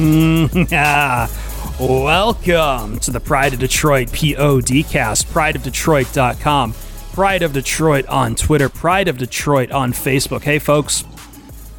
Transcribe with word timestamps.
Welcome 0.00 1.28
to 3.00 3.10
the 3.10 3.20
Pride 3.22 3.52
of 3.52 3.60
Detroit 3.60 4.08
PODcast, 4.08 5.26
prideofdetroit.com, 5.26 6.74
Pride 7.12 7.42
of 7.42 7.52
Detroit 7.52 8.06
on 8.06 8.34
Twitter, 8.34 8.70
Pride 8.70 9.08
of 9.08 9.18
Detroit 9.18 9.70
on 9.70 9.92
Facebook. 9.92 10.40
Hey, 10.40 10.58
folks, 10.58 11.04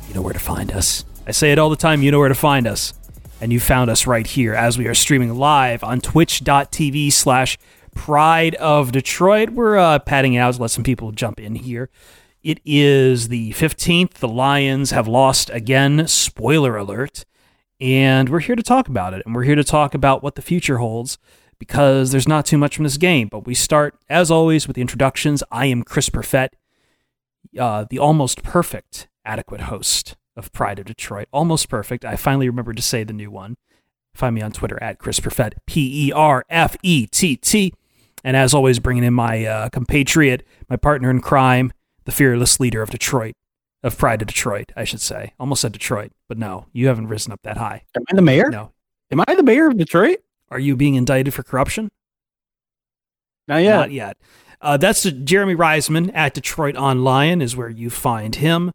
you 0.07 0.13
know 0.13 0.21
where 0.21 0.33
to 0.33 0.39
find 0.39 0.71
us. 0.71 1.03
I 1.25 1.31
say 1.31 1.51
it 1.51 1.57
all 1.57 1.71
the 1.71 1.75
time, 1.75 2.03
you 2.03 2.11
know 2.11 2.19
where 2.19 2.29
to 2.29 2.35
find 2.35 2.67
us. 2.67 2.93
And 3.41 3.51
you 3.51 3.59
found 3.59 3.89
us 3.89 4.05
right 4.05 4.27
here 4.27 4.53
as 4.53 4.77
we 4.77 4.85
are 4.85 4.93
streaming 4.93 5.33
live 5.33 5.83
on 5.83 5.99
twitch.tv 5.99 7.11
slash 7.11 7.57
Pride 7.95 8.53
of 8.55 8.91
Detroit. 8.91 9.49
We're 9.49 9.79
uh, 9.79 9.97
padding 9.97 10.37
out 10.37 10.53
to 10.53 10.61
let 10.61 10.69
some 10.69 10.83
people 10.83 11.11
jump 11.11 11.39
in 11.39 11.55
here. 11.55 11.89
It 12.43 12.59
is 12.65 13.29
the 13.29 13.53
15th. 13.53 14.13
The 14.13 14.27
Lions 14.27 14.91
have 14.91 15.07
lost 15.07 15.49
again. 15.49 16.07
Spoiler 16.07 16.77
alert. 16.77 17.25
And 17.81 18.29
we're 18.29 18.39
here 18.39 18.55
to 18.55 18.63
talk 18.63 18.87
about 18.87 19.15
it. 19.15 19.23
And 19.25 19.33
we're 19.33 19.43
here 19.43 19.55
to 19.55 19.63
talk 19.63 19.95
about 19.95 20.21
what 20.21 20.35
the 20.35 20.41
future 20.41 20.77
holds 20.77 21.17
because 21.57 22.11
there's 22.11 22.27
not 22.27 22.45
too 22.45 22.57
much 22.57 22.75
from 22.75 22.83
this 22.83 22.97
game. 22.97 23.27
But 23.27 23.47
we 23.47 23.55
start, 23.55 23.95
as 24.07 24.29
always, 24.29 24.67
with 24.67 24.75
the 24.75 24.81
introductions. 24.81 25.43
I 25.51 25.65
am 25.65 25.83
Chris 25.83 26.09
Perfett, 26.09 26.49
uh, 27.59 27.85
the 27.89 27.97
almost 27.97 28.43
perfect 28.43 29.07
adequate 29.25 29.61
host 29.61 30.15
of 30.35 30.53
Pride 30.53 30.77
of 30.77 30.85
Detroit. 30.85 31.27
Almost 31.33 31.69
perfect. 31.69 32.05
I 32.05 32.15
finally 32.15 32.47
remembered 32.47 32.77
to 32.77 32.83
say 32.83 33.03
the 33.03 33.13
new 33.13 33.31
one. 33.31 33.57
Find 34.13 34.35
me 34.35 34.41
on 34.41 34.51
Twitter 34.51 34.81
at 34.81 34.99
Chris 34.99 35.19
Perfett, 35.19 35.53
P 35.65 36.07
E 36.07 36.11
R 36.11 36.45
F 36.49 36.77
E 36.83 37.07
T 37.07 37.35
T. 37.35 37.73
And 38.23 38.37
as 38.37 38.53
always, 38.53 38.77
bringing 38.77 39.03
in 39.03 39.15
my 39.15 39.45
uh, 39.45 39.69
compatriot, 39.69 40.45
my 40.69 40.75
partner 40.75 41.09
in 41.09 41.21
crime, 41.21 41.73
the 42.05 42.11
fearless 42.11 42.59
leader 42.59 42.83
of 42.83 42.91
Detroit, 42.91 43.33
of 43.83 43.97
Pride 43.97 44.21
of 44.21 44.27
Detroit, 44.27 44.71
I 44.75 44.83
should 44.83 45.01
say. 45.01 45.33
Almost 45.39 45.61
said 45.61 45.71
Detroit, 45.71 46.11
but 46.27 46.37
no, 46.37 46.67
you 46.73 46.87
haven't 46.87 47.07
risen 47.07 47.31
up 47.31 47.41
that 47.43 47.57
high. 47.57 47.83
Am 47.95 48.03
I 48.11 48.15
the 48.15 48.21
mayor? 48.21 48.49
No. 48.49 48.71
Am 49.11 49.21
I 49.27 49.35
the 49.35 49.43
mayor 49.43 49.67
of 49.67 49.77
Detroit? 49.77 50.19
Are 50.49 50.59
you 50.59 50.75
being 50.75 50.95
indicted 50.95 51.33
for 51.33 51.43
corruption? 51.43 51.89
Not 53.47 53.63
yet. 53.63 53.75
Not 53.77 53.91
yet. 53.91 54.17
Uh, 54.61 54.77
that's 54.77 55.03
Jeremy 55.03 55.55
Reisman 55.55 56.11
at 56.13 56.33
Detroit 56.33 56.75
on 56.75 57.03
Lion 57.03 57.41
is 57.41 57.55
where 57.55 57.69
you 57.69 57.89
find 57.89 58.35
him. 58.35 58.71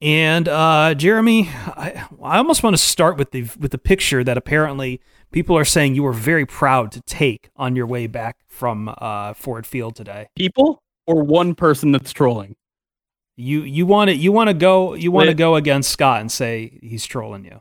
And 0.00 0.48
uh, 0.48 0.94
Jeremy, 0.94 1.48
I, 1.48 2.06
I 2.22 2.38
almost 2.38 2.62
want 2.62 2.76
to 2.76 2.82
start 2.82 3.16
with 3.16 3.30
the 3.30 3.48
with 3.58 3.70
the 3.70 3.78
picture 3.78 4.22
that 4.22 4.36
apparently 4.36 5.00
people 5.32 5.56
are 5.56 5.64
saying 5.64 5.94
you 5.94 6.02
were 6.02 6.12
very 6.12 6.46
proud 6.46 6.92
to 6.92 7.00
take 7.02 7.50
on 7.56 7.74
your 7.74 7.86
way 7.86 8.06
back 8.06 8.36
from 8.46 8.94
uh, 8.98 9.34
Ford 9.34 9.66
Field 9.66 9.96
today. 9.96 10.28
People 10.36 10.82
or 11.06 11.22
one 11.22 11.54
person 11.54 11.90
that's 11.90 12.12
trolling? 12.12 12.54
You 13.36 13.62
you 13.62 13.84
want 13.86 14.10
to 14.10 14.16
you 14.16 14.30
want 14.32 14.48
to 14.48 14.54
go 14.54 14.94
you 14.94 15.10
want 15.10 15.28
to 15.28 15.34
go 15.34 15.56
against 15.56 15.90
Scott 15.90 16.20
and 16.20 16.30
say 16.30 16.78
he's 16.82 17.04
trolling 17.04 17.44
you. 17.44 17.60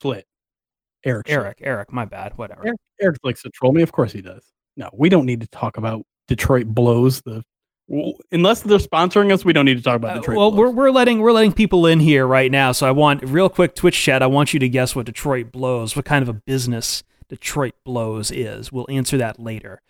Split. 0.00 0.26
Eric. 1.04 1.30
Eric. 1.30 1.58
Eric. 1.62 1.92
My 1.92 2.04
bad. 2.04 2.36
Whatever. 2.36 2.66
Eric, 2.66 2.78
Eric 3.00 3.16
likes 3.24 3.42
to 3.42 3.50
troll 3.50 3.72
me. 3.72 3.82
Of 3.82 3.92
course 3.92 4.12
he 4.12 4.20
does. 4.20 4.44
No, 4.76 4.90
we 4.92 5.08
don't 5.08 5.26
need 5.26 5.40
to 5.40 5.46
talk 5.48 5.76
about 5.76 6.02
Detroit 6.28 6.66
blows. 6.66 7.20
The 7.22 7.42
unless 8.32 8.60
they're 8.60 8.78
sponsoring 8.78 9.32
us, 9.32 9.44
we 9.44 9.52
don't 9.54 9.64
need 9.64 9.78
to 9.78 9.82
talk 9.82 9.96
about 9.96 10.10
Uh, 10.18 10.20
Detroit. 10.20 10.36
well, 10.36 10.50
blows. 10.50 10.58
we're 10.58 10.70
we're 10.70 10.90
letting 10.90 11.20
we're 11.20 11.32
letting 11.32 11.52
people 11.52 11.86
in 11.86 11.98
here 12.00 12.26
right 12.26 12.50
now. 12.50 12.72
So 12.72 12.86
I 12.86 12.90
want 12.90 13.22
real 13.24 13.48
quick 13.48 13.74
Twitch 13.74 13.98
chat. 13.98 14.22
I 14.22 14.26
want 14.26 14.52
you 14.52 14.60
to 14.60 14.68
guess 14.68 14.94
what 14.94 15.06
Detroit 15.06 15.50
blows. 15.52 15.96
What 15.96 16.04
kind 16.04 16.22
of 16.22 16.28
a 16.28 16.34
business 16.34 17.02
Detroit 17.28 17.74
blows 17.84 18.30
is. 18.30 18.70
We'll 18.70 18.86
answer 18.90 19.16
that 19.18 19.40
later. 19.40 19.80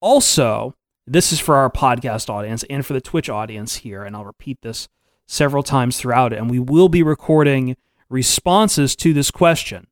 Also, 0.00 0.74
this 1.06 1.32
is 1.32 1.40
for 1.40 1.56
our 1.56 1.70
podcast 1.70 2.30
audience 2.30 2.64
and 2.70 2.84
for 2.86 2.92
the 2.92 3.00
Twitch 3.00 3.28
audience 3.28 3.76
here, 3.76 4.04
and 4.04 4.14
I'll 4.14 4.24
repeat 4.24 4.62
this 4.62 4.88
several 5.26 5.62
times 5.62 5.98
throughout 5.98 6.32
it. 6.32 6.38
And 6.38 6.50
we 6.50 6.58
will 6.58 6.88
be 6.88 7.02
recording 7.02 7.76
responses 8.08 8.94
to 8.96 9.12
this 9.12 9.30
question. 9.30 9.88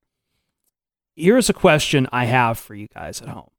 Here's 1.16 1.50
a 1.50 1.54
question 1.54 2.06
I 2.12 2.26
have 2.26 2.59
for 2.59 2.75
you 2.75 2.88
guys 2.88 3.21
at 3.21 3.28
home. 3.28 3.50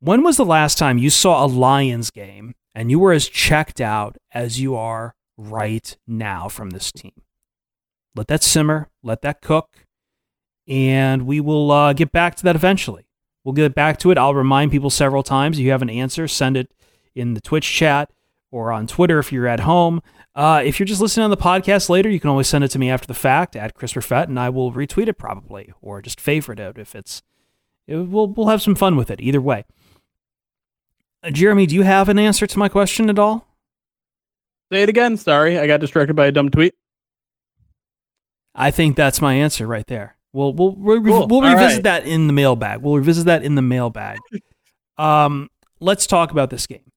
When 0.00 0.22
was 0.22 0.36
the 0.36 0.44
last 0.44 0.78
time 0.78 0.98
you 0.98 1.10
saw 1.10 1.44
a 1.44 1.46
Lions 1.46 2.10
game 2.10 2.54
and 2.74 2.90
you 2.90 2.98
were 2.98 3.12
as 3.12 3.28
checked 3.28 3.80
out 3.80 4.16
as 4.32 4.60
you 4.60 4.76
are 4.76 5.14
right 5.36 5.96
now 6.06 6.48
from 6.48 6.70
this 6.70 6.92
team? 6.92 7.12
Let 8.14 8.28
that 8.28 8.42
simmer, 8.42 8.88
let 9.02 9.22
that 9.22 9.40
cook, 9.40 9.86
and 10.66 11.26
we 11.26 11.40
will 11.40 11.70
uh, 11.70 11.92
get 11.92 12.12
back 12.12 12.34
to 12.36 12.44
that 12.44 12.56
eventually. 12.56 13.06
We'll 13.44 13.52
get 13.52 13.74
back 13.74 13.98
to 14.00 14.10
it. 14.10 14.18
I'll 14.18 14.34
remind 14.34 14.72
people 14.72 14.90
several 14.90 15.22
times. 15.22 15.58
If 15.58 15.64
you 15.64 15.70
have 15.70 15.82
an 15.82 15.90
answer, 15.90 16.26
send 16.26 16.56
it 16.56 16.72
in 17.16 17.34
the 17.34 17.40
Twitch 17.40 17.68
chat 17.72 18.10
or 18.52 18.70
on 18.70 18.86
Twitter 18.86 19.18
if 19.18 19.32
you're 19.32 19.48
at 19.48 19.60
home. 19.60 20.00
Uh, 20.34 20.62
if 20.64 20.78
you're 20.78 20.86
just 20.86 21.00
listening 21.00 21.24
on 21.24 21.30
the 21.30 21.36
podcast 21.36 21.88
later, 21.88 22.10
you 22.10 22.20
can 22.20 22.28
always 22.30 22.46
send 22.46 22.62
it 22.62 22.68
to 22.68 22.78
me 22.78 22.90
after 22.90 23.06
the 23.06 23.14
fact 23.14 23.56
at 23.56 23.74
Chris 23.74 23.94
Perfett, 23.94 24.24
and 24.28 24.38
I 24.38 24.50
will 24.50 24.70
retweet 24.72 25.08
it 25.08 25.14
probably 25.18 25.72
or 25.80 26.02
just 26.02 26.20
favorite 26.20 26.60
it 26.60 26.76
if 26.78 26.94
it's. 26.94 27.22
It, 27.86 27.96
we'll 27.96 28.28
we'll 28.28 28.48
have 28.48 28.60
some 28.62 28.74
fun 28.74 28.96
with 28.96 29.10
it 29.10 29.20
either 29.20 29.40
way. 29.40 29.64
Uh, 31.22 31.30
Jeremy, 31.30 31.66
do 31.66 31.74
you 31.74 31.82
have 31.82 32.08
an 32.08 32.18
answer 32.18 32.46
to 32.46 32.58
my 32.58 32.68
question 32.68 33.08
at 33.08 33.18
all? 33.18 33.48
Say 34.70 34.82
it 34.82 34.88
again. 34.88 35.16
Sorry, 35.16 35.58
I 35.58 35.66
got 35.66 35.80
distracted 35.80 36.14
by 36.14 36.26
a 36.26 36.32
dumb 36.32 36.50
tweet. 36.50 36.74
I 38.54 38.70
think 38.70 38.96
that's 38.96 39.20
my 39.20 39.34
answer 39.34 39.66
right 39.66 39.86
there. 39.86 40.16
We'll 40.32 40.52
we'll 40.52 40.74
we'll, 40.76 41.02
Cool. 41.02 41.26
we'll 41.28 41.42
revisit 41.42 41.76
right. 41.78 41.82
that 41.84 42.06
in 42.06 42.26
the 42.26 42.32
mailbag. 42.32 42.82
We'll 42.82 42.96
revisit 42.96 43.24
that 43.26 43.42
in 43.42 43.54
the 43.54 43.62
mailbag. 43.62 44.18
Um, 44.98 45.48
let's 45.80 46.06
talk 46.06 46.30
about 46.30 46.50
this 46.50 46.66
game. 46.66 46.90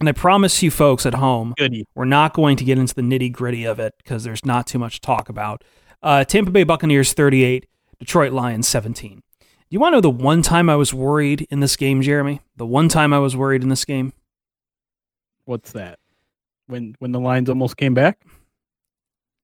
And 0.00 0.08
I 0.08 0.12
promise 0.12 0.62
you, 0.62 0.70
folks 0.70 1.06
at 1.06 1.14
home, 1.14 1.54
Goody. 1.58 1.84
we're 1.94 2.04
not 2.04 2.32
going 2.32 2.56
to 2.56 2.64
get 2.64 2.78
into 2.78 2.94
the 2.94 3.02
nitty 3.02 3.32
gritty 3.32 3.64
of 3.64 3.80
it 3.80 3.94
because 3.98 4.22
there's 4.22 4.44
not 4.44 4.66
too 4.66 4.78
much 4.78 4.96
to 4.96 5.00
talk 5.00 5.28
about. 5.28 5.64
Uh, 6.02 6.24
Tampa 6.24 6.52
Bay 6.52 6.62
Buccaneers 6.62 7.12
38, 7.12 7.66
Detroit 7.98 8.32
Lions 8.32 8.68
17. 8.68 9.22
Do 9.40 9.46
you 9.70 9.80
want 9.80 9.92
to 9.92 9.96
know 9.96 10.00
the 10.00 10.10
one 10.10 10.42
time 10.42 10.70
I 10.70 10.76
was 10.76 10.94
worried 10.94 11.46
in 11.50 11.60
this 11.60 11.76
game, 11.76 12.00
Jeremy? 12.00 12.40
The 12.56 12.64
one 12.64 12.88
time 12.88 13.12
I 13.12 13.18
was 13.18 13.36
worried 13.36 13.62
in 13.62 13.68
this 13.68 13.84
game? 13.84 14.12
What's 15.44 15.72
that? 15.72 15.98
When 16.68 16.94
when 17.00 17.12
the 17.12 17.20
Lions 17.20 17.48
almost 17.48 17.76
came 17.76 17.94
back? 17.94 18.20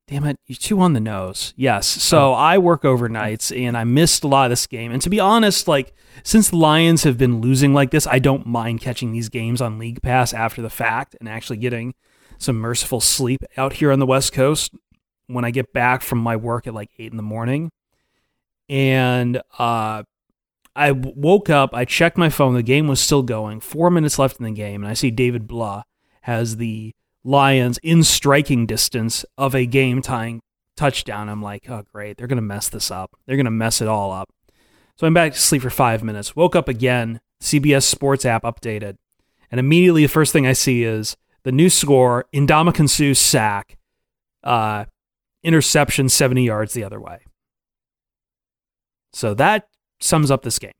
Damn 0.06 0.24
it, 0.24 0.38
you 0.46 0.54
two 0.54 0.80
on 0.80 0.92
the 0.92 1.00
nose. 1.00 1.54
Yes. 1.56 1.86
So 1.86 2.34
I 2.34 2.58
work 2.58 2.82
overnights 2.82 3.56
and 3.58 3.74
I 3.74 3.84
missed 3.84 4.22
a 4.22 4.28
lot 4.28 4.44
of 4.44 4.50
this 4.50 4.66
game. 4.66 4.92
And 4.92 5.00
to 5.00 5.08
be 5.08 5.18
honest, 5.18 5.66
like 5.66 5.94
since 6.22 6.50
the 6.50 6.56
Lions 6.56 7.04
have 7.04 7.16
been 7.16 7.40
losing 7.40 7.72
like 7.72 7.90
this, 7.90 8.06
I 8.06 8.18
don't 8.18 8.46
mind 8.46 8.82
catching 8.82 9.12
these 9.12 9.30
games 9.30 9.62
on 9.62 9.78
League 9.78 10.02
Pass 10.02 10.34
after 10.34 10.60
the 10.60 10.68
fact 10.68 11.16
and 11.18 11.28
actually 11.28 11.56
getting 11.56 11.94
some 12.36 12.56
merciful 12.56 13.00
sleep 13.00 13.42
out 13.56 13.74
here 13.74 13.90
on 13.90 13.98
the 13.98 14.06
West 14.06 14.34
Coast 14.34 14.74
when 15.26 15.44
I 15.44 15.50
get 15.50 15.72
back 15.72 16.02
from 16.02 16.18
my 16.18 16.36
work 16.36 16.66
at 16.66 16.74
like 16.74 16.90
eight 16.98 17.10
in 17.10 17.16
the 17.16 17.22
morning. 17.22 17.70
And 18.68 19.40
uh 19.58 20.02
I 20.76 20.90
woke 20.90 21.48
up, 21.48 21.70
I 21.72 21.84
checked 21.84 22.18
my 22.18 22.28
phone, 22.28 22.54
the 22.54 22.62
game 22.62 22.88
was 22.88 23.00
still 23.00 23.22
going, 23.22 23.60
four 23.60 23.90
minutes 23.90 24.18
left 24.18 24.38
in 24.38 24.44
the 24.44 24.50
game, 24.50 24.82
and 24.82 24.90
I 24.90 24.94
see 24.94 25.12
David 25.12 25.46
Blough 25.46 25.84
has 26.22 26.56
the 26.56 26.94
Lions 27.24 27.78
in 27.82 28.04
striking 28.04 28.66
distance 28.66 29.24
of 29.38 29.54
a 29.54 29.66
game 29.66 30.02
tying 30.02 30.40
touchdown. 30.76 31.28
I'm 31.28 31.42
like, 31.42 31.68
oh, 31.68 31.82
great. 31.92 32.16
They're 32.16 32.26
going 32.26 32.36
to 32.36 32.42
mess 32.42 32.68
this 32.68 32.90
up. 32.90 33.16
They're 33.26 33.36
going 33.36 33.44
to 33.46 33.50
mess 33.50 33.80
it 33.80 33.88
all 33.88 34.12
up. 34.12 34.28
So 34.96 35.06
I'm 35.06 35.14
back 35.14 35.32
to 35.32 35.38
sleep 35.38 35.62
for 35.62 35.70
five 35.70 36.04
minutes. 36.04 36.36
Woke 36.36 36.54
up 36.54 36.68
again. 36.68 37.20
CBS 37.42 37.82
Sports 37.82 38.24
app 38.24 38.44
updated. 38.44 38.96
And 39.50 39.58
immediately 39.58 40.02
the 40.02 40.08
first 40.08 40.32
thing 40.32 40.46
I 40.46 40.52
see 40.52 40.84
is 40.84 41.16
the 41.44 41.52
new 41.52 41.68
score 41.68 42.26
Ndamukong 42.34 42.88
Suh 42.88 43.14
sack, 43.14 43.76
uh, 44.42 44.86
interception 45.42 46.08
70 46.08 46.44
yards 46.44 46.72
the 46.72 46.84
other 46.84 47.00
way. 47.00 47.20
So 49.12 49.34
that 49.34 49.68
sums 50.00 50.30
up 50.30 50.42
this 50.42 50.58
game. 50.58 50.72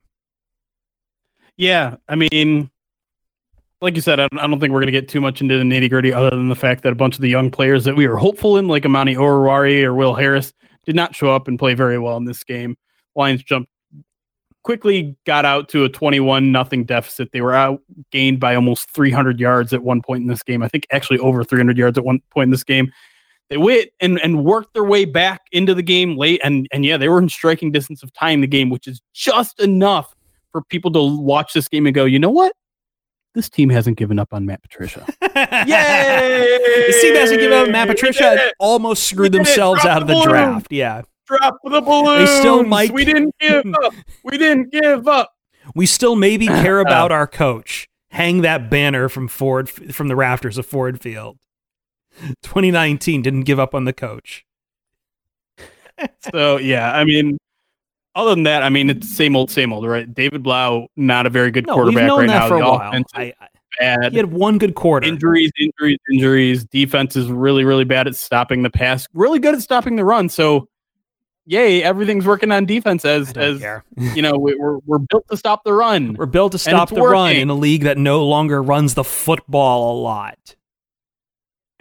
Yeah, 1.57 1.97
I 2.09 2.15
mean, 2.15 2.69
like 3.81 3.95
you 3.95 4.01
said, 4.01 4.19
I 4.19 4.27
don't, 4.31 4.41
I 4.41 4.47
don't 4.47 4.59
think 4.59 4.71
we're 4.73 4.79
going 4.79 4.93
to 4.93 4.99
get 4.99 5.09
too 5.09 5.21
much 5.21 5.41
into 5.41 5.57
the 5.57 5.63
nitty 5.63 5.89
gritty, 5.89 6.13
other 6.13 6.29
than 6.29 6.49
the 6.49 6.55
fact 6.55 6.83
that 6.83 6.91
a 6.91 6.95
bunch 6.95 7.15
of 7.15 7.21
the 7.21 7.29
young 7.29 7.51
players 7.51 7.83
that 7.83 7.95
we 7.95 8.07
were 8.07 8.17
hopeful 8.17 8.57
in, 8.57 8.67
like 8.67 8.85
Amani 8.85 9.15
Oruwariye 9.15 9.83
or 9.83 9.93
Will 9.93 10.13
Harris, 10.13 10.53
did 10.85 10.95
not 10.95 11.15
show 11.15 11.33
up 11.33 11.47
and 11.47 11.59
play 11.59 11.73
very 11.73 11.99
well 11.99 12.17
in 12.17 12.25
this 12.25 12.43
game. 12.43 12.77
Lions 13.15 13.43
jumped 13.43 13.69
quickly, 14.63 15.15
got 15.25 15.45
out 15.45 15.69
to 15.69 15.83
a 15.83 15.89
twenty-one 15.89 16.51
nothing 16.51 16.85
deficit. 16.85 17.31
They 17.31 17.41
were 17.41 17.53
out 17.53 17.81
gained 18.11 18.39
by 18.39 18.55
almost 18.55 18.89
three 18.91 19.11
hundred 19.11 19.39
yards 19.39 19.73
at 19.73 19.83
one 19.83 20.01
point 20.01 20.21
in 20.21 20.27
this 20.27 20.43
game. 20.43 20.63
I 20.63 20.67
think 20.67 20.87
actually 20.91 21.19
over 21.19 21.43
three 21.43 21.59
hundred 21.59 21.77
yards 21.77 21.97
at 21.97 22.03
one 22.03 22.21
point 22.31 22.47
in 22.47 22.51
this 22.51 22.63
game. 22.63 22.91
They 23.49 23.57
went 23.57 23.89
and, 23.99 24.19
and 24.21 24.43
worked 24.43 24.73
their 24.73 24.83
way 24.83 25.05
back 25.05 25.41
into 25.51 25.75
the 25.75 25.83
game 25.83 26.17
late, 26.17 26.41
and 26.43 26.67
and 26.71 26.83
yeah, 26.83 26.97
they 26.97 27.09
were 27.09 27.19
in 27.19 27.29
striking 27.29 27.71
distance 27.71 28.01
of 28.01 28.11
tying 28.13 28.41
the 28.41 28.47
game, 28.47 28.71
which 28.71 28.87
is 28.87 29.01
just 29.13 29.59
enough 29.59 30.15
for 30.51 30.63
people 30.63 30.91
to 30.93 31.21
watch 31.21 31.53
this 31.53 31.67
game 31.67 31.85
and 31.85 31.93
go, 31.93 32.05
you 32.05 32.17
know 32.17 32.31
what? 32.31 32.53
This 33.35 33.49
team 33.49 33.69
hasn't 33.69 33.97
given 33.97 34.17
up 34.17 34.33
on 34.33 34.45
Matt 34.45 34.61
Patricia. 34.61 35.05
Yay! 35.21 36.57
this 36.87 37.01
team 37.01 37.15
hasn't 37.15 37.41
given 37.41 37.57
up 37.57 37.65
on 37.65 37.71
Matt 37.71 37.89
Patricia 37.89 38.51
almost 38.59 39.03
screwed 39.03 39.33
themselves 39.33 39.83
out 39.83 40.01
of 40.01 40.07
the, 40.07 40.15
the 40.15 40.23
draft. 40.23 40.71
Yeah. 40.71 41.01
Drop 41.27 41.57
the 41.63 41.81
balloon. 41.81 42.19
They 42.19 42.39
still 42.39 42.63
might. 42.63 42.91
We 42.91 43.03
didn't 43.03 43.35
give 43.39 43.65
up. 43.83 43.93
We 44.23 44.37
didn't 44.37 44.71
give 44.71 45.07
up. 45.07 45.33
We 45.75 45.85
still 45.85 46.15
maybe 46.15 46.47
care 46.47 46.79
about 46.79 47.11
oh. 47.11 47.15
our 47.15 47.27
coach. 47.27 47.89
Hang 48.09 48.41
that 48.41 48.69
banner 48.69 49.09
from 49.09 49.27
Ford 49.27 49.69
from 49.69 50.07
the 50.07 50.15
rafters 50.15 50.57
of 50.57 50.65
Ford 50.65 51.01
Field. 51.01 51.37
2019 52.43 53.21
didn't 53.21 53.41
give 53.41 53.59
up 53.59 53.75
on 53.75 53.83
the 53.83 53.91
coach. 53.91 54.45
so 56.33 56.57
yeah, 56.57 56.95
I 56.95 57.03
mean, 57.03 57.37
other 58.15 58.31
than 58.31 58.43
that, 58.43 58.63
I 58.63 58.69
mean, 58.69 58.89
it's 58.89 59.09
same 59.09 59.35
old, 59.35 59.51
same 59.51 59.73
old, 59.73 59.85
right? 59.85 60.11
David 60.11 60.41
Blough, 60.41 60.87
not 60.95 61.25
a 61.25 61.29
very 61.29 61.51
good 61.51 61.67
no, 61.67 61.75
quarterback 61.75 62.09
right 62.09 62.27
now. 62.27 62.47
For 62.47 62.57
the 62.57 62.63
a 62.63 62.71
while. 62.71 63.03
I, 63.13 63.33
I, 63.39 63.47
bad. 63.79 64.11
He 64.11 64.17
had 64.17 64.31
one 64.31 64.57
good 64.57 64.75
quarter. 64.75 65.07
Injuries, 65.07 65.51
injuries, 65.59 65.97
injuries. 66.11 66.63
Defense 66.65 67.15
is 67.15 67.29
really, 67.29 67.63
really 67.63 67.83
bad 67.83 68.07
at 68.07 68.15
stopping 68.15 68.63
the 68.63 68.69
pass. 68.69 69.07
Really 69.13 69.39
good 69.39 69.55
at 69.55 69.61
stopping 69.61 69.95
the 69.95 70.05
run. 70.05 70.29
So, 70.29 70.69
yay, 71.45 71.83
everything's 71.83 72.25
working 72.25 72.51
on 72.51 72.65
defense 72.65 73.05
as 73.05 73.33
as 73.33 73.61
you 73.97 74.21
know 74.21 74.37
we're 74.37 74.77
we're 74.79 74.99
built 74.99 75.27
to 75.29 75.37
stop 75.37 75.63
the 75.63 75.73
run. 75.73 76.13
We're 76.13 76.25
built 76.25 76.53
to 76.53 76.57
stop 76.57 76.89
the 76.89 76.95
working. 76.95 77.11
run 77.11 77.35
in 77.35 77.49
a 77.49 77.55
league 77.55 77.83
that 77.83 77.97
no 77.97 78.25
longer 78.25 78.61
runs 78.61 78.93
the 78.93 79.03
football 79.03 79.93
a 79.93 80.01
lot. 80.01 80.55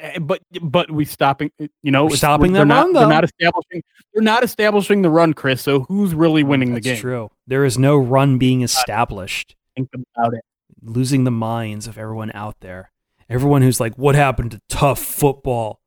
Eh, 0.04 0.18
but 0.18 0.42
but 0.60 0.90
we 0.90 1.06
stopping 1.06 1.50
you 1.58 1.90
know 1.90 2.10
stopping 2.10 2.52
the 2.52 2.66
run 2.66 2.92
though. 2.92 3.00
They're 3.00 3.08
not 3.08 3.24
establishing 3.24 3.82
they're 4.12 4.22
not 4.22 4.44
establishing 4.44 5.00
the 5.00 5.08
run, 5.08 5.32
Chris. 5.32 5.62
So 5.62 5.80
who's 5.80 6.14
really 6.14 6.42
winning 6.42 6.74
That's 6.74 6.84
the 6.84 6.90
game? 6.92 7.00
True. 7.00 7.30
There 7.46 7.64
is 7.64 7.78
no 7.78 7.96
run 7.96 8.36
being 8.36 8.60
established. 8.60 9.56
Think 9.74 9.88
about 9.94 10.34
it. 10.34 10.44
Losing 10.82 11.24
the 11.24 11.30
minds 11.30 11.86
of 11.86 11.96
everyone 11.96 12.30
out 12.34 12.56
there. 12.60 12.90
Everyone 13.30 13.62
who's 13.62 13.80
like, 13.80 13.96
what 13.96 14.14
happened 14.14 14.50
to 14.50 14.60
tough 14.68 15.00
football? 15.00 15.80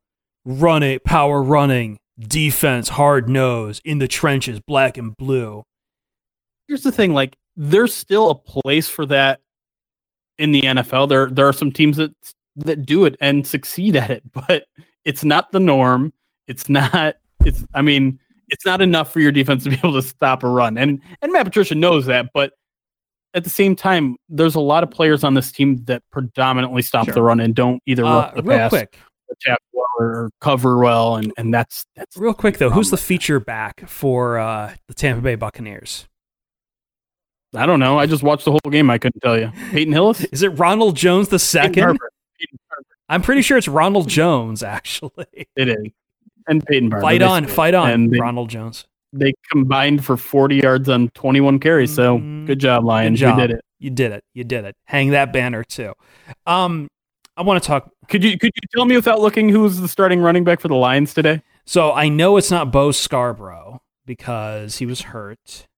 Run 0.44 0.82
it, 0.82 1.04
power 1.04 1.40
running, 1.40 2.00
defense, 2.18 2.88
hard 2.88 3.28
nose, 3.28 3.80
in 3.84 4.00
the 4.00 4.08
trenches, 4.08 4.58
black 4.58 4.96
and 4.96 5.16
blue. 5.16 5.62
Here's 6.66 6.82
the 6.82 6.92
thing, 6.92 7.14
like 7.14 7.36
there's 7.56 7.94
still 7.94 8.30
a 8.30 8.34
place 8.34 8.88
for 8.88 9.06
that 9.06 9.40
in 10.38 10.50
the 10.50 10.62
NFL. 10.62 11.08
There 11.08 11.30
there 11.30 11.46
are 11.46 11.52
some 11.52 11.70
teams 11.70 11.98
that 11.98 12.12
that 12.64 12.84
do 12.84 13.04
it 13.04 13.16
and 13.20 13.46
succeed 13.46 13.96
at 13.96 14.10
it, 14.10 14.22
but 14.32 14.66
it's 15.04 15.24
not 15.24 15.52
the 15.52 15.60
norm. 15.60 16.12
It's 16.46 16.68
not. 16.68 17.16
It's. 17.44 17.64
I 17.74 17.82
mean, 17.82 18.18
it's 18.48 18.64
not 18.64 18.80
enough 18.80 19.12
for 19.12 19.20
your 19.20 19.32
defense 19.32 19.64
to 19.64 19.70
be 19.70 19.76
able 19.76 19.94
to 19.94 20.02
stop 20.02 20.42
a 20.42 20.48
run, 20.48 20.78
and 20.78 21.00
and 21.22 21.32
Matt 21.32 21.44
Patricia 21.44 21.74
knows 21.74 22.06
that. 22.06 22.26
But 22.32 22.52
at 23.34 23.44
the 23.44 23.50
same 23.50 23.76
time, 23.76 24.16
there's 24.28 24.54
a 24.54 24.60
lot 24.60 24.82
of 24.82 24.90
players 24.90 25.24
on 25.24 25.34
this 25.34 25.52
team 25.52 25.84
that 25.84 26.02
predominantly 26.10 26.82
stop 26.82 27.06
sure. 27.06 27.14
the 27.14 27.22
run 27.22 27.40
and 27.40 27.54
don't 27.54 27.82
either 27.86 28.04
uh, 28.04 28.32
the 28.34 28.42
real 28.42 28.58
pass, 28.58 28.70
quick. 28.70 28.98
tap 29.40 29.58
well, 29.72 29.86
or 29.98 30.30
cover 30.40 30.78
well, 30.78 31.16
and 31.16 31.32
and 31.36 31.52
that's 31.52 31.86
that's 31.96 32.16
real 32.16 32.34
quick 32.34 32.58
though. 32.58 32.70
Who's 32.70 32.90
the 32.90 32.96
feature 32.96 33.40
back 33.40 33.88
for 33.88 34.38
uh, 34.38 34.74
the 34.88 34.94
Tampa 34.94 35.22
Bay 35.22 35.34
Buccaneers? 35.34 36.06
I 37.54 37.64
don't 37.64 37.80
know. 37.80 37.98
I 37.98 38.06
just 38.06 38.22
watched 38.22 38.44
the 38.44 38.50
whole 38.50 38.60
game. 38.70 38.90
I 38.90 38.98
couldn't 38.98 39.20
tell 39.22 39.38
you. 39.38 39.50
Peyton 39.70 39.92
Hillis? 39.92 40.22
Is 40.24 40.42
it 40.42 40.48
Ronald 40.48 40.96
Jones 40.96 41.28
the 41.28 41.38
second? 41.38 41.98
I'm 43.08 43.22
pretty 43.22 43.42
sure 43.42 43.58
it's 43.58 43.68
Ronald 43.68 44.08
Jones, 44.08 44.62
actually. 44.62 45.48
It 45.56 45.68
is. 45.68 45.92
And 46.46 46.64
Peyton 46.64 46.88
Barber. 46.88 47.02
Fight 47.02 47.22
on, 47.22 47.46
fight 47.46 47.74
on, 47.74 48.08
they, 48.08 48.18
Ronald 48.18 48.50
Jones. 48.50 48.86
They 49.12 49.32
combined 49.50 50.04
for 50.04 50.16
40 50.16 50.56
yards 50.56 50.88
on 50.88 51.08
21 51.10 51.60
carries. 51.60 51.94
So 51.94 52.18
mm, 52.18 52.46
good 52.46 52.58
job, 52.58 52.84
Lions. 52.84 53.20
Good 53.20 53.26
job. 53.26 53.38
You 53.38 53.46
did 53.46 53.56
it. 53.56 53.64
You 53.80 53.90
did 53.90 54.12
it. 54.12 54.24
You 54.34 54.44
did 54.44 54.64
it. 54.64 54.76
Hang 54.84 55.10
that 55.10 55.32
banner 55.32 55.62
too. 55.62 55.92
Um, 56.46 56.88
I 57.36 57.42
want 57.42 57.62
to 57.62 57.66
talk. 57.66 57.90
Could 58.08 58.24
you 58.24 58.36
could 58.36 58.50
you 58.54 58.68
tell 58.74 58.84
me 58.84 58.96
without 58.96 59.20
looking 59.20 59.48
who's 59.48 59.78
the 59.78 59.88
starting 59.88 60.20
running 60.20 60.42
back 60.44 60.60
for 60.60 60.68
the 60.68 60.74
Lions 60.74 61.14
today? 61.14 61.42
So 61.64 61.92
I 61.92 62.08
know 62.08 62.36
it's 62.36 62.50
not 62.50 62.72
Bo 62.72 62.90
Scarborough 62.90 63.80
because 64.04 64.78
he 64.78 64.86
was 64.86 65.02
hurt. 65.02 65.68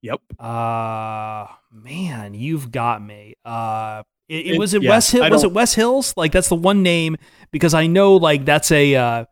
Yep. 0.00 0.20
Uh 0.38 1.46
man, 1.70 2.34
you've 2.34 2.70
got 2.70 3.02
me. 3.02 3.34
Uh 3.44 4.02
it, 4.28 4.54
it, 4.54 4.58
was 4.58 4.74
it 4.74 4.82
yeah, 4.82 4.90
Wes 4.90 5.10
Hill? 5.10 5.30
Was 5.30 5.44
it 5.44 5.52
Wes 5.52 5.74
Hills? 5.74 6.14
Like 6.16 6.32
that's 6.32 6.48
the 6.48 6.56
one 6.56 6.82
name 6.82 7.16
because 7.50 7.74
I 7.74 7.86
know 7.86 8.16
like 8.16 8.44
that's 8.44 8.70
a 8.70 8.94
uh, 8.94 9.24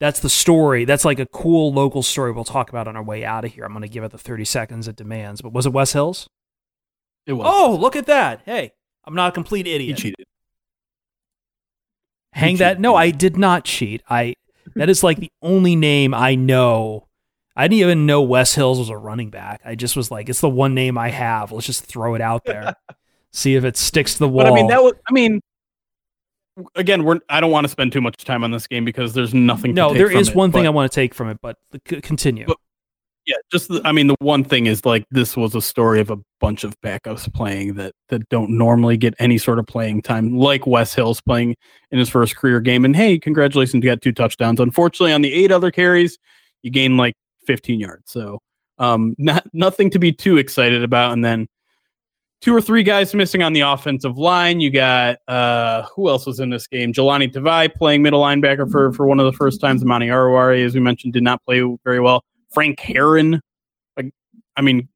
that's 0.00 0.20
the 0.20 0.30
story. 0.30 0.84
That's 0.84 1.04
like 1.04 1.18
a 1.18 1.26
cool 1.26 1.72
local 1.72 2.02
story 2.02 2.32
we'll 2.32 2.44
talk 2.44 2.68
about 2.68 2.86
on 2.86 2.96
our 2.96 3.02
way 3.02 3.24
out 3.24 3.44
of 3.44 3.52
here. 3.52 3.64
I'm 3.64 3.72
going 3.72 3.82
to 3.82 3.88
give 3.88 4.04
it 4.04 4.12
the 4.12 4.18
30 4.18 4.44
seconds 4.44 4.88
it 4.88 4.96
demands. 4.96 5.40
But 5.40 5.52
was 5.52 5.66
it 5.66 5.72
Wes 5.72 5.92
Hills? 5.92 6.28
It 7.26 7.32
was. 7.32 7.46
Oh, 7.48 7.76
look 7.80 7.96
at 7.96 8.06
that! 8.06 8.42
Hey, 8.44 8.72
I'm 9.04 9.14
not 9.14 9.30
a 9.30 9.32
complete 9.32 9.66
idiot. 9.66 9.88
You 9.88 9.94
cheated. 9.94 10.26
Hang 12.32 12.52
you 12.52 12.58
that? 12.58 12.72
Cheated. 12.72 12.82
No, 12.82 12.94
I 12.94 13.10
did 13.10 13.36
not 13.36 13.64
cheat. 13.64 14.02
I 14.08 14.34
that 14.76 14.88
is 14.88 15.02
like 15.02 15.18
the 15.18 15.32
only 15.42 15.76
name 15.76 16.14
I 16.14 16.34
know. 16.34 17.08
I 17.56 17.68
didn't 17.68 17.80
even 17.80 18.06
know 18.06 18.20
Wes 18.22 18.54
Hills 18.54 18.78
was 18.78 18.88
a 18.88 18.96
running 18.96 19.30
back. 19.30 19.60
I 19.64 19.74
just 19.76 19.96
was 19.96 20.10
like, 20.10 20.28
it's 20.28 20.40
the 20.40 20.48
one 20.48 20.74
name 20.74 20.98
I 20.98 21.10
have. 21.10 21.52
Let's 21.52 21.66
just 21.66 21.84
throw 21.84 22.14
it 22.14 22.20
out 22.20 22.44
there. 22.44 22.74
see 23.34 23.56
if 23.56 23.64
it 23.64 23.76
sticks 23.76 24.14
to 24.14 24.20
the 24.20 24.28
wall. 24.28 24.44
But 24.44 24.52
I 24.52 24.54
mean, 24.54 24.68
that 24.68 24.82
was, 24.82 24.94
I 25.08 25.12
mean, 25.12 25.40
again, 26.74 27.04
we're, 27.04 27.20
I 27.28 27.40
don't 27.40 27.50
want 27.50 27.64
to 27.64 27.68
spend 27.68 27.92
too 27.92 28.00
much 28.00 28.24
time 28.24 28.44
on 28.44 28.50
this 28.50 28.66
game 28.66 28.84
because 28.84 29.12
there's 29.12 29.34
nothing. 29.34 29.74
No, 29.74 29.92
there 29.92 30.10
is 30.10 30.30
it, 30.30 30.34
one 30.34 30.52
thing 30.52 30.66
I 30.66 30.70
want 30.70 30.90
to 30.90 30.94
take 30.94 31.14
from 31.14 31.28
it, 31.28 31.38
but 31.42 31.56
continue. 31.84 32.46
But, 32.46 32.56
yeah, 33.26 33.36
just 33.50 33.68
the, 33.68 33.80
I 33.84 33.92
mean, 33.92 34.06
the 34.06 34.16
one 34.18 34.44
thing 34.44 34.66
is 34.66 34.84
like 34.84 35.06
this 35.10 35.34
was 35.34 35.54
a 35.54 35.62
story 35.62 35.98
of 35.98 36.10
a 36.10 36.18
bunch 36.40 36.62
of 36.62 36.78
backups 36.82 37.32
playing 37.32 37.74
that 37.74 37.94
that 38.10 38.28
don't 38.28 38.50
normally 38.50 38.98
get 38.98 39.14
any 39.18 39.38
sort 39.38 39.58
of 39.58 39.66
playing 39.66 40.02
time, 40.02 40.36
like 40.36 40.66
Wes 40.66 40.94
Hills 40.94 41.22
playing 41.22 41.56
in 41.90 41.98
his 41.98 42.10
first 42.10 42.36
career 42.36 42.60
game. 42.60 42.84
And 42.84 42.94
hey, 42.94 43.18
congratulations, 43.18 43.82
you 43.82 43.90
got 43.90 44.02
two 44.02 44.12
touchdowns. 44.12 44.60
Unfortunately, 44.60 45.12
on 45.12 45.22
the 45.22 45.32
eight 45.32 45.50
other 45.50 45.70
carries, 45.70 46.18
you 46.62 46.70
gain 46.70 46.98
like 46.98 47.14
15 47.46 47.80
yards. 47.80 48.12
So, 48.12 48.40
um, 48.76 49.14
not 49.16 49.46
nothing 49.54 49.88
to 49.90 49.98
be 49.98 50.12
too 50.12 50.36
excited 50.36 50.84
about. 50.84 51.14
And 51.14 51.24
then 51.24 51.46
two 52.44 52.54
or 52.54 52.60
three 52.60 52.82
guys 52.82 53.14
missing 53.14 53.42
on 53.42 53.54
the 53.54 53.62
offensive 53.62 54.18
line. 54.18 54.60
You 54.60 54.70
got 54.70 55.16
uh, 55.28 55.84
who 55.96 56.08
else 56.10 56.26
was 56.26 56.40
in 56.40 56.50
this 56.50 56.66
game? 56.66 56.92
Jahlani 56.92 57.32
Tavai 57.32 57.74
playing 57.74 58.02
middle 58.02 58.20
linebacker 58.20 58.70
for 58.70 58.92
for 58.92 59.06
one 59.06 59.18
of 59.18 59.24
the 59.24 59.32
first 59.32 59.60
times. 59.60 59.82
Amani 59.82 60.08
Oruwariye, 60.08 60.64
as 60.64 60.74
we 60.74 60.80
mentioned, 60.80 61.14
did 61.14 61.22
not 61.22 61.42
play 61.44 61.62
very 61.84 62.00
well. 62.00 62.22
Frank 62.52 62.78
Herron. 62.78 63.40
Like, 63.96 64.12
I 64.56 64.60
mean, 64.60 64.88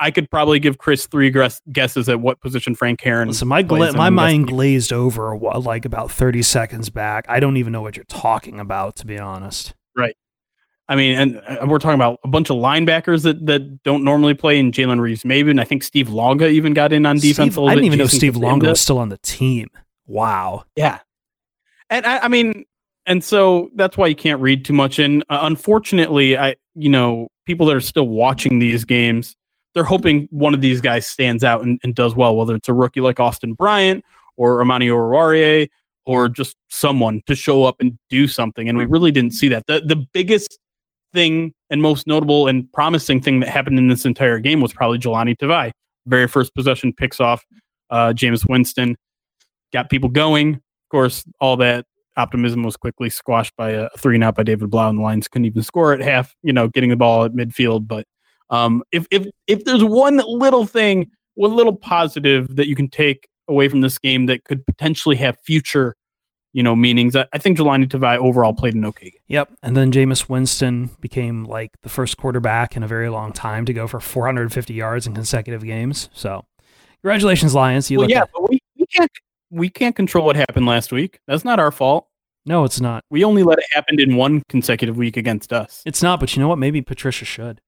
I 0.00 0.10
could 0.10 0.28
probably 0.30 0.58
give 0.58 0.78
Chris 0.78 1.06
three 1.06 1.32
guesses 1.70 2.08
at 2.08 2.20
what 2.20 2.40
position 2.40 2.74
Frank 2.74 3.00
Herron. 3.00 3.32
So 3.32 3.46
my 3.46 3.62
gla- 3.62 3.92
my 3.92 4.10
mind 4.10 4.48
glazed 4.48 4.92
over 4.92 5.36
like 5.38 5.84
about 5.84 6.10
thirty 6.10 6.42
seconds 6.42 6.90
back. 6.90 7.24
I 7.28 7.38
don't 7.38 7.56
even 7.56 7.72
know 7.72 7.82
what 7.82 7.96
you're 7.96 8.04
talking 8.06 8.58
about, 8.58 8.96
to 8.96 9.06
be 9.06 9.18
honest. 9.18 9.74
Right. 9.96 10.16
I 10.88 10.96
mean, 10.96 11.18
and 11.18 11.42
uh, 11.48 11.66
we're 11.66 11.78
talking 11.78 11.94
about 11.94 12.20
a 12.24 12.28
bunch 12.28 12.50
of 12.50 12.56
linebackers 12.56 13.22
that, 13.22 13.46
that 13.46 13.82
don't 13.84 14.04
normally 14.04 14.34
play 14.34 14.58
in 14.58 14.70
Jalen 14.70 15.00
Reeves 15.00 15.22
Maybin, 15.22 15.50
and 15.50 15.60
I 15.60 15.64
think 15.64 15.82
Steve 15.82 16.10
Longa 16.10 16.48
even 16.48 16.74
got 16.74 16.92
in 16.92 17.06
on 17.06 17.16
defense. 17.16 17.54
Steve, 17.54 17.64
I 17.64 17.74
didn't 17.74 17.86
even 17.86 17.98
Jason 17.98 18.16
know 18.16 18.18
Steve 18.18 18.36
Longa 18.36 18.68
was 18.68 18.80
still 18.80 18.98
on 18.98 19.08
the 19.08 19.18
team. 19.18 19.68
Wow. 20.06 20.64
Yeah. 20.76 20.98
And 21.88 22.04
I, 22.04 22.18
I, 22.18 22.28
mean, 22.28 22.64
and 23.06 23.24
so 23.24 23.70
that's 23.74 23.96
why 23.96 24.06
you 24.06 24.14
can't 24.14 24.40
read 24.40 24.64
too 24.64 24.72
much 24.72 24.98
And 24.98 25.22
Uh, 25.30 25.40
unfortunately, 25.42 26.36
I, 26.36 26.56
you 26.74 26.88
know, 26.88 27.28
people 27.46 27.66
that 27.66 27.76
are 27.76 27.80
still 27.80 28.08
watching 28.08 28.58
these 28.58 28.84
games, 28.84 29.36
they're 29.74 29.84
hoping 29.84 30.28
one 30.30 30.54
of 30.54 30.60
these 30.60 30.80
guys 30.80 31.06
stands 31.06 31.44
out 31.44 31.62
and, 31.62 31.80
and 31.82 31.94
does 31.94 32.14
well, 32.14 32.36
whether 32.36 32.54
it's 32.54 32.68
a 32.68 32.74
rookie 32.74 33.00
like 33.00 33.20
Austin 33.20 33.54
Bryant 33.54 34.04
or 34.36 34.60
Amani 34.60 34.88
Oruwariye 34.88 35.68
or 36.06 36.28
just 36.28 36.56
someone 36.68 37.22
to 37.26 37.34
show 37.34 37.64
up 37.64 37.76
and 37.80 37.98
do 38.10 38.28
something. 38.28 38.68
And 38.68 38.76
we 38.76 38.84
really 38.84 39.10
didn't 39.10 39.32
see 39.32 39.48
that. 39.48 39.66
The 39.66 39.80
the 39.80 39.96
biggest 40.12 40.58
thing 41.14 41.54
and 41.70 41.80
most 41.80 42.06
notable 42.06 42.46
and 42.48 42.70
promising 42.72 43.22
thing 43.22 43.40
that 43.40 43.48
happened 43.48 43.78
in 43.78 43.88
this 43.88 44.04
entire 44.04 44.38
game 44.38 44.60
was 44.60 44.74
probably 44.74 44.98
Jahlani 44.98 45.36
Tavai. 45.36 45.70
Very 46.06 46.28
first 46.28 46.54
possession 46.54 46.92
picks 46.92 47.20
off 47.20 47.42
uh, 47.88 48.12
Jameis 48.14 48.46
Winston, 48.46 48.96
got 49.72 49.88
people 49.88 50.10
going. 50.10 50.56
Of 50.56 50.90
course, 50.90 51.24
all 51.40 51.56
that 51.58 51.86
optimism 52.16 52.62
was 52.62 52.76
quickly 52.76 53.08
squashed 53.08 53.56
by 53.56 53.70
a 53.70 53.88
three 53.98 54.16
and 54.16 54.24
out 54.24 54.34
by 54.36 54.42
David 54.42 54.68
Blough, 54.68 54.90
and 54.90 54.98
the 54.98 55.02
Lions 55.02 55.28
couldn't 55.28 55.46
even 55.46 55.62
score 55.62 55.94
at 55.94 56.00
half. 56.00 56.34
You 56.42 56.52
know, 56.52 56.68
getting 56.68 56.90
the 56.90 56.96
ball 56.96 57.24
at 57.24 57.32
midfield, 57.32 57.88
but 57.88 58.06
Um, 58.50 58.82
if 58.92 59.06
if 59.10 59.26
if 59.46 59.64
there's 59.64 59.82
one 59.82 60.20
little 60.26 60.66
thing, 60.66 61.10
one 61.34 61.56
little 61.56 61.74
positive 61.74 62.54
that 62.56 62.68
you 62.68 62.76
can 62.76 62.88
take 62.88 63.26
away 63.48 63.68
from 63.68 63.80
this 63.80 63.98
game 63.98 64.26
that 64.26 64.44
could 64.44 64.64
potentially 64.66 65.16
have 65.16 65.36
future, 65.44 65.96
you 66.54 66.62
know, 66.62 66.74
meanings, 66.76 67.16
I, 67.16 67.26
I 67.32 67.38
think 67.38 67.58
Jahlani 67.58 67.88
Tavai 67.88 68.16
overall 68.16 68.54
played 68.54 68.74
an 68.74 68.84
okay 68.86 69.10
game. 69.10 69.20
Yep. 69.26 69.52
And 69.64 69.76
then 69.76 69.90
Jameis 69.90 70.28
Winston 70.28 70.88
became 71.00 71.44
like 71.44 71.72
the 71.82 71.88
first 71.88 72.16
quarterback 72.16 72.76
in 72.76 72.84
a 72.84 72.86
very 72.86 73.08
long 73.10 73.32
time 73.32 73.66
to 73.66 73.72
go 73.74 73.88
for 73.88 73.98
450 73.98 74.72
yards 74.72 75.06
in 75.06 75.14
consecutive 75.14 75.64
games. 75.64 76.08
So, 76.14 76.46
congratulations, 77.02 77.54
Lions. 77.56 77.90
You 77.90 77.98
well, 77.98 78.08
yeah, 78.08 78.22
at- 78.22 78.30
but 78.32 78.48
we, 78.48 78.60
we 78.78 78.86
can't 78.86 79.10
we 79.50 79.68
can't 79.68 79.96
control 79.96 80.24
what 80.24 80.36
happened 80.36 80.64
last 80.64 80.92
week. 80.92 81.18
That's 81.26 81.44
not 81.44 81.58
our 81.58 81.72
fault. 81.72 82.06
No, 82.46 82.62
it's 82.62 82.80
not. 82.80 83.04
We 83.10 83.24
only 83.24 83.42
let 83.42 83.58
it 83.58 83.64
happen 83.72 84.00
in 84.00 84.14
one 84.14 84.42
consecutive 84.48 84.96
week 84.96 85.16
against 85.16 85.52
us. 85.52 85.82
It's 85.84 86.02
not, 86.02 86.20
but 86.20 86.36
you 86.36 86.42
know 86.42 86.48
what? 86.48 86.58
Maybe 86.58 86.82
Patricia 86.82 87.24
should. 87.24 87.60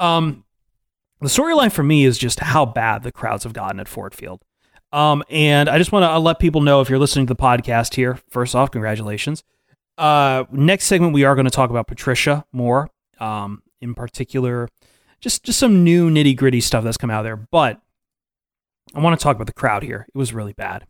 Um, 0.00 0.44
the 1.20 1.28
storyline 1.28 1.70
for 1.70 1.82
me 1.84 2.04
is 2.04 2.18
just 2.18 2.40
how 2.40 2.66
bad 2.66 3.04
the 3.04 3.12
crowds 3.12 3.44
have 3.44 3.52
gotten 3.52 3.78
at 3.78 3.86
Ford 3.86 4.14
Field. 4.14 4.42
Um, 4.94 5.24
and 5.28 5.68
I 5.68 5.76
just 5.78 5.90
want 5.90 6.04
to 6.04 6.18
let 6.20 6.38
people 6.38 6.60
know 6.60 6.80
if 6.80 6.88
you're 6.88 7.00
listening 7.00 7.26
to 7.26 7.34
the 7.34 7.40
podcast 7.40 7.96
here, 7.96 8.20
first 8.30 8.54
off, 8.54 8.70
congratulations. 8.70 9.42
Uh, 9.98 10.44
next 10.52 10.84
segment, 10.84 11.12
we 11.12 11.24
are 11.24 11.34
going 11.34 11.46
to 11.46 11.50
talk 11.50 11.68
about 11.68 11.88
Patricia 11.88 12.44
more, 12.52 12.88
um, 13.18 13.60
in 13.80 13.94
particular, 13.94 14.68
just 15.20 15.42
just 15.42 15.58
some 15.58 15.82
new 15.82 16.10
nitty 16.10 16.36
gritty 16.36 16.60
stuff 16.60 16.84
that's 16.84 16.96
come 16.96 17.10
out 17.10 17.22
there. 17.22 17.34
But 17.34 17.80
I 18.94 19.00
want 19.00 19.18
to 19.18 19.22
talk 19.22 19.34
about 19.34 19.48
the 19.48 19.52
crowd 19.52 19.82
here. 19.82 20.06
It 20.14 20.16
was 20.16 20.32
really 20.32 20.52
bad. 20.52 20.86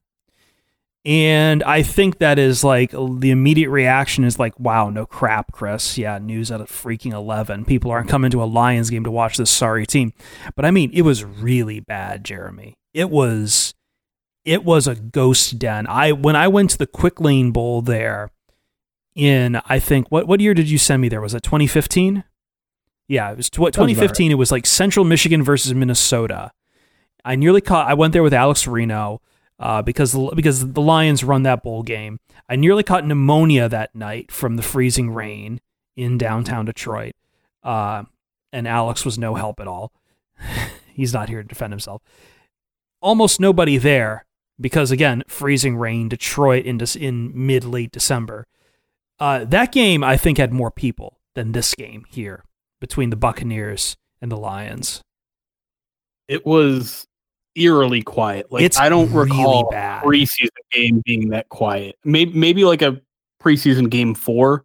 And 1.07 1.63
I 1.63 1.83
think 1.83 2.19
that 2.19 2.39
is 2.39 2.63
like 2.63 2.91
the 2.91 3.31
immediate 3.31 3.71
reaction 3.71 4.25
is 4.25 4.39
like, 4.39 4.59
wow, 4.61 4.91
no 4.91 5.07
crap, 5.07 5.51
Chris. 5.53 5.97
Yeah, 5.97 6.19
news 6.19 6.51
at 6.51 6.61
a 6.61 6.65
freaking 6.65 7.15
11. 7.15 7.65
People 7.65 7.91
aren't 7.91 8.11
coming 8.11 8.31
to 8.33 8.43
a 8.43 8.45
Lions 8.45 8.91
game 8.91 9.05
to 9.05 9.11
watch 9.11 9.39
this 9.39 9.51
sorry 9.51 9.87
team. 9.87 10.13
But 10.57 10.67
I 10.67 10.71
mean, 10.71 10.91
it 10.93 11.03
was 11.03 11.25
really 11.25 11.81
bad, 11.81 12.23
Jeremy. 12.23 12.75
It 12.93 13.09
was 13.09 13.75
it 14.45 14.65
was 14.65 14.87
a 14.87 14.95
ghost 14.95 15.59
den. 15.59 15.87
I 15.87 16.13
when 16.13 16.37
I 16.37 16.49
went 16.49 16.71
to 16.71 16.79
the 16.79 16.87
Quick 16.87 17.21
Lane 17.21 17.51
Bowl 17.51 17.83
there 17.83 18.31
in 19.15 19.61
I 19.67 19.79
think 19.79 20.11
what 20.11 20.27
what 20.27 20.41
year 20.41 20.55
did 20.55 20.71
you 20.71 20.79
send 20.79 21.03
me 21.03 21.09
there? 21.09 21.21
Was 21.21 21.35
it 21.35 21.43
2015? 21.43 22.25
Yeah, 23.09 23.31
it 23.31 23.37
was 23.37 23.51
tw- 23.51 23.73
2015. 23.73 24.31
It 24.31 24.37
was 24.37 24.51
like 24.51 24.67
Central 24.67 25.05
Michigan 25.05 25.43
versus 25.43 25.75
Minnesota. 25.75 26.53
I 27.25 27.37
nearly 27.37 27.61
caught 27.61 27.89
I 27.89 27.95
went 27.95 28.13
there 28.13 28.23
with 28.23 28.35
Alex 28.35 28.67
Reno 28.67 29.21
uh, 29.59 29.83
because 29.83 30.17
because 30.35 30.73
the 30.73 30.81
Lions 30.81 31.25
run 31.25 31.43
that 31.45 31.63
bowl 31.63 31.83
game. 31.83 32.21
I 32.49 32.57
nearly 32.57 32.83
caught 32.83 33.07
pneumonia 33.07 33.69
that 33.69 33.95
night 33.95 34.31
from 34.31 34.57
the 34.57 34.63
freezing 34.63 35.11
rain 35.11 35.61
in 35.97 36.19
downtown 36.19 36.67
Detroit, 36.67 37.15
uh, 37.63 38.03
and 38.53 38.69
Alex 38.69 39.05
was 39.05 39.19
no 39.19 39.37
help 39.37 39.61
at 39.61 39.69
all. 39.69 39.93
He's 40.93 41.15
not 41.15 41.29
here 41.29 41.43
to 41.43 41.49
defend 41.49 41.73
himself. 41.73 42.03
Almost 43.01 43.41
nobody 43.41 43.79
there 43.79 44.27
because 44.61 44.91
again, 44.91 45.23
freezing 45.29 45.77
rain, 45.77 46.09
Detroit 46.09 46.65
in 46.65 46.81
in 46.97 47.33
mid 47.35 47.65
late 47.65 47.93
December. 47.93 48.47
Uh, 49.19 49.45
that 49.45 49.73
game 49.73 50.03
I 50.03 50.17
think 50.17 50.39
had 50.39 50.53
more 50.53 50.71
people 50.71 51.19
than 51.35 51.53
this 51.53 51.75
game 51.75 52.05
here 52.09 52.45
between 52.81 53.11
the 53.11 53.17
Buccaneers 53.17 53.97
and 54.21 54.31
the 54.31 54.37
Lions. 54.37 55.03
It 56.29 56.45
was 56.47 57.07
eerily 57.55 58.03
quiet. 58.03 58.51
Like 58.51 58.63
it's 58.63 58.79
I 58.79 58.89
don't 58.89 59.13
really 59.13 59.31
recall 59.31 59.71
bad. 59.71 60.03
preseason 60.03 60.49
game 60.73 61.03
being 61.05 61.29
that 61.31 61.49
quiet. 61.49 61.97
Maybe 62.05 62.33
maybe 62.33 62.65
like 62.65 62.83
a 62.83 63.01
preseason 63.43 63.91
game 63.91 64.15
four 64.15 64.65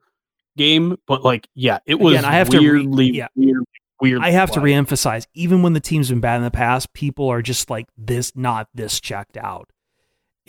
game, 0.58 0.98
but 1.08 1.24
like 1.24 1.48
yeah, 1.56 1.80
it 1.86 2.00
was 2.00 2.14
Again, 2.14 2.26
I 2.26 2.34
have 2.34 2.50
weirdly, 2.50 3.08
to 3.08 3.12
re- 3.12 3.18
yeah. 3.18 3.28
weird, 3.36 3.64
weird. 4.02 4.22
I 4.22 4.32
have 4.32 4.52
quiet. 4.52 4.66
to 4.66 4.72
reemphasize, 4.96 5.28
even 5.34 5.62
when 5.62 5.74
the 5.74 5.80
team's 5.80 6.10
been 6.10 6.20
bad 6.22 6.38
in 6.38 6.44
the 6.44 6.52
past, 6.52 6.94
people 6.94 7.28
are 7.30 7.42
just 7.42 7.70
like 7.70 7.88
this, 7.98 8.36
not 8.36 8.68
this 8.74 9.00
checked 9.00 9.38
out. 9.38 9.70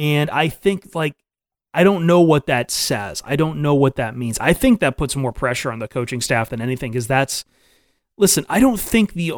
And 0.00 0.30
I 0.30 0.48
think 0.48 0.94
like 0.94 1.14
I 1.74 1.84
don't 1.84 2.06
know 2.06 2.22
what 2.22 2.46
that 2.46 2.70
says. 2.70 3.22
I 3.24 3.36
don't 3.36 3.60
know 3.60 3.74
what 3.74 3.96
that 3.96 4.16
means. 4.16 4.38
I 4.40 4.54
think 4.54 4.80
that 4.80 4.96
puts 4.96 5.14
more 5.14 5.30
pressure 5.30 5.70
on 5.70 5.78
the 5.78 5.86
coaching 5.86 6.22
staff 6.22 6.48
than 6.48 6.62
anything 6.62 6.90
because 6.90 7.06
that's 7.06 7.44
listen, 8.16 8.46
I 8.48 8.60
don't 8.60 8.80
think 8.80 9.12
the 9.12 9.30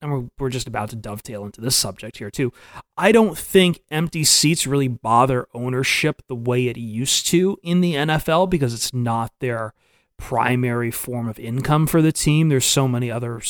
and 0.00 0.30
we're, 0.38 0.48
just 0.50 0.66
about 0.66 0.90
to 0.90 0.96
dovetail 0.96 1.44
into 1.44 1.60
this 1.60 1.76
subject 1.76 2.16
here 2.16 2.30
too. 2.30 2.52
I 2.96 3.12
don't 3.12 3.38
think 3.38 3.82
empty 3.90 4.24
seats 4.24 4.66
really 4.66 4.88
bother 4.88 5.46
ownership 5.54 6.22
the 6.26 6.34
way 6.34 6.66
it 6.66 6.76
used 6.76 7.26
to 7.28 7.58
in 7.62 7.82
the 7.82 7.94
NFL 7.94 8.50
because 8.50 8.74
it's 8.74 8.92
not 8.92 9.30
their 9.38 9.74
primary 10.16 10.90
form 10.90 11.28
of 11.28 11.38
income 11.38 11.86
for 11.86 12.02
the 12.02 12.10
team. 12.12 12.48
There's 12.48 12.64
so 12.64 12.88
many 12.88 13.10
other 13.12 13.42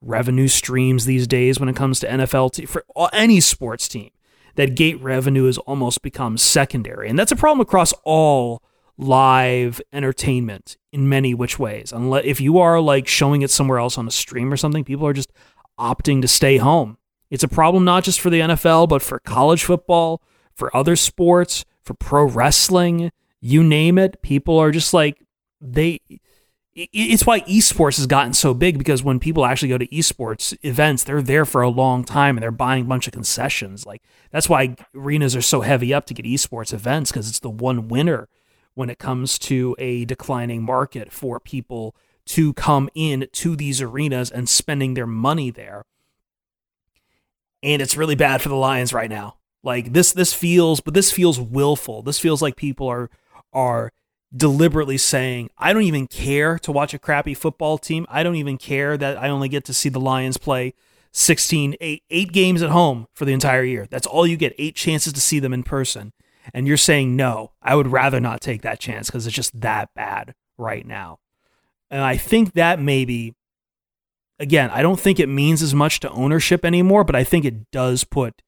revenue 0.00 0.48
streams 0.48 1.04
these 1.04 1.26
days 1.26 1.58
when 1.60 1.68
it 1.68 1.76
comes 1.76 1.98
to 2.00 2.08
NFL 2.08 2.66
for 2.68 2.84
any 3.12 3.40
sports 3.40 3.88
team 3.88 4.12
that 4.54 4.74
gate 4.74 5.00
revenue 5.00 5.46
has 5.46 5.58
almost 5.58 6.02
become 6.02 6.36
secondary. 6.36 7.08
And 7.08 7.18
that's 7.18 7.32
a 7.32 7.36
problem 7.36 7.60
across 7.60 7.92
all 8.04 8.62
live 8.98 9.80
entertainment 9.92 10.76
in 10.92 11.08
many 11.08 11.34
which 11.34 11.58
ways. 11.58 11.92
Unless 11.92 12.24
if 12.24 12.40
you 12.40 12.58
are 12.58 12.80
like 12.80 13.08
showing 13.08 13.42
it 13.42 13.50
somewhere 13.50 13.78
else 13.78 13.98
on 13.98 14.06
a 14.06 14.10
stream 14.10 14.52
or 14.52 14.56
something, 14.56 14.84
people 14.84 15.06
are 15.06 15.12
just 15.12 15.32
opting 15.78 16.20
to 16.22 16.28
stay 16.28 16.58
home. 16.58 16.98
It's 17.30 17.42
a 17.42 17.48
problem 17.48 17.84
not 17.84 18.04
just 18.04 18.20
for 18.20 18.28
the 18.28 18.40
NFL, 18.40 18.88
but 18.88 19.02
for 19.02 19.18
college 19.20 19.64
football, 19.64 20.22
for 20.54 20.74
other 20.76 20.96
sports, 20.96 21.64
for 21.82 21.94
pro 21.94 22.24
wrestling, 22.24 23.10
you 23.40 23.62
name 23.62 23.98
it. 23.98 24.20
People 24.22 24.58
are 24.58 24.70
just 24.70 24.92
like, 24.92 25.24
they. 25.60 26.00
It's 26.74 27.26
why 27.26 27.40
esports 27.40 27.98
has 27.98 28.06
gotten 28.06 28.32
so 28.32 28.54
big 28.54 28.78
because 28.78 29.02
when 29.02 29.20
people 29.20 29.44
actually 29.44 29.68
go 29.68 29.76
to 29.76 29.86
esports 29.88 30.56
events, 30.62 31.04
they're 31.04 31.20
there 31.20 31.44
for 31.44 31.60
a 31.60 31.68
long 31.68 32.02
time 32.02 32.36
and 32.36 32.42
they're 32.42 32.50
buying 32.50 32.84
a 32.84 32.88
bunch 32.88 33.06
of 33.06 33.12
concessions. 33.12 33.84
Like 33.84 34.02
that's 34.30 34.48
why 34.48 34.76
arenas 34.94 35.36
are 35.36 35.42
so 35.42 35.60
heavy 35.60 35.92
up 35.92 36.06
to 36.06 36.14
get 36.14 36.24
esports 36.24 36.72
events 36.72 37.10
because 37.10 37.28
it's 37.28 37.40
the 37.40 37.50
one 37.50 37.88
winner 37.88 38.28
when 38.74 38.88
it 38.88 38.98
comes 38.98 39.38
to 39.40 39.76
a 39.78 40.06
declining 40.06 40.62
market 40.62 41.12
for 41.12 41.38
people 41.38 41.94
to 42.24 42.54
come 42.54 42.88
in 42.94 43.28
to 43.32 43.54
these 43.54 43.82
arenas 43.82 44.30
and 44.30 44.48
spending 44.48 44.94
their 44.94 45.06
money 45.06 45.50
there. 45.50 45.84
And 47.62 47.82
it's 47.82 47.98
really 47.98 48.14
bad 48.14 48.40
for 48.40 48.48
the 48.48 48.54
Lions 48.54 48.94
right 48.94 49.10
now. 49.10 49.36
Like 49.62 49.92
this 49.92 50.12
this 50.12 50.32
feels 50.32 50.80
but 50.80 50.94
this 50.94 51.12
feels 51.12 51.38
willful. 51.38 52.02
This 52.02 52.18
feels 52.18 52.40
like 52.40 52.56
people 52.56 52.88
are 52.88 53.10
are 53.52 53.92
deliberately 54.34 54.98
saying, 54.98 55.50
I 55.58 55.72
don't 55.72 55.82
even 55.82 56.06
care 56.06 56.58
to 56.60 56.72
watch 56.72 56.94
a 56.94 56.98
crappy 56.98 57.34
football 57.34 57.78
team. 57.78 58.06
I 58.08 58.22
don't 58.22 58.36
even 58.36 58.58
care 58.58 58.96
that 58.96 59.18
I 59.18 59.28
only 59.28 59.48
get 59.48 59.64
to 59.66 59.74
see 59.74 59.88
the 59.88 60.00
Lions 60.00 60.38
play 60.38 60.74
16 61.12 61.76
eight, 61.80 62.02
eight 62.10 62.32
games 62.32 62.62
at 62.62 62.70
home 62.70 63.06
for 63.12 63.24
the 63.24 63.32
entire 63.32 63.64
year. 63.64 63.86
That's 63.90 64.06
all 64.06 64.26
you 64.26 64.36
get, 64.36 64.54
eight 64.58 64.74
chances 64.74 65.12
to 65.12 65.20
see 65.20 65.38
them 65.38 65.52
in 65.52 65.62
person. 65.62 66.12
And 66.54 66.66
you're 66.66 66.76
saying, 66.76 67.14
no, 67.14 67.52
I 67.62 67.74
would 67.74 67.88
rather 67.88 68.18
not 68.18 68.40
take 68.40 68.62
that 68.62 68.80
chance 68.80 69.08
because 69.08 69.26
it's 69.26 69.36
just 69.36 69.60
that 69.60 69.90
bad 69.94 70.34
right 70.58 70.86
now. 70.86 71.18
And 71.90 72.00
I 72.00 72.16
think 72.16 72.54
that 72.54 72.80
maybe, 72.80 73.34
again, 74.38 74.70
I 74.70 74.82
don't 74.82 74.98
think 74.98 75.20
it 75.20 75.28
means 75.28 75.62
as 75.62 75.74
much 75.74 76.00
to 76.00 76.10
ownership 76.10 76.64
anymore, 76.64 77.04
but 77.04 77.14
I 77.14 77.22
think 77.22 77.44
it 77.44 77.70
does 77.70 78.04
put, 78.04 78.42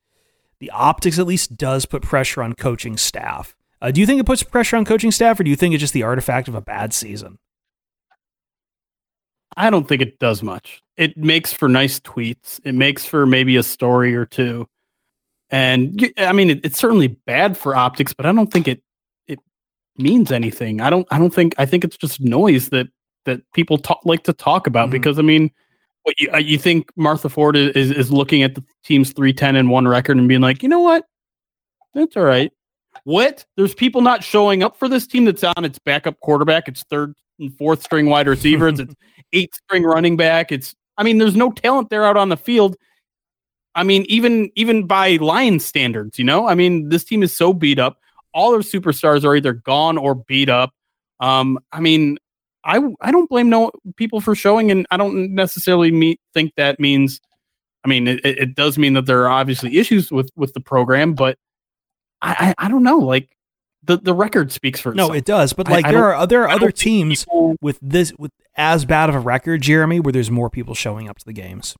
the 0.58 0.70
optics 0.70 1.18
at 1.18 1.26
least 1.26 1.56
does 1.56 1.84
put 1.84 2.02
pressure 2.02 2.42
on 2.42 2.54
coaching 2.54 2.96
staff. 2.96 3.54
Uh, 3.84 3.90
do 3.90 4.00
you 4.00 4.06
think 4.06 4.18
it 4.18 4.24
puts 4.24 4.42
pressure 4.42 4.78
on 4.78 4.84
coaching 4.86 5.12
staff, 5.12 5.38
or 5.38 5.44
do 5.44 5.50
you 5.50 5.56
think 5.56 5.74
it's 5.74 5.80
just 5.82 5.92
the 5.92 6.04
artifact 6.04 6.48
of 6.48 6.54
a 6.54 6.60
bad 6.62 6.94
season? 6.94 7.38
I 9.58 9.68
don't 9.68 9.86
think 9.86 10.00
it 10.00 10.18
does 10.18 10.42
much. 10.42 10.80
It 10.96 11.18
makes 11.18 11.52
for 11.52 11.68
nice 11.68 12.00
tweets. 12.00 12.58
It 12.64 12.74
makes 12.74 13.04
for 13.04 13.26
maybe 13.26 13.56
a 13.58 13.62
story 13.62 14.16
or 14.16 14.24
two. 14.24 14.66
And 15.50 16.10
I 16.16 16.32
mean, 16.32 16.48
it, 16.48 16.60
it's 16.64 16.78
certainly 16.78 17.08
bad 17.08 17.58
for 17.58 17.76
optics, 17.76 18.14
but 18.14 18.24
I 18.24 18.32
don't 18.32 18.50
think 18.50 18.68
it 18.68 18.82
it 19.26 19.38
means 19.98 20.32
anything. 20.32 20.80
I 20.80 20.88
don't. 20.88 21.06
I 21.10 21.18
don't 21.18 21.34
think. 21.34 21.54
I 21.58 21.66
think 21.66 21.84
it's 21.84 21.98
just 21.98 22.22
noise 22.22 22.70
that 22.70 22.86
that 23.26 23.42
people 23.52 23.76
talk, 23.76 24.00
like 24.06 24.22
to 24.22 24.32
talk 24.32 24.66
about 24.66 24.84
mm-hmm. 24.84 24.92
because 24.92 25.18
I 25.18 25.22
mean, 25.22 25.50
what 26.04 26.18
you, 26.18 26.30
uh, 26.32 26.38
you 26.38 26.56
think 26.56 26.90
Martha 26.96 27.28
Ford 27.28 27.54
is 27.54 27.90
is 27.90 28.10
looking 28.10 28.42
at 28.42 28.54
the 28.54 28.64
team's 28.82 29.12
three 29.12 29.34
ten 29.34 29.56
and 29.56 29.68
one 29.68 29.86
record 29.86 30.16
and 30.16 30.26
being 30.26 30.40
like, 30.40 30.62
you 30.62 30.70
know 30.70 30.80
what, 30.80 31.04
that's 31.92 32.16
all 32.16 32.24
right. 32.24 32.50
What? 33.04 33.44
There's 33.56 33.74
people 33.74 34.00
not 34.00 34.24
showing 34.24 34.62
up 34.62 34.78
for 34.78 34.88
this 34.88 35.06
team 35.06 35.26
that's 35.26 35.44
on 35.44 35.64
its 35.64 35.78
backup 35.78 36.18
quarterback, 36.20 36.68
its 36.68 36.82
third 36.90 37.14
and 37.38 37.56
fourth 37.56 37.82
string 37.82 38.06
wide 38.06 38.26
receivers, 38.26 38.80
its 38.80 38.94
eighth 39.32 39.54
string 39.54 39.84
running 39.84 40.16
back. 40.16 40.50
It's 40.50 40.74
I 40.96 41.02
mean, 41.02 41.18
there's 41.18 41.36
no 41.36 41.52
talent 41.52 41.90
there 41.90 42.04
out 42.04 42.16
on 42.16 42.28
the 42.28 42.36
field. 42.36 42.76
I 43.74 43.82
mean, 43.82 44.04
even 44.08 44.50
even 44.54 44.86
by 44.86 45.16
Lions 45.16 45.64
standards, 45.64 46.18
you 46.18 46.24
know, 46.24 46.46
I 46.46 46.54
mean, 46.54 46.88
this 46.88 47.04
team 47.04 47.22
is 47.22 47.36
so 47.36 47.52
beat 47.52 47.78
up. 47.78 47.98
All 48.32 48.52
their 48.52 48.60
superstars 48.60 49.24
are 49.24 49.36
either 49.36 49.52
gone 49.52 49.98
or 49.98 50.14
beat 50.14 50.48
up. 50.48 50.72
Um, 51.20 51.58
I 51.72 51.80
mean, 51.80 52.18
I 52.64 52.80
I 53.00 53.10
don't 53.10 53.28
blame 53.28 53.50
no 53.50 53.70
people 53.96 54.20
for 54.20 54.34
showing, 54.34 54.70
and 54.70 54.86
I 54.90 54.96
don't 54.96 55.34
necessarily 55.34 55.90
meet, 55.90 56.20
think 56.32 56.52
that 56.56 56.80
means. 56.80 57.20
I 57.84 57.88
mean, 57.88 58.08
it, 58.08 58.24
it 58.24 58.54
does 58.54 58.78
mean 58.78 58.94
that 58.94 59.04
there 59.04 59.24
are 59.24 59.28
obviously 59.28 59.76
issues 59.76 60.10
with 60.10 60.30
with 60.36 60.54
the 60.54 60.60
program, 60.60 61.14
but 61.14 61.36
I, 62.24 62.54
I, 62.58 62.66
I 62.66 62.68
don't 62.68 62.82
know. 62.82 62.98
Like 62.98 63.28
the, 63.82 63.98
the 63.98 64.14
record 64.14 64.50
speaks 64.50 64.80
for 64.80 64.92
itself. 64.92 65.10
No, 65.10 65.14
it 65.14 65.24
does. 65.24 65.52
But 65.52 65.68
like 65.68 65.84
I 65.84 65.92
there 65.92 66.00
don't- 66.00 66.10
are 66.20 66.26
there 66.26 66.42
are 66.44 66.48
other 66.48 66.70
teams 66.72 67.24
people- 67.24 67.56
with 67.60 67.78
this 67.82 68.12
with 68.18 68.32
as 68.56 68.84
bad 68.84 69.08
of 69.08 69.14
a 69.14 69.18
record, 69.20 69.62
Jeremy, 69.62 70.00
where 70.00 70.12
there's 70.12 70.30
more 70.30 70.48
people 70.50 70.74
showing 70.74 71.08
up 71.08 71.18
to 71.18 71.24
the 71.24 71.32
games. 71.32 71.76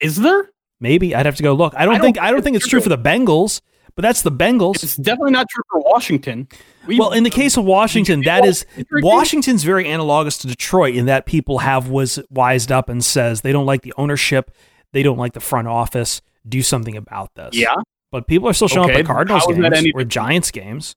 is 0.00 0.16
there? 0.16 0.50
Maybe 0.80 1.14
I'd 1.14 1.26
have 1.26 1.36
to 1.36 1.42
go 1.42 1.54
look. 1.54 1.74
I 1.76 1.84
don't, 1.84 1.94
I 1.94 1.98
don't 1.98 2.04
think 2.04 2.18
I 2.18 2.30
don't 2.30 2.36
think 2.38 2.44
think 2.54 2.56
it's 2.56 2.66
true 2.68 2.80
for 2.80 2.88
the 2.88 2.98
Bengals, 2.98 3.60
but 3.96 4.02
that's 4.02 4.22
the 4.22 4.30
Bengals. 4.30 4.82
It's 4.84 4.94
definitely 4.96 5.32
not 5.32 5.48
true 5.50 5.64
for 5.70 5.80
Washington. 5.80 6.46
We- 6.86 6.98
well, 7.00 7.12
in 7.12 7.24
the 7.24 7.30
case 7.30 7.56
of 7.56 7.64
Washington, 7.64 8.22
that 8.22 8.44
is 8.46 8.64
Washington? 8.76 9.00
Washington's 9.02 9.64
very 9.64 9.90
analogous 9.90 10.38
to 10.38 10.46
Detroit 10.46 10.94
in 10.94 11.06
that 11.06 11.26
people 11.26 11.58
have 11.58 11.88
was 11.88 12.18
wised 12.30 12.70
up 12.72 12.88
and 12.88 13.04
says 13.04 13.40
they 13.40 13.52
don't 13.52 13.66
like 13.66 13.82
the 13.82 13.92
ownership, 13.98 14.52
they 14.92 15.02
don't 15.02 15.18
like 15.18 15.32
the 15.32 15.40
front 15.40 15.66
office. 15.68 16.22
Do 16.48 16.62
something 16.62 16.96
about 16.96 17.34
this. 17.34 17.50
yeah, 17.56 17.74
but 18.10 18.26
people 18.26 18.48
are 18.48 18.52
still 18.52 18.68
showing 18.68 18.90
Okay, 18.90 18.94
up 18.94 19.00
at 19.00 19.06
Cardinals 19.06 19.44
how 19.44 19.50
is 19.50 19.56
that 19.58 19.62
games 19.72 19.78
any 19.78 19.92
or 19.92 20.04
Giants 20.04 20.50
games. 20.50 20.94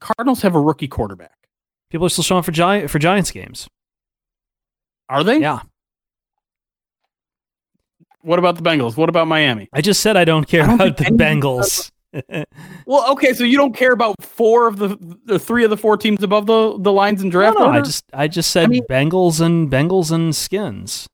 Cardinals 0.00 0.42
have 0.42 0.54
a 0.54 0.60
rookie 0.60 0.88
quarterback. 0.88 1.32
People 1.90 2.06
are 2.06 2.10
still 2.10 2.24
showing 2.24 2.40
up 2.40 2.44
for 2.44 2.52
Giant 2.52 2.90
for 2.90 2.98
Giants 2.98 3.30
games. 3.30 3.66
Are 5.08 5.22
they? 5.24 5.38
Yeah, 5.38 5.60
What 8.22 8.38
about 8.40 8.56
the 8.56 8.62
Bengals? 8.62 8.96
What 8.96 9.08
about 9.08 9.28
Miami? 9.28 9.68
I 9.72 9.80
just 9.80 10.00
said 10.00 10.16
I 10.16 10.24
don't 10.24 10.46
care 10.48 10.64
I 10.64 10.66
don't 10.66 10.80
about 10.80 10.96
the 10.96 11.04
Bengals. 11.04 11.90
Well, 12.86 13.12
okay, 13.12 13.34
so 13.34 13.44
you 13.44 13.56
don't 13.58 13.74
care 13.76 13.92
about 13.92 14.16
four 14.22 14.66
of 14.66 14.78
the 14.78 14.96
the 15.26 15.38
three 15.38 15.64
of 15.64 15.70
the 15.70 15.76
four 15.76 15.96
teams 15.96 16.22
above 16.22 16.46
the 16.46 16.76
the 16.78 16.90
Lions 16.92 17.20
in 17.22 17.28
no, 17.28 17.32
draft 17.32 17.58
no, 17.58 17.66
order. 17.66 17.78
I 17.78 17.82
just 17.82 18.04
I 18.12 18.26
just 18.28 18.50
said 18.50 18.64
I 18.64 18.66
mean- 18.68 18.84
Bengals 18.90 19.40
and 19.40 19.70
Bengals 19.70 20.10
and 20.10 20.34
Skins. 20.34 21.06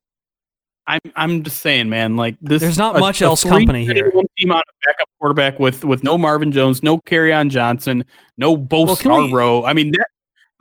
I'm 0.87 1.01
I'm 1.15 1.43
just 1.43 1.61
saying, 1.61 1.89
man. 1.89 2.17
Like 2.17 2.37
this, 2.41 2.61
There's 2.61 2.79
not 2.79 2.97
a- 2.97 3.01
much 3.01 3.23
a 3.23 3.27
else 3.27 3.45
company 3.45 3.85
here. 3.85 4.11
One 4.13 4.27
team 4.37 4.51
on 4.51 4.59
a 4.59 4.87
backup 4.87 5.09
quarterback 5.19 5.59
with 5.59 5.85
with 5.85 6.03
no 6.03 6.19
Marvin 6.19 6.51
Jones, 6.51 6.83
no 6.83 7.01
on 7.11 7.51
Johnson, 7.51 8.05
no 8.37 8.57
Bo 8.57 8.85
Well, 8.85 8.97
Scarborough. 8.97 9.65
I 9.65 9.75
mean, 9.75 9.93
that, 9.93 10.07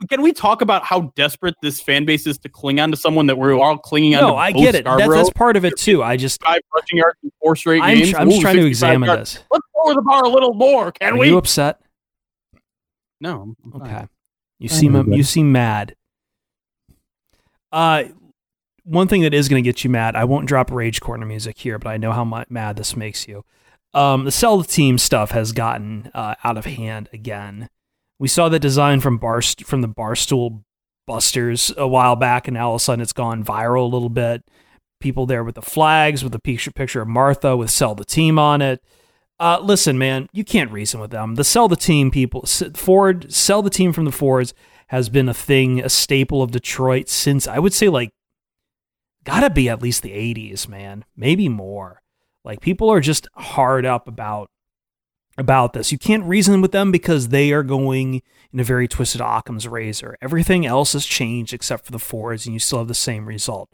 can 0.08 0.22
we 0.22 0.32
talk 0.32 0.62
about 0.62 0.84
how 0.84 1.12
desperate 1.16 1.54
this 1.60 1.80
fan 1.80 2.04
base 2.04 2.26
is 2.26 2.38
to 2.38 2.48
cling 2.48 2.78
on 2.78 2.90
to 2.92 2.96
someone 2.96 3.26
that 3.26 3.36
we're 3.36 3.54
all 3.58 3.76
clinging 3.78 4.14
on? 4.14 4.20
To? 4.22 4.26
No, 4.28 4.36
I 4.36 4.52
Bo 4.52 4.60
get 4.60 4.74
it. 4.76 4.84
That, 4.84 4.98
Scarborough? 4.98 5.16
that's 5.16 5.30
part 5.30 5.56
of 5.56 5.64
it 5.64 5.76
too. 5.76 6.02
I 6.04 6.16
just 6.16 6.40
five 6.42 6.60
rushing 6.74 6.98
yards 6.98 7.18
in 7.24 7.32
four 7.40 7.56
straight 7.56 7.82
I'm, 7.82 7.98
games. 7.98 8.10
tr- 8.10 8.18
I'm 8.18 8.28
just 8.28 8.38
Ooh, 8.38 8.42
trying 8.42 8.56
to 8.56 8.66
examine 8.66 9.06
yards. 9.08 9.34
this. 9.34 9.42
Let's 9.50 9.66
lower 9.84 9.94
the 9.94 10.02
bar 10.02 10.22
a 10.24 10.28
little 10.28 10.54
more, 10.54 10.92
can 10.92 11.14
Are 11.14 11.18
we? 11.18 11.28
you 11.28 11.38
upset? 11.38 11.80
no. 13.20 13.54
I'm 13.64 13.72
fine. 13.72 13.82
Okay. 13.82 14.06
You 14.60 14.68
seem 14.68 14.94
okay. 14.94 15.16
you 15.16 15.24
seem 15.24 15.50
mad. 15.50 15.96
Uh 17.72 18.04
one 18.84 19.08
thing 19.08 19.22
that 19.22 19.34
is 19.34 19.48
going 19.48 19.62
to 19.62 19.68
get 19.68 19.84
you 19.84 19.90
mad. 19.90 20.16
I 20.16 20.24
won't 20.24 20.46
drop 20.46 20.70
rage 20.70 21.00
corner 21.00 21.26
music 21.26 21.58
here, 21.58 21.78
but 21.78 21.90
I 21.90 21.96
know 21.96 22.12
how 22.12 22.24
mad 22.48 22.76
this 22.76 22.96
makes 22.96 23.28
you. 23.28 23.44
Um, 23.94 24.24
the 24.24 24.30
sell 24.30 24.58
the 24.58 24.64
team 24.64 24.98
stuff 24.98 25.32
has 25.32 25.52
gotten 25.52 26.10
uh, 26.14 26.34
out 26.42 26.56
of 26.56 26.64
hand 26.64 27.08
again. 27.12 27.68
We 28.18 28.28
saw 28.28 28.48
the 28.48 28.58
design 28.58 29.00
from 29.00 29.18
bar 29.18 29.42
from 29.42 29.82
the 29.82 29.88
barstool 29.88 30.62
busters 31.06 31.72
a 31.76 31.86
while 31.86 32.16
back, 32.16 32.48
and 32.48 32.54
now 32.54 32.68
all 32.68 32.76
of 32.76 32.80
a 32.80 32.84
sudden 32.84 33.02
it's 33.02 33.12
gone 33.12 33.44
viral 33.44 33.82
a 33.82 33.94
little 33.94 34.08
bit. 34.08 34.42
People 35.00 35.26
there 35.26 35.44
with 35.44 35.56
the 35.56 35.62
flags, 35.62 36.22
with 36.22 36.32
the 36.32 36.38
picture 36.38 36.70
picture 36.70 37.02
of 37.02 37.08
Martha 37.08 37.56
with 37.56 37.70
sell 37.70 37.94
the 37.94 38.04
team 38.04 38.38
on 38.38 38.62
it. 38.62 38.82
Uh, 39.38 39.58
listen, 39.60 39.98
man, 39.98 40.28
you 40.32 40.44
can't 40.44 40.70
reason 40.70 41.00
with 41.00 41.10
them. 41.10 41.34
The 41.34 41.44
sell 41.44 41.66
the 41.66 41.76
team 41.76 42.10
people, 42.10 42.46
Ford, 42.74 43.32
sell 43.32 43.60
the 43.60 43.70
team 43.70 43.92
from 43.92 44.04
the 44.04 44.12
Fords 44.12 44.54
has 44.86 45.08
been 45.08 45.28
a 45.28 45.34
thing, 45.34 45.80
a 45.80 45.88
staple 45.88 46.42
of 46.42 46.52
Detroit 46.52 47.08
since 47.08 47.48
I 47.48 47.58
would 47.58 47.72
say 47.72 47.88
like 47.88 48.10
gotta 49.24 49.50
be 49.50 49.68
at 49.68 49.82
least 49.82 50.02
the 50.02 50.10
80s, 50.10 50.68
man, 50.68 51.04
maybe 51.16 51.48
more. 51.48 52.02
Like 52.44 52.60
people 52.60 52.90
are 52.90 53.00
just 53.00 53.28
hard 53.34 53.86
up 53.86 54.08
about 54.08 54.50
about 55.38 55.72
this. 55.72 55.92
You 55.92 55.98
can't 55.98 56.24
reason 56.24 56.60
with 56.60 56.72
them 56.72 56.92
because 56.92 57.28
they 57.28 57.52
are 57.52 57.62
going 57.62 58.22
in 58.52 58.60
a 58.60 58.64
very 58.64 58.86
twisted 58.86 59.20
Occam's 59.20 59.66
razor. 59.66 60.16
Everything 60.20 60.66
else 60.66 60.92
has 60.92 61.06
changed 61.06 61.54
except 61.54 61.86
for 61.86 61.92
the 61.92 61.98
Fords, 61.98 62.46
and 62.46 62.52
you 62.52 62.60
still 62.60 62.78
have 62.80 62.88
the 62.88 62.94
same 62.94 63.26
result. 63.26 63.70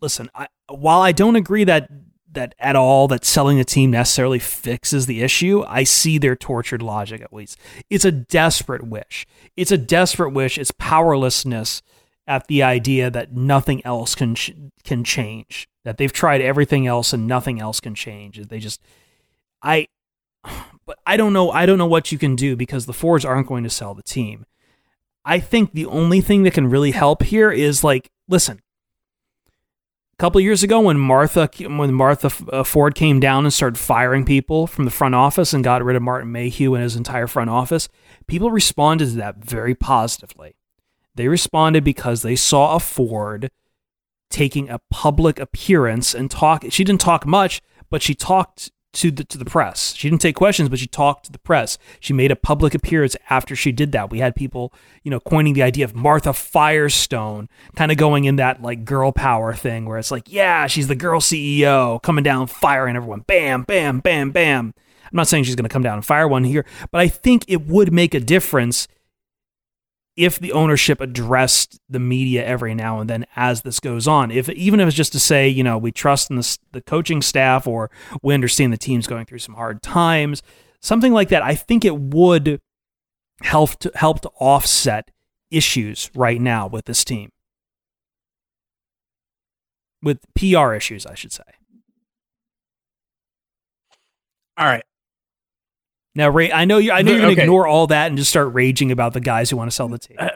Listen, 0.00 0.30
I, 0.34 0.48
while 0.68 1.00
I 1.00 1.12
don't 1.12 1.36
agree 1.36 1.64
that 1.64 1.88
that 2.32 2.54
at 2.58 2.76
all 2.76 3.06
that 3.08 3.24
selling 3.24 3.60
a 3.60 3.64
team 3.64 3.92
necessarily 3.92 4.40
fixes 4.40 5.06
the 5.06 5.22
issue, 5.22 5.64
I 5.68 5.84
see 5.84 6.18
their 6.18 6.36
tortured 6.36 6.82
logic 6.82 7.20
at 7.20 7.32
least. 7.32 7.58
It's 7.88 8.04
a 8.04 8.10
desperate 8.12 8.84
wish. 8.84 9.26
It's 9.56 9.70
a 9.70 9.78
desperate 9.78 10.32
wish. 10.32 10.58
It's 10.58 10.72
powerlessness 10.72 11.80
at 12.26 12.46
the 12.46 12.62
idea 12.62 13.10
that 13.10 13.32
nothing 13.32 13.84
else 13.84 14.14
can 14.14 14.36
can 14.82 15.04
change. 15.04 15.68
That 15.84 15.98
they've 15.98 16.12
tried 16.12 16.40
everything 16.40 16.86
else 16.86 17.12
and 17.12 17.26
nothing 17.26 17.60
else 17.60 17.80
can 17.80 17.94
change. 17.94 18.40
They 18.48 18.58
just 18.58 18.80
I 19.62 19.88
but 20.86 20.98
I 21.06 21.16
don't 21.16 21.32
know 21.32 21.50
I 21.50 21.66
don't 21.66 21.78
know 21.78 21.86
what 21.86 22.12
you 22.12 22.18
can 22.18 22.36
do 22.36 22.56
because 22.56 22.86
the 22.86 22.92
Fords 22.92 23.24
aren't 23.24 23.48
going 23.48 23.64
to 23.64 23.70
sell 23.70 23.94
the 23.94 24.02
team. 24.02 24.46
I 25.24 25.40
think 25.40 25.72
the 25.72 25.86
only 25.86 26.20
thing 26.20 26.42
that 26.42 26.54
can 26.54 26.68
really 26.68 26.90
help 26.90 27.22
here 27.22 27.50
is 27.50 27.84
like 27.84 28.10
listen, 28.28 28.60
a 30.14 30.16
couple 30.16 30.40
years 30.40 30.62
ago 30.62 30.80
when 30.80 30.98
Martha 30.98 31.50
when 31.58 31.92
Martha 31.92 32.30
uh, 32.52 32.62
Ford 32.62 32.94
came 32.94 33.20
down 33.20 33.44
and 33.44 33.52
started 33.52 33.78
firing 33.78 34.24
people 34.24 34.66
from 34.66 34.84
the 34.84 34.90
front 34.90 35.14
office 35.14 35.52
and 35.52 35.64
got 35.64 35.84
rid 35.84 35.96
of 35.96 36.02
Martin 36.02 36.32
Mayhew 36.32 36.74
and 36.74 36.82
his 36.82 36.96
entire 36.96 37.26
front 37.26 37.50
office, 37.50 37.88
people 38.26 38.50
responded 38.50 39.10
to 39.10 39.16
that 39.16 39.36
very 39.36 39.74
positively. 39.74 40.56
They 41.14 41.28
responded 41.28 41.84
because 41.84 42.22
they 42.22 42.36
saw 42.36 42.74
a 42.74 42.80
Ford 42.80 43.50
taking 44.30 44.68
a 44.68 44.80
public 44.90 45.38
appearance 45.38 46.14
and 46.14 46.30
talk. 46.30 46.64
She 46.70 46.84
didn't 46.84 47.00
talk 47.00 47.26
much, 47.26 47.60
but 47.88 48.02
she 48.02 48.14
talked 48.14 48.70
to 48.94 49.10
the 49.10 49.24
to 49.24 49.36
the 49.36 49.44
press. 49.44 49.94
She 49.94 50.08
didn't 50.08 50.22
take 50.22 50.36
questions, 50.36 50.68
but 50.68 50.78
she 50.78 50.86
talked 50.86 51.26
to 51.26 51.32
the 51.32 51.38
press. 51.38 51.78
She 52.00 52.12
made 52.12 52.30
a 52.30 52.36
public 52.36 52.74
appearance 52.74 53.16
after 53.28 53.54
she 53.54 53.72
did 53.72 53.92
that. 53.92 54.10
We 54.10 54.20
had 54.20 54.34
people, 54.34 54.72
you 55.02 55.10
know, 55.10 55.20
coining 55.20 55.54
the 55.54 55.62
idea 55.62 55.84
of 55.84 55.94
Martha 55.94 56.32
Firestone, 56.32 57.48
kind 57.76 57.92
of 57.92 57.98
going 57.98 58.24
in 58.24 58.36
that 58.36 58.62
like 58.62 58.84
girl 58.84 59.12
power 59.12 59.52
thing 59.52 59.84
where 59.84 59.98
it's 59.98 60.10
like, 60.10 60.32
yeah, 60.32 60.66
she's 60.66 60.88
the 60.88 60.94
girl 60.94 61.20
CEO 61.20 62.02
coming 62.02 62.24
down 62.24 62.46
firing 62.46 62.96
everyone. 62.96 63.20
Bam, 63.20 63.62
bam, 63.62 64.00
bam, 64.00 64.30
bam. 64.30 64.74
I'm 65.04 65.16
not 65.16 65.28
saying 65.28 65.44
she's 65.44 65.56
going 65.56 65.68
to 65.68 65.72
come 65.72 65.82
down 65.82 65.94
and 65.94 66.06
fire 66.06 66.26
one 66.26 66.44
here, 66.44 66.64
but 66.90 67.00
I 67.00 67.08
think 67.08 67.44
it 67.46 67.66
would 67.66 67.92
make 67.92 68.14
a 68.14 68.20
difference 68.20 68.88
if 70.16 70.38
the 70.38 70.52
ownership 70.52 71.00
addressed 71.00 71.80
the 71.88 71.98
media 71.98 72.44
every 72.44 72.74
now 72.74 73.00
and 73.00 73.10
then 73.10 73.26
as 73.36 73.62
this 73.62 73.80
goes 73.80 74.06
on 74.06 74.30
if 74.30 74.48
even 74.50 74.80
if 74.80 74.88
it's 74.88 74.96
just 74.96 75.12
to 75.12 75.20
say 75.20 75.48
you 75.48 75.64
know 75.64 75.76
we 75.76 75.90
trust 75.90 76.30
in 76.30 76.36
the, 76.36 76.58
the 76.72 76.80
coaching 76.80 77.20
staff 77.20 77.66
or 77.66 77.90
we 78.22 78.34
understand 78.34 78.72
the 78.72 78.78
team's 78.78 79.06
going 79.06 79.24
through 79.24 79.38
some 79.38 79.54
hard 79.54 79.82
times 79.82 80.42
something 80.80 81.12
like 81.12 81.28
that 81.28 81.42
i 81.42 81.54
think 81.54 81.84
it 81.84 81.98
would 81.98 82.60
help 83.42 83.78
to 83.78 83.90
help 83.94 84.20
to 84.20 84.30
offset 84.38 85.10
issues 85.50 86.10
right 86.14 86.40
now 86.40 86.66
with 86.66 86.84
this 86.84 87.04
team 87.04 87.30
with 90.02 90.18
pr 90.34 90.72
issues 90.74 91.06
i 91.06 91.14
should 91.14 91.32
say 91.32 91.42
All 94.56 94.66
right. 94.66 94.84
Now 96.14 96.28
Ray, 96.30 96.52
i 96.52 96.64
know 96.64 96.78
you 96.78 96.92
i 96.92 97.02
know 97.02 97.10
you're 97.12 97.20
going 97.20 97.34
to 97.34 97.40
Okay. 97.40 97.42
ignore 97.44 97.66
all 97.66 97.86
that 97.88 98.08
and 98.08 98.16
just 98.18 98.30
start 98.30 98.52
raging 98.54 98.90
about 98.92 99.12
the 99.14 99.20
guys 99.20 99.50
who 99.50 99.56
want 99.56 99.70
to 99.70 99.74
sell 99.74 99.88
the 99.88 99.98
team 99.98 100.16
Uh, 100.20 100.30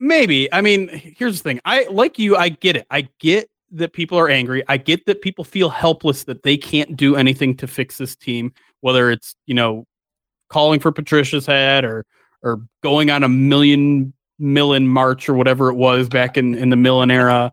Maybe. 0.00 0.52
I 0.52 0.60
mean, 0.60 0.88
here's 0.88 1.40
the 1.40 1.48
thing. 1.48 1.60
I 1.64 1.86
like 1.90 2.18
you. 2.18 2.36
I 2.36 2.48
get 2.50 2.76
it. 2.76 2.86
I 2.90 3.08
get 3.20 3.48
that 3.70 3.92
people 3.92 4.18
are 4.18 4.28
angry. 4.28 4.62
I 4.68 4.76
get 4.76 5.06
that 5.06 5.22
people 5.22 5.44
feel 5.44 5.70
helpless 5.70 6.24
that 6.24 6.42
they 6.42 6.56
can't 6.58 6.96
do 6.96 7.16
anything 7.16 7.56
to 7.58 7.66
fix 7.66 7.96
this 7.96 8.14
team, 8.16 8.52
whether 8.80 9.10
it's, 9.10 9.34
you 9.46 9.54
know, 9.54 9.86
calling 10.50 10.80
for 10.80 10.90
Patricia's 10.92 11.46
head 11.46 11.84
or 11.84 12.04
or 12.42 12.60
going 12.82 13.10
on 13.10 13.22
a 13.22 13.28
million 13.28 14.12
Millen 14.38 14.88
march 14.88 15.28
or 15.28 15.34
whatever 15.34 15.70
it 15.70 15.74
was 15.76 16.08
back 16.08 16.36
in, 16.36 16.54
in 16.56 16.68
the 16.70 16.76
Millen 16.76 17.10
era. 17.10 17.52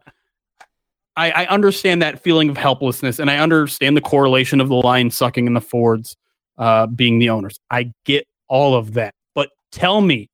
I, 1.16 1.32
I 1.32 1.46
understand 1.46 2.02
that 2.02 2.22
feeling 2.22 2.50
of 2.50 2.58
helplessness 2.58 3.20
and 3.20 3.30
I 3.30 3.38
understand 3.38 3.96
the 3.96 4.02
correlation 4.02 4.60
of 4.60 4.68
the 4.68 4.76
line 4.76 5.12
sucking 5.12 5.46
and 5.48 5.56
the 5.56 5.62
Fords 5.62 6.18
uh, 6.62 6.86
being 6.88 7.20
the 7.20 7.30
owners. 7.30 7.60
I 7.72 7.92
get 8.06 8.26
all 8.48 8.76
of 8.76 8.94
that. 8.94 9.14
But 9.36 9.50
tell 9.72 10.00
me, 10.00 10.30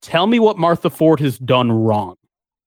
tell 0.00 0.26
me 0.26 0.38
what 0.38 0.56
Martha 0.56 0.88
Ford 0.88 1.20
has 1.20 1.36
done 1.38 1.70
wrong. 1.70 2.14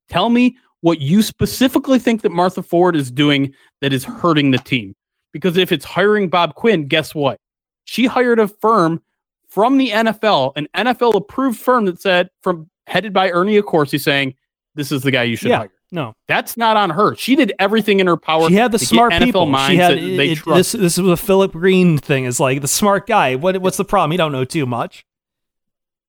Tell 0.10 0.30
me 0.30 0.58
what 0.82 1.00
you 1.00 1.22
specifically 1.22 2.00
think 2.00 2.22
that 2.22 2.32
Martha 2.32 2.62
Ford 2.62 2.96
is 2.96 3.10
doing 3.10 3.54
that 3.80 3.94
is 3.94 4.04
hurting 4.04 4.52
the 4.52 4.58
team. 4.58 4.94
Because 5.32 5.56
if 5.56 5.72
it's 5.72 5.86
hiring 5.86 6.28
Bob 6.28 6.56
Quinn, 6.56 6.88
guess 6.88 7.16
what? 7.16 7.40
She 7.86 8.06
hired 8.06 8.40
a 8.40 8.48
firm 8.50 9.02
from 9.48 9.78
the 9.78 9.90
NFL, 9.90 10.52
an 10.58 10.68
NFL 10.76 11.16
approved 11.16 11.60
firm 11.60 11.86
that 11.86 12.02
said, 12.02 12.30
from 12.42 12.70
headed 12.88 13.14
by 13.14 13.30
Ernie 13.32 13.62
Accorsi, 13.62 14.00
saying, 14.00 14.36
this 14.76 14.92
is 14.92 15.04
the 15.04 15.12
guy 15.12 15.24
you 15.24 15.38
should 15.38 15.50
yeah 15.50 15.60
hire. 15.60 15.72
No 15.92 16.16
That's 16.28 16.56
not 16.58 16.78
on 16.78 16.90
her. 16.92 17.16
She 17.16 17.36
did 17.36 17.54
everything 17.60 18.00
in 18.00 18.08
her 18.08 18.18
power. 18.18 18.48
She 18.48 18.56
had 18.56 18.72
the 18.72 18.78
to 18.78 18.86
smart 18.86 19.14
people. 19.14 19.46
She 19.68 19.76
had 19.76 19.98
they 19.98 20.32
it- 20.32 20.46
this. 20.46 20.72
This 20.72 20.98
was 20.98 21.12
a 21.12 21.18
Philip 21.18 21.52
Green 21.52 21.98
thing. 21.98 22.26
Is 22.26 22.40
like 22.40 22.62
the 22.62 22.68
smart 22.68 23.08
guy. 23.08 23.36
What 23.36 23.58
what's 23.62 23.78
the 23.78 23.86
problem? 23.86 24.12
He 24.12 24.18
don't 24.18 24.32
know 24.32 24.46
too 24.46 24.66
much. 24.66 25.06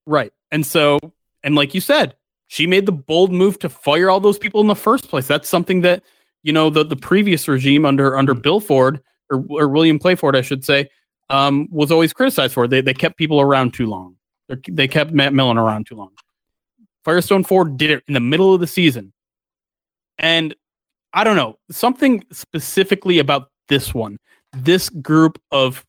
Right. 0.07 0.33
And 0.51 0.67
so, 0.67 0.99
and 1.43 1.55
like 1.55 1.75
you 1.75 1.81
said, 1.81 2.15
she 2.49 2.67
made 2.67 2.87
the 2.87 2.93
bold 2.93 3.33
move 3.33 3.59
to 3.61 3.69
fire 3.69 4.11
all 4.11 4.21
those 4.21 4.39
people 4.39 4.61
in 4.61 4.67
the 4.67 4.75
first 4.75 5.09
place. 5.09 5.27
That's 5.27 5.49
something 5.49 5.81
that, 5.83 6.03
you 6.43 6.53
know, 6.53 6.71
the, 6.71 6.85
the 6.85 6.97
previous 6.97 7.49
regime 7.49 7.85
under 7.87 8.17
under 8.17 8.35
Hmm. 8.35 8.41
Bill 8.41 8.61
Ford 8.61 9.01
or, 9.31 9.45
or 9.49 9.69
William 9.69 9.99
Clay 9.99 10.15
Ford, 10.15 10.37
I 10.37 10.43
should 10.43 10.65
say, 10.65 10.89
um, 11.31 11.69
was 11.71 11.91
always 11.91 12.13
criticized 12.13 12.55
for. 12.55 12.69
They 12.69 12.81
they 12.81 12.95
kept 12.95 13.17
people 13.17 13.41
around 13.41 13.75
too 13.75 13.87
long. 13.87 14.17
They're, 14.49 14.61
they 14.69 14.89
kept 14.89 15.13
Matt 15.13 15.33
Millen 15.33 15.57
around 15.57 15.87
too 15.87 15.95
long. 15.97 16.11
Firestone 17.05 17.43
Ford 17.45 17.77
did 17.77 17.91
it 17.91 18.05
in 18.07 18.15
the 18.15 18.21
middle 18.21 18.53
of 18.55 18.61
the 18.61 18.67
season, 18.67 19.13
and 20.19 20.55
I 21.15 21.25
don't 21.25 21.37
know 21.37 21.59
something 21.71 22.25
specifically 22.33 23.19
about 23.19 23.51
this 23.69 23.93
one. 23.95 24.19
This 24.55 24.89
group 24.89 25.41
of 25.51 25.85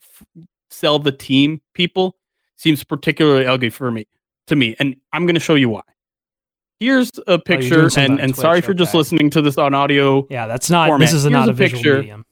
sell 0.69 0.99
the 0.99 1.11
team 1.11 1.61
people 1.73 2.17
seems 2.57 2.83
particularly 2.83 3.45
ugly 3.45 3.69
for 3.69 3.91
me 3.91 4.07
to 4.47 4.55
me, 4.55 4.75
and 4.79 4.95
I'm 5.11 5.25
going 5.25 5.35
to 5.35 5.41
show 5.41 5.55
you 5.55 5.69
why. 5.69 5.81
Here's 6.79 7.09
a 7.27 7.33
oh, 7.33 7.37
picture, 7.37 7.89
something 7.89 8.13
and 8.13 8.19
and 8.19 8.35
sorry 8.35 8.59
Twitch, 8.59 8.65
for 8.65 8.73
just 8.73 8.91
okay. 8.91 8.97
listening 8.97 9.29
to 9.31 9.41
this 9.41 9.57
on 9.57 9.73
audio 9.73 10.27
Yeah, 10.29 10.47
that's 10.47 10.69
not. 10.69 10.89
Format. 10.89 11.07
This 11.07 11.13
is 11.13 11.23
Here's 11.23 11.31
not 11.31 11.47
a 11.47 11.51
a 11.51 11.53
visual 11.53 11.81
picture. 11.81 11.99
medium. 11.99 12.25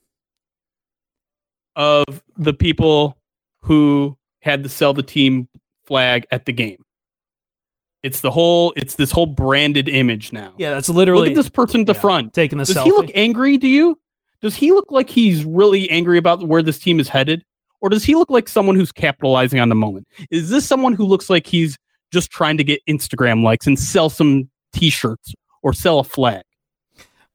of 1.75 2.21
the 2.37 2.53
people 2.53 3.17
who 3.61 4.17
had 4.41 4.63
to 4.63 4.69
sell 4.69 4.93
the 4.93 5.03
team 5.03 5.47
flag 5.85 6.25
at 6.31 6.45
the 6.45 6.51
game. 6.51 6.83
It's 8.03 8.21
the 8.21 8.31
whole. 8.31 8.73
It's 8.75 8.95
this 8.95 9.11
whole 9.11 9.27
branded 9.27 9.87
image 9.87 10.33
now. 10.33 10.53
Yeah, 10.57 10.71
that's 10.71 10.89
literally 10.89 11.29
Look 11.29 11.37
at 11.37 11.41
this 11.43 11.49
person 11.49 11.81
at 11.81 11.87
the 11.87 11.93
yeah, 11.93 11.99
front. 11.99 12.33
taking 12.33 12.57
the 12.57 12.65
Does 12.65 12.75
selfie. 12.75 12.83
he 12.85 12.91
look 12.91 13.11
angry 13.13 13.57
to 13.59 13.67
you? 13.67 13.99
Does 14.41 14.55
he 14.55 14.71
look 14.71 14.91
like 14.91 15.09
he's 15.09 15.45
really 15.45 15.89
angry 15.91 16.17
about 16.17 16.47
where 16.47 16.63
this 16.63 16.79
team 16.79 16.99
is 16.99 17.07
headed? 17.07 17.43
Or 17.79 17.89
does 17.89 18.03
he 18.03 18.15
look 18.15 18.29
like 18.29 18.47
someone 18.49 18.75
who's 18.75 18.91
capitalizing 18.91 19.59
on 19.59 19.69
the 19.69 19.75
moment? 19.75 20.07
Is 20.31 20.49
this 20.49 20.67
someone 20.67 20.93
who 20.93 21.05
looks 21.05 21.29
like 21.29 21.45
he's 21.47 21.77
just 22.11 22.31
trying 22.31 22.57
to 22.57 22.63
get 22.63 22.79
Instagram 22.87 23.43
likes 23.43 23.65
and 23.67 23.77
sell 23.79 24.09
some 24.09 24.49
t-shirts 24.73 25.33
or 25.61 25.73
sell 25.73 25.99
a 25.99 26.03
flag? 26.03 26.43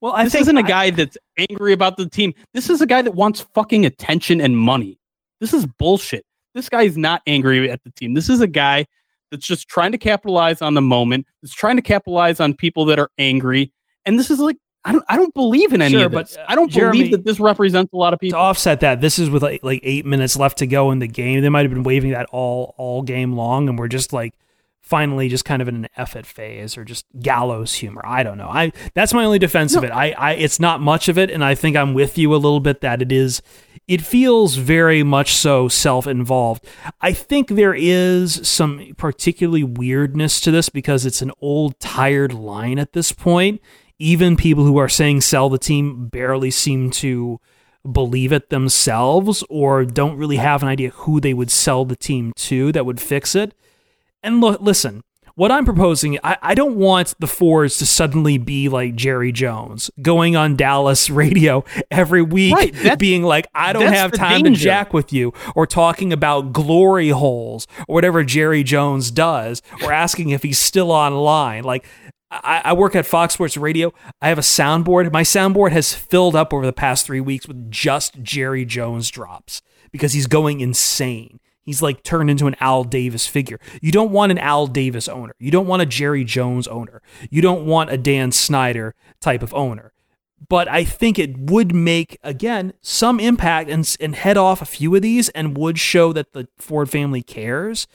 well, 0.01 0.13
I 0.13 0.25
this 0.25 0.35
isn't 0.35 0.57
a 0.57 0.61
I- 0.61 0.67
guy 0.67 0.89
that's 0.91 1.17
angry 1.37 1.71
about 1.73 1.97
the 1.97 2.07
team. 2.09 2.33
This 2.53 2.69
is 2.69 2.81
a 2.81 2.85
guy 2.85 3.01
that 3.01 3.15
wants 3.15 3.41
fucking 3.55 3.85
attention 3.85 4.41
and 4.41 4.57
money. 4.57 4.99
This 5.39 5.53
is 5.53 5.65
bullshit. 5.65 6.25
This 6.53 6.67
guy 6.69 6.83
is 6.83 6.97
not 6.97 7.21
angry 7.27 7.69
at 7.71 7.83
the 7.83 7.91
team. 7.91 8.13
This 8.15 8.29
is 8.29 8.41
a 8.41 8.47
guy 8.47 8.85
that's 9.31 9.45
just 9.45 9.67
trying 9.67 9.91
to 9.91 9.97
capitalize 9.97 10.61
on 10.61 10.73
the 10.73 10.81
moment. 10.81 11.25
That's 11.41 11.53
trying 11.53 11.75
to 11.75 11.81
capitalize 11.81 12.39
on 12.39 12.53
people 12.53 12.85
that 12.85 12.99
are 12.99 13.09
angry. 13.17 13.71
And 14.05 14.17
this 14.19 14.29
is 14.31 14.39
like 14.39 14.57
I 14.85 14.93
don't 14.93 15.03
I 15.09 15.17
don't 15.17 15.33
believe 15.33 15.73
in 15.73 15.81
any 15.81 15.95
Sure, 15.95 16.05
of 16.05 16.13
but, 16.13 16.37
uh, 16.37 16.45
I 16.47 16.55
don't 16.55 16.71
Jeremy- 16.71 16.99
believe 16.99 17.11
that 17.11 17.25
this 17.25 17.39
represents 17.41 17.91
a 17.93 17.97
lot 17.97 18.13
of 18.13 18.19
people. 18.19 18.37
to 18.39 18.41
offset 18.41 18.79
that, 18.79 19.01
this 19.01 19.19
is 19.19 19.29
with 19.29 19.43
like, 19.43 19.61
like 19.63 19.81
eight 19.83 20.05
minutes 20.05 20.37
left 20.37 20.59
to 20.59 20.67
go 20.67 20.91
in 20.91 20.99
the 20.99 21.07
game. 21.07 21.41
They 21.41 21.49
might 21.49 21.63
have 21.65 21.73
been 21.73 21.83
waving 21.83 22.11
that 22.11 22.27
all 22.31 22.73
all 22.77 23.01
game 23.01 23.33
long, 23.33 23.67
and 23.67 23.77
we're 23.77 23.89
just 23.89 24.13
like 24.13 24.33
finally 24.87 25.29
just 25.29 25.45
kind 25.45 25.61
of 25.61 25.67
in 25.67 25.75
an 25.75 25.87
effort 25.97 26.25
phase 26.25 26.77
or 26.77 26.83
just 26.83 27.05
gallows 27.19 27.73
humor. 27.73 28.01
I 28.05 28.23
don't 28.23 28.37
know. 28.37 28.49
I 28.49 28.71
that's 28.93 29.13
my 29.13 29.25
only 29.25 29.39
defense 29.39 29.75
of 29.75 29.83
it. 29.83 29.91
I, 29.91 30.11
I 30.11 30.33
it's 30.33 30.59
not 30.59 30.81
much 30.81 31.09
of 31.09 31.17
it, 31.17 31.29
and 31.29 31.43
I 31.43 31.55
think 31.55 31.75
I'm 31.75 31.93
with 31.93 32.17
you 32.17 32.33
a 32.33 32.37
little 32.37 32.59
bit 32.59 32.81
that 32.81 33.01
it 33.01 33.11
is. 33.11 33.41
It 33.87 34.01
feels 34.01 34.55
very 34.55 35.01
much 35.03 35.33
so 35.33 35.69
self-involved. 35.69 36.65
I 36.99 37.13
think 37.13 37.47
there 37.47 37.73
is 37.73 38.45
some 38.47 38.93
particularly 38.97 39.63
weirdness 39.63 40.41
to 40.41 40.51
this 40.51 40.67
because 40.67 41.05
it's 41.05 41.21
an 41.21 41.31
old, 41.39 41.79
tired 41.79 42.33
line 42.33 42.79
at 42.79 42.93
this 42.93 43.13
point. 43.13 43.61
Even 43.97 44.35
people 44.35 44.65
who 44.65 44.77
are 44.77 44.89
saying 44.89 45.21
sell 45.21 45.49
the 45.49 45.57
team 45.57 46.07
barely 46.07 46.51
seem 46.51 46.91
to 46.91 47.39
believe 47.89 48.33
it 48.33 48.49
themselves 48.49 49.43
or 49.49 49.85
don't 49.85 50.17
really 50.17 50.35
have 50.35 50.61
an 50.61 50.69
idea 50.69 50.89
who 50.89 51.21
they 51.21 51.33
would 51.33 51.49
sell 51.49 51.85
the 51.85 51.95
team 51.95 52.33
to 52.35 52.71
that 52.73 52.85
would 52.85 52.99
fix 52.99 53.35
it. 53.35 53.53
And 54.27 54.41
look, 54.41 54.59
listen, 54.61 55.03
what 55.35 55.51
I'm 55.51 55.65
proposing, 55.65 56.17
I, 56.23 56.37
I 56.41 56.55
don't 56.55 56.75
want 56.77 57.13
the 57.19 57.27
Fords 57.27 57.77
to 57.77 57.85
suddenly 57.85 58.37
be 58.37 58.69
like 58.69 58.95
Jerry 58.95 59.31
Jones 59.31 59.89
going 60.01 60.35
on 60.35 60.55
Dallas 60.55 61.09
radio 61.11 61.63
every 61.91 62.21
week, 62.23 62.53
Right, 62.55 62.97
being 62.99 63.23
like, 63.23 63.47
I 63.53 63.71
don't 63.71 63.85
have 63.93 64.11
time 64.11 64.41
danger. 64.43 64.57
to 64.57 64.63
jack 64.63 64.93
with 64.93 65.13
you, 65.13 65.33
or 65.55 65.65
talking 65.67 66.11
about 66.11 66.53
glory 66.53 67.09
holes 67.09 67.67
or 67.87 67.93
whatever 67.95 68.23
Jerry 68.23 68.63
Jones 68.63 69.11
does, 69.11 69.61
or 69.83 69.93
asking 69.93 70.31
if 70.31 70.43
he's 70.43 70.59
still 70.59 70.91
online. 70.91 71.63
Like, 71.63 71.85
I, 72.29 72.61
I 72.65 72.73
work 72.73 72.95
at 72.95 73.05
Fox 73.05 73.35
Sports 73.35 73.55
Radio. 73.55 73.93
I 74.21 74.27
have 74.29 74.37
a 74.39 74.41
soundboard. 74.41 75.13
My 75.13 75.23
soundboard 75.23 75.71
has 75.71 75.93
filled 75.93 76.35
up 76.35 76.51
over 76.53 76.65
the 76.65 76.73
past 76.73 77.05
three 77.05 77.21
weeks 77.21 77.47
with 77.47 77.71
just 77.71 78.21
Jerry 78.23 78.65
Jones 78.65 79.09
drops 79.09 79.61
because 79.91 80.11
he's 80.13 80.27
going 80.27 80.59
insane. 80.59 81.39
He's 81.67 81.81
like 81.81 82.01
turned 82.01 82.29
into 82.29 82.47
an 82.47 82.55
Al 82.61 82.85
Davis 82.85 83.27
figure. 83.27 83.59
You 83.81 83.91
don't 83.91 84.11
want 84.11 84.31
an 84.31 84.37
Al 84.37 84.67
Davis 84.67 85.09
owner. 85.09 85.35
You 85.37 85.51
don't 85.51 85.67
want 85.67 85.81
a 85.81 85.85
Jerry 85.85 86.23
Jones 86.23 86.65
owner. 86.65 87.01
You 87.29 87.41
don't 87.41 87.65
want 87.65 87.89
a 87.89 87.97
Dan 87.97 88.31
Snyder 88.31 88.95
type 89.19 89.43
of 89.43 89.53
owner. 89.53 89.91
But 90.47 90.69
I 90.69 90.85
think 90.85 91.19
it 91.19 91.37
would 91.37 91.75
make 91.75 92.19
again 92.23 92.71
some 92.81 93.19
impact 93.19 93.69
and 93.69 93.97
and 93.99 94.15
head 94.15 94.37
off 94.37 94.61
a 94.61 94.65
few 94.65 94.95
of 94.95 95.01
these 95.01 95.27
and 95.29 95.57
would 95.57 95.77
show 95.77 96.13
that 96.13 96.31
the 96.31 96.47
Ford 96.57 96.89
family 96.89 97.21
cares 97.21 97.85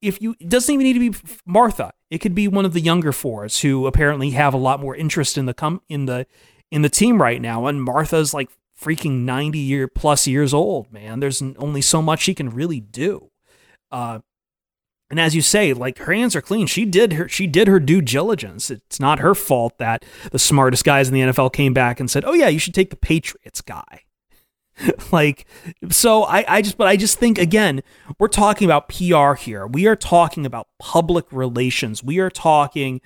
if 0.00 0.22
you 0.22 0.34
it 0.40 0.48
doesn't 0.48 0.72
even 0.72 0.84
need 0.84 0.94
to 0.94 1.10
be 1.10 1.38
Martha. 1.44 1.92
It 2.08 2.18
could 2.18 2.34
be 2.34 2.48
one 2.48 2.64
of 2.64 2.72
the 2.72 2.80
younger 2.80 3.12
Fords 3.12 3.60
who 3.60 3.86
apparently 3.86 4.30
have 4.30 4.54
a 4.54 4.56
lot 4.56 4.80
more 4.80 4.96
interest 4.96 5.36
in 5.36 5.44
the 5.44 5.52
com- 5.52 5.82
in 5.90 6.06
the 6.06 6.26
in 6.70 6.80
the 6.80 6.88
team 6.88 7.20
right 7.20 7.42
now. 7.42 7.66
And 7.66 7.82
Martha's 7.82 8.32
like 8.32 8.48
freaking 8.80 9.20
ninety 9.20 9.58
year 9.58 9.88
plus 9.88 10.26
years 10.26 10.54
old, 10.54 10.92
man. 10.92 11.20
There's 11.20 11.42
only 11.42 11.80
so 11.80 12.00
much 12.00 12.20
she 12.20 12.34
can 12.34 12.50
really 12.50 12.80
do. 12.80 13.30
Uh, 13.90 14.20
and 15.10 15.18
as 15.18 15.34
you 15.34 15.42
say, 15.42 15.72
like 15.72 15.98
her 15.98 16.12
hands 16.12 16.36
are 16.36 16.40
clean. 16.40 16.66
She 16.66 16.84
did 16.84 17.14
her 17.14 17.28
she 17.28 17.46
did 17.46 17.66
her 17.68 17.80
due 17.80 18.00
diligence. 18.00 18.70
It's 18.70 19.00
not 19.00 19.18
her 19.18 19.34
fault 19.34 19.78
that 19.78 20.04
the 20.30 20.38
smartest 20.38 20.84
guys 20.84 21.08
in 21.08 21.14
the 21.14 21.20
NFL 21.20 21.52
came 21.52 21.74
back 21.74 21.98
and 21.98 22.10
said, 22.10 22.24
"Oh 22.24 22.32
yeah, 22.32 22.48
you 22.48 22.60
should 22.60 22.74
take 22.74 22.90
the 22.90 22.96
Patriots 22.96 23.60
guy." 23.60 24.04
like 25.12 25.46
so 25.90 26.22
I, 26.24 26.44
I 26.48 26.62
just 26.62 26.76
but 26.76 26.86
i 26.86 26.96
just 26.96 27.18
think 27.18 27.38
again 27.38 27.82
we're 28.18 28.28
talking 28.28 28.66
about 28.66 28.88
pr 28.88 29.34
here 29.34 29.66
we 29.66 29.86
are 29.86 29.96
talking 29.96 30.46
about 30.46 30.68
public 30.78 31.26
relations 31.32 32.02
we 32.02 32.18
are 32.18 32.30
talking 32.30 33.00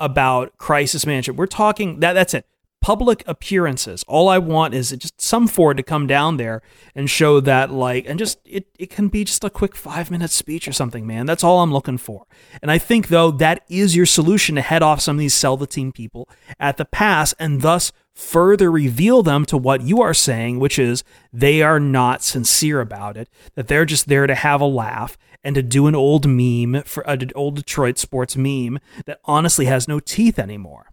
about 0.00 0.56
crisis 0.58 1.04
management 1.06 1.38
we're 1.38 1.46
talking 1.46 2.00
that 2.00 2.12
that's 2.14 2.34
it 2.34 2.46
public 2.80 3.22
appearances. 3.26 4.04
All 4.06 4.28
i 4.28 4.38
want 4.38 4.74
is 4.74 4.90
just 4.90 5.20
some 5.20 5.46
ford 5.48 5.76
to 5.76 5.82
come 5.82 6.06
down 6.06 6.36
there 6.36 6.62
and 6.94 7.10
show 7.10 7.40
that 7.40 7.70
like 7.70 8.06
and 8.08 8.18
just 8.18 8.38
it, 8.44 8.66
it 8.78 8.90
can 8.90 9.08
be 9.08 9.24
just 9.24 9.44
a 9.44 9.50
quick 9.50 9.76
five 9.76 10.10
minute 10.10 10.30
speech 10.30 10.68
or 10.68 10.72
something 10.72 11.06
man. 11.06 11.26
That's 11.26 11.44
all 11.44 11.60
i'm 11.60 11.72
looking 11.72 11.98
for. 11.98 12.26
And 12.62 12.70
i 12.70 12.78
think 12.78 13.08
though 13.08 13.30
that 13.32 13.64
is 13.68 13.96
your 13.96 14.06
solution 14.06 14.54
to 14.54 14.62
head 14.62 14.82
off 14.82 15.00
some 15.00 15.16
of 15.16 15.20
these 15.20 15.34
sell 15.34 15.56
the 15.56 15.66
team 15.66 15.92
people 15.92 16.28
at 16.58 16.76
the 16.76 16.84
pass 16.84 17.32
and 17.34 17.62
thus 17.62 17.92
further 18.18 18.70
reveal 18.70 19.22
them 19.22 19.44
to 19.44 19.56
what 19.56 19.80
you 19.82 20.02
are 20.02 20.12
saying, 20.12 20.58
which 20.58 20.76
is 20.76 21.04
they 21.32 21.62
are 21.62 21.78
not 21.78 22.22
sincere 22.22 22.80
about 22.80 23.16
it, 23.16 23.28
that 23.54 23.68
they're 23.68 23.84
just 23.84 24.08
there 24.08 24.26
to 24.26 24.34
have 24.34 24.60
a 24.60 24.66
laugh 24.66 25.16
and 25.44 25.54
to 25.54 25.62
do 25.62 25.86
an 25.86 25.94
old 25.94 26.26
meme 26.26 26.82
for 26.82 27.08
uh, 27.08 27.12
an 27.12 27.30
old 27.36 27.54
Detroit 27.54 27.96
sports 27.96 28.36
meme 28.36 28.80
that 29.06 29.20
honestly 29.24 29.66
has 29.66 29.86
no 29.86 30.00
teeth 30.00 30.36
anymore. 30.36 30.90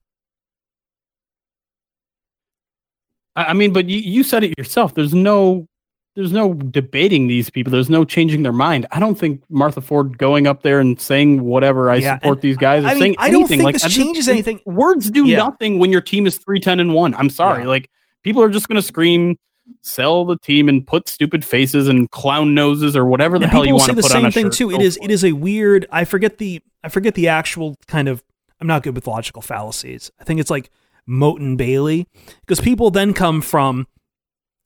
I 3.35 3.53
mean, 3.53 3.73
but 3.73 3.89
you, 3.89 3.99
you 3.99 4.23
said 4.23 4.43
it 4.43 4.57
yourself. 4.57 4.93
There's 4.93 5.13
no 5.13 5.67
there's 6.15 6.31
no 6.31 6.53
debating 6.53 7.27
these 7.27 7.49
people. 7.49 7.71
There's 7.71 7.89
no 7.89 8.05
changing 8.05 8.43
their 8.43 8.53
mind. 8.53 8.85
I 8.91 9.01
don't 9.01 9.15
think 9.15 9.43
Martha 9.49 9.81
Ford 9.81 10.17
going 10.17 10.47
up 10.47 10.61
there 10.61 10.79
and 10.79 10.99
saying 11.01 11.41
whatever 11.43 11.89
I 11.89 11.95
Yeah, 11.97 12.15
support 12.19 12.39
these 12.39 12.55
guys 12.55 12.85
or 12.85 12.87
I 12.87 12.93
mean, 12.93 13.01
saying 13.01 13.15
I 13.19 13.29
don't 13.29 13.41
anything 13.41 13.57
think 13.57 13.63
like 13.65 13.73
this 13.75 13.83
I 13.83 13.87
just- 13.89 13.99
changes 13.99 14.29
anything. 14.29 14.61
Words 14.65 15.11
do 15.11 15.25
Yeah. 15.25 15.37
nothing 15.39 15.77
when 15.79 15.91
your 15.91 15.99
team 16.01 16.25
is 16.25 16.37
three 16.37 16.61
ten 16.61 16.79
and 16.79 16.93
one. 16.93 17.13
I'm 17.15 17.29
sorry. 17.29 17.63
Yeah. 17.63 17.67
Like 17.69 17.89
people 18.23 18.41
are 18.41 18.49
just 18.49 18.69
gonna 18.69 18.81
scream, 18.81 19.37
sell 19.81 20.23
the 20.23 20.37
team 20.37 20.69
and 20.69 20.87
put 20.87 21.09
stupid 21.09 21.43
faces 21.43 21.89
and 21.89 22.09
clown 22.11 22.53
noses 22.53 22.95
or 22.95 23.05
whatever 23.05 23.37
the 23.37 23.47
hell 23.47 23.65
you 23.65 23.73
want 23.73 23.89
to 23.89 23.95
the 23.95 24.01
put 24.01 24.11
on 24.15 24.21
same 24.21 24.25
a 24.27 24.31
thing 24.31 24.45
shirt. 24.45 24.53
too. 24.53 24.69
It 24.71 24.77
Go 24.77 24.83
is 24.83 24.95
for 24.97 25.03
it 25.03 25.11
is 25.11 25.25
a 25.25 25.33
weird. 25.33 25.85
I 25.91 26.05
forget 26.05 26.37
the 26.37 26.61
I 26.83 26.87
forget 26.89 27.15
the 27.15 27.27
actual 27.27 27.75
kind 27.87 28.07
of. 28.07 28.23
I'm 28.61 28.67
not 28.67 28.83
good 28.83 28.95
with 28.95 29.05
logical 29.05 29.41
fallacies. 29.41 30.11
I 30.17 30.23
think 30.23 30.39
it's 30.39 30.49
like 30.49 30.69
motte 31.07 31.41
and 31.41 31.57
bailey 31.57 32.07
because 32.41 32.59
people 32.59 32.91
then 32.91 33.13
come 33.13 33.41
from 33.41 33.87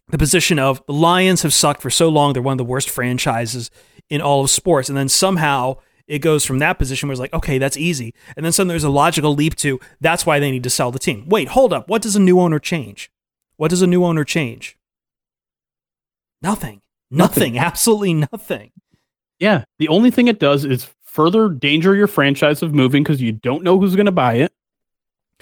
the 0.10 0.18
position 0.18 0.58
of 0.58 0.84
the 0.88 0.94
Lions 0.94 1.44
have 1.44 1.54
sucked 1.54 1.82
for 1.82 1.90
so 1.90 2.10
long; 2.10 2.34
they're 2.34 2.42
one 2.42 2.54
of 2.54 2.58
the 2.58 2.64
worst 2.64 2.90
franchises 2.90 3.70
in 4.10 4.22
all 4.22 4.44
of 4.44 4.50
sports, 4.50 4.90
and 4.90 4.98
then 4.98 5.10
somehow 5.10 5.78
it 6.08 6.20
goes 6.20 6.44
from 6.44 6.58
that 6.60 6.80
position 6.80 7.08
where 7.08 7.14
it's 7.14 7.20
like, 7.20 7.34
okay, 7.34 7.60
that's 7.60 7.78
easy, 7.78 8.14
and 8.36 8.44
then 8.44 8.52
suddenly 8.52 8.74
there's 8.74 8.84
a 8.84 8.90
logical 8.90 9.36
leap 9.36 9.56
to 9.58 9.80
that's 10.02 10.26
why 10.26 10.40
they 10.40 10.52
need 10.52 10.64
to 10.64 10.70
sell 10.70 10.92
the 10.92 11.00
team. 11.00 11.28
Wait, 11.28 11.50
hold 11.50 11.72
up. 11.74 11.88
What 11.88 12.02
does 12.02 12.16
a 12.16 12.20
new 12.20 12.40
owner 12.40 12.60
change? 12.60 13.12
What 13.58 13.70
does 13.70 13.82
a 13.82 13.88
new 13.88 14.04
owner 14.06 14.24
change? 14.24 14.78
Nothing. 16.42 16.82
Nothing. 17.12 17.58
Absolutely 17.60 18.14
nothing. 18.14 18.72
Yeah. 19.40 19.66
The 19.80 19.88
only 19.88 20.12
thing 20.12 20.28
it 20.28 20.40
does 20.40 20.66
is 20.66 20.90
further 21.04 21.50
danger 21.50 21.96
your 21.96 22.08
franchise 22.08 22.62
of 22.62 22.74
moving 22.74 23.04
because 23.04 23.22
you 23.22 23.32
don't 23.32 23.64
know 23.64 23.80
who's 23.80 23.96
gonna 23.96 24.12
buy 24.12 24.36
it. 24.36 24.54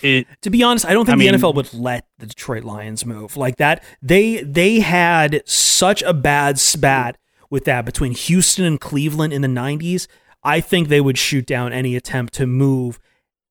It 0.01 0.27
To 0.43 0.49
be 0.49 0.61
honest, 0.63 0.85
I 0.85 0.93
don't 0.93 1.05
think 1.05 1.15
I 1.15 1.17
the 1.25 1.31
mean- 1.31 1.39
NFL 1.39 1.55
would 1.55 1.73
let 1.73 2.07
the 2.19 2.27
Detroit 2.27 2.63
Lions 2.63 3.05
move 3.05 3.35
like 3.37 3.57
that. 3.57 3.83
They 4.01 4.43
they 4.43 4.79
had 4.79 5.41
such 5.47 6.01
a 6.03 6.13
bad 6.13 6.59
spat 6.59 7.17
with 7.49 7.65
that 7.65 7.85
between 7.85 8.11
Houston 8.13 8.65
and 8.65 8.79
Cleveland 8.79 9.33
in 9.33 9.41
the 9.41 9.47
90s. 9.47 10.07
I 10.43 10.59
think 10.61 10.87
they 10.87 11.01
would 11.01 11.17
shoot 11.17 11.45
down 11.45 11.73
any 11.73 11.95
attempt 11.95 12.33
to 12.35 12.45
move 12.45 12.99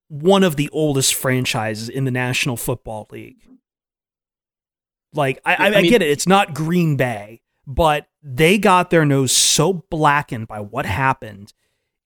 one 0.09 0.44
of 0.44 0.56
the 0.56 0.68
oldest 0.70 1.14
franchises 1.14 1.88
in 1.88 2.04
the 2.04 2.11
National 2.12 2.56
Football 2.56 3.09
League. 3.11 3.42
Like 5.12 5.40
I, 5.44 5.54
I, 5.54 5.66
I 5.68 5.82
mean- 5.82 5.90
get 5.90 6.02
it. 6.02 6.11
It's 6.11 6.26
not 6.26 6.54
Green 6.54 6.96
Bay, 6.96 7.40
but 7.66 8.06
they 8.22 8.59
got 8.59 8.90
their 8.90 9.04
nose 9.04 9.32
so 9.32 9.72
blackened 9.90 10.46
by 10.48 10.61
what 10.61 10.87
happened 10.87 11.52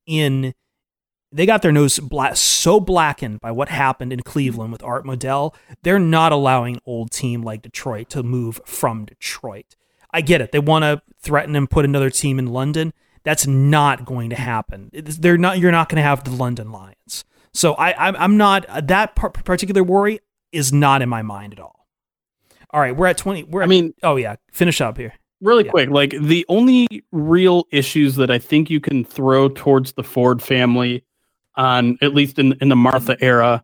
in 0.06 0.54
they 1.32 1.46
got 1.46 1.62
their 1.62 1.72
nose 1.72 1.98
bla- 1.98 2.36
so 2.36 2.80
blackened 2.80 3.40
by 3.40 3.50
what 3.50 3.68
happened 3.68 4.12
in 4.12 4.20
Cleveland 4.20 4.72
with 4.72 4.82
Art 4.82 5.04
Modell. 5.04 5.54
They're 5.82 5.98
not 5.98 6.32
allowing 6.32 6.80
old 6.84 7.10
team 7.10 7.42
like 7.42 7.62
Detroit 7.62 8.08
to 8.10 8.22
move 8.22 8.60
from 8.64 9.04
Detroit. 9.04 9.76
I 10.12 10.20
get 10.20 10.40
it. 10.40 10.52
They 10.52 10.58
want 10.58 10.82
to 10.82 11.02
threaten 11.20 11.54
and 11.54 11.70
put 11.70 11.84
another 11.84 12.10
team 12.10 12.38
in 12.38 12.46
London. 12.46 12.92
That's 13.22 13.46
not 13.46 14.04
going 14.04 14.30
to 14.30 14.36
happen. 14.36 14.90
They're 14.92 15.38
not. 15.38 15.58
You're 15.58 15.70
not 15.70 15.88
going 15.88 15.96
to 15.96 16.02
have 16.02 16.24
the 16.24 16.30
London 16.30 16.72
Lions. 16.72 17.24
So 17.52 17.74
I, 17.74 18.08
I'm, 18.08 18.16
I'm 18.16 18.36
not 18.36 18.66
that 18.88 19.14
particular 19.14 19.82
worry 19.82 20.20
is 20.52 20.72
not 20.72 21.02
in 21.02 21.08
my 21.08 21.22
mind 21.22 21.52
at 21.52 21.60
all. 21.60 21.86
All 22.70 22.80
right, 22.80 22.96
we're 22.96 23.08
at 23.08 23.18
twenty. 23.18 23.42
We're. 23.44 23.62
At, 23.62 23.64
I 23.64 23.68
mean, 23.68 23.94
oh 24.02 24.16
yeah, 24.16 24.36
finish 24.52 24.80
up 24.80 24.96
here. 24.96 25.12
Really 25.42 25.64
yeah. 25.64 25.70
quick, 25.70 25.90
like 25.90 26.10
the 26.10 26.44
only 26.48 26.86
real 27.12 27.66
issues 27.72 28.16
that 28.16 28.30
I 28.30 28.38
think 28.38 28.70
you 28.70 28.80
can 28.80 29.04
throw 29.04 29.48
towards 29.48 29.92
the 29.92 30.02
Ford 30.02 30.42
family, 30.42 31.04
on 31.60 31.98
at 32.00 32.14
least 32.14 32.38
in 32.38 32.54
in 32.60 32.70
the 32.70 32.76
Martha 32.76 33.16
era, 33.20 33.62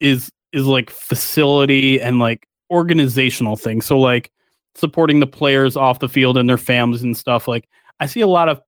is 0.00 0.30
is 0.52 0.66
like 0.66 0.90
facility 0.90 2.00
and 2.00 2.18
like 2.18 2.46
organizational 2.70 3.56
things. 3.56 3.86
So 3.86 3.98
like 3.98 4.30
supporting 4.74 5.20
the 5.20 5.26
players 5.26 5.76
off 5.76 6.00
the 6.00 6.08
field 6.08 6.36
and 6.36 6.48
their 6.48 6.58
families 6.58 7.02
and 7.02 7.16
stuff. 7.16 7.46
Like 7.46 7.68
I 8.00 8.06
see 8.06 8.20
a 8.20 8.26
lot 8.26 8.48
of 8.48 8.60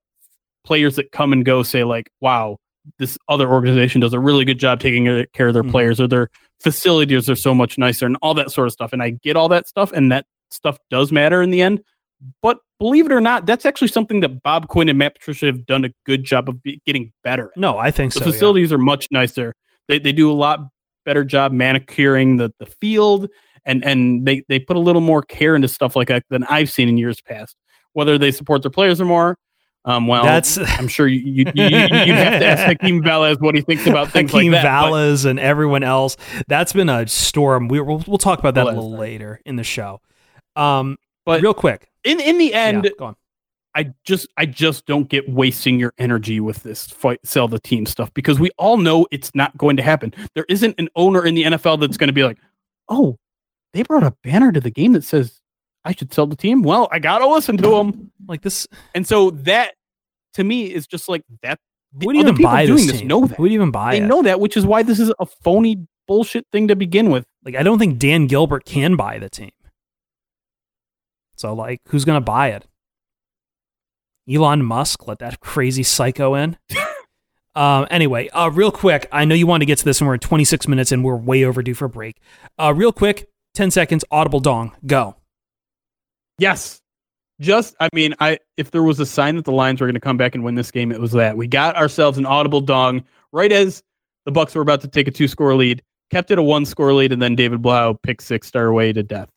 players 0.65 0.97
that 0.97 1.11
come 1.11 1.33
and 1.33 1.45
go 1.45 1.65
say 1.65 1.83
like, 1.83 2.09
"Wow, 2.21 2.59
this 2.99 3.19
other 3.29 3.51
organization 3.51 4.01
does 4.01 4.15
a 4.15 4.21
really 4.21 4.45
good 4.45 4.59
job 4.59 4.79
taking 4.79 5.27
care 5.33 5.49
of 5.49 5.55
their 5.55 5.63
mm-hmm. 5.63 5.73
players 5.73 6.01
or 6.01 6.07
their 6.07 6.29
facilities 6.61 7.29
are 7.29 7.37
so 7.37 7.55
much 7.55 7.79
nicer 7.79 8.07
and 8.07 8.17
all 8.23 8.35
that 8.35 8.53
sort 8.53 8.69
of 8.69 8.73
stuff." 8.73 8.93
And 8.93 9.03
I 9.03 9.11
get 9.11 9.37
all 9.37 9.49
that 9.49 9.67
stuff, 9.67 9.91
and 9.93 10.13
that 10.13 10.27
stuff 10.51 10.79
does 10.89 11.11
matter 11.11 11.43
in 11.43 11.51
the 11.51 11.63
end. 11.63 11.83
But 12.41 12.59
believe 12.79 13.07
it 13.07 13.13
or 13.13 13.21
not, 13.21 13.47
that's 13.47 13.67
actually 13.67 13.89
something 13.89 14.21
that 14.21 14.43
Bob 14.43 14.69
Quinn 14.69 14.89
and 14.89 14.99
Matt 14.99 15.15
Patricia 15.15 15.47
have 15.47 15.67
done 15.67 15.85
a 15.85 15.91
good 16.07 16.25
job 16.25 16.49
of 16.49 16.63
be- 16.63 16.81
getting 16.87 17.13
better. 17.25 17.47
At. 17.57 17.61
No, 17.61 17.79
I 17.79 17.91
think 17.91 18.13
the 18.13 18.21
so. 18.21 18.25
The 18.25 18.33
facilities 18.33 18.71
yeah. 18.71 18.77
are 18.77 18.79
much 18.79 19.09
nicer. 19.11 19.55
They 19.89 19.99
they 19.99 20.13
do 20.13 20.31
a 20.31 20.35
lot 20.35 20.61
better 21.05 21.25
job 21.25 21.53
manicuring 21.53 22.37
the 22.37 22.53
the 22.59 22.67
field 22.67 23.29
and 23.65 23.85
and 23.85 24.27
they 24.27 24.43
they 24.49 24.59
put 24.59 24.77
a 24.77 24.81
little 24.81 25.01
more 25.01 25.23
care 25.23 25.55
into 25.55 25.69
stuff 25.69 25.97
like 25.97 26.09
that 26.09 26.25
than 26.31 26.45
I've 26.45 26.71
seen 26.71 26.89
in 26.89 26.97
years 26.97 27.21
past. 27.21 27.57
Whether 27.95 28.17
they 28.19 28.31
support 28.31 28.63
their 28.63 28.71
players 28.71 29.01
or 29.01 29.05
more, 29.05 29.37
um, 29.85 30.07
well, 30.07 30.25
that's 30.25 30.59
I'm 30.79 30.89
sure 30.89 31.07
you 31.07 31.21
you, 31.21 31.53
you, 31.55 31.65
you 31.65 32.13
have 32.15 32.41
to 32.41 32.47
ask 32.47 32.65
Hakeem 32.65 33.03
Valles 33.05 33.39
what 33.41 33.55
he 33.55 33.61
thinks 33.61 33.87
about 33.87 34.11
things 34.11 34.31
Hakeem 34.31 34.53
like 34.53 34.63
that. 34.63 34.69
Valles 34.69 35.25
and 35.25 35.39
everyone 35.39 35.83
else. 35.83 36.17
That's 36.49 36.73
been 36.73 36.89
a 36.89 37.07
storm. 37.07 37.69
We, 37.69 37.81
will 37.81 38.03
we'll 38.07 38.19
talk 38.19 38.39
about 38.39 38.55
that 38.55 38.65
a 38.65 38.69
little 38.69 38.97
later 38.97 39.41
in 39.45 39.57
the 39.57 39.65
show. 39.65 40.01
Um, 40.57 40.97
but 41.25 41.43
real 41.43 41.55
quick, 41.55 41.91
in 42.05 42.21
in 42.21 42.39
the 42.39 42.55
end, 42.55 42.85
yeah, 42.85 42.91
go 42.99 43.05
on. 43.07 43.17
I 43.75 43.93
just 44.05 44.29
I 44.37 44.47
just 44.47 44.87
don't 44.87 45.09
get 45.09 45.29
wasting 45.29 45.79
your 45.79 45.95
energy 45.99 46.41
with 46.41 46.63
this 46.63 46.87
fight 46.87 47.21
sell 47.25 47.49
the 47.49 47.59
team 47.59 47.87
stuff 47.87 48.13
because 48.15 48.39
we 48.39 48.51
all 48.59 48.77
know 48.77 49.07
it's 49.11 49.35
not 49.35 49.57
going 49.57 49.77
to 49.79 49.83
happen. 49.83 50.13
There 50.35 50.47
isn't 50.49 50.75
an 50.79 50.89
owner 50.95 51.25
in 51.25 51.35
the 51.35 51.45
NFL 51.45 51.81
that's 51.81 51.97
going 51.97 52.09
to 52.09 52.13
be 52.13 52.25
like, 52.25 52.39
"Oh, 52.89 53.19
they 53.73 53.83
brought 53.83 54.03
a 54.03 54.15
banner 54.23 54.53
to 54.53 54.61
the 54.61 54.71
game 54.71 54.93
that 54.93 55.05
says 55.05 55.41
I 55.85 55.93
should 55.95 56.13
sell 56.13 56.27
the 56.27 56.37
team. 56.37 56.63
Well, 56.63 56.89
I 56.93 56.99
gotta 56.99 57.27
listen 57.27 57.57
to 57.59 57.71
them 57.71 58.13
like 58.29 58.43
this, 58.43 58.67
and 58.95 59.07
so 59.07 59.31
that 59.31 59.75
to 60.35 60.45
me 60.45 60.73
is 60.73 60.87
just 60.87 61.09
like 61.09 61.23
that. 61.43 61.59
The 61.95 62.07
would 62.07 62.17
even 62.17 62.41
buy 62.41 62.67
doing 62.67 62.87
this, 62.87 63.01
this 63.01 63.03
know 63.03 63.27
that. 63.27 63.39
Would 63.39 63.53
even 63.53 63.71
buy 63.71 63.99
they 63.99 64.05
it? 64.05 64.07
know 64.07 64.23
that, 64.23 64.41
which 64.41 64.57
is 64.57 64.65
why 64.65 64.83
this 64.83 65.01
is 65.01 65.13
a 65.19 65.27
phony 65.27 65.87
bullshit 66.07 66.47
thing 66.53 66.69
to 66.69 66.77
begin 66.77 67.11
with. 67.11 67.27
Like 67.45 67.57
I 67.57 67.63
don't 67.63 67.79
think 67.79 67.99
Dan 67.99 68.27
Gilbert 68.27 68.65
can 68.65 68.97
buy 68.97 69.19
the 69.19 69.29
team. 69.29 69.51
So 71.43 71.53
like, 71.53 71.81
who's 71.89 72.05
gonna 72.05 72.21
buy 72.21 72.49
it? 72.49 72.67
Elon 74.33 74.65
Musk 74.65 75.07
let 75.07 75.19
that 75.19 75.41
crazy 75.41 75.83
psycho 75.83 76.35
in. 76.35 76.57
Um, 77.55 77.87
anyway, 77.91 78.31
uh, 78.31 78.51
real 78.51 78.71
quick, 78.71 79.07
I 79.13 79.27
know 79.27 79.35
you 79.35 79.47
want 79.47 79.61
to 79.61 79.67
get 79.67 79.77
to 79.77 79.85
this, 79.85 80.01
and 80.01 80.09
we're 80.09 80.15
at 80.15 80.23
26 80.23 80.69
minutes, 80.69 80.91
and 80.91 81.05
we're 81.05 81.17
way 81.17 81.45
overdue 81.45 81.75
for 81.75 81.85
a 81.85 81.89
break. 81.91 82.17
Uh, 82.59 82.73
real 82.75 82.93
quick, 82.93 83.29
10 83.53 83.71
seconds, 83.71 84.07
audible 84.11 84.41
dong, 84.41 84.73
go. 84.87 85.17
Yes. 86.39 86.81
Just, 87.41 87.75
I 87.79 87.91
mean, 87.93 88.15
I 88.21 88.39
if 88.57 88.71
there 88.71 88.83
was 88.83 89.01
a 89.01 89.05
sign 89.05 89.37
that 89.37 89.45
the 89.45 89.53
Lions 89.53 89.83
were 89.83 89.87
going 89.87 89.95
to 89.97 90.01
come 90.01 90.17
back 90.17 90.35
and 90.35 90.43
win 90.43 90.55
this 90.55 90.71
game, 90.71 90.93
it 90.93 90.99
was 90.99 91.13
that 91.13 91.37
we 91.37 91.47
got 91.47 91.77
ourselves 91.77 92.17
an 92.17 92.25
audible 92.25 92.63
dong 92.63 93.05
right 93.33 93.53
as 93.53 93.83
the 94.25 94.33
Bucs 94.33 94.55
were 94.55 94.63
about 94.63 94.81
to 94.81 94.89
take 94.89 95.09
a 95.09 95.11
two 95.11 95.29
score 95.29 95.55
lead, 95.55 95.83
kept 96.11 96.31
it 96.31 96.39
a 96.39 96.43
one 96.43 96.65
score 96.65 96.95
lead, 96.95 97.13
and 97.13 97.21
then 97.21 97.35
David 97.37 97.61
Blough 97.61 97.99
pick 98.03 98.23
six 98.23 98.47
star 98.47 98.65
away 98.65 98.95
to 98.95 99.03
death. 99.03 99.29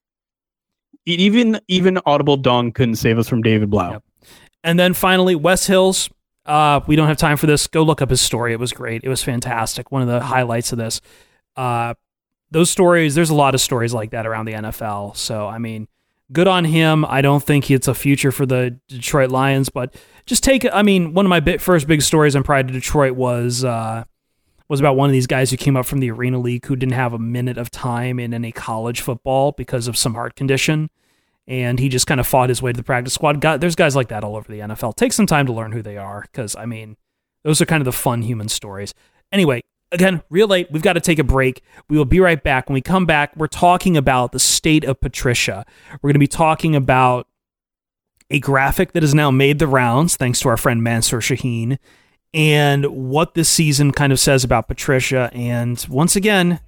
Even 1.05 1.59
even 1.67 1.99
audible 2.05 2.37
dong 2.37 2.71
couldn't 2.71 2.95
save 2.95 3.19
us 3.19 3.27
from 3.27 3.41
David 3.41 3.69
Blough. 3.69 3.91
Yep. 3.91 4.03
And 4.63 4.79
then 4.79 4.93
finally, 4.93 5.35
Wes 5.35 5.67
Hills. 5.67 6.09
Uh, 6.45 6.79
we 6.85 6.95
don't 6.95 7.07
have 7.07 7.17
time 7.17 7.37
for 7.37 7.47
this. 7.47 7.65
Go 7.67 7.83
look 7.83 8.01
up 8.01 8.09
his 8.09 8.21
story. 8.21 8.53
It 8.53 8.59
was 8.59 8.71
great. 8.71 9.03
It 9.03 9.09
was 9.09 9.23
fantastic. 9.23 9.91
One 9.91 10.01
of 10.03 10.07
the 10.07 10.19
highlights 10.19 10.71
of 10.71 10.77
this. 10.77 11.01
Uh, 11.55 11.95
those 12.51 12.69
stories, 12.69 13.15
there's 13.15 13.31
a 13.31 13.35
lot 13.35 13.55
of 13.55 13.61
stories 13.61 13.93
like 13.93 14.11
that 14.11 14.25
around 14.27 14.45
the 14.45 14.53
NFL. 14.53 15.17
So, 15.17 15.47
I 15.47 15.57
mean, 15.57 15.87
good 16.31 16.47
on 16.47 16.65
him. 16.65 17.03
I 17.05 17.21
don't 17.21 17.43
think 17.43 17.69
it's 17.71 17.87
a 17.87 17.93
future 17.93 18.31
for 18.31 18.45
the 18.45 18.79
Detroit 18.87 19.31
Lions, 19.31 19.69
but 19.69 19.95
just 20.25 20.43
take, 20.43 20.65
I 20.71 20.83
mean, 20.83 21.13
one 21.13 21.25
of 21.25 21.29
my 21.29 21.39
big, 21.39 21.61
first 21.61 21.87
big 21.87 22.01
stories 22.01 22.35
on 22.35 22.43
Pride 22.43 22.67
of 22.67 22.73
Detroit 22.73 23.13
was, 23.13 23.63
uh, 23.63 24.03
was 24.67 24.79
about 24.79 24.95
one 24.95 25.09
of 25.09 25.13
these 25.13 25.27
guys 25.27 25.51
who 25.51 25.57
came 25.57 25.77
up 25.77 25.85
from 25.85 25.99
the 25.99 26.11
Arena 26.11 26.39
League 26.39 26.65
who 26.65 26.75
didn't 26.75 26.93
have 26.93 27.13
a 27.13 27.19
minute 27.19 27.57
of 27.57 27.69
time 27.69 28.19
in 28.19 28.33
any 28.33 28.51
college 28.51 29.01
football 29.01 29.51
because 29.51 29.87
of 29.87 29.97
some 29.97 30.15
heart 30.15 30.35
condition. 30.35 30.89
And 31.47 31.79
he 31.79 31.89
just 31.89 32.07
kind 32.07 32.19
of 32.19 32.25
fought 32.25 32.49
his 32.49 32.61
way 32.61 32.71
to 32.71 32.77
the 32.77 32.83
practice 32.83 33.13
squad. 33.13 33.39
God, 33.39 33.61
there's 33.61 33.75
guys 33.75 33.95
like 33.95 34.07
that 34.07 34.23
all 34.23 34.35
over 34.35 34.51
the 34.51 34.59
NFL. 34.59 34.95
Take 34.95 35.13
some 35.13 35.27
time 35.27 35.45
to 35.45 35.53
learn 35.53 35.71
who 35.71 35.83
they 35.83 35.97
are 35.97 36.21
because, 36.21 36.55
I 36.55 36.65
mean, 36.65 36.97
those 37.43 37.61
are 37.61 37.65
kind 37.65 37.81
of 37.81 37.85
the 37.85 37.91
fun 37.91 38.23
human 38.23 38.49
stories. 38.49 38.95
Anyway, 39.31 39.61
again, 39.91 40.23
real 40.31 40.47
late. 40.47 40.71
We've 40.71 40.81
got 40.81 40.93
to 40.93 41.01
take 41.01 41.19
a 41.19 41.23
break. 41.23 41.61
We 41.87 41.97
will 41.97 42.05
be 42.05 42.19
right 42.19 42.41
back. 42.41 42.67
When 42.67 42.73
we 42.73 42.81
come 42.81 43.05
back, 43.05 43.35
we're 43.35 43.45
talking 43.45 43.95
about 43.95 44.31
the 44.31 44.39
state 44.39 44.83
of 44.83 44.99
Patricia. 44.99 45.65
We're 46.01 46.09
going 46.09 46.13
to 46.13 46.19
be 46.19 46.27
talking 46.27 46.75
about 46.75 47.27
a 48.31 48.39
graphic 48.39 48.93
that 48.93 49.03
has 49.03 49.13
now 49.13 49.29
made 49.29 49.59
the 49.59 49.67
rounds, 49.67 50.15
thanks 50.17 50.39
to 50.39 50.49
our 50.49 50.57
friend 50.57 50.81
Mansour 50.81 51.19
Shaheen, 51.19 51.77
and 52.35 52.85
what 52.85 53.33
this 53.33 53.47
season 53.47 53.91
kind 53.91 54.11
of 54.11 54.19
says 54.19 54.43
about 54.43 54.67
Patricia. 54.67 55.31
And 55.33 55.83
once 55.89 56.17
again, 56.17 56.59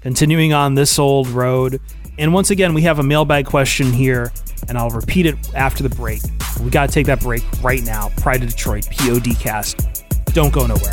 continuing 0.00 0.52
on 0.52 0.74
this 0.74 0.98
old 0.98 1.28
road. 1.28 1.80
And 2.16 2.32
once 2.32 2.50
again, 2.50 2.72
we 2.72 2.82
have 2.82 3.00
a 3.00 3.02
mailbag 3.02 3.44
question 3.44 3.92
here, 3.92 4.32
and 4.68 4.78
I'll 4.78 4.88
repeat 4.90 5.26
it 5.26 5.36
after 5.54 5.82
the 5.82 5.88
break. 5.90 6.22
We 6.62 6.70
got 6.70 6.88
to 6.88 6.94
take 6.94 7.06
that 7.06 7.20
break 7.20 7.42
right 7.60 7.82
now. 7.82 8.10
Pride 8.18 8.42
of 8.42 8.50
Detroit, 8.50 8.84
PODcast. 8.84 10.32
Don't 10.32 10.52
go 10.52 10.66
nowhere. 10.66 10.92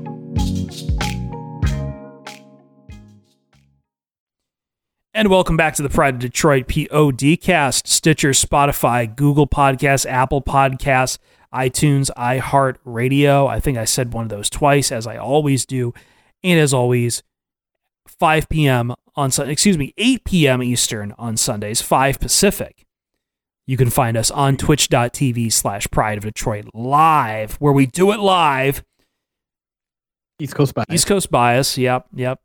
And 5.13 5.29
welcome 5.29 5.57
back 5.57 5.75
to 5.75 5.83
the 5.83 5.89
Pride 5.89 6.13
of 6.13 6.19
Detroit 6.21 6.67
PODcast, 6.67 7.85
Stitcher, 7.85 8.29
Spotify, 8.29 9.13
Google 9.13 9.45
Podcasts, 9.45 10.09
Apple 10.09 10.41
Podcasts, 10.41 11.17
iTunes, 11.53 12.09
iHeart 12.15 12.77
Radio. 12.85 13.45
I 13.45 13.59
think 13.59 13.77
I 13.77 13.83
said 13.83 14.13
one 14.13 14.23
of 14.23 14.29
those 14.29 14.49
twice, 14.49 14.89
as 14.89 15.05
I 15.05 15.17
always 15.17 15.65
do. 15.65 15.93
And 16.45 16.61
as 16.61 16.73
always, 16.73 17.23
5 18.07 18.47
p.m. 18.47 18.93
on 19.17 19.31
Sunday. 19.31 19.51
excuse 19.51 19.77
me, 19.77 19.93
8 19.97 20.23
p.m. 20.23 20.63
Eastern 20.63 21.13
on 21.17 21.35
Sundays, 21.35 21.81
5 21.81 22.17
Pacific. 22.17 22.85
You 23.67 23.75
can 23.75 23.89
find 23.89 24.15
us 24.15 24.31
on 24.31 24.55
twitch.tv 24.55 25.51
slash 25.51 25.87
pride 25.91 26.19
of 26.19 26.23
Detroit 26.23 26.69
live, 26.73 27.55
where 27.55 27.73
we 27.73 27.85
do 27.85 28.13
it 28.13 28.21
live. 28.21 28.81
East 30.39 30.55
Coast 30.55 30.73
bias. 30.73 30.87
East 30.89 31.05
Coast 31.05 31.29
bias. 31.29 31.77
Yep, 31.77 32.07
yep. 32.15 32.39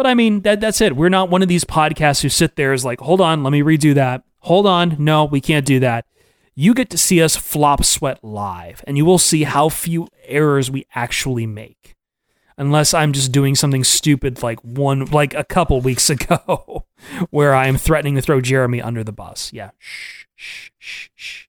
But 0.00 0.06
I 0.06 0.14
mean, 0.14 0.40
that 0.40 0.62
that's 0.62 0.80
it. 0.80 0.96
We're 0.96 1.10
not 1.10 1.28
one 1.28 1.42
of 1.42 1.48
these 1.48 1.66
podcasts 1.66 2.22
who 2.22 2.30
sit 2.30 2.56
there 2.56 2.72
is 2.72 2.86
like, 2.86 3.00
hold 3.00 3.20
on, 3.20 3.42
let 3.42 3.50
me 3.50 3.60
redo 3.60 3.92
that. 3.96 4.22
Hold 4.38 4.66
on, 4.66 4.96
no, 4.98 5.26
we 5.26 5.42
can't 5.42 5.66
do 5.66 5.78
that. 5.80 6.06
You 6.54 6.72
get 6.72 6.88
to 6.88 6.96
see 6.96 7.20
us 7.20 7.36
flop 7.36 7.84
sweat 7.84 8.24
live, 8.24 8.82
and 8.86 8.96
you 8.96 9.04
will 9.04 9.18
see 9.18 9.42
how 9.42 9.68
few 9.68 10.08
errors 10.24 10.70
we 10.70 10.86
actually 10.94 11.44
make. 11.46 11.96
Unless 12.56 12.94
I'm 12.94 13.12
just 13.12 13.30
doing 13.30 13.54
something 13.54 13.84
stupid 13.84 14.42
like 14.42 14.58
one, 14.60 15.04
like 15.04 15.34
a 15.34 15.44
couple 15.44 15.82
weeks 15.82 16.08
ago, 16.18 16.86
where 17.28 17.54
I 17.54 17.66
am 17.66 17.76
threatening 17.76 18.14
to 18.14 18.22
throw 18.22 18.40
Jeremy 18.40 18.80
under 18.80 19.04
the 19.04 19.12
bus. 19.12 19.52
Yeah. 19.52 19.72
Shh, 19.76 20.24
shh, 20.34 20.70
shh, 20.78 21.08
shh. 21.14 21.44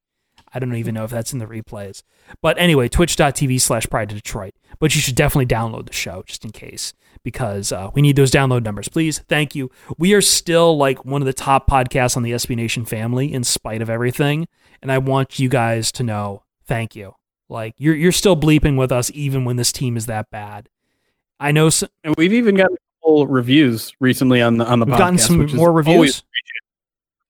I 0.54 0.60
don't 0.60 0.76
even 0.76 0.96
know 0.96 1.06
if 1.06 1.12
that's 1.12 1.32
in 1.32 1.40
the 1.40 1.48
replays. 1.48 2.04
But 2.42 2.58
anyway, 2.60 2.90
twitch.tv 2.90 3.62
slash 3.62 3.88
pride 3.88 4.12
of 4.12 4.18
Detroit. 4.18 4.56
But 4.78 4.94
you 4.94 5.00
should 5.00 5.16
definitely 5.16 5.46
download 5.46 5.86
the 5.86 5.94
show 5.94 6.24
just 6.28 6.44
in 6.44 6.52
case 6.52 6.94
because 7.24 7.72
uh, 7.72 7.90
we 7.94 8.02
need 8.02 8.16
those 8.16 8.32
download 8.32 8.64
numbers. 8.64 8.88
Please, 8.88 9.20
thank 9.20 9.56
you. 9.56 9.70
We 9.98 10.14
are 10.14 10.22
still 10.22 10.78
like 10.78 11.06
one 11.06 11.22
of 11.22 11.26
the 11.26 11.34
top 11.34 11.68
podcasts 11.68 12.18
on 12.18 12.24
the 12.24 12.32
SB 12.32 12.56
Nation 12.56 12.86
family 12.86 13.34
in 13.34 13.44
spite 13.44 13.82
of 13.82 13.90
everything. 13.90 14.48
And 14.82 14.92
I 14.92 14.98
want 14.98 15.40
you 15.40 15.50
guys 15.50 15.92
to 15.94 16.04
know 16.04 16.44
thank 16.66 16.96
you. 16.96 17.16
Like 17.50 17.76
you're, 17.78 17.96
you're 17.96 18.12
still 18.12 18.36
bleeping 18.36 18.78
with 18.78 18.92
us 18.92 19.12
even 19.14 19.46
when 19.46 19.58
this 19.58 19.72
team 19.72 19.98
is 19.98 20.06
that 20.08 20.30
bad. 20.32 20.70
I 21.40 21.52
know. 21.52 21.70
So, 21.70 21.88
and 22.04 22.16
we've 22.18 22.34
even 22.34 22.56
gotten 22.56 22.78
couple 23.02 23.28
reviews 23.28 23.94
recently 24.00 24.42
on 24.42 24.58
the 24.58 24.66
on 24.66 24.80
the 24.80 24.86
we've 24.86 24.96
podcast. 24.96 25.00
gotten 25.00 25.18
some 25.18 25.38
which 25.40 25.54
more 25.54 25.72
reviews. 25.72 26.24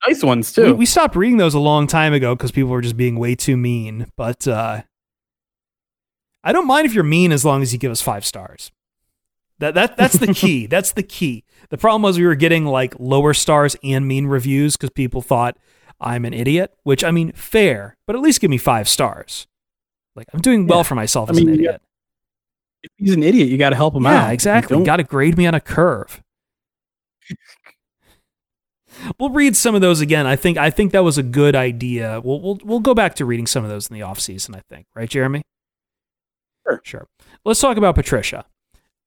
Nice 0.07 0.23
ones 0.23 0.51
too. 0.51 0.65
We, 0.65 0.71
we 0.73 0.85
stopped 0.85 1.15
reading 1.15 1.37
those 1.37 1.53
a 1.53 1.59
long 1.59 1.87
time 1.87 2.13
ago 2.13 2.35
because 2.35 2.51
people 2.51 2.71
were 2.71 2.81
just 2.81 2.97
being 2.97 3.19
way 3.19 3.35
too 3.35 3.55
mean. 3.55 4.07
But 4.15 4.47
uh, 4.47 4.81
I 6.43 6.51
don't 6.51 6.67
mind 6.67 6.87
if 6.87 6.93
you're 6.93 7.03
mean 7.03 7.31
as 7.31 7.45
long 7.45 7.61
as 7.61 7.71
you 7.71 7.79
give 7.79 7.91
us 7.91 8.01
five 8.01 8.25
stars. 8.25 8.71
That 9.61 9.73
that 9.75 9.95
that's 9.95 10.17
the 10.17 10.33
key. 10.33 10.65
that's 10.67 10.91
the 10.91 11.03
key. 11.03 11.45
The 11.69 11.77
problem 11.77 12.01
was 12.01 12.17
we 12.19 12.25
were 12.25 12.35
getting 12.35 12.65
like 12.65 12.93
lower 12.99 13.33
stars 13.33 13.75
and 13.83 14.07
mean 14.07 14.25
reviews 14.27 14.75
because 14.75 14.89
people 14.89 15.21
thought 15.21 15.57
I'm 16.01 16.25
an 16.25 16.33
idiot. 16.33 16.73
Which 16.83 17.03
I 17.03 17.11
mean, 17.11 17.31
fair, 17.31 17.95
but 18.05 18.15
at 18.15 18.21
least 18.21 18.41
give 18.41 18.49
me 18.51 18.57
five 18.57 18.89
stars. 18.89 19.47
Like 20.15 20.27
I'm 20.33 20.41
doing 20.41 20.67
well 20.67 20.79
Yeah. 20.79 20.83
for 20.83 20.95
myself 20.95 21.29
I 21.29 21.31
as 21.31 21.37
mean, 21.37 21.47
an 21.47 21.53
idiot. 21.55 21.81
if 22.83 22.91
he's 22.97 23.13
an 23.13 23.23
idiot, 23.23 23.47
you 23.47 23.57
got 23.57 23.69
to 23.69 23.75
help 23.77 23.95
him 23.95 24.05
out. 24.05 24.11
Yeah, 24.11 24.27
You 24.27 24.33
exactly. 24.33 24.83
Got 24.83 24.97
to 24.97 25.03
grade 25.03 25.37
me 25.37 25.45
on 25.47 25.53
a 25.53 25.61
curve. 25.61 26.21
we'll 29.19 29.29
read 29.29 29.55
some 29.55 29.75
of 29.75 29.81
those 29.81 30.01
again. 30.01 30.25
I 30.27 30.35
think 30.35 30.57
I 30.57 30.69
think 30.69 30.91
that 30.91 31.03
was 31.03 31.17
a 31.17 31.23
good 31.23 31.55
idea. 31.55 32.19
We'll 32.23 32.41
we'll 32.41 32.59
we'll 32.63 32.79
go 32.79 32.93
back 32.93 33.15
to 33.15 33.25
reading 33.25 33.47
some 33.47 33.63
of 33.63 33.69
those 33.69 33.89
in 33.89 33.93
the 33.93 34.01
off 34.01 34.19
season. 34.19 34.55
I 34.55 34.61
think, 34.69 34.87
right, 34.95 35.09
Jeremy? 35.09 35.43
Sure. 36.67 36.81
Sure. 36.83 37.07
Let's 37.45 37.59
talk 37.61 37.77
about 37.77 37.95
Patricia. 37.95 38.45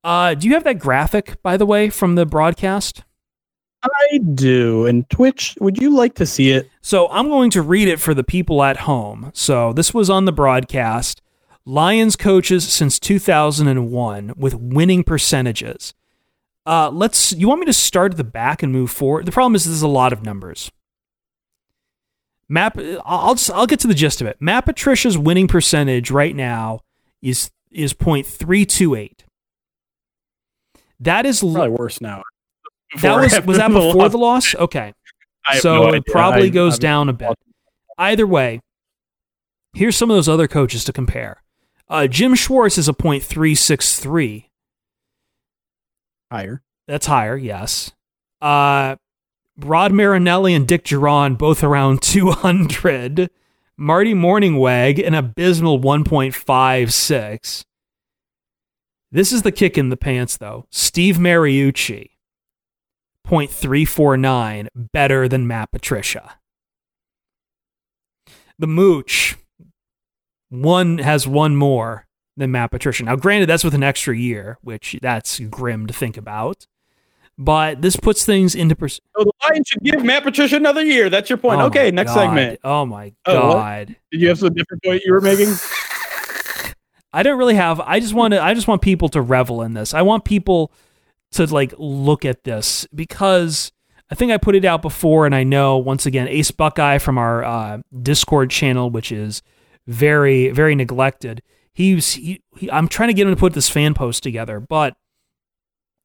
Uh, 0.04 0.34
do 0.34 0.46
you 0.46 0.54
have 0.54 0.64
that 0.64 0.78
graphic, 0.78 1.42
by 1.42 1.56
the 1.56 1.64
way, 1.64 1.88
from 1.88 2.14
the 2.14 2.26
broadcast? 2.26 3.02
I 3.82 4.18
do. 4.18 4.86
And 4.86 5.08
Twitch, 5.08 5.56
would 5.60 5.80
you 5.80 5.94
like 5.94 6.14
to 6.16 6.26
see 6.26 6.50
it? 6.50 6.70
So 6.82 7.08
I'm 7.08 7.28
going 7.28 7.50
to 7.50 7.62
read 7.62 7.88
it 7.88 8.00
for 8.00 8.14
the 8.14 8.24
people 8.24 8.62
at 8.62 8.78
home. 8.78 9.30
So 9.34 9.72
this 9.72 9.92
was 9.92 10.10
on 10.10 10.26
the 10.26 10.32
broadcast. 10.32 11.22
Lions 11.66 12.16
coaches 12.16 12.70
since 12.70 12.98
2001 12.98 14.34
with 14.36 14.54
winning 14.54 15.02
percentages. 15.04 15.94
Uh, 16.66 16.90
let's. 16.90 17.32
You 17.32 17.48
want 17.48 17.60
me 17.60 17.66
to 17.66 17.72
start 17.72 18.12
at 18.12 18.16
the 18.18 18.24
back 18.24 18.62
and 18.62 18.72
move 18.72 18.90
forward? 18.90 19.26
The 19.26 19.32
problem 19.32 19.54
is 19.54 19.64
there's 19.64 19.82
a 19.82 19.88
lot 19.88 20.12
of 20.12 20.22
numbers. 20.22 20.70
Matt, 22.48 22.78
I'll 23.04 23.34
just, 23.34 23.50
I'll 23.50 23.66
get 23.66 23.80
to 23.80 23.86
the 23.86 23.94
gist 23.94 24.20
of 24.20 24.26
it. 24.26 24.36
Matt 24.40 24.66
Patricia's 24.66 25.16
winning 25.16 25.48
percentage 25.48 26.10
right 26.10 26.36
now 26.36 26.80
is 27.22 27.50
is 27.70 27.92
.328. 27.94 29.13
That 31.00 31.26
is 31.26 31.42
l- 31.42 31.52
Probably 31.52 31.70
worse 31.70 32.00
now. 32.00 32.22
that 33.00 33.16
was 33.20 33.46
was 33.46 33.56
that 33.58 33.68
before 33.68 33.94
loss? 33.94 34.12
the 34.12 34.18
loss? 34.18 34.54
Okay. 34.54 34.92
So 35.58 35.84
no 35.84 35.92
it 35.94 36.06
probably 36.06 36.46
I- 36.46 36.50
goes 36.50 36.74
I'm- 36.74 36.80
down 36.80 37.08
a 37.08 37.12
bit. 37.12 37.36
Either 37.98 38.26
way, 38.26 38.60
here's 39.74 39.96
some 39.96 40.10
of 40.10 40.16
those 40.16 40.28
other 40.28 40.48
coaches 40.48 40.84
to 40.84 40.92
compare. 40.92 41.42
Uh, 41.88 42.06
Jim 42.06 42.34
Schwartz 42.34 42.78
is 42.78 42.88
a 42.88 42.92
.363. 42.92 44.46
higher. 46.32 46.62
That's 46.88 47.06
higher, 47.06 47.36
yes. 47.36 47.92
Uh, 48.42 48.96
Rod 49.58 49.92
Marinelli 49.92 50.54
and 50.54 50.66
Dick 50.66 50.84
Jauron 50.84 51.38
both 51.38 51.62
around 51.62 52.02
200. 52.02 53.30
Marty 53.76 54.14
Mornhinweg 54.14 55.04
an 55.06 55.14
abysmal 55.14 55.78
1.56. 55.80 57.64
This 59.14 59.30
is 59.32 59.42
the 59.42 59.52
kick 59.52 59.78
in 59.78 59.90
the 59.90 59.96
pants, 59.96 60.36
though. 60.36 60.66
Steve 60.72 61.18
Mariucci, 61.18 62.10
0.349, 63.24 64.66
better 64.74 65.28
than 65.28 65.46
Matt 65.46 65.70
Patricia. 65.70 66.38
The 68.58 68.66
Mooch, 68.66 69.36
one 70.48 70.98
has 70.98 71.28
one 71.28 71.54
more 71.54 72.08
than 72.36 72.50
Matt 72.50 72.72
Patricia. 72.72 73.04
Now, 73.04 73.14
granted, 73.14 73.48
that's 73.48 73.62
with 73.62 73.74
an 73.74 73.84
extra 73.84 74.16
year, 74.16 74.58
which 74.62 74.98
that's 75.00 75.38
grim 75.38 75.86
to 75.86 75.94
think 75.94 76.16
about. 76.16 76.66
But 77.38 77.82
this 77.82 77.94
puts 77.94 78.24
things 78.24 78.56
into 78.56 78.74
perspective. 78.74 79.12
So 79.16 79.24
the 79.24 79.32
Lions 79.48 79.68
should 79.68 79.82
give 79.84 80.04
Matt 80.04 80.24
Patricia 80.24 80.56
another 80.56 80.82
year. 80.84 81.08
That's 81.08 81.30
your 81.30 81.36
point. 81.36 81.60
Oh 81.60 81.66
okay, 81.66 81.92
next 81.92 82.14
segment. 82.14 82.58
Oh 82.64 82.84
my 82.84 83.12
Oh, 83.26 83.52
god. 83.52 83.94
Did 84.10 84.20
you 84.22 84.28
have 84.28 84.38
some 84.40 84.54
different 84.54 84.82
point 84.82 85.02
you 85.04 85.12
were 85.12 85.20
making? 85.20 85.52
I 87.14 87.22
don't 87.22 87.38
really 87.38 87.54
have. 87.54 87.80
I 87.80 88.00
just 88.00 88.12
want 88.12 88.32
to. 88.32 88.42
I 88.42 88.54
just 88.54 88.66
want 88.66 88.82
people 88.82 89.08
to 89.10 89.20
revel 89.20 89.62
in 89.62 89.74
this. 89.74 89.94
I 89.94 90.02
want 90.02 90.24
people 90.24 90.72
to 91.32 91.46
like 91.46 91.72
look 91.78 92.24
at 92.24 92.44
this 92.44 92.86
because 92.94 93.72
I 94.10 94.14
think 94.14 94.32
I 94.32 94.36
put 94.36 94.54
it 94.54 94.64
out 94.64 94.82
before, 94.82 95.24
and 95.24 95.34
I 95.34 95.44
know 95.44 95.78
once 95.78 96.06
again 96.06 96.28
Ace 96.28 96.50
Buckeye 96.50 96.98
from 96.98 97.16
our 97.16 97.44
uh, 97.44 97.78
Discord 98.02 98.50
channel, 98.50 98.90
which 98.90 99.12
is 99.12 99.42
very 99.86 100.50
very 100.50 100.74
neglected. 100.74 101.42
He's 101.72 102.14
he, 102.14 102.42
he, 102.56 102.70
I'm 102.70 102.88
trying 102.88 103.08
to 103.10 103.14
get 103.14 103.26
him 103.26 103.34
to 103.34 103.40
put 103.40 103.54
this 103.54 103.68
fan 103.68 103.94
post 103.94 104.22
together, 104.22 104.58
but 104.58 104.96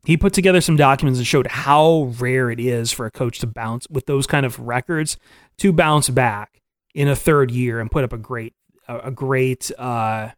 he 0.05 0.15
put 0.15 0.33
together 0.33 0.61
some 0.61 0.77
documents 0.77 1.19
and 1.19 1.27
showed 1.27 1.47
how 1.47 2.13
rare 2.19 2.49
it 2.49 2.59
is 2.59 2.91
for 2.91 3.05
a 3.05 3.11
coach 3.11 3.39
to 3.39 3.47
bounce 3.47 3.87
with 3.89 4.05
those 4.05 4.27
kind 4.27 4.45
of 4.45 4.59
records 4.59 5.17
to 5.57 5.73
bounce 5.73 6.09
back 6.09 6.61
in 6.95 7.07
a 7.07 7.15
third 7.15 7.51
year 7.51 7.79
and 7.79 7.91
put 7.91 8.03
up 8.03 8.13
a 8.13 8.17
great 8.17 8.53
a, 8.87 9.11
great 9.11 9.71
uh 9.77 10.29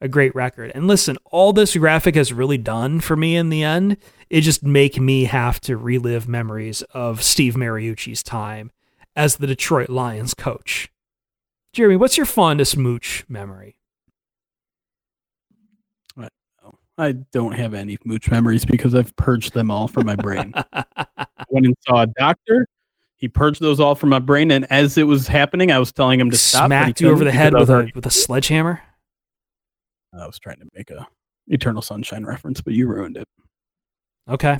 a 0.00 0.08
great 0.08 0.34
record. 0.34 0.72
And 0.74 0.86
listen, 0.86 1.16
all 1.24 1.52
this 1.52 1.76
graphic 1.76 2.14
has 2.14 2.32
really 2.32 2.58
done 2.58 3.00
for 3.00 3.16
me 3.16 3.36
in 3.36 3.48
the 3.48 3.62
end, 3.62 3.96
it 4.28 4.42
just 4.42 4.62
make 4.62 5.00
me 5.00 5.24
have 5.24 5.60
to 5.62 5.76
relive 5.76 6.28
memories 6.28 6.82
of 6.92 7.22
Steve 7.22 7.54
Mariucci's 7.54 8.22
time 8.22 8.70
as 9.14 9.36
the 9.36 9.46
Detroit 9.46 9.88
Lions 9.88 10.34
coach. 10.34 10.90
Jeremy, 11.72 11.96
what's 11.96 12.16
your 12.16 12.26
fondest 12.26 12.76
mooch 12.76 13.24
memory? 13.28 13.76
I 16.98 17.12
don't 17.12 17.52
have 17.52 17.74
any 17.74 17.98
mooch 18.04 18.30
memories 18.30 18.64
because 18.64 18.94
I've 18.94 19.14
purged 19.16 19.52
them 19.52 19.70
all 19.70 19.86
from 19.86 20.06
my 20.06 20.16
brain. 20.16 20.54
Went 21.50 21.66
and 21.66 21.76
saw 21.86 22.02
a 22.02 22.06
doctor. 22.06 22.66
He 23.16 23.28
purged 23.28 23.60
those 23.60 23.80
all 23.80 23.94
from 23.94 24.10
my 24.10 24.18
brain, 24.18 24.50
and 24.50 24.66
as 24.70 24.96
it 24.96 25.02
was 25.02 25.26
happening, 25.26 25.70
I 25.70 25.78
was 25.78 25.92
telling 25.92 26.20
him 26.20 26.30
to 26.30 26.36
stop. 26.36 26.68
Smacked 26.68 27.00
you 27.00 27.10
over 27.10 27.24
the 27.24 27.32
head 27.32 27.54
with 27.54 27.70
a 27.70 27.90
with 27.94 28.06
a 28.06 28.10
sledgehammer? 28.10 28.82
I 30.20 30.26
was 30.26 30.38
trying 30.38 30.58
to 30.58 30.66
make 30.74 30.90
a 30.90 31.06
Eternal 31.48 31.82
Sunshine 31.82 32.24
reference, 32.24 32.60
but 32.60 32.74
you 32.74 32.88
ruined 32.88 33.16
it. 33.16 33.28
Okay. 34.28 34.58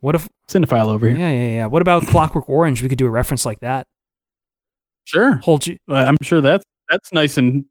What 0.00 0.14
if 0.14 0.28
Cinephile 0.48 0.86
over 0.88 1.08
here. 1.08 1.18
Yeah, 1.18 1.32
yeah, 1.32 1.48
yeah. 1.48 1.66
What 1.66 1.82
about 1.82 2.06
Clockwork 2.06 2.48
Orange? 2.48 2.82
We 2.82 2.88
could 2.88 2.98
do 2.98 3.06
a 3.06 3.10
reference 3.10 3.44
like 3.44 3.60
that. 3.60 3.86
Sure. 5.04 5.36
Hold 5.36 5.66
you 5.66 5.76
Well, 5.88 6.06
I'm 6.06 6.16
sure 6.22 6.40
that's 6.40 6.64
that's 6.88 7.12
nice 7.12 7.36
and 7.36 7.64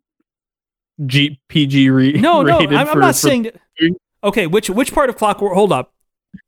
G, 1.05 1.39
PG 1.49 1.89
re- 1.89 2.13
No, 2.13 2.41
no, 2.41 2.60
I'm, 2.60 2.69
I'm 2.73 2.99
not 2.99 3.08
for- 3.08 3.13
saying. 3.13 3.43
That, 3.43 3.91
okay, 4.23 4.47
which 4.47 4.69
which 4.69 4.93
part 4.93 5.10
of 5.10 5.15
Clockwork? 5.17 5.53
Hold 5.53 5.71
up, 5.71 5.93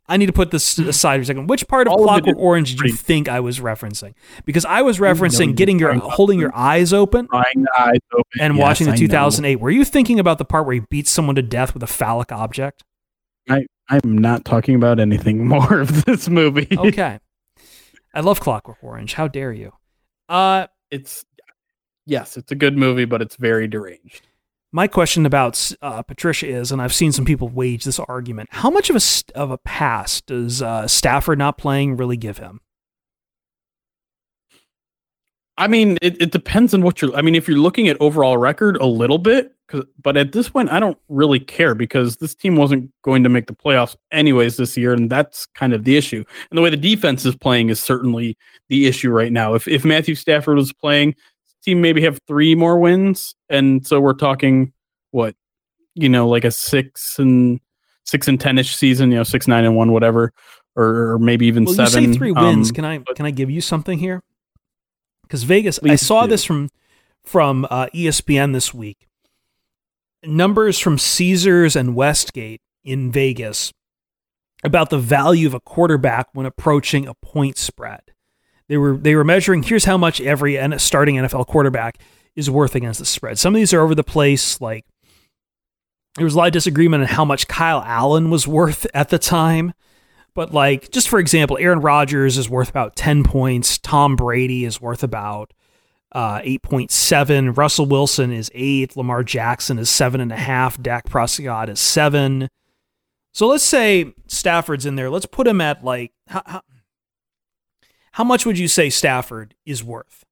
I 0.09 0.15
need 0.17 0.27
to 0.27 0.33
put 0.33 0.51
this 0.51 0.77
aside 0.79 1.17
for 1.17 1.21
a 1.23 1.25
second. 1.25 1.47
Which 1.47 1.67
part 1.67 1.87
of 1.87 1.93
All 1.93 2.03
Clockwork 2.05 2.37
is 2.37 2.41
Orange 2.41 2.69
did 2.69 2.75
you 2.77 2.79
pretty- 2.83 2.95
think 2.95 3.27
I 3.27 3.39
was 3.41 3.59
referencing? 3.59 4.13
Because 4.45 4.63
I 4.63 4.81
was 4.81 4.99
referencing 4.99 5.47
you're 5.47 5.53
getting 5.55 5.79
your 5.79 5.93
holding 5.95 6.39
your 6.39 6.55
eyes 6.55 6.93
open 6.93 7.27
eyes 7.33 7.99
open. 8.13 8.23
and 8.39 8.55
Yes, 8.55 8.61
watching 8.61 8.85
the 8.87 8.93
I 8.93 8.95
know. 8.95 8.99
2008. 8.99 9.55
Were 9.57 9.69
you 9.69 9.83
thinking 9.83 10.19
about 10.19 10.37
the 10.37 10.45
part 10.45 10.65
where 10.65 10.75
he 10.75 10.79
beats 10.89 11.11
someone 11.11 11.35
to 11.35 11.41
death 11.41 11.73
with 11.73 11.83
a 11.83 11.87
phallic 11.87 12.31
object? 12.31 12.83
I 13.49 13.65
I'm 13.89 14.17
not 14.17 14.43
talking 14.45 14.75
about 14.75 14.99
anything 14.99 15.45
more 15.49 15.79
of 15.79 16.05
this 16.05 16.29
movie. 16.29 16.67
Okay, 16.77 17.19
I 18.13 18.19
love 18.21 18.39
Clockwork 18.39 18.77
Orange. 18.81 19.13
How 19.13 19.27
dare 19.27 19.51
you? 19.53 19.71
Uh, 20.29 20.67
it's 20.91 21.25
yes, 22.05 22.37
it's 22.37 22.51
a 22.51 22.55
good 22.55 22.77
movie, 22.77 23.05
but 23.05 23.21
it's 23.21 23.35
very 23.35 23.67
deranged. 23.67 24.26
My 24.71 24.87
question 24.87 25.25
about 25.25 25.71
uh, 25.81 26.01
Patricia 26.03 26.47
is, 26.47 26.71
and 26.71 26.81
I've 26.81 26.93
seen 26.93 27.11
some 27.11 27.25
people 27.25 27.47
wage 27.47 27.83
this 27.83 27.99
argument: 27.99 28.49
How 28.51 28.69
much 28.69 28.89
of 28.89 28.95
a 28.95 29.39
of 29.39 29.51
a 29.51 29.57
pass 29.57 30.21
does 30.21 30.61
uh, 30.61 30.87
Stafford 30.87 31.39
not 31.39 31.57
playing 31.57 31.97
really 31.97 32.17
give 32.17 32.37
him? 32.37 32.61
I 35.57 35.67
mean, 35.67 35.97
it, 36.01 36.21
it 36.21 36.31
depends 36.31 36.73
on 36.73 36.81
what 36.81 37.01
you're. 37.01 37.15
I 37.15 37.21
mean, 37.21 37.35
if 37.35 37.47
you're 37.47 37.57
looking 37.57 37.87
at 37.87 37.97
overall 37.99 38.37
record, 38.37 38.77
a 38.77 38.85
little 38.85 39.17
bit. 39.17 39.53
But 40.01 40.15
at 40.15 40.31
this 40.31 40.47
point, 40.47 40.71
I 40.71 40.79
don't 40.79 40.97
really 41.09 41.41
care 41.41 41.75
because 41.75 42.15
this 42.17 42.33
team 42.33 42.55
wasn't 42.55 42.89
going 43.01 43.21
to 43.23 43.29
make 43.29 43.47
the 43.47 43.53
playoffs 43.53 43.97
anyways 44.13 44.55
this 44.55 44.77
year, 44.77 44.93
and 44.93 45.09
that's 45.09 45.45
kind 45.55 45.73
of 45.73 45.83
the 45.83 45.97
issue. 45.97 46.23
And 46.49 46.57
the 46.57 46.61
way 46.61 46.69
the 46.69 46.77
defense 46.77 47.25
is 47.25 47.35
playing 47.35 47.67
is 47.67 47.81
certainly 47.81 48.37
the 48.69 48.85
issue 48.85 49.09
right 49.09 49.31
now. 49.31 49.55
If 49.55 49.67
if 49.67 49.83
Matthew 49.83 50.15
Stafford 50.15 50.55
was 50.55 50.71
playing, 50.71 51.15
team 51.67 51.81
maybe 51.81 52.01
have 52.01 52.19
three 52.27 52.55
more 52.55 52.79
wins, 52.79 53.35
and 53.49 53.85
so 53.85 53.99
we're 53.99 54.13
talking 54.13 54.73
what 55.11 55.35
you 55.95 56.09
know, 56.09 56.27
like 56.27 56.45
a 56.45 56.51
six 56.51 57.19
and 57.19 57.59
six 58.05 58.27
and 58.27 58.39
ten 58.39 58.57
ish 58.57 58.75
season. 58.75 59.11
You 59.11 59.17
know, 59.17 59.23
six 59.23 59.47
nine 59.47 59.65
and 59.65 59.75
one, 59.75 59.91
whatever, 59.91 60.31
or, 60.75 61.17
maybe 61.19 61.47
even 61.47 61.65
well, 61.65 61.75
seven. 61.75 62.03
You 62.03 62.13
say 62.13 62.17
three 62.17 62.31
wins. 62.31 62.69
Um, 62.69 62.75
can 62.75 62.85
I 62.85 62.99
can 63.15 63.25
I 63.25 63.31
give 63.31 63.49
you 63.49 63.61
something 63.61 63.99
here? 63.99 64.23
Because 65.23 65.43
Vegas, 65.43 65.79
I 65.83 65.95
saw 65.95 66.23
do. 66.23 66.29
this 66.29 66.43
from 66.43 66.69
from 67.25 67.65
uh, 67.69 67.87
ESPN 67.93 68.53
this 68.53 68.73
week. 68.73 69.07
Numbers 70.23 70.79
from 70.79 70.97
Caesars 70.97 71.75
and 71.75 71.95
Westgate 71.95 72.61
in 72.83 73.11
Vegas 73.11 73.73
about 74.63 74.89
the 74.89 74.97
value 74.97 75.47
of 75.47 75.53
a 75.53 75.59
quarterback 75.59 76.27
when 76.33 76.45
approaching 76.45 77.07
a 77.07 77.13
point 77.13 77.57
spread. 77.57 78.01
They 78.69 78.77
were 78.77 78.97
they 78.97 79.15
were 79.15 79.23
measuring 79.23 79.63
here's 79.63 79.85
how 79.85 79.97
much 79.97 80.19
every 80.21 80.57
starting 80.77 81.15
NFL 81.15 81.47
quarterback 81.47 81.99
is 82.35 82.49
worth 82.49 82.75
against 82.75 82.99
the 82.99 83.05
spread. 83.05 83.39
Some 83.39 83.55
of 83.55 83.59
these 83.59 83.73
are 83.73 83.81
over 83.81 83.95
the 83.95 84.03
place. 84.03 84.59
Like 84.61 84.85
there 86.15 86.25
was 86.25 86.35
a 86.35 86.37
lot 86.37 86.47
of 86.47 86.53
disagreement 86.53 87.03
on 87.03 87.09
how 87.09 87.25
much 87.25 87.47
Kyle 87.47 87.81
Allen 87.85 88.29
was 88.29 88.47
worth 88.47 88.87
at 88.93 89.09
the 89.09 89.19
time. 89.19 89.73
But 90.33 90.53
like, 90.53 90.91
just 90.91 91.09
for 91.09 91.19
example, 91.19 91.57
Aaron 91.59 91.79
Rodgers 91.79 92.37
is 92.37 92.49
worth 92.49 92.69
about 92.69 92.95
10 92.95 93.23
points. 93.23 93.79
Tom 93.79 94.15
Brady 94.15 94.65
is 94.65 94.79
worth 94.79 95.03
about 95.03 95.51
uh, 96.11 96.39
8.7. 96.41 97.57
Russell 97.57 97.85
Wilson 97.87 98.31
is 98.31 98.51
eight. 98.53 98.95
Lamar 98.95 99.23
Jackson 99.23 99.79
is 99.79 99.89
seven 99.89 100.21
and 100.21 100.31
a 100.31 100.37
half. 100.37 100.81
Dak 100.81 101.05
Prescott 101.05 101.69
is 101.69 101.79
seven. 101.79 102.49
So 103.33 103.47
let's 103.47 103.63
say 103.63 104.13
Stafford's 104.27 104.85
in 104.85 104.95
there. 104.95 105.09
Let's 105.09 105.25
put 105.25 105.47
him 105.47 105.61
at 105.61 105.83
like, 105.83 106.11
how, 106.27 106.43
how, 106.45 106.61
how 108.17 108.23
much 108.23 108.47
would 108.47 108.57
you 108.57 108.67
say 108.67 108.89
Stafford 108.89 109.53
is 109.63 109.83
worth? 109.83 110.25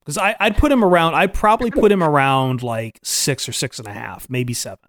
Because 0.00 0.16
I'd 0.16 0.56
put 0.56 0.72
him 0.72 0.82
around, 0.82 1.14
I'd 1.14 1.34
probably 1.34 1.70
put 1.70 1.92
him 1.92 2.02
around 2.02 2.62
like 2.62 2.98
six 3.02 3.46
or 3.46 3.52
six 3.52 3.78
and 3.78 3.86
a 3.86 3.92
half, 3.92 4.30
maybe 4.30 4.54
seven. 4.54 4.88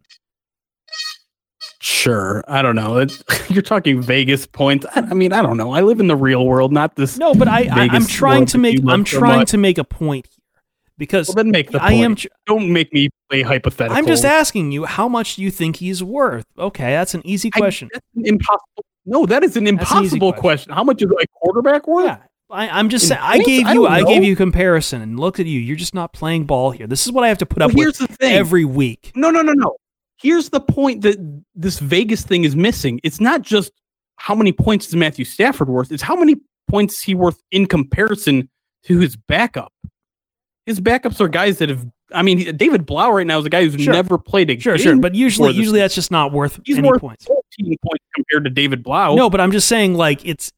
Sure, 1.81 2.41
I 2.47 2.61
don't 2.61 2.77
know. 2.77 2.99
It, 2.99 3.21
you're 3.49 3.61
talking 3.61 4.01
Vegas 4.01 4.45
points. 4.45 4.85
I, 4.95 5.01
I, 5.01 5.13
mean, 5.13 5.33
I 5.33 5.41
don't 5.41 5.57
know. 5.57 5.73
I 5.73 5.81
live 5.81 5.99
in 5.99 6.07
the 6.07 6.15
real 6.15 6.45
world, 6.45 6.71
not 6.71 6.95
this. 6.95 7.17
No, 7.17 7.35
but 7.35 7.49
I, 7.49 7.67
I 7.69 7.93
am 7.93 8.05
trying 8.05 8.45
to 8.47 8.57
make 8.57 8.79
I'm 8.87 9.03
trying 9.03 9.45
to 9.47 9.57
make 9.57 9.77
a 9.77 9.83
point 9.83 10.29
because 11.03 11.27
well, 11.27 11.35
then 11.35 11.51
make 11.51 11.71
the 11.71 11.83
I 11.83 11.91
point. 11.91 12.03
am. 12.03 12.15
Tr- 12.15 12.27
don't 12.45 12.71
make 12.71 12.93
me 12.93 13.09
play 13.29 13.41
hypothetical. 13.41 13.97
I'm 13.97 14.07
just 14.07 14.25
asking 14.25 14.71
you 14.71 14.85
how 14.85 15.07
much 15.07 15.35
do 15.35 15.43
you 15.43 15.51
think 15.51 15.77
he's 15.77 16.03
worth? 16.03 16.45
Okay, 16.57 16.91
that's 16.91 17.13
an 17.13 17.25
easy 17.25 17.49
question. 17.49 17.89
I, 17.93 17.99
an 18.15 18.25
impossible. 18.25 18.85
No, 19.05 19.25
that 19.25 19.43
is 19.43 19.57
an 19.57 19.67
impossible 19.67 20.29
an 20.29 20.33
question. 20.33 20.41
question. 20.41 20.73
How 20.73 20.83
much 20.83 21.01
is 21.01 21.11
a 21.11 21.27
quarterback 21.33 21.87
worth? 21.87 22.05
Yeah. 22.05 22.17
I, 22.49 22.79
am 22.79 22.89
just 22.89 23.07
saying. 23.07 23.19
I 23.21 23.39
gave 23.39 23.67
you. 23.69 23.87
I, 23.87 23.97
I, 23.97 24.03
gave 24.03 24.23
you 24.23 24.33
a 24.33 24.35
comparison, 24.35 25.01
and 25.01 25.19
look 25.19 25.39
at 25.39 25.47
you. 25.47 25.59
You're 25.59 25.75
just 25.75 25.95
not 25.95 26.13
playing 26.13 26.45
ball 26.45 26.71
here. 26.71 26.85
This 26.85 27.05
is 27.05 27.11
what 27.11 27.23
I 27.23 27.27
have 27.27 27.39
to 27.39 27.47
put 27.47 27.59
well, 27.59 27.69
up 27.69 27.75
here's 27.75 27.99
with 27.99 28.09
the 28.09 28.15
thing. 28.15 28.33
every 28.33 28.63
week. 28.63 29.11
No, 29.15 29.31
no, 29.31 29.41
no, 29.41 29.53
no 29.53 29.75
here's 30.23 30.49
the 30.49 30.61
point 30.61 31.01
that 31.01 31.43
this 31.53 31.79
Vegas 31.79 32.23
thing 32.23 32.45
is 32.45 32.55
missing. 32.55 32.99
It's 33.03 33.19
not 33.19 33.41
just 33.41 33.71
how 34.15 34.33
many 34.33 34.53
points 34.53 34.87
is 34.87 34.95
Matthew 34.95 35.25
Stafford 35.25 35.69
worth, 35.69 35.91
it's 35.91 36.01
how 36.01 36.15
many 36.15 36.37
points 36.69 37.03
he 37.03 37.13
worth 37.13 37.39
in 37.51 37.67
comparison 37.67 38.49
to 38.85 38.99
his 38.99 39.15
backup. 39.15 39.71
His 40.65 40.79
backups 40.79 41.19
are 41.19 41.27
guys 41.27 41.57
that 41.57 41.69
have 41.69 41.85
I 42.13 42.21
mean, 42.21 42.55
David 42.55 42.85
Blough 42.85 43.09
right 43.09 43.25
now 43.25 43.39
is 43.39 43.45
a 43.45 43.49
guy 43.49 43.67
who's 43.67 43.81
sure. 43.81 43.91
never 43.91 44.17
played 44.17 44.49
a 44.49 44.55
game. 44.55 44.61
sure, 44.61 44.77
sure. 44.77 44.97
But 44.97 45.15
usually, 45.15 45.51
usually 45.53 45.79
that's 45.79 45.95
just 45.95 46.11
not 46.11 46.31
worth 46.31 46.59
He's 46.63 46.77
any 46.77 46.87
worth 46.87 47.01
points. 47.01 47.25
14 47.25 47.41
points 47.59 48.05
compared 48.13 48.43
to 48.43 48.49
David 48.49 48.83
Blough. 48.83 49.15
No, 49.15 49.29
but 49.29 49.41
I'm 49.41 49.51
just 49.51 49.67
saying, 49.67 49.95
like 49.95 50.25
it's 50.25 50.51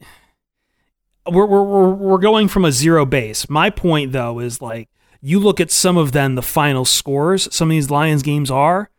we're 1.30 1.46
we're 1.46 1.94
we're 1.94 2.18
going 2.18 2.50
from 2.50 2.66
a 2.66 2.72
zero 2.72 3.06
base. 3.06 3.50
My 3.50 3.70
point 3.70 4.12
though 4.12 4.40
is 4.40 4.62
like 4.62 4.90
you 5.22 5.40
look 5.40 5.60
at 5.60 5.72
some 5.72 5.98
of 5.98 6.12
then 6.12 6.36
the 6.36 6.42
final 6.42 6.84
scores. 6.84 7.48
Some 7.56 7.70
of 7.70 7.72
these 7.72 7.90
Lions 7.90 8.22
games 8.22 8.52
are 8.52 8.90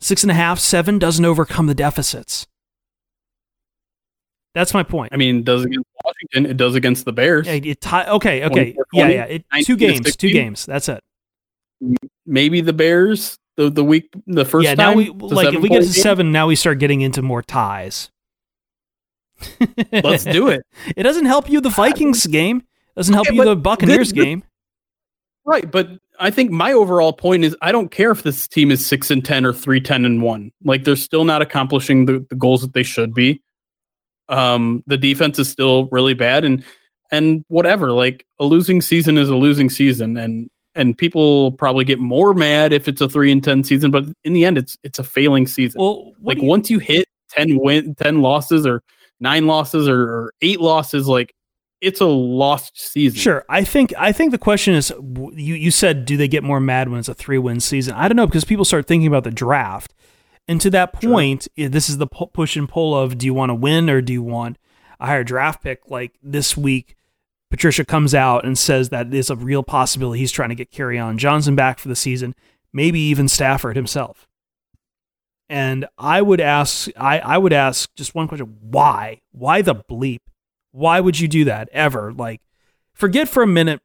Six 0.00 0.22
and 0.22 0.30
a 0.30 0.34
half, 0.34 0.60
seven 0.60 0.98
doesn't 0.98 1.24
overcome 1.24 1.66
the 1.66 1.74
deficits. 1.74 2.46
That's 4.58 4.74
my 4.74 4.82
point. 4.82 5.12
I 5.12 5.16
mean, 5.16 5.38
it 5.38 5.44
does 5.44 5.64
against 5.64 5.86
Washington. 6.04 6.50
It 6.50 6.56
does 6.56 6.74
against 6.74 7.04
the 7.04 7.12
Bears. 7.12 7.46
Yeah, 7.46 7.52
it 7.52 7.80
tie, 7.80 8.08
okay, 8.08 8.44
okay. 8.44 8.74
Yeah, 8.92 9.06
yeah. 9.06 9.24
It, 9.26 9.44
two 9.62 9.76
games, 9.76 10.16
two 10.16 10.32
games. 10.32 10.66
That's 10.66 10.88
it. 10.88 11.00
Maybe 12.26 12.60
the 12.60 12.72
Bears 12.72 13.38
the 13.54 13.70
the 13.70 13.84
week 13.84 14.12
the 14.26 14.44
first 14.44 14.64
yeah, 14.64 14.74
now 14.74 14.94
we 14.94 15.10
like 15.10 15.54
if 15.54 15.62
we 15.62 15.68
get 15.68 15.82
to 15.82 15.92
seven, 15.92 16.32
now 16.32 16.48
we 16.48 16.56
start 16.56 16.80
getting 16.80 17.02
into 17.02 17.22
more 17.22 17.40
ties. 17.40 18.10
Let's 19.92 20.24
do 20.24 20.48
it. 20.48 20.66
It 20.96 21.04
doesn't 21.04 21.26
help 21.26 21.48
you 21.48 21.60
the 21.60 21.70
Vikings 21.70 22.26
game. 22.26 22.64
Doesn't 22.96 23.14
help 23.14 23.28
okay, 23.28 23.36
you 23.36 23.44
the 23.44 23.54
Buccaneers 23.54 24.12
this, 24.12 24.24
game. 24.24 24.42
Right, 25.44 25.70
but 25.70 25.88
I 26.18 26.32
think 26.32 26.50
my 26.50 26.72
overall 26.72 27.12
point 27.12 27.44
is 27.44 27.56
I 27.62 27.70
don't 27.70 27.92
care 27.92 28.10
if 28.10 28.24
this 28.24 28.48
team 28.48 28.72
is 28.72 28.84
six 28.84 29.08
and 29.12 29.24
ten 29.24 29.46
or 29.46 29.52
three 29.52 29.80
ten 29.80 30.04
and 30.04 30.20
one. 30.20 30.50
Like 30.64 30.82
they're 30.82 30.96
still 30.96 31.24
not 31.24 31.42
accomplishing 31.42 32.06
the, 32.06 32.26
the 32.28 32.34
goals 32.34 32.62
that 32.62 32.72
they 32.72 32.82
should 32.82 33.14
be. 33.14 33.40
Um, 34.28 34.82
the 34.86 34.96
defense 34.96 35.38
is 35.38 35.48
still 35.48 35.88
really 35.90 36.14
bad, 36.14 36.44
and 36.44 36.64
and 37.10 37.44
whatever. 37.48 37.92
Like 37.92 38.26
a 38.38 38.44
losing 38.44 38.80
season 38.80 39.18
is 39.18 39.28
a 39.28 39.36
losing 39.36 39.70
season, 39.70 40.16
and 40.16 40.50
and 40.74 40.96
people 40.96 41.52
probably 41.52 41.84
get 41.84 41.98
more 41.98 42.34
mad 42.34 42.72
if 42.72 42.88
it's 42.88 43.00
a 43.00 43.08
three 43.08 43.32
and 43.32 43.42
ten 43.42 43.64
season. 43.64 43.90
But 43.90 44.04
in 44.24 44.32
the 44.32 44.44
end, 44.44 44.58
it's 44.58 44.78
it's 44.82 44.98
a 44.98 45.04
failing 45.04 45.46
season. 45.46 45.80
Well, 45.80 46.12
like 46.22 46.38
you, 46.38 46.44
once 46.44 46.70
you 46.70 46.78
hit 46.78 47.08
ten 47.30 47.58
win, 47.58 47.94
ten 47.94 48.20
losses 48.20 48.66
or 48.66 48.82
nine 49.20 49.46
losses 49.46 49.88
or, 49.88 50.02
or 50.02 50.32
eight 50.42 50.60
losses, 50.60 51.08
like 51.08 51.34
it's 51.80 52.00
a 52.00 52.06
lost 52.06 52.78
season. 52.78 53.18
Sure. 53.18 53.44
I 53.48 53.64
think 53.64 53.94
I 53.96 54.12
think 54.12 54.32
the 54.32 54.38
question 54.38 54.74
is 54.74 54.92
you 55.00 55.54
you 55.54 55.70
said 55.70 56.04
do 56.04 56.16
they 56.16 56.28
get 56.28 56.42
more 56.42 56.60
mad 56.60 56.88
when 56.88 56.98
it's 56.98 57.08
a 57.08 57.14
3-win 57.14 57.60
season? 57.60 57.94
I 57.94 58.08
don't 58.08 58.16
know 58.16 58.26
because 58.26 58.44
people 58.44 58.64
start 58.64 58.86
thinking 58.86 59.06
about 59.06 59.24
the 59.24 59.30
draft. 59.30 59.94
And 60.48 60.60
to 60.62 60.70
that 60.70 60.94
point, 60.94 61.46
sure. 61.58 61.68
this 61.68 61.88
is 61.88 61.98
the 61.98 62.06
push 62.06 62.56
and 62.56 62.68
pull 62.68 62.96
of 62.96 63.18
do 63.18 63.26
you 63.26 63.34
want 63.34 63.50
to 63.50 63.54
win 63.54 63.90
or 63.90 64.00
do 64.00 64.12
you 64.12 64.22
want 64.22 64.58
a 64.98 65.06
higher 65.06 65.22
draft 65.22 65.62
pick 65.62 65.90
like 65.90 66.18
this 66.22 66.56
week 66.56 66.96
Patricia 67.50 67.84
comes 67.84 68.14
out 68.14 68.44
and 68.44 68.58
says 68.58 68.88
that 68.88 69.10
there's 69.10 69.30
a 69.30 69.36
real 69.36 69.62
possibility 69.62 70.20
he's 70.20 70.32
trying 70.32 70.48
to 70.48 70.54
get 70.54 70.72
Kerryon 70.72 71.16
Johnson 71.16 71.54
back 71.54 71.78
for 71.78 71.88
the 71.88 71.96
season, 71.96 72.34
maybe 72.72 73.00
even 73.00 73.28
Stafford 73.28 73.76
himself. 73.76 74.26
And 75.48 75.86
I 75.96 76.20
would 76.20 76.40
ask 76.40 76.88
I, 76.96 77.20
I 77.20 77.38
would 77.38 77.52
ask 77.52 77.94
just 77.94 78.14
one 78.14 78.28
question, 78.28 78.56
why? 78.60 79.20
Why 79.32 79.62
the 79.62 79.74
bleep 79.74 80.20
why 80.72 81.00
would 81.00 81.18
you 81.18 81.28
do 81.28 81.44
that 81.44 81.68
ever? 81.72 82.12
Like, 82.12 82.40
forget 82.92 83.28
for 83.28 83.42
a 83.42 83.46
minute 83.46 83.80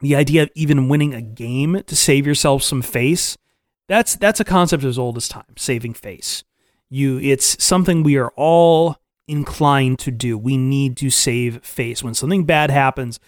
the 0.00 0.16
idea 0.16 0.42
of 0.42 0.50
even 0.54 0.88
winning 0.88 1.14
a 1.14 1.22
game 1.22 1.82
to 1.86 1.96
save 1.96 2.26
yourself 2.26 2.62
some 2.62 2.82
face. 2.82 3.36
That's 3.88 4.16
that's 4.16 4.40
a 4.40 4.44
concept 4.44 4.84
as 4.84 4.98
old 4.98 5.16
as 5.16 5.28
time, 5.28 5.56
saving 5.56 5.94
face. 5.94 6.44
You 6.90 7.18
it's 7.18 7.62
something 7.62 8.02
we 8.02 8.16
are 8.16 8.32
all 8.36 8.96
inclined 9.28 9.98
to 10.00 10.10
do. 10.10 10.36
We 10.38 10.56
need 10.56 10.96
to 10.98 11.10
save 11.10 11.64
face. 11.64 12.02
When 12.02 12.14
something 12.14 12.44
bad 12.44 12.70
happens, 12.70 13.20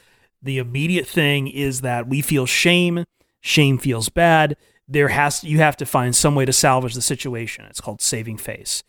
the 0.43 0.59
immediate 0.59 1.07
thing 1.07 1.49
is 1.49 1.81
that 1.81 2.09
we 2.09 2.23
feel 2.23 2.47
shame, 2.47 3.05
shame 3.41 3.79
feels 3.79 4.09
bad. 4.09 4.57
There 4.89 5.09
has 5.09 5.43
you 5.43 5.59
have 5.59 5.77
to 5.79 5.87
find 5.87 6.15
some 6.15 6.35
way 6.35 6.45
to 6.45 6.53
salvage 6.53 6.95
the 6.95 7.03
situation. 7.03 7.65
It's 7.67 7.81
called 7.81 8.01
saving 8.01 8.39
face. 8.39 8.83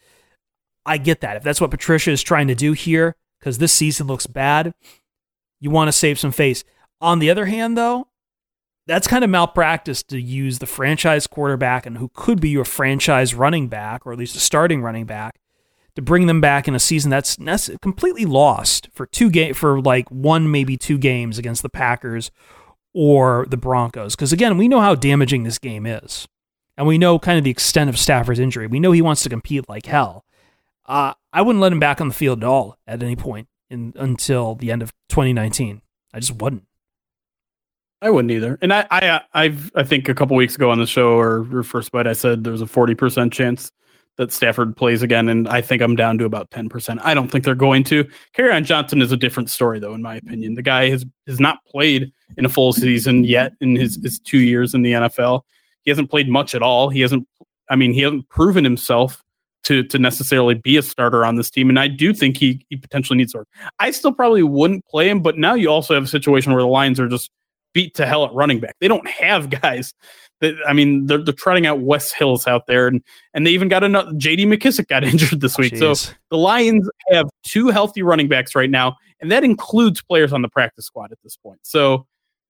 I 0.86 0.97
get 0.97 1.22
that. 1.22 1.38
If 1.38 1.43
that's 1.43 1.59
what 1.59 1.72
Patricia 1.72 2.11
is 2.11 2.24
trying 2.24 2.47
to 2.47 2.55
do 2.55 2.72
here, 2.72 3.15
because 3.39 3.57
this 3.57 3.74
season 3.74 4.07
looks 4.07 4.28
bad. 4.28 4.74
You 5.59 5.70
want 5.70 5.88
to 5.89 5.91
save 5.91 6.20
some 6.20 6.32
face. 6.32 6.63
On 7.01 7.20
the 7.20 7.30
other 7.30 7.45
hand, 7.45 7.78
though, 7.78 8.07
that's 8.88 9.07
kind 9.07 9.23
of 9.23 9.29
malpractice 9.29 10.01
to 10.03 10.19
use 10.19 10.59
the 10.59 10.65
franchise 10.65 11.27
quarterback 11.27 11.85
and 11.85 11.97
who 11.97 12.09
could 12.13 12.39
be 12.39 12.49
your 12.49 12.65
franchise 12.65 13.35
running 13.35 13.67
back, 13.67 14.05
or 14.05 14.13
at 14.13 14.17
least 14.17 14.35
a 14.35 14.39
starting 14.39 14.81
running 14.81 15.05
back, 15.05 15.39
to 15.95 16.01
bring 16.01 16.27
them 16.27 16.39
back 16.39 16.67
in 16.67 16.75
a 16.75 16.79
season 16.79 17.11
that's 17.11 17.38
completely 17.81 18.25
lost 18.25 18.88
for 18.93 19.05
two 19.05 19.29
game 19.29 19.53
for 19.53 19.81
like 19.81 20.09
one 20.09 20.49
maybe 20.49 20.77
two 20.77 20.97
games 20.97 21.38
against 21.38 21.63
the 21.63 21.69
Packers 21.69 22.31
or 22.93 23.45
the 23.49 23.57
Broncos. 23.57 24.15
Because 24.15 24.31
again, 24.31 24.57
we 24.57 24.67
know 24.67 24.79
how 24.79 24.95
damaging 24.95 25.43
this 25.43 25.59
game 25.59 25.85
is, 25.85 26.27
and 26.77 26.88
we 26.88 26.97
know 26.97 27.19
kind 27.19 27.38
of 27.38 27.43
the 27.43 27.51
extent 27.51 27.89
of 27.89 27.99
Stafford's 27.99 28.39
injury. 28.39 28.67
We 28.67 28.79
know 28.79 28.93
he 28.93 29.01
wants 29.01 29.23
to 29.23 29.29
compete 29.29 29.67
like 29.67 29.85
hell. 29.85 30.23
Uh, 30.85 31.13
I 31.33 31.41
wouldn't 31.41 31.61
let 31.61 31.73
him 31.73 31.79
back 31.79 31.99
on 31.99 32.07
the 32.07 32.13
field 32.13 32.41
at 32.41 32.47
all 32.47 32.77
at 32.88 33.03
any 33.03 33.17
point 33.17 33.49
in, 33.69 33.91
until 33.97 34.55
the 34.55 34.71
end 34.71 34.81
of 34.81 34.93
2019. 35.09 35.81
I 36.13 36.19
just 36.19 36.41
wouldn't. 36.41 36.66
I 38.01 38.09
wouldn't 38.09 38.31
either. 38.31 38.59
And 38.61 38.73
I, 38.73 38.85
I, 38.91 39.07
uh, 39.07 39.19
I've, 39.33 39.71
I 39.75 39.83
think 39.83 40.07
a 40.07 40.13
couple 40.13 40.35
weeks 40.35 40.55
ago 40.55 40.69
on 40.69 40.79
the 40.79 40.85
show 40.85 41.17
or, 41.17 41.47
or 41.51 41.63
first 41.63 41.91
bite, 41.91 42.05
I 42.05 42.13
said 42.13 42.43
there 42.43 42.51
was 42.51 42.61
a 42.61 42.65
40% 42.65 43.31
chance 43.31 43.71
that 44.17 44.31
Stafford 44.31 44.75
plays 44.75 45.03
again, 45.03 45.29
and 45.29 45.47
I 45.47 45.61
think 45.61 45.81
I'm 45.81 45.95
down 45.95 46.17
to 46.17 46.25
about 46.25 46.49
10%. 46.49 46.99
I 47.03 47.13
don't 47.13 47.29
think 47.29 47.43
they're 47.43 47.55
going 47.55 47.83
to. 47.85 48.03
Kerryon 48.35 48.65
Johnson 48.65 49.01
is 49.01 49.11
a 49.11 49.17
different 49.17 49.49
story, 49.49 49.79
though, 49.79 49.93
in 49.93 50.01
my 50.01 50.15
opinion. 50.15 50.55
The 50.55 50.63
guy 50.63 50.89
has 50.89 51.05
has 51.27 51.39
not 51.39 51.63
played 51.65 52.11
in 52.35 52.45
a 52.45 52.49
full 52.49 52.73
season 52.73 53.23
yet 53.23 53.53
in 53.61 53.75
his, 53.75 53.99
his 54.01 54.19
two 54.19 54.39
years 54.39 54.73
in 54.73 54.81
the 54.81 54.93
NFL. 54.93 55.41
He 55.83 55.91
hasn't 55.91 56.09
played 56.09 56.29
much 56.29 56.55
at 56.55 56.63
all. 56.63 56.89
He 56.89 57.01
hasn't, 57.01 57.27
I 57.69 57.75
mean, 57.75 57.93
he 57.93 58.01
hasn't 58.01 58.27
proven 58.29 58.63
himself 58.63 59.23
to 59.63 59.83
to 59.83 59.99
necessarily 59.99 60.55
be 60.55 60.77
a 60.77 60.81
starter 60.81 61.23
on 61.23 61.35
this 61.35 61.51
team. 61.51 61.69
And 61.69 61.79
I 61.79 61.87
do 61.87 62.13
think 62.13 62.37
he 62.37 62.65
he 62.69 62.75
potentially 62.75 63.17
needs 63.17 63.35
work. 63.35 63.47
I 63.79 63.91
still 63.91 64.13
probably 64.13 64.43
wouldn't 64.43 64.85
play 64.87 65.09
him, 65.09 65.21
but 65.21 65.37
now 65.37 65.53
you 65.53 65.69
also 65.69 65.93
have 65.93 66.03
a 66.03 66.07
situation 66.07 66.53
where 66.53 66.61
the 66.61 66.67
Lions 66.67 66.99
are 66.99 67.07
just 67.07 67.29
beat 67.78 67.93
to 67.93 68.07
hell 68.07 68.25
at 68.25 68.34
running 68.34 68.59
back. 68.59 68.75
They 68.82 68.88
don't 68.88 69.07
have 69.07 69.49
guys 69.61 69.93
that 70.41 70.55
I 70.67 70.73
mean 70.73 71.05
they're, 71.05 71.23
they're 71.23 71.34
trotting 71.34 71.67
out 71.67 71.80
Wes 71.80 72.11
Hills 72.11 72.47
out 72.47 72.65
there, 72.65 72.88
and 72.88 73.03
and 73.36 73.45
they 73.45 73.51
even 73.51 73.67
got 73.67 73.84
another 73.84 74.11
J.D. 74.17 74.47
McKissick 74.47 74.88
got 74.88 75.03
injured 75.11 75.41
this 75.41 75.59
week. 75.59 75.73
Jeez. 75.73 75.97
So 76.07 76.13
the 76.32 76.38
Lions 76.38 76.89
have 77.11 77.30
two 77.43 77.67
healthy 77.67 78.01
running 78.01 78.28
backs 78.28 78.55
right 78.55 78.69
now, 78.69 78.95
and 79.21 79.32
that 79.32 79.43
includes 79.43 80.01
players 80.01 80.34
on 80.34 80.41
the 80.41 80.49
practice 80.49 80.86
squad 80.86 81.11
at 81.11 81.19
this 81.23 81.38
point. 81.38 81.59
So. 81.63 82.07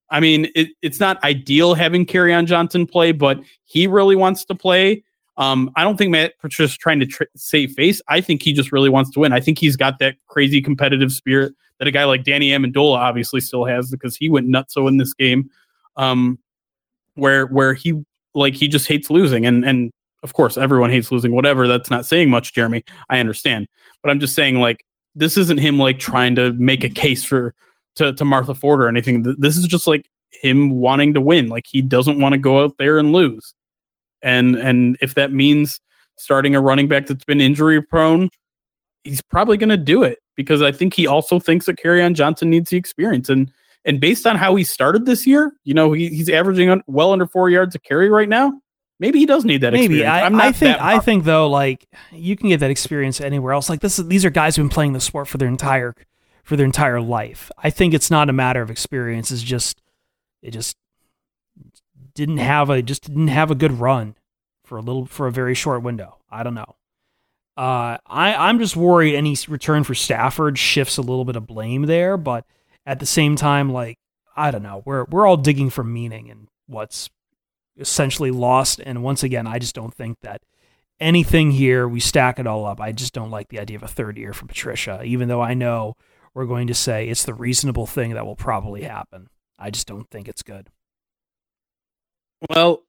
I 0.09 0.21
mean, 0.21 0.47
it, 0.55 0.69
it's 0.81 1.01
not 1.01 1.21
ideal 1.25 1.73
having 1.73 2.07
on 2.09 2.45
Johnson 2.45 2.87
play, 2.87 3.11
but 3.11 3.41
he 3.65 3.87
really 3.87 4.15
wants 4.15 4.45
to 4.45 4.55
play. 4.55 5.03
Um, 5.37 5.69
I 5.75 5.83
don't 5.83 5.97
think 5.97 6.11
Matt 6.11 6.33
Patricia's 6.39 6.77
trying 6.77 6.99
to 6.99 7.05
tr- 7.05 7.23
save 7.35 7.71
face. 7.73 8.01
I 8.07 8.21
think 8.21 8.41
he 8.41 8.53
just 8.53 8.71
really 8.71 8.89
wants 8.89 9.11
to 9.11 9.19
win. 9.19 9.33
I 9.33 9.39
think 9.39 9.59
he's 9.59 9.75
got 9.75 9.99
that 9.99 10.15
crazy 10.27 10.61
competitive 10.61 11.11
spirit 11.11 11.53
that 11.77 11.87
a 11.87 11.91
guy 11.91 12.05
like 12.05 12.23
Danny 12.23 12.49
Amendola 12.49 12.97
obviously 12.97 13.39
still 13.39 13.65
has 13.65 13.91
because 13.91 14.15
he 14.15 14.29
went 14.29 14.47
nuts 14.47 14.73
so 14.73 14.87
in 14.87 14.97
this 14.97 15.13
game, 15.13 15.49
um, 15.95 16.39
where 17.15 17.45
where 17.47 17.73
he 17.73 18.01
like 18.33 18.55
he 18.55 18.67
just 18.67 18.87
hates 18.87 19.09
losing 19.09 19.45
and 19.45 19.63
and 19.63 19.91
of 20.23 20.33
course 20.33 20.57
everyone 20.57 20.89
hates 20.89 21.11
losing. 21.11 21.33
Whatever, 21.33 21.67
that's 21.67 21.91
not 21.91 22.05
saying 22.05 22.29
much, 22.29 22.53
Jeremy. 22.53 22.83
I 23.09 23.19
understand, 23.19 23.67
but 24.01 24.09
I'm 24.09 24.19
just 24.19 24.33
saying 24.33 24.59
like 24.59 24.83
this 25.13 25.37
isn't 25.37 25.59
him 25.59 25.77
like 25.77 25.99
trying 25.99 26.35
to 26.35 26.53
make 26.53 26.83
a 26.83 26.89
case 26.89 27.23
for 27.23 27.53
to 27.95 28.11
to 28.13 28.25
Martha 28.25 28.55
Ford 28.55 28.81
or 28.81 28.87
anything. 28.87 29.21
This 29.37 29.55
is 29.55 29.67
just 29.67 29.85
like 29.85 30.09
him 30.31 30.71
wanting 30.71 31.13
to 31.13 31.21
win. 31.21 31.47
Like 31.47 31.65
he 31.67 31.83
doesn't 31.83 32.19
want 32.19 32.33
to 32.33 32.39
go 32.39 32.63
out 32.63 32.75
there 32.79 32.97
and 32.97 33.13
lose 33.13 33.53
and 34.27 34.55
and 34.57 34.97
if 35.01 35.15
that 35.15 35.31
means 35.31 35.79
starting 36.17 36.55
a 36.55 36.61
running 36.61 36.87
back 36.87 37.07
that's 37.07 37.23
been 37.23 37.39
injury 37.39 37.81
prone, 37.81 38.29
he's 39.03 39.21
probably 39.21 39.57
going 39.57 39.69
to 39.69 39.77
do 39.77 40.03
it 40.03 40.19
because 40.35 40.61
I 40.61 40.71
think 40.71 40.93
he 40.93 41.07
also 41.07 41.39
thinks 41.39 41.65
that 41.67 41.77
Kerryon 41.77 42.13
Johnson 42.13 42.49
needs 42.49 42.69
the 42.69 42.77
experience 42.77 43.29
and 43.29 43.51
and 43.85 44.01
based 44.01 44.27
on 44.27 44.35
how 44.35 44.55
he 44.55 44.65
started 44.65 45.05
this 45.05 45.25
year, 45.25 45.53
you 45.63 45.73
know, 45.73 45.93
he, 45.93 46.09
he's 46.09 46.29
averaging 46.29 46.81
well 46.87 47.13
under 47.13 47.25
four 47.25 47.49
yards 47.49 47.73
a 47.73 47.79
carry 47.79 48.09
right 48.09 48.27
now. 48.27 48.51
Maybe 48.99 49.19
he 49.19 49.25
does 49.25 49.45
need 49.45 49.61
that. 49.61 49.71
Maybe 49.71 50.05
I, 50.05 50.27
I, 50.27 50.51
think 50.51 50.81
I 50.81 50.99
think 50.99 51.23
though, 51.23 51.47
like 51.47 51.87
you 52.11 52.35
can 52.35 52.49
get 52.49 52.59
that 52.59 52.71
experience 52.71 53.21
anywhere 53.21 53.53
else. 53.53 53.69
Like 53.69 53.79
this, 53.79 53.97
is, 53.97 54.07
these 54.07 54.25
are 54.25 54.29
guys 54.29 54.55
who've 54.55 54.63
been 54.63 54.73
playing 54.73 54.93
the 54.93 54.99
sport 54.99 55.27
for 55.27 55.37
their 55.37 55.47
entire 55.47 55.95
for 56.43 56.57
their 56.57 56.65
entire 56.65 56.99
life. 56.99 57.51
I 57.57 57.69
think 57.69 57.93
it's 57.93 58.11
not 58.11 58.29
a 58.29 58.33
matter 58.33 58.61
of 58.61 58.71
experience. 58.71 59.31
It's 59.31 59.43
just 59.43 59.81
it 60.41 60.51
just 60.51 60.75
didn't 62.17 62.37
have 62.37 62.69
a 62.69 62.81
just 62.81 63.03
didn't 63.03 63.29
have 63.29 63.51
a 63.51 63.55
good 63.55 63.79
run 63.79 64.15
for 64.65 64.77
a 64.77 64.81
little 64.81 65.05
for 65.05 65.27
a 65.27 65.31
very 65.31 65.53
short 65.53 65.83
window. 65.83 66.17
I 66.29 66.43
don't 66.43 66.55
know. 66.55 66.75
Uh, 67.55 67.97
I 68.05 68.35
I'm 68.35 68.59
just 68.59 68.75
worried 68.75 69.15
any 69.15 69.37
return 69.47 69.83
for 69.83 69.95
Stafford 69.95 70.57
shifts 70.57 70.97
a 70.97 71.01
little 71.01 71.23
bit 71.23 71.35
of 71.35 71.47
blame 71.47 71.83
there, 71.83 72.17
but 72.17 72.45
at 72.85 72.99
the 72.99 73.05
same 73.05 73.35
time, 73.35 73.71
like 73.71 73.97
I 74.35 74.51
don't 74.51 74.63
know, 74.63 74.81
we're 74.83 75.05
we're 75.05 75.25
all 75.25 75.37
digging 75.37 75.69
for 75.69 75.83
meaning 75.83 76.27
in 76.27 76.47
what's 76.65 77.09
essentially 77.77 78.31
lost. 78.31 78.81
And 78.83 79.03
once 79.03 79.23
again, 79.23 79.47
I 79.47 79.59
just 79.59 79.75
don't 79.75 79.93
think 79.93 80.17
that 80.21 80.41
anything 80.99 81.51
here 81.51 81.87
we 81.87 81.99
stack 81.99 82.39
it 82.39 82.47
all 82.47 82.65
up. 82.65 82.81
I 82.81 82.91
just 82.91 83.13
don't 83.13 83.31
like 83.31 83.49
the 83.49 83.59
idea 83.59 83.77
of 83.77 83.83
a 83.83 83.87
third 83.87 84.17
year 84.17 84.33
for 84.33 84.47
Patricia, 84.47 85.01
even 85.03 85.27
though 85.27 85.41
I 85.41 85.53
know 85.53 85.95
we're 86.33 86.45
going 86.45 86.67
to 86.67 86.73
say 86.73 87.07
it's 87.07 87.23
the 87.23 87.33
reasonable 87.33 87.85
thing 87.85 88.13
that 88.13 88.25
will 88.25 88.35
probably 88.35 88.83
happen. 88.83 89.29
I 89.59 89.71
just 89.71 89.87
don't 89.87 90.09
think 90.09 90.27
it's 90.27 90.43
good. 90.43 90.69
Well, 92.49 92.83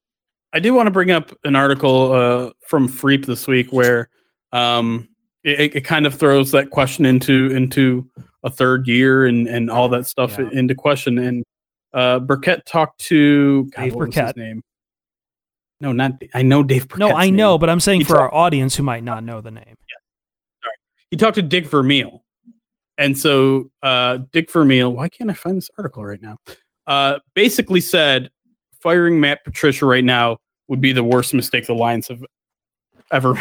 I 0.53 0.61
do 0.61 0.75
want 0.75 0.87
to 0.87 0.91
bring 0.91 1.11
up 1.11 1.37
an 1.45 1.57
article 1.57 2.13
uh, 2.13 2.51
from 2.67 2.89
Freep 2.89 3.27
this 3.27 3.47
week 3.47 3.73
where 3.73 4.09
um, 4.53 5.09
it, 5.45 5.77
it, 5.77 5.85
kind 5.85 6.07
of 6.07 6.15
throws 6.15 6.51
that 6.53 6.71
question 6.71 7.05
into 7.05 7.51
into 7.55 8.09
a 8.45 8.51
third 8.51 8.87
year 8.87 9.27
and 9.27 9.47
and 9.47 9.71
all 9.71 9.89
that 9.91 10.07
stuff 10.07 10.37
yeah. 10.39 10.49
into 10.53 10.75
question. 10.75 11.19
And 11.19 11.45
uh, 11.93 12.21
Birkett 12.21 12.65
talked 12.67 12.99
to 13.03 13.65
God, 13.67 13.83
Dave 13.83 13.95
Birkett. 13.95 14.37
name? 14.37 14.63
No, 15.81 15.93
not 15.93 16.23
I 16.35 16.43
know 16.43 16.63
Dave. 16.63 16.89
Birkett's 16.89 17.11
no, 17.11 17.17
I 17.17 17.31
know, 17.31 17.53
name. 17.53 17.61
but 17.61 17.71
I'm 17.71 17.81
saying 17.81 18.01
he 18.01 18.05
for 18.05 18.15
talked, 18.15 18.33
our 18.33 18.35
audience 18.35 18.75
who 18.75 18.83
might 18.83 19.05
not 19.05 19.25
know 19.25 19.41
the 19.41 19.51
name. 19.51 19.65
Yeah, 19.67 20.63
sorry. 20.63 20.75
He 21.11 21.17
talked 21.17 21.37
to 21.37 21.43
Dick 21.43 21.67
Vermeil, 21.67 22.25
and 22.97 23.17
so 23.17 23.71
uh, 23.83 24.19
Dick 24.33 24.51
Vermeil. 24.51 24.93
Why 24.93 25.09
can't 25.09 25.31
I 25.31 25.35
find 25.35 25.57
this 25.57 25.71
article 25.79 26.05
right 26.05 26.21
now? 26.23 26.39
Uh, 26.87 27.19
basically 27.35 27.83
said 27.83 28.31
firing 28.81 29.21
Matt 29.21 29.45
Patricia 29.45 29.87
right 29.87 30.05
now 30.05 30.39
would 30.69 30.81
be 30.81 30.93
the 30.93 31.05
worst 31.05 31.35
mistake 31.35 31.67
the 31.67 31.75
Lions 31.75 32.09
have 32.09 32.23
ever 33.11 33.35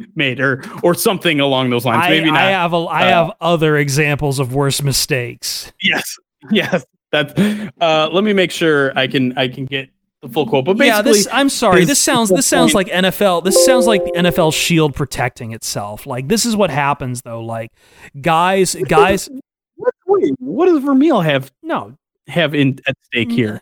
made, 0.14 0.40
or 0.40 0.62
or 0.82 0.94
something 0.94 1.40
along 1.40 1.70
those 1.70 1.84
lines. 1.84 2.02
I, 2.04 2.10
Maybe 2.10 2.30
not. 2.30 2.40
I 2.40 2.50
have 2.50 2.72
a, 2.72 2.76
I 2.76 3.12
uh, 3.12 3.24
have 3.24 3.36
other 3.40 3.76
examples 3.76 4.38
of 4.38 4.54
worse 4.54 4.82
mistakes. 4.82 5.72
Yes, 5.82 6.16
yes. 6.50 6.84
That's. 7.12 7.32
Uh, 7.80 8.08
let 8.12 8.24
me 8.24 8.32
make 8.32 8.50
sure 8.50 8.96
I 8.98 9.06
can 9.06 9.36
I 9.38 9.48
can 9.48 9.66
get 9.66 9.88
the 10.20 10.28
full 10.28 10.46
quote. 10.46 10.64
But 10.64 10.76
basically, 10.76 10.96
yeah, 10.96 11.02
this, 11.02 11.28
I'm 11.32 11.48
sorry. 11.48 11.84
This 11.84 12.00
sounds 12.00 12.30
this 12.30 12.46
sounds 12.46 12.74
like 12.74 12.88
NFL. 12.88 13.44
This 13.44 13.64
sounds 13.64 13.86
like 13.86 14.04
the 14.04 14.12
NFL 14.12 14.52
shield 14.52 14.94
protecting 14.94 15.52
itself. 15.52 16.06
Like 16.06 16.28
this 16.28 16.44
is 16.44 16.56
what 16.56 16.70
happens 16.70 17.22
though. 17.22 17.40
Like 17.42 17.70
guys, 18.20 18.74
guys. 18.88 19.28
What, 19.76 19.92
wait, 20.06 20.32
what 20.38 20.66
does 20.66 20.84
Vermeil 20.84 21.20
have? 21.20 21.50
No, 21.60 21.96
have 22.28 22.54
in 22.54 22.78
at 22.86 22.94
stake 23.06 23.32
here 23.32 23.60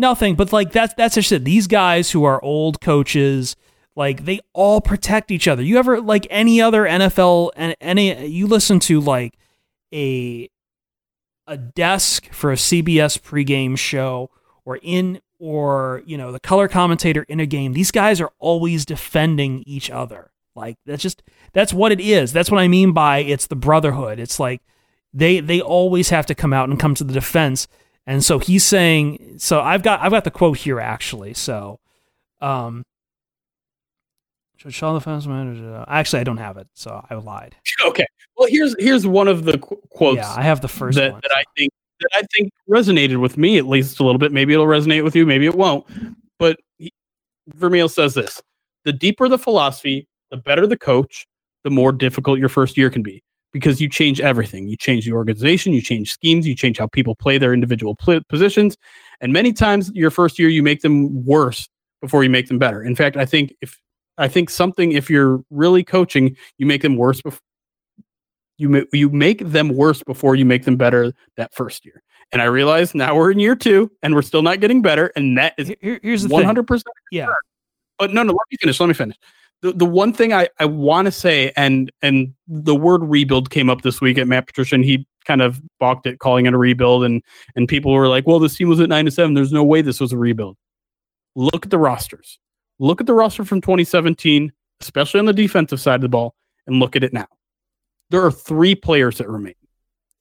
nothing. 0.00 0.34
But 0.34 0.52
like 0.52 0.72
that's 0.72 0.94
that's 0.94 1.14
just 1.14 1.30
it. 1.32 1.44
These 1.44 1.66
guys 1.66 2.10
who 2.10 2.24
are 2.24 2.42
old 2.42 2.80
coaches, 2.80 3.54
like 3.94 4.24
they 4.24 4.40
all 4.52 4.80
protect 4.80 5.30
each 5.30 5.46
other. 5.46 5.62
You 5.62 5.78
ever 5.78 6.00
like 6.00 6.26
any 6.30 6.60
other 6.60 6.84
NFL 6.84 7.50
and 7.54 7.76
any 7.80 8.26
you 8.26 8.46
listen 8.46 8.80
to 8.80 9.00
like 9.00 9.38
a 9.92 10.48
a 11.46 11.56
desk 11.56 12.32
for 12.32 12.52
a 12.52 12.56
CBS 12.56 13.20
pregame 13.20 13.76
show 13.76 14.30
or 14.64 14.78
in 14.82 15.20
or 15.38 16.02
you 16.06 16.16
know 16.16 16.32
the 16.32 16.40
color 16.40 16.68
commentator 16.68 17.24
in 17.28 17.40
a 17.40 17.46
game. 17.46 17.72
These 17.72 17.90
guys 17.90 18.20
are 18.20 18.32
always 18.38 18.84
defending 18.84 19.62
each 19.66 19.90
other. 19.90 20.30
Like 20.54 20.76
that's 20.86 21.02
just 21.02 21.22
that's 21.52 21.72
what 21.72 21.92
it 21.92 22.00
is. 22.00 22.32
That's 22.32 22.50
what 22.50 22.60
I 22.60 22.68
mean 22.68 22.92
by 22.92 23.18
it's 23.18 23.46
the 23.46 23.56
brotherhood. 23.56 24.18
It's 24.18 24.38
like 24.38 24.62
they 25.12 25.40
they 25.40 25.60
always 25.60 26.10
have 26.10 26.26
to 26.26 26.34
come 26.34 26.52
out 26.52 26.68
and 26.68 26.78
come 26.78 26.94
to 26.94 27.04
the 27.04 27.12
defense 27.12 27.66
and 28.10 28.24
so 28.24 28.40
he's 28.40 28.66
saying, 28.66 29.36
so 29.38 29.60
I've 29.60 29.84
got 29.84 30.00
I've 30.00 30.10
got 30.10 30.24
the 30.24 30.32
quote 30.32 30.58
here 30.58 30.80
actually. 30.80 31.32
So, 31.32 31.78
um, 32.40 32.82
should 34.56 34.74
Shaw 34.74 34.94
the 34.94 35.00
fast 35.00 35.28
manager? 35.28 35.84
Actually, 35.86 36.18
I 36.18 36.24
don't 36.24 36.38
have 36.38 36.56
it, 36.56 36.66
so 36.74 37.06
I 37.08 37.14
lied. 37.14 37.54
Okay. 37.86 38.04
Well, 38.36 38.48
here's 38.50 38.74
here's 38.80 39.06
one 39.06 39.28
of 39.28 39.44
the 39.44 39.58
qu- 39.58 39.80
quotes. 39.90 40.16
Yeah, 40.16 40.34
I 40.36 40.42
have 40.42 40.60
the 40.60 40.66
first 40.66 40.96
that, 40.98 41.12
one. 41.12 41.20
that 41.22 41.30
I 41.36 41.44
think 41.56 41.72
that 42.00 42.10
I 42.14 42.22
think 42.34 42.50
resonated 42.68 43.20
with 43.20 43.38
me 43.38 43.58
at 43.58 43.66
least 43.66 44.00
a 44.00 44.02
little 44.02 44.18
bit. 44.18 44.32
Maybe 44.32 44.54
it'll 44.54 44.66
resonate 44.66 45.04
with 45.04 45.14
you. 45.14 45.24
Maybe 45.24 45.46
it 45.46 45.54
won't. 45.54 45.86
But 46.40 46.58
he, 46.78 46.92
Vermeil 47.54 47.88
says 47.88 48.14
this: 48.14 48.42
the 48.84 48.92
deeper 48.92 49.28
the 49.28 49.38
philosophy, 49.38 50.08
the 50.32 50.36
better 50.36 50.66
the 50.66 50.76
coach, 50.76 51.28
the 51.62 51.70
more 51.70 51.92
difficult 51.92 52.40
your 52.40 52.48
first 52.48 52.76
year 52.76 52.90
can 52.90 53.04
be 53.04 53.22
because 53.52 53.80
you 53.80 53.88
change 53.88 54.20
everything. 54.20 54.68
You 54.68 54.76
change 54.76 55.04
the 55.04 55.12
organization, 55.12 55.72
you 55.72 55.82
change 55.82 56.12
schemes, 56.12 56.46
you 56.46 56.54
change 56.54 56.78
how 56.78 56.86
people 56.86 57.14
play 57.14 57.38
their 57.38 57.52
individual 57.52 57.94
pl- 57.96 58.20
positions. 58.28 58.76
And 59.20 59.32
many 59.32 59.52
times 59.52 59.90
your 59.94 60.10
first 60.10 60.38
year, 60.38 60.48
you 60.48 60.62
make 60.62 60.82
them 60.82 61.24
worse 61.24 61.68
before 62.00 62.24
you 62.24 62.30
make 62.30 62.48
them 62.48 62.58
better. 62.58 62.82
In 62.82 62.94
fact, 62.94 63.16
I 63.16 63.26
think 63.26 63.54
if 63.60 63.78
I 64.18 64.28
think 64.28 64.50
something, 64.50 64.92
if 64.92 65.08
you're 65.08 65.42
really 65.50 65.82
coaching, 65.82 66.36
you 66.58 66.66
make 66.66 66.82
them 66.82 66.96
worse 66.96 67.22
before 67.22 67.40
you 68.58 68.68
ma- 68.68 68.80
you 68.92 69.08
make 69.08 69.40
them 69.40 69.70
worse 69.70 70.02
before 70.02 70.36
you 70.36 70.44
make 70.44 70.64
them 70.64 70.76
better 70.76 71.12
that 71.36 71.54
first 71.54 71.84
year. 71.84 72.02
And 72.32 72.40
I 72.40 72.44
realize 72.44 72.94
now 72.94 73.16
we're 73.16 73.32
in 73.32 73.38
year 73.40 73.56
two 73.56 73.90
and 74.02 74.14
we're 74.14 74.22
still 74.22 74.42
not 74.42 74.60
getting 74.60 74.82
better. 74.82 75.10
And 75.16 75.36
that 75.38 75.54
is 75.58 75.72
Here, 75.80 75.98
here's 76.02 76.22
the 76.22 76.28
100%. 76.28 76.66
Thing. 76.68 76.82
Yeah. 77.10 77.26
But 77.98 78.12
no, 78.12 78.22
no, 78.22 78.32
let 78.32 78.40
me 78.50 78.56
finish. 78.60 78.78
Let 78.78 78.86
me 78.86 78.94
finish 78.94 79.16
the, 79.62 79.72
the 79.72 79.86
one 79.86 80.12
thing 80.12 80.32
I, 80.32 80.48
I 80.58 80.64
want 80.64 81.06
to 81.06 81.12
say, 81.12 81.52
and 81.56 81.90
and 82.02 82.34
the 82.48 82.74
word 82.74 83.02
rebuild 83.04 83.50
came 83.50 83.68
up 83.68 83.82
this 83.82 84.00
week 84.00 84.18
at 84.18 84.26
Matt 84.26 84.46
Patricia, 84.46 84.74
and 84.74 84.84
he 84.84 85.06
kind 85.26 85.42
of 85.42 85.60
balked 85.78 86.06
at 86.06 86.18
calling 86.18 86.46
it 86.46 86.54
a 86.54 86.58
rebuild, 86.58 87.04
and 87.04 87.22
and 87.56 87.68
people 87.68 87.92
were 87.92 88.08
like, 88.08 88.26
"Well, 88.26 88.38
this 88.38 88.56
team 88.56 88.68
was 88.68 88.80
at 88.80 88.88
nine 88.88 89.04
to 89.04 89.10
seven. 89.10 89.34
There's 89.34 89.52
no 89.52 89.64
way 89.64 89.82
this 89.82 90.00
was 90.00 90.12
a 90.12 90.18
rebuild." 90.18 90.56
Look 91.36 91.64
at 91.64 91.70
the 91.70 91.78
rosters. 91.78 92.38
Look 92.78 93.00
at 93.00 93.06
the 93.06 93.14
roster 93.14 93.44
from 93.44 93.60
2017, 93.60 94.50
especially 94.80 95.20
on 95.20 95.26
the 95.26 95.32
defensive 95.32 95.80
side 95.80 95.96
of 95.96 96.00
the 96.00 96.08
ball, 96.08 96.34
and 96.66 96.80
look 96.80 96.96
at 96.96 97.04
it 97.04 97.12
now. 97.12 97.28
There 98.08 98.24
are 98.24 98.32
three 98.32 98.74
players 98.74 99.18
that 99.18 99.28
remain. 99.28 99.54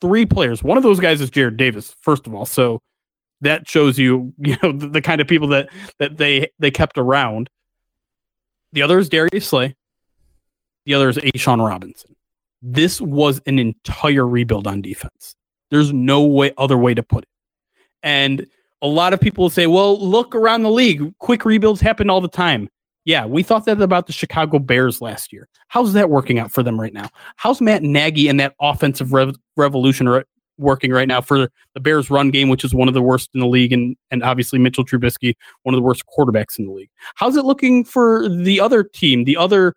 Three 0.02 0.26
players. 0.26 0.64
One 0.64 0.78
of 0.78 0.84
those 0.84 1.00
guys 1.00 1.22
is 1.22 1.32
Jarrad 1.32 1.58
Davis, 1.58 1.96
first 2.02 2.28
of 2.28 2.36
all. 2.36 2.46
So 2.46 2.82
that 3.42 3.68
shows 3.68 3.98
you, 3.98 4.34
you 4.38 4.58
know, 4.62 4.72
the, 4.72 4.88
the 4.88 5.02
kind 5.02 5.22
of 5.22 5.28
people 5.28 5.48
that 5.50 5.70
that 6.00 6.18
they 6.18 6.50
they 6.60 6.72
kept 6.72 6.98
around. 6.98 7.50
The 8.74 8.82
other 8.82 9.00
is 9.00 9.10
Darius 9.10 9.48
Slay. 9.48 9.76
The 10.86 10.94
other 10.94 11.10
is 11.10 11.18
A'Shawn 11.18 11.66
Robinson. 11.66 12.16
This 12.62 13.00
was 13.00 13.42
an 13.46 13.60
entire 13.60 14.28
rebuild 14.28 14.68
on 14.68 14.82
defense. 14.82 15.36
There's 15.72 15.94
no 15.94 16.24
way 16.24 16.52
other 16.58 16.78
way 16.78 16.94
to 16.94 17.04
put 17.04 17.24
it. 17.24 17.30
And 18.04 18.46
a 18.82 18.88
lot 18.88 19.14
of 19.14 19.20
people 19.20 19.44
will 19.44 19.50
say, 19.50 19.68
well, 19.68 20.00
look 20.00 20.36
around 20.36 20.64
the 20.64 20.72
league. 20.72 21.14
Quick 21.20 21.46
rebuilds 21.46 21.82
happen 21.82 22.10
all 22.10 22.22
the 22.22 22.28
time. 22.28 22.70
Yeah, 23.06 23.26
we 23.26 23.44
thought 23.44 23.66
that 23.66 23.82
about 23.82 24.08
the 24.08 24.14
Chicago 24.14 24.60
Bears 24.60 25.02
last 25.02 25.34
year. 25.34 25.48
How's 25.68 25.94
that 25.94 26.10
working 26.10 26.38
out 26.38 26.52
for 26.52 26.64
them 26.64 26.80
right 26.80 26.94
now? 26.94 27.10
How's 27.38 27.62
Matt 27.62 27.82
Nagy 27.82 28.28
and 28.28 28.40
that 28.40 28.56
offensive 28.60 29.14
rev- 29.14 29.36
revolution 29.58 30.08
re- 30.08 30.24
working 30.60 30.92
right 30.92 31.08
now 31.08 31.22
for 31.22 31.50
the 31.74 31.80
Bears 31.80 32.10
run 32.10 32.30
game, 32.30 32.50
which 32.50 32.64
is 32.64 32.74
one 32.74 32.88
of 32.88 32.94
the 32.94 33.02
worst 33.02 33.30
in 33.34 33.40
the 33.40 33.48
league, 33.48 33.74
and, 33.74 33.96
and 34.12 34.22
obviously 34.24 34.60
Mitchell 34.60 34.86
Trubisky, 34.86 35.36
one 35.64 35.74
of 35.74 35.78
the 35.78 35.84
worst 35.84 36.04
quarterbacks 36.06 36.60
in 36.60 36.66
the 36.66 36.72
league? 36.72 36.90
How's 37.16 37.38
it 37.38 37.46
looking 37.46 37.84
for 37.84 38.28
the 38.30 38.60
other 38.60 38.84
team, 38.84 39.24
the 39.24 39.38
other 39.38 39.74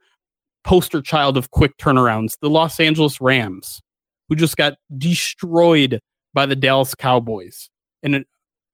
poster 0.64 1.00
child 1.00 1.36
of 1.36 1.50
quick 1.50 1.76
turnarounds, 1.78 2.36
the 2.40 2.50
Los 2.50 2.78
Angeles 2.80 3.20
Rams, 3.20 3.80
who 4.28 4.36
just 4.36 4.56
got 4.56 4.74
destroyed 4.98 6.00
by 6.34 6.44
the 6.44 6.56
Dallas 6.56 6.94
Cowboys? 6.94 7.70
And 8.02 8.24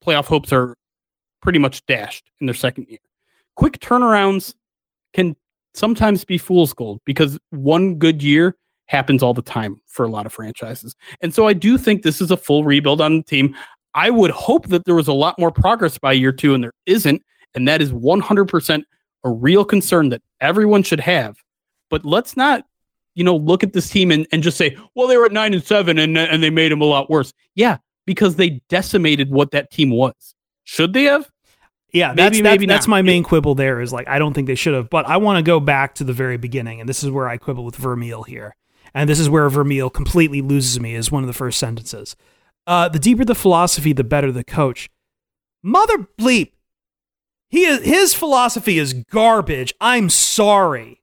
playoff 0.04 0.26
hopes 0.26 0.52
are 0.52 0.76
pretty 1.42 1.58
much 1.58 1.84
dashed 1.86 2.30
in 2.40 2.46
their 2.46 2.54
second 2.54 2.86
year. 2.88 2.98
Quick 3.56 3.78
turnarounds 3.80 4.54
can 5.12 5.36
sometimes 5.74 6.24
be 6.24 6.38
fool's 6.38 6.72
gold 6.72 7.00
because 7.04 7.38
one 7.50 7.96
good 7.96 8.22
year 8.22 8.56
happens 8.88 9.22
all 9.22 9.34
the 9.34 9.42
time 9.42 9.80
for 9.86 10.04
a 10.04 10.08
lot 10.08 10.26
of 10.26 10.32
franchises. 10.32 10.96
And 11.20 11.32
so 11.32 11.46
I 11.46 11.52
do 11.52 11.78
think 11.78 12.02
this 12.02 12.20
is 12.20 12.30
a 12.30 12.36
full 12.36 12.64
rebuild 12.64 13.00
on 13.00 13.18
the 13.18 13.22
team. 13.22 13.54
I 13.94 14.10
would 14.10 14.30
hope 14.30 14.68
that 14.68 14.84
there 14.84 14.94
was 14.94 15.08
a 15.08 15.12
lot 15.12 15.38
more 15.38 15.50
progress 15.50 15.98
by 15.98 16.12
year 16.12 16.32
two, 16.32 16.54
and 16.54 16.62
there 16.62 16.72
isn't. 16.86 17.22
And 17.54 17.66
that 17.68 17.80
is 17.80 17.92
100% 17.92 18.82
a 19.24 19.30
real 19.30 19.64
concern 19.64 20.10
that 20.10 20.22
everyone 20.40 20.82
should 20.82 21.00
have. 21.00 21.36
But 21.90 22.04
let's 22.04 22.36
not, 22.36 22.64
you 23.14 23.24
know, 23.24 23.36
look 23.36 23.62
at 23.62 23.72
this 23.72 23.88
team 23.88 24.10
and, 24.10 24.26
and 24.32 24.42
just 24.42 24.58
say, 24.58 24.76
well, 24.94 25.08
they 25.08 25.16
were 25.16 25.26
at 25.26 25.32
nine 25.32 25.54
and 25.54 25.64
seven 25.64 25.98
and, 25.98 26.16
and 26.16 26.42
they 26.42 26.50
made 26.50 26.70
them 26.70 26.82
a 26.82 26.84
lot 26.84 27.10
worse. 27.10 27.32
Yeah, 27.54 27.78
because 28.06 28.36
they 28.36 28.60
decimated 28.68 29.30
what 29.30 29.50
that 29.52 29.70
team 29.70 29.90
was. 29.90 30.34
Should 30.64 30.92
they 30.92 31.04
have? 31.04 31.30
Yeah, 31.92 32.08
maybe, 32.08 32.16
that's, 32.16 32.40
maybe 32.42 32.66
that's, 32.66 32.80
that's 32.80 32.88
my 32.88 33.00
main 33.00 33.22
quibble 33.22 33.54
there 33.54 33.80
is 33.80 33.92
like 33.92 34.06
I 34.08 34.18
don't 34.18 34.34
think 34.34 34.46
they 34.46 34.54
should 34.54 34.74
have, 34.74 34.90
but 34.90 35.06
I 35.06 35.16
want 35.16 35.38
to 35.38 35.42
go 35.42 35.58
back 35.58 35.94
to 35.96 36.04
the 36.04 36.12
very 36.12 36.36
beginning, 36.36 36.80
and 36.80 36.88
this 36.88 37.02
is 37.02 37.10
where 37.10 37.28
I 37.28 37.38
quibble 37.38 37.64
with 37.64 37.76
Vermeil 37.76 38.22
here, 38.22 38.54
and 38.94 39.08
this 39.08 39.20
is 39.20 39.30
where 39.30 39.48
Vermeil 39.48 39.90
completely 39.90 40.40
loses 40.40 40.80
me 40.80 40.94
is 40.94 41.12
one 41.12 41.22
of 41.22 41.26
the 41.26 41.32
first 41.32 41.58
sentences. 41.58 42.16
Uh, 42.66 42.88
the 42.88 42.98
deeper 42.98 43.24
the 43.24 43.34
philosophy, 43.34 43.92
the 43.92 44.04
better 44.04 44.30
the 44.30 44.44
coach. 44.44 44.88
Mother 45.62 46.06
bleep, 46.18 46.52
he 47.50 47.64
is, 47.64 47.82
his 47.82 48.14
philosophy 48.14 48.78
is 48.78 48.92
garbage. 48.92 49.72
I'm 49.80 50.10
sorry. 50.10 51.00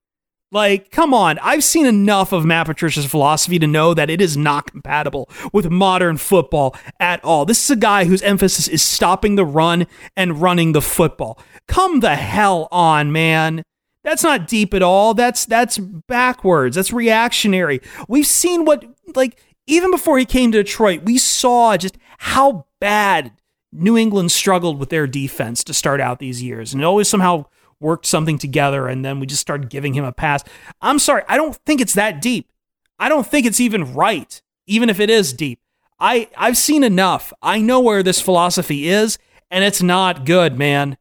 Like, 0.51 0.91
come 0.91 1.13
on. 1.13 1.39
I've 1.39 1.63
seen 1.63 1.85
enough 1.85 2.31
of 2.31 2.45
Matt 2.45 2.67
Patricia's 2.67 3.07
philosophy 3.07 3.59
to 3.59 3.67
know 3.67 3.93
that 3.93 4.09
it 4.09 4.21
is 4.21 4.37
not 4.37 4.71
compatible 4.71 5.29
with 5.51 5.69
modern 5.69 6.17
football 6.17 6.75
at 6.99 7.23
all. 7.25 7.45
This 7.45 7.63
is 7.63 7.71
a 7.71 7.75
guy 7.75 8.05
whose 8.05 8.21
emphasis 8.21 8.67
is 8.67 8.83
stopping 8.83 9.35
the 9.35 9.45
run 9.45 9.87
and 10.15 10.41
running 10.41 10.71
the 10.71 10.81
football. 10.81 11.39
Come 11.67 11.99
the 11.99 12.15
hell 12.15 12.67
on, 12.71 13.11
man. 13.11 13.63
That's 14.05 14.23
not 14.23 14.47
deep 14.47 14.75
at 14.75 14.83
all. 14.83 15.15
That's 15.15 15.45
that's 15.47 15.79
backwards. 15.79 16.75
That's 16.75 16.93
reactionary. 16.93 17.81
We've 18.07 18.27
seen 18.27 18.63
what 18.63 18.85
like 19.15 19.41
even 19.65 19.89
before 19.89 20.19
he 20.19 20.25
came 20.25 20.51
to 20.51 20.61
Detroit, 20.63 21.01
we 21.03 21.17
saw 21.17 21.75
just 21.75 21.97
how 22.19 22.67
bad 22.79 23.31
New 23.73 23.97
England 23.97 24.31
struggled 24.31 24.79
with 24.79 24.89
their 24.89 25.07
defense 25.07 25.63
to 25.63 25.73
start 25.73 25.99
out 25.99 26.19
these 26.19 26.43
years. 26.43 26.71
And 26.71 26.83
it 26.83 26.85
always 26.85 27.07
somehow 27.07 27.45
worked 27.79 28.05
something 28.05 28.37
together 28.37 28.87
and 28.87 29.03
then 29.03 29.19
we 29.19 29.25
just 29.25 29.41
started 29.41 29.71
giving 29.71 29.95
him 29.95 30.05
a 30.05 30.11
pass. 30.11 30.43
I'm 30.81 30.99
sorry, 30.99 31.23
I 31.27 31.35
don't 31.35 31.55
think 31.65 31.81
it's 31.81 31.95
that 31.95 32.21
deep. 32.21 32.51
I 32.99 33.09
don't 33.09 33.25
think 33.25 33.47
it's 33.47 33.59
even 33.59 33.95
right, 33.95 34.39
even 34.67 34.87
if 34.87 34.99
it 34.99 35.09
is 35.09 35.33
deep. 35.33 35.59
I, 35.99 36.29
I've 36.37 36.57
seen 36.57 36.83
enough. 36.83 37.33
I 37.41 37.59
know 37.59 37.79
where 37.79 38.03
this 38.03 38.21
philosophy 38.21 38.87
is, 38.87 39.17
and 39.49 39.63
it's 39.63 39.81
not 39.81 40.25
good, 40.25 40.57
man. 40.57 40.97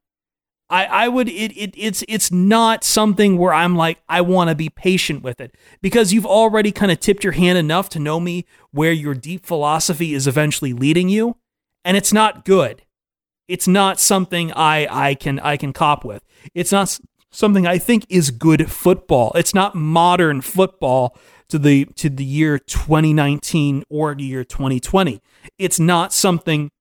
I, 0.74 1.04
I 1.04 1.08
would 1.08 1.28
it, 1.28 1.52
it 1.56 1.72
it's 1.76 2.02
it's 2.08 2.32
not 2.32 2.82
something 2.82 3.38
where 3.38 3.54
I'm 3.54 3.76
like 3.76 3.98
I 4.08 4.22
want 4.22 4.50
to 4.50 4.56
be 4.56 4.68
patient 4.68 5.22
with 5.22 5.40
it 5.40 5.54
because 5.80 6.12
you've 6.12 6.26
already 6.26 6.72
kind 6.72 6.90
of 6.90 6.98
tipped 6.98 7.22
your 7.22 7.34
hand 7.34 7.58
enough 7.58 7.88
to 7.90 8.00
know 8.00 8.18
me 8.18 8.44
where 8.72 8.90
your 8.90 9.14
deep 9.14 9.46
philosophy 9.46 10.14
is 10.14 10.26
eventually 10.26 10.72
leading 10.72 11.08
you 11.08 11.36
and 11.84 11.96
it's 11.96 12.12
not 12.12 12.44
good. 12.44 12.82
It's 13.46 13.68
not 13.68 14.00
something 14.00 14.50
I 14.54 14.88
I 14.90 15.14
can 15.14 15.38
I 15.38 15.56
can 15.56 15.72
cop 15.72 16.04
with. 16.04 16.24
It's 16.54 16.72
not 16.72 16.98
something 17.30 17.68
I 17.68 17.78
think 17.78 18.04
is 18.08 18.32
good 18.32 18.68
football. 18.68 19.30
It's 19.36 19.54
not 19.54 19.76
modern 19.76 20.40
football 20.40 21.16
to 21.50 21.58
the 21.60 21.84
to 21.94 22.10
the 22.10 22.24
year 22.24 22.58
2019 22.58 23.84
or 23.88 24.12
the 24.16 24.24
year 24.24 24.42
2020. 24.42 25.22
It's 25.56 25.78
not 25.78 26.12
something 26.12 26.72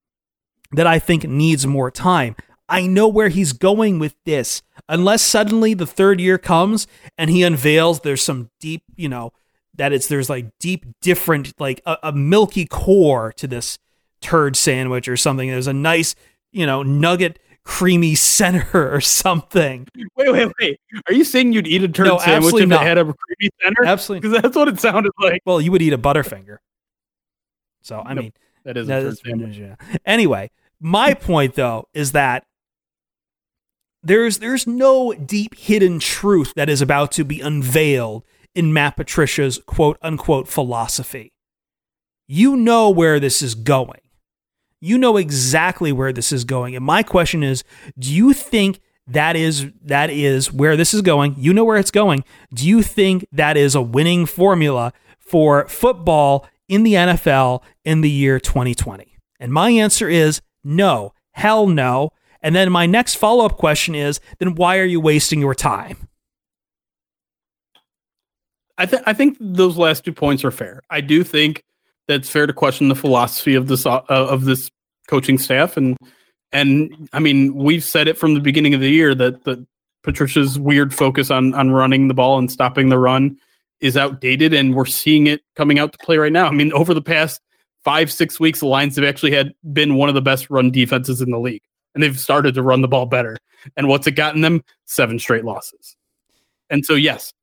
that 0.72 0.88
I 0.88 0.98
think 0.98 1.26
needs 1.26 1.68
more 1.68 1.92
time. 1.92 2.36
I 2.74 2.88
know 2.88 3.08
where 3.08 3.30
he's 3.30 3.54
going 3.54 4.00
with 4.00 4.16
this. 4.26 4.64
Unless 4.90 5.22
suddenly 5.22 5.76
the 5.76 5.86
third 5.86 6.20
year 6.20 6.40
comes 6.40 6.88
and 7.20 7.30
he 7.30 7.44
unveils 7.44 8.00
there's 8.00 8.24
some 8.24 8.50
deep, 8.60 8.82
you 8.96 9.08
know, 9.08 9.32
that 9.76 9.94
it's 9.94 10.08
there's 10.08 10.28
like 10.28 10.48
deep 10.60 10.86
different 11.00 11.54
like 11.60 11.82
a, 11.86 11.98
a 12.02 12.12
milky 12.12 12.66
core 12.66 13.32
to 13.34 13.46
this 13.46 13.78
turd 14.22 14.56
sandwich 14.56 15.08
or 15.08 15.16
something. 15.16 15.50
There's 15.50 15.68
a 15.68 15.74
nice 15.74 16.16
you 16.52 16.66
know, 16.66 16.82
nugget 16.84 17.40
creamy 17.64 18.16
center 18.16 18.66
or 18.94 19.02
something. 19.02 19.88
Wait, 20.16 20.32
wait, 20.32 20.52
wait. 20.60 20.80
Are 21.08 21.14
you 21.14 21.26
saying 21.26 21.54
you'd 21.54 21.68
eat 21.68 21.84
a 21.84 21.88
turd 21.88 22.08
no, 22.08 22.18
sandwich 22.18 22.56
if 22.56 22.70
not. 22.70 22.82
it 22.82 22.88
had 22.88 22.98
a 22.98 23.04
creamy 23.04 23.52
center? 23.62 23.86
Absolutely. 23.86 24.28
Because 24.28 24.42
that's 24.42 24.56
what 24.56 24.68
it 24.68 24.80
sounded 24.80 25.12
like. 25.20 25.42
Well, 25.46 25.60
you 25.60 25.72
would 25.72 25.82
eat 25.82 25.94
a 25.94 25.98
Butterfinger. 25.98 26.58
So, 27.82 28.02
I 28.04 28.14
mean, 28.14 28.34
that 28.64 28.78
is, 28.78 28.88
that 28.88 29.04
is 29.04 29.22
yeah. 29.26 29.76
Anyway, 30.06 30.52
my 30.80 31.14
point 31.14 31.56
though 31.56 31.88
is 31.94 32.14
that 32.14 32.46
there's 34.04 34.40
there's 34.40 34.68
no 34.68 35.14
deep 35.14 35.56
hidden 35.56 36.00
truth 36.00 36.54
that 36.56 36.70
is 36.70 36.82
about 36.82 37.12
to 37.14 37.24
be 37.24 37.40
unveiled 37.40 38.24
in 38.54 38.74
Matt 38.74 38.98
Patricia's 38.98 39.60
quote 39.66 39.98
unquote 40.02 40.48
philosophy. 40.48 41.34
You 42.28 42.56
know 42.56 42.90
where 42.90 43.20
this 43.20 43.42
is 43.42 43.56
going. 43.56 44.00
You 44.80 44.98
know 44.98 45.18
exactly 45.18 45.92
where 45.92 46.12
this 46.12 46.32
is 46.32 46.44
going. 46.44 46.76
And 46.76 46.84
my 46.84 47.04
question 47.04 47.42
is, 47.42 47.64
do 47.98 48.14
you 48.14 48.34
think 48.34 48.82
that 49.08 49.36
is 49.36 49.68
that 49.82 50.10
is 50.10 50.52
where 50.52 50.76
this 50.76 50.94
is 50.94 51.02
going? 51.02 51.36
You 51.38 51.54
know 51.54 51.64
where 51.64 51.78
it's 51.78 51.92
going. 51.92 52.24
Do 52.54 52.68
you 52.68 52.82
think 52.82 53.26
that 53.32 53.58
is 53.58 53.76
a 53.76 53.82
winning 53.82 54.26
formula 54.26 54.94
for 55.20 55.68
football 55.68 56.46
in 56.68 56.84
the 56.84 56.94
NFL 56.94 57.62
in 57.86 58.02
the 58.02 58.10
year 58.10 58.40
2020? 58.40 59.18
And 59.40 59.52
my 59.52 59.70
answer 59.72 60.10
is 60.10 60.42
no. 60.64 61.14
Hell 61.32 61.68
no. 61.68 62.12
And 62.44 62.54
then 62.54 62.72
my 62.72 62.86
next 62.86 63.16
follow-up 63.16 63.58
question 63.58 63.96
is, 63.96 64.20
then 64.38 64.56
why 64.56 64.78
are 64.78 64.86
you 64.86 65.00
wasting 65.00 65.40
your 65.40 65.56
time? 65.56 66.10
I, 68.78 68.86
th- 68.86 69.04
I 69.06 69.14
think 69.14 69.38
those 69.40 69.78
last 69.78 70.04
two 70.04 70.14
points 70.14 70.44
are 70.44 70.52
fair. 70.52 70.82
I 70.90 71.00
do 71.02 71.24
think 71.24 71.64
that's 72.08 72.30
fair 72.30 72.46
to 72.46 72.54
question 72.54 72.90
the 72.90 72.96
philosophy 72.96 73.56
of 73.56 73.68
this 73.68 73.86
uh, 73.86 74.02
of 74.10 74.46
this 74.46 74.70
coaching 75.08 75.38
staff 75.38 75.78
and 75.78 75.98
and 76.52 77.10
I 77.14 77.20
mean 77.20 77.56
we've 77.56 77.84
said 77.84 78.08
it 78.08 78.18
from 78.18 78.34
the 78.34 78.40
beginning 78.40 78.74
of 78.74 78.82
the 78.82 78.90
year 78.90 79.16
that 79.16 79.44
that 79.46 79.66
Patricia's 80.04 80.60
weird 80.60 80.94
focus 80.94 81.32
on 81.32 81.54
on 81.54 81.72
running 81.72 82.08
the 82.08 82.14
ball 82.14 82.38
and 82.38 82.52
stopping 82.52 82.90
the 82.90 83.00
run 83.00 83.38
is 83.80 83.98
outdated 83.98 84.54
and 84.54 84.76
we're 84.76 84.86
seeing 84.86 85.28
it 85.28 85.42
coming 85.56 85.80
out 85.80 85.92
to 85.94 85.98
play 86.00 86.18
right 86.18 86.32
now. 86.32 86.48
I 86.48 86.52
mean 86.52 86.74
over 86.74 86.94
the 86.94 87.02
past 87.02 87.42
5 87.84 88.12
6 88.12 88.40
weeks 88.40 88.60
the 88.60 88.68
Lions 88.68 88.96
have 88.96 89.06
actually 89.06 89.34
had 89.34 89.54
been 89.72 89.96
one 89.96 90.10
of 90.10 90.16
the 90.16 90.22
best 90.22 90.50
run 90.50 90.72
defenses 90.72 91.22
in 91.22 91.32
the 91.32 91.40
league 91.40 91.64
and 91.94 92.04
they've 92.04 92.20
started 92.20 92.56
to 92.56 92.64
run 92.64 92.82
the 92.82 92.88
ball 92.88 93.06
better. 93.06 93.38
And 93.78 93.88
what's 93.88 94.08
it 94.08 94.12
gotten 94.12 94.42
them? 94.42 94.64
Seven 94.86 95.20
straight 95.20 95.46
losses. 95.46 95.96
And 96.70 96.86
so 96.86 96.96
yes, 96.96 97.34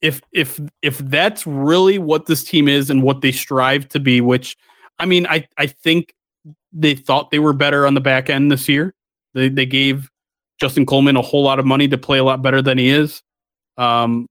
if 0.00 0.20
if 0.32 0.60
if 0.82 0.98
that's 0.98 1.46
really 1.46 1.98
what 1.98 2.26
this 2.26 2.44
team 2.44 2.68
is 2.68 2.90
and 2.90 3.02
what 3.02 3.20
they 3.20 3.32
strive 3.32 3.88
to 3.88 4.00
be, 4.00 4.20
which 4.20 4.56
I 4.98 5.06
mean, 5.06 5.26
I 5.28 5.46
I 5.56 5.66
think 5.66 6.14
they 6.72 6.94
thought 6.94 7.30
they 7.30 7.38
were 7.38 7.52
better 7.52 7.86
on 7.86 7.94
the 7.94 8.00
back 8.00 8.28
end 8.28 8.50
this 8.50 8.68
year. 8.68 8.94
They 9.34 9.48
they 9.48 9.66
gave 9.66 10.10
Justin 10.60 10.86
Coleman 10.86 11.16
a 11.16 11.22
whole 11.22 11.42
lot 11.42 11.58
of 11.58 11.66
money 11.66 11.88
to 11.88 11.98
play 11.98 12.18
a 12.18 12.24
lot 12.24 12.42
better 12.42 12.60
than 12.60 12.78
he 12.78 12.88
is. 12.88 13.22
Um, 13.78 14.26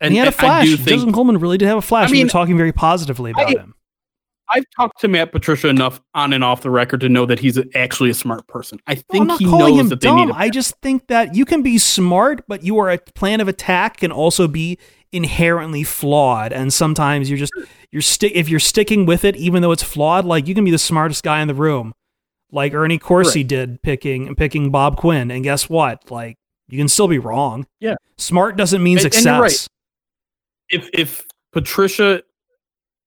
and, 0.00 0.08
and 0.08 0.12
he 0.12 0.18
had 0.18 0.28
a 0.28 0.32
flash. 0.32 0.66
Think, 0.66 0.88
Justin 0.88 1.12
Coleman 1.12 1.38
really 1.38 1.58
did 1.58 1.66
have 1.66 1.78
a 1.78 1.82
flash. 1.82 2.08
I 2.08 2.12
mean, 2.12 2.20
we 2.20 2.24
were 2.24 2.30
talking 2.30 2.56
very 2.56 2.72
positively 2.72 3.30
about 3.32 3.48
I, 3.48 3.60
him. 3.60 3.74
I've 4.50 4.64
talked 4.76 5.00
to 5.00 5.08
Matt 5.08 5.32
Patricia 5.32 5.68
enough 5.68 6.00
on 6.14 6.32
and 6.32 6.44
off 6.44 6.62
the 6.62 6.70
record 6.70 7.00
to 7.00 7.08
know 7.08 7.26
that 7.26 7.38
he's 7.38 7.58
actually 7.74 8.10
a 8.10 8.14
smart 8.14 8.46
person. 8.46 8.78
I 8.86 8.96
think 8.96 9.32
he 9.38 9.46
knows 9.46 9.88
that 9.88 10.00
dumb. 10.00 10.16
they 10.16 10.24
need. 10.26 10.34
I 10.36 10.50
just 10.50 10.76
think 10.82 11.06
that 11.08 11.34
you 11.34 11.44
can 11.44 11.62
be 11.62 11.78
smart, 11.78 12.44
but 12.46 12.62
you 12.62 12.78
are 12.78 12.90
a 12.90 12.98
plan 12.98 13.40
of 13.40 13.48
attack 13.48 13.98
can 13.98 14.12
also 14.12 14.46
be 14.46 14.78
inherently 15.12 15.84
flawed, 15.84 16.52
and 16.52 16.72
sometimes 16.72 17.30
you're 17.30 17.38
just 17.38 17.52
you're 17.90 18.02
stick 18.02 18.32
if 18.34 18.48
you're 18.48 18.60
sticking 18.60 19.06
with 19.06 19.24
it, 19.24 19.36
even 19.36 19.62
though 19.62 19.72
it's 19.72 19.82
flawed. 19.82 20.24
Like 20.24 20.46
you 20.46 20.54
can 20.54 20.64
be 20.64 20.70
the 20.70 20.78
smartest 20.78 21.22
guy 21.22 21.40
in 21.40 21.48
the 21.48 21.54
room, 21.54 21.94
like 22.50 22.74
Ernie 22.74 22.98
Accorsi 22.98 23.36
right. 23.36 23.46
did 23.46 23.82
picking 23.82 24.34
picking 24.34 24.70
Bob 24.70 24.96
Quinn, 24.96 25.30
and 25.30 25.42
guess 25.42 25.70
what? 25.70 26.10
Like 26.10 26.36
you 26.68 26.78
can 26.78 26.88
still 26.88 27.08
be 27.08 27.18
wrong. 27.18 27.66
Yeah, 27.80 27.94
smart 28.18 28.56
doesn't 28.56 28.82
mean 28.82 28.98
and, 28.98 29.02
success. 29.02 29.26
And 29.26 29.40
right. 29.40 29.68
if 30.68 30.88
if 30.92 31.24
Patricia 31.52 32.22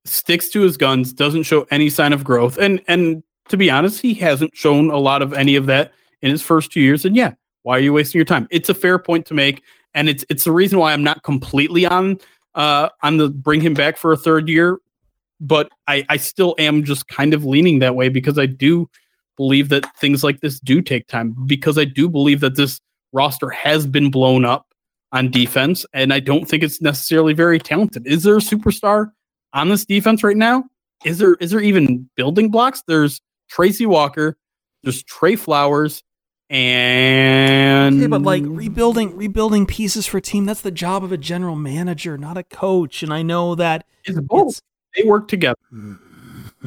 sticks 0.08 0.50
to 0.50 0.62
his 0.62 0.78
guns, 0.78 1.14
doesn't 1.14 1.44
show 1.44 1.68
any 1.72 1.90
sign 1.90 2.14
of 2.14 2.24
growth, 2.24 2.58
and 2.58 2.82
and 2.88 3.24
to 3.50 3.58
be 3.58 3.70
honest, 3.70 4.02
he 4.02 4.14
hasn't 4.16 4.56
shown 4.56 4.90
a 4.90 4.98
lot 4.98 5.22
of 5.22 5.34
any 5.34 5.56
of 5.56 5.66
that 5.68 5.94
in 6.22 6.32
his 6.32 6.42
first 6.42 6.72
two 6.72 6.82
years. 6.82 7.06
And 7.06 7.16
yeah, 7.16 7.34
why 7.64 7.78
are 7.78 7.82
you 7.82 7.94
wasting 7.94 8.20
your 8.20 8.26
time? 8.26 8.48
It's 8.52 8.70
a 8.70 8.74
fair 8.74 9.00
point 9.00 9.26
to 9.28 9.34
make, 9.34 9.64
and 9.94 10.10
it's 10.10 10.26
it's 10.30 10.44
the 10.44 10.52
reason 10.52 10.80
why 10.80 10.94
I'm 10.94 11.04
not 11.04 11.24
completely 11.24 11.86
on 11.86 12.18
uh 12.56 12.90
on 13.04 13.18
the 13.18 13.30
bring 13.30 13.62
him 13.62 13.74
back 13.74 13.98
for 13.98 14.12
a 14.12 14.18
third 14.18 14.50
year, 14.50 14.80
but 15.40 15.70
I 15.88 16.06
I 16.10 16.18
still 16.18 16.56
am 16.58 16.84
just 16.84 17.08
kind 17.08 17.34
of 17.34 17.46
leaning 17.46 17.80
that 17.80 17.96
way 17.96 18.10
because 18.10 18.38
I 18.38 18.46
do 18.46 18.90
believe 19.36 19.70
that 19.70 19.86
things 19.98 20.24
like 20.24 20.42
this 20.42 20.60
do 20.60 20.82
take 20.82 21.08
time 21.08 21.36
because 21.46 21.78
I 21.78 21.86
do 21.86 22.10
believe 22.10 22.40
that 22.40 22.56
this 22.56 22.82
roster 23.14 23.50
has 23.50 23.86
been 23.88 24.12
blown 24.12 24.46
up 24.46 24.68
on 25.12 25.32
defense, 25.32 25.86
and 25.94 26.14
I 26.14 26.20
don't 26.20 26.46
think 26.46 26.64
it's 26.64 26.82
necessarily 26.82 27.34
very 27.34 27.60
talented. 27.60 28.06
Is 28.06 28.24
there 28.24 28.36
a 28.36 28.42
superstar 28.42 29.12
on 29.58 29.70
this 29.70 29.86
defense 29.86 30.24
right 30.24 30.38
now? 30.38 30.64
Is 31.04 31.18
there 31.18 31.36
is 31.36 31.52
there 31.52 31.62
even 31.62 32.10
building 32.16 32.50
blocks? 32.50 32.84
There's 32.88 33.22
Tracy 33.50 33.86
Walker, 33.86 34.38
there's 34.84 35.04
Trey 35.04 35.36
Flowers, 35.36 36.04
and 36.50 37.98
okay, 37.98 38.08
but 38.08 38.22
like 38.22 38.44
rebuilding 38.46 39.16
rebuilding 39.16 39.66
pieces 39.66 40.06
for 40.06 40.18
a 40.18 40.22
team, 40.22 40.46
that's 40.46 40.62
the 40.62 40.72
job 40.72 41.04
of 41.04 41.12
a 41.12 41.18
general 41.18 41.56
manager, 41.56 42.18
not 42.18 42.38
a 42.38 42.44
coach. 42.44 43.04
And 43.04 43.14
I 43.14 43.22
know 43.22 43.56
that 43.56 43.86
it's 44.06 44.20
both. 44.20 44.62
They 44.96 45.04
work 45.04 45.28
together. 45.28 45.58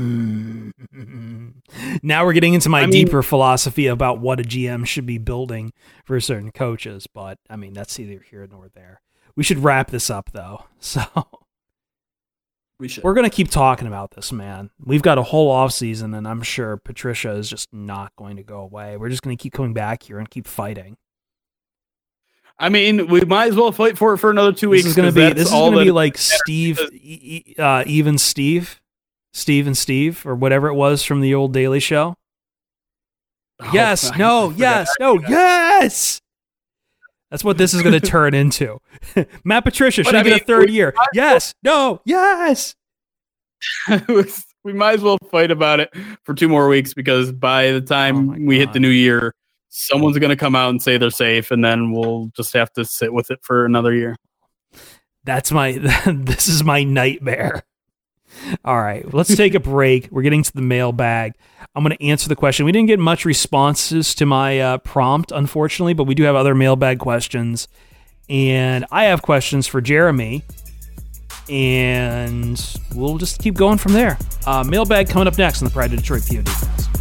now 2.02 2.24
we're 2.24 2.32
getting 2.32 2.54
into 2.54 2.68
my 2.68 2.82
I 2.82 2.86
mean, 2.86 2.92
deeper 2.92 3.22
philosophy 3.22 3.86
about 3.86 4.20
what 4.20 4.38
a 4.38 4.44
GM 4.44 4.86
should 4.86 5.06
be 5.06 5.18
building 5.18 5.72
for 6.04 6.20
certain 6.20 6.52
coaches, 6.52 7.06
but 7.12 7.38
I 7.48 7.56
mean 7.56 7.72
that's 7.72 7.98
either 7.98 8.22
here 8.30 8.46
nor 8.50 8.68
there. 8.68 9.00
We 9.34 9.44
should 9.44 9.60
wrap 9.60 9.90
this 9.90 10.10
up 10.10 10.30
though. 10.32 10.64
So 10.82 11.02
we 12.80 12.88
should. 12.88 13.04
We're 13.04 13.14
gonna 13.14 13.30
keep 13.30 13.50
talking 13.50 13.86
about 13.86 14.12
this, 14.12 14.32
man. 14.32 14.70
We've 14.84 15.02
got 15.02 15.18
a 15.18 15.22
whole 15.22 15.50
off 15.50 15.72
season, 15.72 16.14
and 16.14 16.26
I'm 16.26 16.42
sure 16.42 16.76
Patricia 16.78 17.32
is 17.32 17.48
just 17.48 17.72
not 17.72 18.12
going 18.16 18.36
to 18.36 18.42
go 18.42 18.60
away. 18.60 18.96
We're 18.96 19.10
just 19.10 19.22
gonna 19.22 19.36
keep 19.36 19.52
coming 19.52 19.74
back 19.74 20.02
here 20.02 20.18
and 20.18 20.28
keep 20.28 20.46
fighting. 20.46 20.96
I 22.58 22.68
mean, 22.68 23.06
we 23.06 23.20
might 23.22 23.48
as 23.48 23.56
well 23.56 23.72
fight 23.72 23.96
for 23.96 24.14
it 24.14 24.18
for 24.18 24.30
another 24.30 24.52
two 24.52 24.70
weeks. 24.70 24.84
This 24.84 24.90
is 24.90 24.96
gonna 24.96 25.12
be 25.12 25.32
this 25.32 25.46
is 25.46 25.52
gonna 25.52 25.84
be 25.84 25.90
like 25.90 26.18
Steve, 26.18 26.80
uh, 27.58 27.84
even 27.86 28.18
Steve, 28.18 28.80
Steve 29.32 29.66
and 29.66 29.76
Steve, 29.76 30.26
or 30.26 30.34
whatever 30.34 30.68
it 30.68 30.74
was 30.74 31.02
from 31.02 31.20
the 31.20 31.34
old 31.34 31.52
Daily 31.52 31.80
Show. 31.80 32.16
Oh, 33.60 33.70
yes, 33.72 34.16
no, 34.16 34.50
yes, 34.50 34.90
no, 34.98 35.20
yes. 35.28 36.20
That's 37.30 37.44
what 37.44 37.58
this 37.58 37.74
is 37.74 37.82
going 37.82 37.92
to 38.00 38.06
turn 38.06 38.34
into. 38.34 38.80
Matt 39.44 39.64
Patricia 39.64 40.04
should 40.04 40.14
I 40.14 40.22
mean, 40.22 40.32
get 40.32 40.42
a 40.42 40.44
third 40.44 40.70
year. 40.70 40.94
Yes. 41.12 41.54
No. 41.62 42.00
Yes. 42.04 42.74
we 44.64 44.72
might 44.72 44.94
as 44.94 45.02
well 45.02 45.18
fight 45.30 45.50
about 45.50 45.80
it 45.80 45.94
for 46.24 46.34
two 46.34 46.48
more 46.48 46.68
weeks 46.68 46.94
because 46.94 47.32
by 47.32 47.70
the 47.72 47.80
time 47.80 48.30
oh 48.30 48.36
we 48.40 48.58
hit 48.58 48.72
the 48.72 48.80
new 48.80 48.88
year, 48.88 49.34
someone's 49.68 50.18
going 50.18 50.30
to 50.30 50.36
come 50.36 50.54
out 50.54 50.70
and 50.70 50.82
say 50.82 50.98
they're 50.98 51.10
safe, 51.10 51.50
and 51.50 51.64
then 51.64 51.92
we'll 51.92 52.30
just 52.34 52.52
have 52.54 52.72
to 52.72 52.84
sit 52.84 53.12
with 53.12 53.30
it 53.30 53.38
for 53.42 53.64
another 53.66 53.94
year. 53.94 54.16
That's 55.24 55.52
my. 55.52 55.72
this 56.06 56.48
is 56.48 56.64
my 56.64 56.82
nightmare. 56.82 57.62
All 58.64 58.80
right, 58.80 59.12
let's 59.12 59.34
take 59.36 59.54
a 59.54 59.60
break. 59.60 60.08
We're 60.10 60.22
getting 60.22 60.42
to 60.42 60.52
the 60.52 60.62
mailbag. 60.62 61.34
I'm 61.74 61.84
going 61.84 61.96
to 61.96 62.04
answer 62.04 62.28
the 62.28 62.36
question. 62.36 62.66
We 62.66 62.72
didn't 62.72 62.88
get 62.88 62.98
much 62.98 63.24
responses 63.24 64.14
to 64.16 64.26
my 64.26 64.60
uh, 64.60 64.78
prompt, 64.78 65.32
unfortunately, 65.32 65.94
but 65.94 66.04
we 66.04 66.14
do 66.14 66.24
have 66.24 66.34
other 66.34 66.54
mailbag 66.54 66.98
questions. 66.98 67.68
And 68.28 68.86
I 68.90 69.04
have 69.04 69.22
questions 69.22 69.66
for 69.66 69.80
Jeremy. 69.80 70.42
And 71.48 72.78
we'll 72.94 73.18
just 73.18 73.40
keep 73.40 73.54
going 73.54 73.78
from 73.78 73.92
there. 73.92 74.16
Uh, 74.46 74.62
mailbag 74.62 75.08
coming 75.08 75.26
up 75.26 75.36
next 75.36 75.62
on 75.62 75.66
the 75.66 75.72
Pride 75.72 75.92
of 75.92 75.98
Detroit 75.98 76.22
POD. 76.28 76.99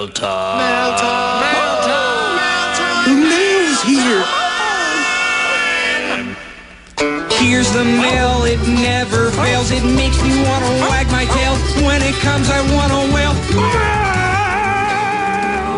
Mail 0.00 0.08
time. 0.08 0.56
Mail 0.56 0.96
time. 0.96 1.40
Mail 1.44 1.76
time. 1.84 2.32
Mail 2.40 2.72
time. 2.72 3.04
The 3.04 3.12
mail's 3.28 3.82
here. 3.84 4.24
Here's 7.38 7.70
the 7.74 7.84
mail. 7.84 8.44
It 8.44 8.66
never 8.66 9.30
fails. 9.32 9.70
It 9.70 9.84
makes 9.84 10.22
me 10.22 10.42
want 10.42 10.64
to 10.64 10.70
wag 10.88 11.06
my 11.08 11.26
tail. 11.26 11.54
When 11.84 12.00
it 12.00 12.14
comes, 12.14 12.48
I 12.48 12.62
want 12.74 12.92
to 12.92 13.12
wail. 13.14 13.34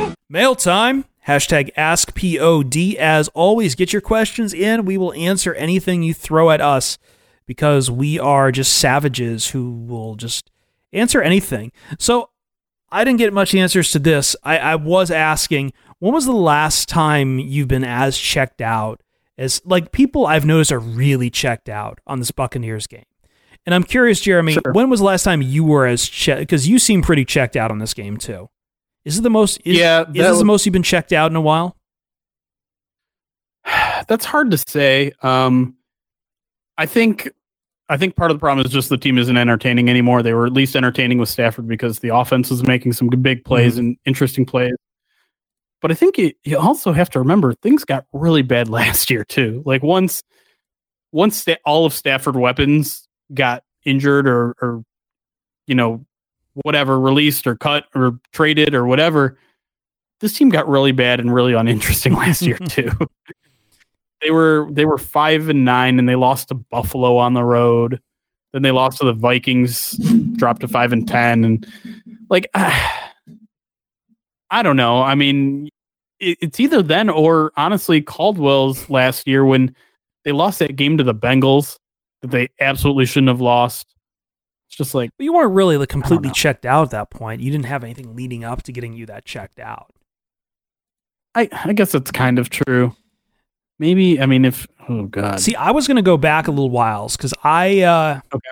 Mail. 0.06 0.14
Mail 0.28 0.54
time. 0.54 1.04
Hashtag 1.26 1.74
AskPOD. 1.74 2.94
As 2.94 3.26
always, 3.34 3.74
get 3.74 3.92
your 3.92 4.02
questions 4.02 4.54
in. 4.54 4.84
We 4.84 4.96
will 4.96 5.12
answer 5.14 5.52
anything 5.54 6.04
you 6.04 6.14
throw 6.14 6.50
at 6.50 6.60
us 6.60 6.96
because 7.44 7.90
we 7.90 8.20
are 8.20 8.52
just 8.52 8.72
savages 8.74 9.48
who 9.48 9.72
will 9.72 10.14
just 10.14 10.48
answer 10.92 11.20
anything. 11.20 11.72
So 11.98 12.28
I 12.92 13.04
didn't 13.04 13.18
get 13.18 13.32
much 13.32 13.54
answers 13.54 13.90
to 13.92 13.98
this. 13.98 14.36
I, 14.44 14.58
I 14.58 14.76
was 14.76 15.10
asking, 15.10 15.72
when 15.98 16.12
was 16.12 16.26
the 16.26 16.32
last 16.32 16.88
time 16.88 17.38
you've 17.38 17.68
been 17.68 17.84
as 17.84 18.18
checked 18.18 18.60
out 18.60 19.02
as 19.38 19.62
like 19.64 19.92
people 19.92 20.26
I've 20.26 20.44
noticed 20.44 20.70
are 20.70 20.78
really 20.78 21.30
checked 21.30 21.70
out 21.70 22.00
on 22.06 22.18
this 22.18 22.30
Buccaneers 22.30 22.86
game? 22.86 23.06
And 23.64 23.74
I'm 23.74 23.82
curious, 23.82 24.20
Jeremy, 24.20 24.54
sure. 24.54 24.72
when 24.72 24.90
was 24.90 25.00
the 25.00 25.06
last 25.06 25.22
time 25.22 25.40
you 25.40 25.64
were 25.64 25.86
as 25.86 26.06
checked? 26.06 26.40
Because 26.40 26.68
you 26.68 26.78
seem 26.78 27.00
pretty 27.00 27.24
checked 27.24 27.56
out 27.56 27.70
on 27.70 27.78
this 27.78 27.94
game 27.94 28.18
too. 28.18 28.50
Is 29.04 29.18
it 29.18 29.22
the 29.22 29.30
most? 29.30 29.60
Is, 29.64 29.78
yeah, 29.78 30.02
is 30.02 30.14
this 30.14 30.38
the 30.38 30.44
most 30.44 30.66
you've 30.66 30.72
been 30.72 30.82
checked 30.82 31.12
out 31.12 31.30
in 31.30 31.36
a 31.36 31.40
while? 31.40 31.76
That's 33.64 34.24
hard 34.24 34.50
to 34.50 34.58
say. 34.58 35.12
Um, 35.22 35.76
I 36.76 36.86
think 36.86 37.30
I 37.92 37.98
think 37.98 38.16
part 38.16 38.30
of 38.30 38.38
the 38.38 38.40
problem 38.40 38.64
is 38.64 38.72
just 38.72 38.88
the 38.88 38.96
team 38.96 39.18
isn't 39.18 39.36
entertaining 39.36 39.90
anymore. 39.90 40.22
They 40.22 40.32
were 40.32 40.46
at 40.46 40.54
least 40.54 40.74
entertaining 40.74 41.18
with 41.18 41.28
Stafford 41.28 41.68
because 41.68 41.98
the 41.98 42.08
offense 42.08 42.48
was 42.48 42.62
making 42.62 42.94
some 42.94 43.08
big 43.08 43.44
plays 43.44 43.74
mm-hmm. 43.74 43.80
and 43.80 43.96
interesting 44.06 44.46
plays. 44.46 44.72
But 45.82 45.90
I 45.90 45.94
think 45.94 46.16
you, 46.16 46.32
you 46.42 46.58
also 46.58 46.92
have 46.92 47.10
to 47.10 47.18
remember 47.18 47.52
things 47.52 47.84
got 47.84 48.06
really 48.14 48.40
bad 48.40 48.68
last 48.70 49.10
year 49.10 49.24
too. 49.24 49.62
Like 49.66 49.82
once 49.82 50.22
once 51.12 51.36
sta- 51.36 51.60
all 51.66 51.84
of 51.84 51.92
Stafford 51.92 52.34
weapons 52.34 53.06
got 53.34 53.62
injured 53.84 54.26
or 54.26 54.54
or 54.62 54.82
you 55.66 55.74
know 55.74 56.06
whatever 56.62 56.98
released 56.98 57.46
or 57.46 57.56
cut 57.56 57.84
or 57.94 58.18
traded 58.32 58.74
or 58.74 58.86
whatever, 58.86 59.36
this 60.20 60.32
team 60.32 60.48
got 60.48 60.66
really 60.66 60.92
bad 60.92 61.20
and 61.20 61.34
really 61.34 61.52
uninteresting 61.52 62.14
last 62.14 62.40
year 62.40 62.56
too 62.56 62.90
they 64.22 64.30
were 64.30 64.68
they 64.70 64.84
were 64.84 64.98
five 64.98 65.48
and 65.48 65.64
nine, 65.64 65.98
and 65.98 66.08
they 66.08 66.14
lost 66.14 66.48
to 66.48 66.54
Buffalo 66.54 67.16
on 67.16 67.34
the 67.34 67.44
road. 67.44 68.00
Then 68.52 68.62
they 68.62 68.70
lost 68.70 68.98
to 68.98 69.06
the 69.06 69.12
Vikings, 69.12 69.92
dropped 70.36 70.60
to 70.60 70.68
five 70.68 70.92
and 70.92 71.06
ten, 71.06 71.44
and 71.44 71.66
like 72.30 72.46
I 72.54 74.62
don't 74.62 74.76
know. 74.76 75.02
I 75.02 75.14
mean, 75.14 75.68
it, 76.20 76.38
it's 76.40 76.60
either 76.60 76.82
then 76.82 77.10
or 77.10 77.52
honestly 77.56 78.00
Caldwell's 78.00 78.88
last 78.88 79.26
year 79.26 79.44
when 79.44 79.74
they 80.24 80.32
lost 80.32 80.60
that 80.60 80.76
game 80.76 80.98
to 80.98 81.04
the 81.04 81.14
Bengals 81.14 81.78
that 82.20 82.30
they 82.30 82.48
absolutely 82.60 83.06
shouldn't 83.06 83.28
have 83.28 83.40
lost. 83.40 83.86
It's 84.68 84.76
just 84.76 84.94
like 84.94 85.10
you 85.18 85.32
weren't 85.32 85.52
really 85.52 85.76
like 85.76 85.88
completely 85.88 86.30
checked 86.30 86.64
out 86.64 86.84
at 86.84 86.90
that 86.92 87.10
point. 87.10 87.42
You 87.42 87.50
didn't 87.50 87.66
have 87.66 87.82
anything 87.82 88.14
leading 88.14 88.44
up 88.44 88.62
to 88.64 88.72
getting 88.72 88.92
you 88.92 89.06
that 89.06 89.24
checked 89.24 89.58
out. 89.58 89.90
I 91.34 91.48
I 91.64 91.72
guess 91.72 91.92
that's 91.92 92.10
kind 92.10 92.38
of 92.38 92.50
true. 92.50 92.94
Maybe 93.82 94.20
I 94.20 94.26
mean 94.26 94.44
if 94.44 94.68
oh 94.88 95.06
god. 95.06 95.40
See, 95.40 95.56
I 95.56 95.72
was 95.72 95.88
going 95.88 95.96
to 95.96 96.02
go 96.02 96.16
back 96.16 96.46
a 96.46 96.52
little 96.52 96.70
whiles 96.70 97.16
because 97.16 97.34
I 97.42 97.80
uh, 97.80 98.20
okay. 98.32 98.48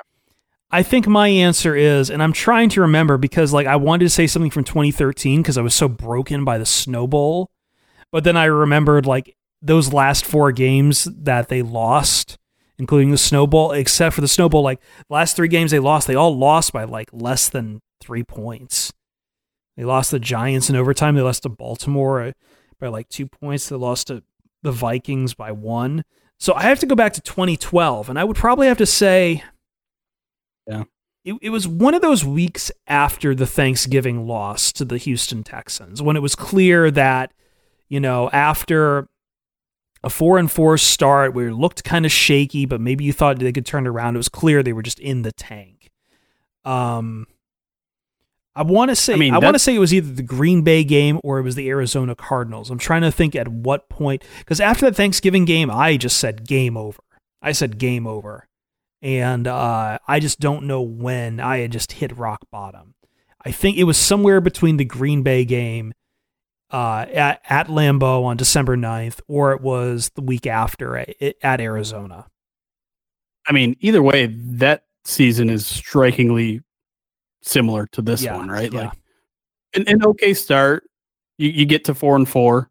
I 0.73 0.83
think 0.83 1.07
my 1.07 1.29
answer 1.29 1.77
is, 1.77 2.11
and 2.11 2.21
I'm 2.21 2.33
trying 2.33 2.69
to 2.71 2.81
remember 2.81 3.17
because 3.17 3.53
like 3.53 3.69
I 3.69 3.77
wanted 3.77 4.07
to 4.07 4.11
say 4.11 4.27
something 4.27 4.51
from 4.51 4.65
2013 4.65 5.41
because 5.41 5.57
I 5.57 5.63
was 5.63 5.73
so 5.73 5.87
broken 5.87 6.45
by 6.45 6.59
the 6.59 6.67
snowball, 6.67 7.49
but 8.11 8.25
then 8.25 8.37
I 8.37 8.47
remembered 8.47 9.07
like 9.07 9.37
those 9.63 9.93
last 9.93 10.27
four 10.27 10.51
games 10.51 11.05
that 11.05 11.49
they 11.49 11.63
lost, 11.63 12.37
including 12.77 13.13
the 13.13 13.17
snowball, 13.17 13.71
except 13.71 14.17
for 14.17 14.23
the 14.23 14.27
snowball. 14.27 14.63
Like 14.63 14.83
last 15.09 15.37
three 15.37 15.47
games 15.47 15.71
they 15.71 15.79
lost, 15.79 16.09
they 16.09 16.17
all 16.17 16.37
lost 16.37 16.73
by 16.73 16.83
like 16.83 17.09
less 17.13 17.49
than 17.49 17.83
three 18.01 18.25
points. 18.25 18.93
They 19.77 19.85
lost 19.85 20.11
the 20.11 20.19
Giants 20.19 20.69
in 20.69 20.75
overtime. 20.75 21.15
They 21.15 21.23
lost 21.23 21.45
to 21.45 21.51
Baltimore 21.51 22.33
by 22.81 22.89
like 22.89 23.09
two 23.09 23.29
points. 23.29 23.69
They 23.69 23.77
lost 23.77 24.09
to 24.09 24.25
the 24.63 24.73
Vikings 24.73 25.35
by 25.35 25.53
one. 25.53 26.05
So 26.39 26.55
I 26.55 26.63
have 26.63 26.81
to 26.81 26.87
go 26.87 26.95
back 26.95 27.13
to 27.15 27.21
2012, 27.21 28.09
and 28.09 28.19
I 28.19 28.25
would 28.25 28.37
probably 28.37 28.67
have 28.67 28.79
to 28.79 28.87
say, 28.87 29.45
yeah, 30.67 30.85
it, 31.25 31.35
it 31.43 31.51
was 31.51 31.69
one 31.69 31.95
of 31.95 32.03
those 32.03 32.25
weeks 32.25 32.73
after 32.87 33.35
the 33.35 33.47
Thanksgiving 33.47 34.27
loss 34.27 34.73
to 34.73 34.85
the 34.85 34.97
Houston 34.97 35.43
Texans 35.43 36.01
when 36.01 36.17
it 36.17 36.21
was 36.21 36.35
clear 36.35 36.91
that, 36.91 37.33
you 37.89 38.01
know, 38.01 38.31
after 38.33 39.09
a 40.03 40.09
four 40.09 40.39
and 40.39 40.51
four 40.51 40.79
start 40.79 41.35
where 41.35 41.49
it 41.49 41.55
looked 41.55 41.85
kind 41.85 42.07
of 42.07 42.13
shaky, 42.13 42.65
but 42.65 42.81
maybe 42.81 43.05
you 43.05 43.13
thought 43.13 43.39
they 43.39 43.53
could 43.53 43.67
turn 43.67 43.87
it 43.87 43.91
around. 43.91 44.17
It 44.17 44.19
was 44.19 44.31
clear 44.31 44.63
they 44.63 44.73
were 44.73 44.83
just 44.83 44.99
in 44.99 45.23
the 45.23 45.33
tank. 45.33 45.91
Um, 46.65 47.27
I 48.57 48.63
want 48.63 48.91
to 48.91 48.97
say 48.97 49.15
I, 49.15 49.17
mean, 49.17 49.35
I 49.35 49.39
want 49.39 49.55
to 49.55 49.61
say 49.61 49.75
it 49.75 49.79
was 49.79 49.95
either 49.95 50.13
the 50.13 50.23
Green 50.23 50.63
Bay 50.63 50.83
game 50.83 51.21
or 51.23 51.39
it 51.39 51.43
was 51.43 51.55
the 51.55 51.69
Arizona 51.69 52.15
Cardinals. 52.15 52.69
I'm 52.71 52.79
trying 52.79 53.03
to 53.03 53.13
think 53.13 53.37
at 53.37 53.47
what 53.49 53.89
point 53.89 54.25
because 54.39 54.61
after 54.61 54.87
that 54.87 54.97
Thanksgiving 54.97 55.45
game, 55.45 55.71
I 55.71 55.97
just 55.97 56.19
said 56.19 56.47
game 56.47 56.77
over. 56.77 57.03
I 57.41 57.53
said 57.53 57.79
game 57.79 58.07
over, 58.07 58.49
and 59.01 59.47
uh, 59.47 59.99
I 60.07 60.21
just 60.21 60.41
don't 60.41 60.65
know 60.65 60.83
when 60.83 61.41
I 61.41 61.59
had 61.59 61.73
just 61.73 61.93
hit 61.93 62.17
rock 62.17 62.41
bottom. 62.51 62.95
I 63.45 63.53
think 63.53 63.79
it 63.79 63.85
was 63.85 63.97
somewhere 63.97 64.41
between 64.41 64.77
the 64.77 64.85
Green 64.85 65.23
Bay 65.23 65.45
game 65.45 65.95
uh, 66.71 67.07
at, 67.13 67.41
at 67.49 67.69
Lambeau 67.69 68.25
on 68.25 68.37
December 68.37 68.77
9th, 68.77 69.21
or 69.29 69.53
it 69.53 69.61
was 69.61 70.11
the 70.15 70.21
week 70.21 70.47
after 70.47 70.97
at, 70.99 71.15
at 71.43 71.61
Arizona. 71.61 72.27
I 73.47 73.53
mean, 73.53 73.77
either 73.81 74.03
way, 74.03 74.27
that 74.27 74.85
season 75.05 75.49
is 75.49 75.67
strikingly 75.67 76.61
similar 77.43 77.87
to 77.93 78.03
this 78.03 78.23
Yeah, 78.23 78.37
one, 78.37 78.49
right? 78.49 78.73
yeah. 78.73 78.81
Like 78.81 78.93
an, 79.75 79.85
an 79.89 80.05
okay 80.07 80.35
start. 80.35 80.85
You, 81.39 81.49
you 81.51 81.65
get 81.67 81.85
to 81.87 81.95
four 81.95 82.17
and 82.17 82.29
four, 82.29 82.71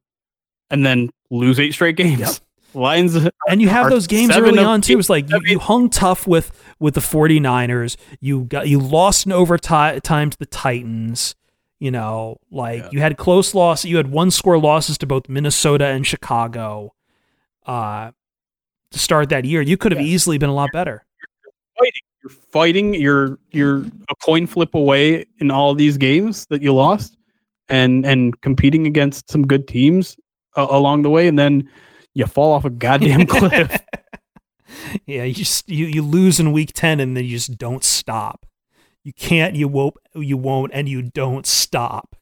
and 0.70 0.86
then 0.86 1.10
lose 1.32 1.60
eight 1.60 1.74
straight 1.74 1.96
games. 1.96 2.20
Yep. 2.20 2.36
Lions 2.76 3.16
And 3.48 3.60
you 3.64 3.68
have 3.68 3.90
those 3.90 4.06
games 4.06 4.38
early 4.38 4.60
on 4.60 4.82
too. 4.82 5.00
It's 5.00 5.10
like 5.10 5.28
you, 5.28 5.40
you 5.44 5.58
hung 5.58 5.90
tough 5.90 6.28
with 6.28 6.52
with 6.80 6.94
the 6.94 7.00
49ers. 7.02 7.98
You 8.20 8.44
got 8.44 8.68
you 8.68 8.78
lost 8.80 9.26
in 9.26 9.32
overtime 9.32 10.00
time 10.02 10.30
to 10.30 10.38
the 10.38 10.46
Titans. 10.46 11.34
You 11.80 11.90
know, 11.90 12.38
like 12.52 12.84
Yeah. 12.84 12.90
you 12.92 13.00
had 13.00 13.18
close 13.18 13.56
loss. 13.56 13.86
You 13.86 13.98
had 13.98 14.12
one 14.12 14.30
score 14.30 14.60
losses 14.60 15.00
to 15.00 15.08
both 15.08 15.28
Minnesota 15.28 15.86
and 15.88 16.06
Chicago. 16.06 16.94
Uh, 17.66 18.12
to 18.92 19.00
start 19.00 19.30
that 19.30 19.46
year, 19.46 19.64
you 19.64 19.76
could 19.76 19.92
have 19.92 20.02
Yeah. 20.02 20.08
easily 20.14 20.38
been 20.38 20.50
a 20.50 20.54
lot 20.54 20.70
better. 20.72 21.04
Fighting. 22.30 22.94
You're 22.94 23.32
fighting. 23.32 23.40
You're 23.52 23.86
you're 23.86 23.86
a 24.10 24.16
coin 24.24 24.48
flip 24.48 24.74
away 24.74 25.26
in 25.40 25.52
all 25.52 25.74
these 25.76 25.98
games 25.98 26.46
that 26.50 26.62
you 26.62 26.74
lost, 26.74 27.18
and 27.68 28.06
and 28.06 28.40
competing 28.42 28.88
against 28.88 29.30
some 29.30 29.46
good 29.46 29.68
teams 29.68 30.18
uh, 30.56 30.68
along 30.70 31.04
the 31.04 31.10
way, 31.10 31.28
and 31.28 31.38
then 31.38 31.70
you 32.14 32.26
fall 32.26 32.54
off 32.54 32.66
a 32.66 32.70
goddamn 32.70 33.26
cliff. 33.28 33.80
yeah, 35.06 35.24
you 35.24 35.34
just 35.34 35.68
you, 35.70 35.86
you 35.86 36.02
lose 36.02 36.40
in 36.40 36.52
week 36.52 36.72
ten 36.74 37.00
and 37.00 37.16
then 37.16 37.26
you 37.26 37.32
just 37.32 37.58
don't 37.58 37.84
stop. 37.84 38.46
You 39.04 39.14
can't, 39.14 39.56
you 39.56 39.68
won't, 39.68 39.96
you 40.14 40.38
won't, 40.38 40.72
and 40.74 40.90
you 40.90 41.02
don't 41.02 41.48
stop. 41.48 42.16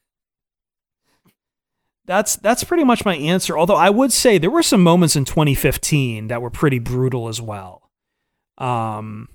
That's 2.06 2.38
that's 2.38 2.64
pretty 2.64 2.86
much 2.86 3.04
my 3.04 3.16
answer. 3.16 3.58
Although 3.58 3.76
I 3.76 3.90
would 3.90 4.14
say 4.14 4.38
there 4.38 4.50
were 4.50 4.64
some 4.64 4.82
moments 4.82 5.16
in 5.16 5.26
2015 5.26 6.28
that 6.28 6.42
were 6.42 6.50
pretty 6.50 6.80
brutal 6.80 7.28
as 7.28 7.42
well. 7.42 7.92
Um, 8.58 9.28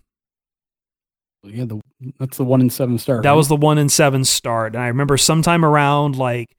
yeah, 1.44 1.64
the, 1.64 1.80
that's 2.18 2.36
the 2.36 2.44
one 2.44 2.60
in 2.60 2.70
seven 2.70 2.98
start. 2.98 3.22
that 3.22 3.30
right? 3.30 3.34
was 3.34 3.48
the 3.48 3.56
one 3.56 3.78
in 3.78 3.88
seven 3.88 4.24
start, 4.24 4.74
and 4.74 4.82
I 4.82 4.88
remember 4.88 5.16
sometime 5.16 5.64
around 5.64 6.16
like 6.16 6.56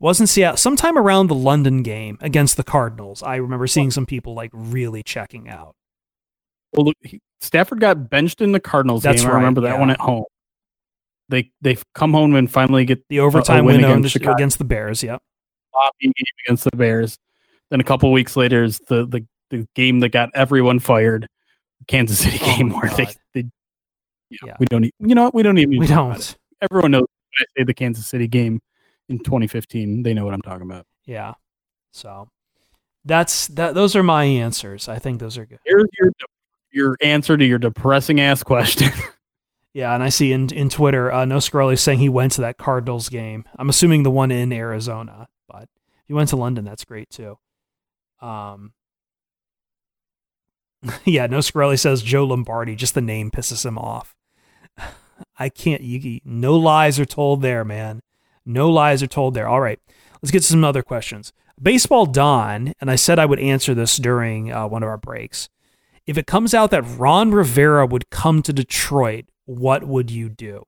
wasn't 0.00 0.28
Seattle, 0.28 0.56
sometime 0.56 0.96
around 0.96 1.28
the 1.28 1.34
London 1.34 1.82
game 1.82 2.18
against 2.20 2.56
the 2.56 2.62
Cardinals. 2.62 3.22
I 3.22 3.36
remember 3.36 3.66
seeing 3.66 3.90
some 3.90 4.06
people 4.06 4.34
like 4.34 4.50
really 4.52 5.02
checking 5.02 5.48
out. 5.48 5.74
Well, 6.72 6.86
look, 6.86 6.96
he, 7.02 7.20
Stafford 7.40 7.80
got 7.80 8.10
benched 8.10 8.40
in 8.40 8.52
the 8.52 8.60
Cardinals 8.60 9.02
That's 9.02 9.22
game. 9.22 9.28
right, 9.28 9.34
I 9.34 9.38
remember 9.38 9.62
that 9.62 9.74
yeah. 9.74 9.80
one 9.80 9.90
at 9.90 10.00
home. 10.00 10.24
They 11.28 11.50
they 11.60 11.76
come 11.94 12.12
home 12.12 12.34
and 12.34 12.50
finally 12.50 12.84
get 12.84 13.06
The 13.08 13.20
overtime 13.20 13.64
win 13.64 13.76
window 13.76 13.92
against 13.92 14.16
against, 14.16 14.58
the 14.58 14.64
Bears. 14.64 15.02
Yep. 15.02 15.22
game 16.00 16.12
against 16.46 16.64
the 16.64 16.76
Bears. 16.76 17.18
Then 17.70 17.80
a 17.80 17.84
couple 17.84 18.10
weeks 18.12 18.36
later 18.36 18.64
is 18.64 18.78
the 18.88 19.06
the, 19.06 19.26
the 19.50 19.66
game 19.74 20.00
that 20.00 20.10
got 20.10 20.30
everyone 20.34 20.78
fired, 20.78 21.28
Kansas 21.86 22.20
City 22.20 22.38
Oh 22.40 22.56
game 22.56 22.68
my 22.70 22.78
where 22.78 22.88
God. 22.88 22.96
they 22.96 23.06
yeah, 24.30 24.38
Yeah. 24.46 24.56
we 24.60 24.66
don't 24.66 24.84
e- 24.84 24.92
you 25.00 25.14
know 25.14 25.24
what 25.24 25.34
we 25.34 25.42
don't 25.42 25.58
even 25.58 25.78
We 25.78 25.86
talk 25.86 26.06
about 26.10 26.20
it. 26.20 26.36
don't. 26.60 26.68
Everyone 26.70 26.90
knows 26.92 27.00
when 27.02 27.46
I 27.56 27.60
say 27.60 27.64
the 27.64 27.74
Kansas 27.74 28.06
City 28.06 28.26
game 28.28 28.60
in 29.08 29.18
2015. 29.20 30.02
They 30.02 30.14
know 30.14 30.24
what 30.24 30.34
I'm 30.34 30.42
talking 30.42 30.68
about. 30.68 30.86
Yeah. 31.06 31.34
So 31.92 32.28
that's 33.04 33.46
that. 33.48 33.74
Those 33.74 33.94
are 33.96 34.02
my 34.02 34.24
answers. 34.24 34.88
I 34.88 34.98
think 34.98 35.20
those 35.20 35.38
are 35.38 35.46
good. 35.46 35.58
Here's 35.64 35.88
your 35.98 36.12
your 36.70 36.96
answer 37.02 37.36
to 37.36 37.44
your 37.44 37.58
depressing 37.58 38.20
ass 38.20 38.42
question. 38.42 38.90
Yeah, 39.74 39.94
and 39.94 40.02
I 40.02 40.08
see 40.08 40.32
in 40.32 40.48
in 40.52 40.70
Twitter, 40.70 41.12
uh, 41.12 41.24
No 41.24 41.36
Scrolly 41.36 41.78
saying 41.78 41.98
he 42.00 42.08
went 42.08 42.32
to 42.32 42.40
that 42.40 42.56
Cardinals 42.56 43.08
game. 43.10 43.44
I'm 43.58 43.68
assuming 43.68 44.02
the 44.02 44.10
one 44.10 44.32
in 44.32 44.50
Arizona, 44.52 45.28
but 45.46 45.64
if 45.64 46.06
he 46.06 46.14
went 46.14 46.30
to 46.30 46.36
London. 46.36 46.64
That's 46.64 46.84
great 46.84 47.10
too. 47.10 47.38
Um. 48.20 48.72
Yeah, 51.04 51.26
No 51.26 51.38
Scrolly 51.38 51.78
says 51.78 52.02
Joe 52.02 52.24
Lombardi. 52.24 52.74
Just 52.74 52.94
the 52.94 53.00
name 53.00 53.30
pisses 53.30 53.64
him 53.64 53.78
off. 53.78 54.16
I 55.38 55.48
can't. 55.48 55.82
You, 55.82 56.20
no 56.24 56.56
lies 56.56 56.98
are 56.98 57.04
told 57.04 57.42
there, 57.42 57.64
man. 57.64 58.00
No 58.44 58.70
lies 58.70 59.02
are 59.02 59.08
told 59.08 59.34
there. 59.34 59.48
All 59.48 59.60
right, 59.60 59.78
let's 60.20 60.32
get 60.32 60.40
to 60.40 60.48
some 60.48 60.64
other 60.64 60.82
questions. 60.82 61.32
Baseball 61.60 62.06
Don, 62.06 62.72
and 62.80 62.90
I 62.90 62.96
said 62.96 63.18
I 63.18 63.26
would 63.26 63.40
answer 63.40 63.74
this 63.74 63.96
during 63.96 64.52
uh, 64.52 64.66
one 64.68 64.82
of 64.82 64.88
our 64.88 64.98
breaks. 64.98 65.48
If 66.06 66.16
it 66.16 66.26
comes 66.26 66.54
out 66.54 66.70
that 66.70 66.82
Ron 66.82 67.32
Rivera 67.32 67.86
would 67.86 68.10
come 68.10 68.42
to 68.42 68.52
Detroit, 68.52 69.26
what 69.44 69.86
would 69.86 70.10
you 70.10 70.28
do? 70.28 70.64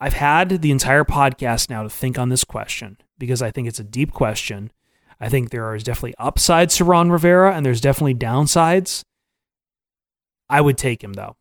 I've 0.00 0.14
had 0.14 0.62
the 0.62 0.70
entire 0.70 1.04
podcast 1.04 1.70
now 1.70 1.82
to 1.82 1.90
think 1.90 2.18
on 2.18 2.30
this 2.30 2.44
question 2.44 2.96
because 3.18 3.42
I 3.42 3.50
think 3.50 3.68
it's 3.68 3.78
a 3.78 3.84
deep 3.84 4.12
question. 4.12 4.72
I 5.20 5.28
think 5.28 5.50
there 5.50 5.74
is 5.74 5.84
definitely 5.84 6.14
upsides 6.18 6.76
to 6.76 6.84
Ron 6.84 7.10
Rivera 7.10 7.54
and 7.54 7.64
there's 7.64 7.82
definitely 7.82 8.14
downsides. 8.14 9.02
I 10.48 10.60
would 10.62 10.78
take 10.78 11.04
him 11.04 11.12
though. 11.12 11.36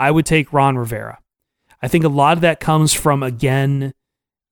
I 0.00 0.10
would 0.10 0.24
take 0.26 0.52
Ron 0.52 0.78
Rivera. 0.78 1.18
I 1.82 1.88
think 1.88 2.04
a 2.04 2.08
lot 2.08 2.38
of 2.38 2.40
that 2.40 2.58
comes 2.58 2.94
from 2.94 3.22
again 3.22 3.92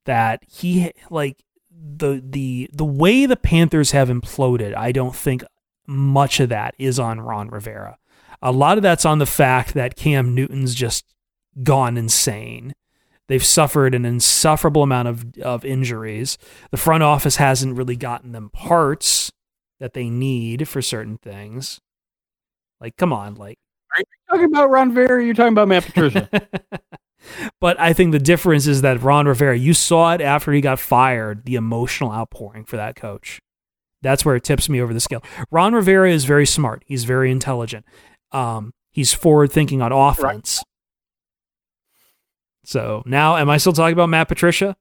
that 0.05 0.43
he 0.47 0.93
like 1.11 1.43
the 1.71 2.23
the 2.25 2.69
the 2.73 2.85
way 2.85 3.27
the 3.27 3.37
Panthers 3.37 3.93
have 3.93 4.09
imploded. 4.09 4.75
I 4.77 4.93
don't 4.93 5.17
think 5.17 5.43
much 5.87 6.39
of 6.39 6.51
that 6.51 6.75
is 6.79 6.99
on 6.99 7.21
Ron 7.21 7.49
Rivera. 7.49 7.97
A 8.43 8.53
lot 8.53 8.77
of 8.77 8.83
that's 8.83 9.07
on 9.07 9.19
the 9.19 9.27
fact 9.27 9.75
that 9.75 9.97
Cam 9.97 10.35
Newton's 10.35 10.75
just 10.75 11.15
gone 11.63 11.97
insane. 11.97 12.75
They've 13.27 13.45
suffered 13.45 13.95
an 13.95 14.05
insufferable 14.05 14.83
amount 14.83 15.09
of, 15.09 15.39
of 15.43 15.65
injuries. 15.65 16.39
The 16.71 16.77
front 16.77 17.03
office 17.03 17.37
hasn't 17.37 17.77
really 17.77 17.97
gotten 17.97 18.33
them 18.33 18.51
parts 18.51 19.33
that 19.81 19.93
they 19.93 20.09
need 20.09 20.69
for 20.69 20.81
certain 20.81 21.19
things. 21.19 21.81
Like, 22.81 22.97
come 22.97 23.13
on, 23.13 23.35
like. 23.35 23.59
Talking 24.29 24.47
about 24.47 24.71
Ron 24.71 24.95
Rivera, 24.95 25.25
You're 25.25 25.35
talking 25.35 25.53
about 25.53 25.69
Matt 25.69 25.87
Patricia. 25.87 26.29
but 27.61 27.81
I 27.81 27.93
think 27.93 28.13
the 28.13 28.19
difference 28.19 28.67
is 28.67 28.83
that 28.83 29.03
Ron 29.03 29.27
Rivera, 29.27 29.57
you 29.57 29.73
saw 29.73 30.13
it 30.13 30.21
after 30.21 30.53
he 30.53 30.61
got 30.61 30.79
fired, 30.79 31.45
the 31.45 31.55
emotional 31.55 32.13
outpouring 32.13 32.65
for 32.65 32.77
that 32.77 32.97
coach. 32.97 33.41
That's 34.03 34.25
where 34.25 34.37
it 34.37 34.45
tips 34.45 34.69
me 34.69 34.81
over 34.81 34.95
the 34.95 35.01
scale. 35.01 35.23
Ron 35.51 35.75
Rivera 35.75 36.11
is 36.11 36.25
very 36.25 36.47
smart. 36.47 36.85
He's 36.87 37.05
very 37.05 37.31
intelligent. 37.31 37.85
Um, 38.33 38.73
he's 38.91 39.13
forward 39.13 39.51
thinking 39.51 39.83
on 39.83 39.93
offense. 39.93 40.63
So 42.65 43.03
now, 43.07 43.37
am 43.37 43.49
I 43.49 43.57
still 43.57 43.73
talking 43.73 43.95
about 43.95 44.11
Matt 44.11 44.29
Patricia? 44.29 44.77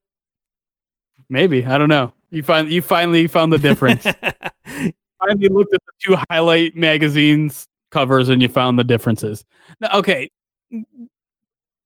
Maybe 1.29 1.65
I 1.65 1.77
don't 1.77 1.89
know. 1.89 2.13
You 2.29 2.43
find 2.43 2.69
you 2.69 2.81
finally 2.81 3.27
found 3.27 3.53
the 3.53 3.57
difference. 3.57 4.03
finally 5.19 5.47
looked 5.47 5.73
at 5.73 5.81
the 5.85 5.91
two 6.03 6.17
highlight 6.29 6.75
magazines 6.75 7.67
covers 7.91 8.29
and 8.29 8.41
you 8.41 8.47
found 8.49 8.77
the 8.79 8.83
differences. 8.83 9.43
Now, 9.79 9.97
okay. 9.99 10.29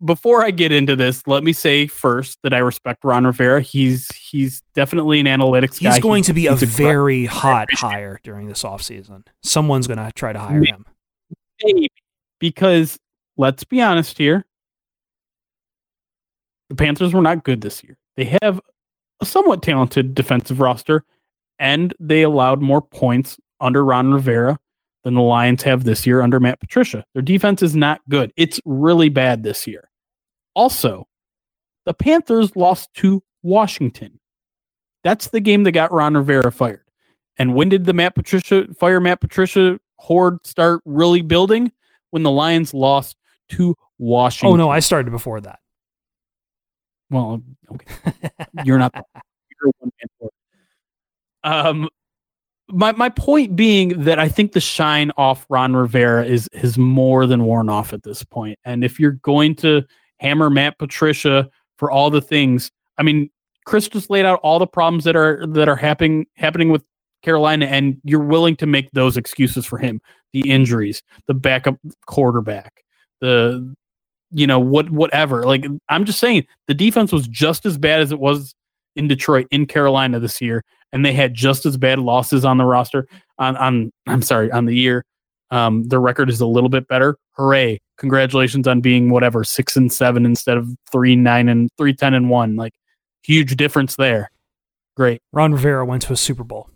Before 0.03 0.43
I 0.43 0.49
get 0.49 0.71
into 0.71 0.95
this, 0.95 1.27
let 1.27 1.43
me 1.43 1.53
say 1.53 1.85
first 1.85 2.39
that 2.41 2.53
I 2.55 2.57
respect 2.57 3.03
Ron 3.03 3.23
Rivera. 3.25 3.61
He's 3.61 4.07
he's 4.15 4.63
definitely 4.73 5.19
an 5.19 5.27
analytics 5.27 5.81
guy. 5.81 5.91
He's 5.93 6.01
going 6.01 6.23
He- 6.23 6.27
to 6.27 6.33
be 6.33 6.47
a 6.47 6.55
great- 6.55 6.69
very 6.69 7.25
hot 7.25 7.67
hire 7.71 8.19
during 8.23 8.47
this 8.47 8.63
offseason. 8.63 9.27
Someone's 9.43 9.85
going 9.85 9.99
to 9.99 10.11
try 10.15 10.33
to 10.33 10.39
hire 10.39 10.63
him. 10.63 10.85
Maybe. 11.63 11.89
because 12.39 12.97
let's 13.37 13.63
be 13.63 13.79
honest 13.81 14.17
here. 14.17 14.43
The 16.69 16.75
Panthers 16.75 17.13
were 17.13 17.21
not 17.21 17.43
good 17.43 17.61
this 17.61 17.83
year. 17.83 17.95
They 18.15 18.35
have 18.41 18.59
a 19.19 19.25
somewhat 19.25 19.61
talented 19.61 20.15
defensive 20.15 20.59
roster, 20.59 21.03
and 21.59 21.93
they 21.99 22.23
allowed 22.23 22.61
more 22.61 22.81
points 22.81 23.37
under 23.59 23.85
Ron 23.85 24.11
Rivera 24.11 24.57
than 25.03 25.15
the 25.15 25.21
Lions 25.21 25.63
have 25.63 25.83
this 25.83 26.05
year 26.05 26.21
under 26.21 26.39
Matt 26.39 26.59
Patricia. 26.59 27.03
Their 27.13 27.21
defense 27.21 27.61
is 27.61 27.75
not 27.75 28.01
good. 28.09 28.31
It's 28.37 28.59
really 28.65 29.09
bad 29.09 29.43
this 29.43 29.65
year. 29.65 29.89
Also, 30.53 31.07
the 31.85 31.93
Panthers 31.93 32.55
lost 32.55 32.93
to 32.95 33.23
Washington. 33.41 34.19
That's 35.03 35.29
the 35.29 35.39
game 35.39 35.63
that 35.63 35.71
got 35.71 35.91
Ron 35.91 36.15
Rivera 36.15 36.51
fired. 36.51 36.85
And 37.37 37.55
when 37.55 37.69
did 37.69 37.85
the 37.85 37.93
Matt 37.93 38.13
Patricia 38.13 38.67
fire 38.75 38.99
Matt 38.99 39.21
Patricia 39.21 39.79
horde 39.97 40.45
start 40.45 40.81
really 40.85 41.21
building? 41.21 41.71
When 42.11 42.23
the 42.23 42.31
Lions 42.31 42.73
lost 42.73 43.15
to 43.49 43.73
Washington. 43.97 44.53
Oh, 44.53 44.55
no, 44.57 44.69
I 44.69 44.79
started 44.79 45.11
before 45.11 45.39
that. 45.41 45.59
Well, 47.09 47.41
okay. 47.71 48.29
You're 48.65 48.77
not. 48.77 48.93
You're 49.61 49.71
one 49.79 49.91
man. 50.23 50.29
Um, 51.43 51.89
my 52.71 52.91
my 52.93 53.09
point 53.09 53.55
being 53.55 54.03
that 54.03 54.19
I 54.19 54.27
think 54.27 54.53
the 54.53 54.59
shine 54.59 55.11
off 55.17 55.45
Ron 55.49 55.75
Rivera 55.75 56.25
is 56.25 56.47
is 56.53 56.77
more 56.77 57.25
than 57.25 57.43
worn 57.43 57.69
off 57.69 57.93
at 57.93 58.03
this 58.03 58.23
point. 58.23 58.57
And 58.65 58.83
if 58.83 58.99
you're 58.99 59.11
going 59.23 59.55
to 59.57 59.83
hammer 60.19 60.49
Matt 60.49 60.77
Patricia 60.77 61.49
for 61.77 61.91
all 61.91 62.09
the 62.09 62.21
things, 62.21 62.71
I 62.97 63.03
mean, 63.03 63.29
Chris 63.65 63.87
just 63.87 64.09
laid 64.09 64.25
out 64.25 64.39
all 64.43 64.59
the 64.59 64.67
problems 64.67 65.03
that 65.03 65.15
are 65.15 65.45
that 65.47 65.69
are 65.69 65.75
happening 65.75 66.25
happening 66.35 66.69
with 66.69 66.83
Carolina, 67.21 67.65
and 67.67 67.97
you're 68.03 68.19
willing 68.19 68.55
to 68.57 68.65
make 68.65 68.89
those 68.91 69.17
excuses 69.17 69.65
for 69.65 69.77
him: 69.77 70.01
the 70.33 70.49
injuries, 70.49 71.03
the 71.27 71.33
backup 71.33 71.77
quarterback, 72.07 72.83
the 73.19 73.73
you 74.31 74.47
know 74.47 74.59
what 74.59 74.89
whatever. 74.89 75.43
Like 75.43 75.65
I'm 75.89 76.05
just 76.05 76.19
saying, 76.19 76.45
the 76.67 76.73
defense 76.73 77.11
was 77.11 77.27
just 77.27 77.65
as 77.65 77.77
bad 77.77 78.01
as 78.01 78.11
it 78.11 78.19
was 78.19 78.55
in 78.95 79.07
Detroit, 79.07 79.47
in 79.51 79.65
Carolina 79.65 80.19
this 80.19 80.41
year, 80.41 80.63
and 80.91 81.05
they 81.05 81.13
had 81.13 81.33
just 81.33 81.65
as 81.65 81.77
bad 81.77 81.99
losses 81.99 82.45
on 82.45 82.57
the 82.57 82.65
roster. 82.65 83.07
On 83.39 83.55
on 83.57 83.91
I'm 84.07 84.21
sorry, 84.21 84.51
on 84.51 84.65
the 84.65 84.75
year. 84.75 85.05
Um, 85.49 85.83
their 85.83 85.99
record 85.99 86.29
is 86.29 86.39
a 86.39 86.45
little 86.45 86.69
bit 86.69 86.87
better. 86.87 87.17
Hooray! 87.31 87.81
Congratulations 87.97 88.67
on 88.67 88.81
being 88.81 89.09
whatever 89.09 89.43
six 89.43 89.75
and 89.75 89.91
seven 89.91 90.25
instead 90.25 90.57
of 90.57 90.69
three 90.91 91.15
nine 91.15 91.49
and 91.49 91.69
three 91.77 91.93
ten 91.93 92.13
and 92.13 92.29
one. 92.29 92.55
Like 92.55 92.73
huge 93.23 93.55
difference 93.57 93.95
there. 93.95 94.31
Great. 94.95 95.21
Ron 95.31 95.53
Rivera 95.53 95.85
went 95.85 96.03
to 96.03 96.13
a 96.13 96.17
Super 96.17 96.43
Bowl. 96.43 96.69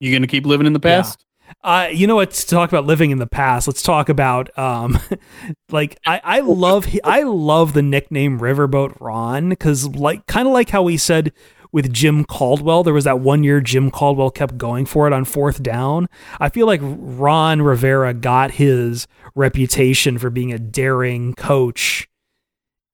You 0.00 0.12
gonna 0.12 0.26
keep 0.26 0.46
living 0.46 0.66
in 0.66 0.72
the 0.72 0.80
past? 0.80 1.24
Uh, 1.62 1.88
you 1.92 2.06
know 2.06 2.16
what? 2.16 2.30
To 2.30 2.46
talk 2.46 2.70
about 2.70 2.86
living 2.86 3.10
in 3.10 3.18
the 3.18 3.26
past, 3.26 3.68
let's 3.68 3.82
talk 3.82 4.08
about 4.08 4.56
um, 4.58 4.98
like 5.70 5.98
I, 6.06 6.20
I 6.24 6.40
love 6.40 6.86
I 7.04 7.22
love 7.22 7.72
the 7.72 7.82
nickname 7.82 8.40
Riverboat 8.40 8.96
Ron 9.00 9.48
because 9.50 9.88
like 9.88 10.26
kind 10.26 10.46
of 10.46 10.54
like 10.54 10.70
how 10.70 10.82
we 10.82 10.96
said 10.96 11.32
with 11.72 11.92
Jim 11.92 12.24
Caldwell, 12.24 12.82
there 12.82 12.94
was 12.94 13.04
that 13.04 13.20
one 13.20 13.42
year 13.42 13.60
Jim 13.60 13.90
Caldwell 13.90 14.30
kept 14.30 14.58
going 14.58 14.84
for 14.84 15.06
it 15.06 15.12
on 15.12 15.24
fourth 15.24 15.62
down. 15.62 16.08
I 16.38 16.50
feel 16.50 16.66
like 16.66 16.80
Ron 16.82 17.62
Rivera 17.62 18.12
got 18.12 18.52
his 18.52 19.06
reputation 19.34 20.18
for 20.18 20.28
being 20.28 20.52
a 20.52 20.58
daring 20.58 21.34
coach 21.34 22.08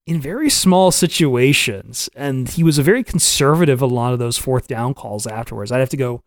in 0.06 0.20
very 0.20 0.48
small 0.48 0.90
situations, 0.90 2.08
and 2.14 2.48
he 2.48 2.62
was 2.62 2.78
a 2.78 2.82
very 2.82 3.04
conservative 3.04 3.82
a 3.82 3.86
lot 3.86 4.12
of 4.12 4.18
those 4.18 4.38
fourth 4.38 4.68
down 4.68 4.94
calls 4.94 5.26
afterwards. 5.26 5.70
I'd 5.70 5.80
have 5.80 5.90
to 5.90 5.96
go 5.98 6.22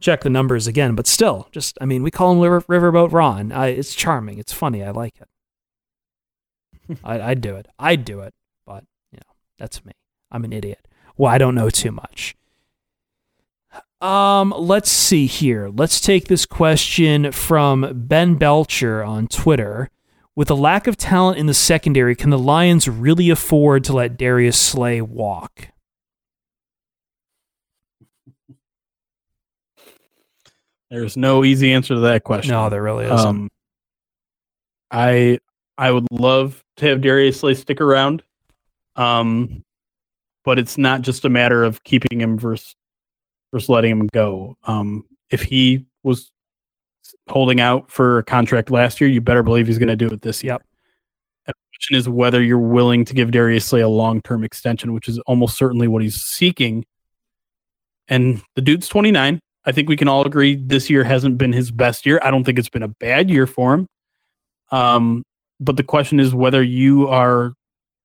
check 0.00 0.22
the 0.22 0.30
numbers 0.30 0.66
again, 0.66 0.94
but 0.94 1.06
still, 1.06 1.48
just 1.52 1.76
I 1.80 1.84
mean, 1.84 2.02
we 2.02 2.10
call 2.10 2.32
him 2.32 2.40
River, 2.40 2.62
Riverboat 2.62 3.12
Ron. 3.12 3.52
I, 3.52 3.68
it's 3.68 3.94
charming. 3.94 4.38
It's 4.38 4.52
funny. 4.52 4.82
I 4.82 4.92
like 4.92 5.16
it. 5.20 6.98
I, 7.04 7.20
I'd 7.20 7.40
do 7.40 7.56
it. 7.56 7.66
I'd 7.78 8.04
do 8.04 8.20
it, 8.20 8.32
but 8.64 8.84
you 9.12 9.18
know, 9.18 9.34
that's 9.58 9.84
me. 9.84 9.92
I'm 10.30 10.44
an 10.44 10.52
idiot. 10.52 10.86
Well, 11.20 11.30
I 11.30 11.36
don't 11.36 11.54
know 11.54 11.68
too 11.68 11.92
much. 11.92 12.34
Um, 14.00 14.54
let's 14.56 14.88
see 14.88 15.26
here. 15.26 15.68
Let's 15.68 16.00
take 16.00 16.28
this 16.28 16.46
question 16.46 17.30
from 17.30 17.90
Ben 17.94 18.36
Belcher 18.36 19.04
on 19.04 19.28
Twitter. 19.28 19.90
With 20.34 20.48
a 20.48 20.54
lack 20.54 20.86
of 20.86 20.96
talent 20.96 21.36
in 21.36 21.44
the 21.44 21.52
secondary, 21.52 22.16
can 22.16 22.30
the 22.30 22.38
Lions 22.38 22.88
really 22.88 23.28
afford 23.28 23.84
to 23.84 23.92
let 23.92 24.16
Darius 24.16 24.58
Slay 24.58 25.02
walk? 25.02 25.68
There's 30.88 31.18
no 31.18 31.44
easy 31.44 31.70
answer 31.70 31.96
to 31.96 32.00
that 32.00 32.24
question. 32.24 32.52
No, 32.52 32.70
there 32.70 32.82
really 32.82 33.04
isn't. 33.04 33.18
Um, 33.18 33.50
I 34.90 35.38
I 35.76 35.90
would 35.90 36.06
love 36.10 36.64
to 36.78 36.86
have 36.86 37.02
Darius 37.02 37.40
Slay 37.40 37.52
stick 37.52 37.82
around, 37.82 38.22
um, 38.96 39.62
but 40.44 40.58
it's 40.58 40.78
not 40.78 41.02
just 41.02 41.24
a 41.24 41.28
matter 41.28 41.64
of 41.64 41.82
keeping 41.84 42.20
him 42.20 42.38
versus 42.38 42.74
versus 43.52 43.68
letting 43.68 43.90
him 43.90 44.08
go. 44.12 44.56
Um, 44.64 45.04
if 45.30 45.42
he 45.42 45.86
was 46.02 46.30
holding 47.28 47.60
out 47.60 47.90
for 47.90 48.18
a 48.18 48.22
contract 48.22 48.70
last 48.70 49.00
year, 49.00 49.10
you 49.10 49.20
better 49.20 49.42
believe 49.42 49.66
he's 49.66 49.78
going 49.78 49.88
to 49.88 49.96
do 49.96 50.08
it 50.08 50.22
this 50.22 50.42
year. 50.42 50.54
Yep. 50.54 50.62
The 51.46 51.52
question 51.74 51.96
is 51.96 52.08
whether 52.08 52.42
you're 52.42 52.58
willing 52.58 53.04
to 53.06 53.14
give 53.14 53.30
Darius 53.30 53.64
Slay 53.64 53.80
a 53.80 53.88
long 53.88 54.20
term 54.22 54.44
extension, 54.44 54.92
which 54.92 55.08
is 55.08 55.18
almost 55.20 55.56
certainly 55.56 55.88
what 55.88 56.02
he's 56.02 56.20
seeking. 56.20 56.84
And 58.08 58.42
the 58.54 58.62
dude's 58.62 58.88
29. 58.88 59.40
I 59.64 59.72
think 59.72 59.88
we 59.88 59.96
can 59.96 60.08
all 60.08 60.26
agree 60.26 60.56
this 60.56 60.88
year 60.88 61.04
hasn't 61.04 61.38
been 61.38 61.52
his 61.52 61.70
best 61.70 62.06
year. 62.06 62.20
I 62.22 62.30
don't 62.30 62.44
think 62.44 62.58
it's 62.58 62.68
been 62.68 62.82
a 62.82 62.88
bad 62.88 63.30
year 63.30 63.46
for 63.46 63.74
him. 63.74 63.86
Um, 64.70 65.22
but 65.58 65.76
the 65.76 65.82
question 65.82 66.18
is 66.18 66.34
whether 66.34 66.62
you 66.62 67.08
are 67.08 67.52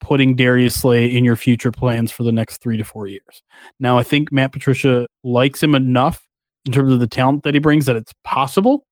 putting 0.06 0.36
Darius 0.36 0.80
Slay 0.80 1.08
in 1.08 1.26
your 1.26 1.36
future 1.36 1.72
plans 1.72 2.12
for 2.12 2.22
the 2.22 2.32
next 2.32 2.58
three 2.58 2.78
to 2.78 2.84
four 2.84 3.08
years. 3.08 3.42
Now, 3.80 3.98
I 3.98 4.04
think 4.04 4.32
Matt 4.32 4.52
Patricia 4.52 5.08
likes 5.24 5.64
him 5.64 5.74
enough 5.74 6.24
in 6.66 6.72
terms 6.72 6.94
of 6.94 7.00
the 7.00 7.08
talent 7.08 7.42
that 7.44 7.56
he 7.56 7.60
brings 7.60 7.88
that 7.88 7.96
it's 7.96 8.14
possible. 8.24 8.86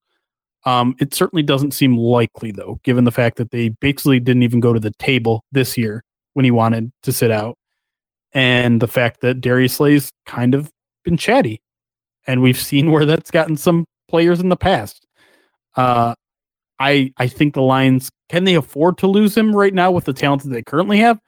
Um, 0.65 0.95
it 0.99 1.13
certainly 1.13 1.43
doesn't 1.43 1.71
seem 1.75 1.95
likely, 1.97 2.51
though, 2.51 2.79
given 2.83 3.03
the 3.03 3.11
fact 3.11 3.37
that 3.37 3.51
they 3.51 3.69
basically 3.69 4.19
didn't 4.19 4.41
even 4.41 4.59
go 4.59 4.73
to 4.73 4.79
the 4.79 4.93
table 4.97 5.43
this 5.51 5.77
year 5.77 6.03
when 6.33 6.45
he 6.45 6.51
wanted 6.51 6.91
to 7.03 7.11
sit 7.11 7.29
out, 7.29 7.57
and 8.33 8.81
the 8.81 8.87
fact 8.87 9.21
that 9.21 9.39
Darius 9.39 9.75
Slay's 9.75 10.11
kind 10.25 10.55
of 10.55 10.71
been 11.03 11.17
chatty 11.17 11.61
and 12.25 12.41
we've 12.41 12.59
seen 12.59 12.91
where 12.91 13.05
that's 13.05 13.29
gotten 13.29 13.55
some 13.55 13.85
players 14.09 14.39
in 14.39 14.49
the 14.49 14.57
past. 14.57 15.05
Uh, 15.75 16.15
I 16.79 17.13
I 17.17 17.27
think 17.27 17.53
the 17.53 17.61
Lions 17.61 18.09
can 18.33 18.45
they 18.45 18.55
afford 18.55 18.97
to 18.97 19.05
lose 19.05 19.37
him 19.37 19.55
right 19.55 19.75
now 19.75 19.91
with 19.91 20.05
the 20.05 20.11
talent 20.11 20.41
that 20.41 20.49
they 20.49 20.63
currently 20.63 20.97
have? 20.97 21.19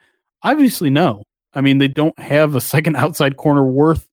Obviously, 0.42 0.90
no. 0.90 1.22
I 1.54 1.60
mean, 1.60 1.78
they 1.78 1.86
don't 1.86 2.18
have 2.18 2.56
a 2.56 2.60
second 2.74 2.96
outside 2.96 3.36
corner 3.36 3.64
worth 3.64 4.08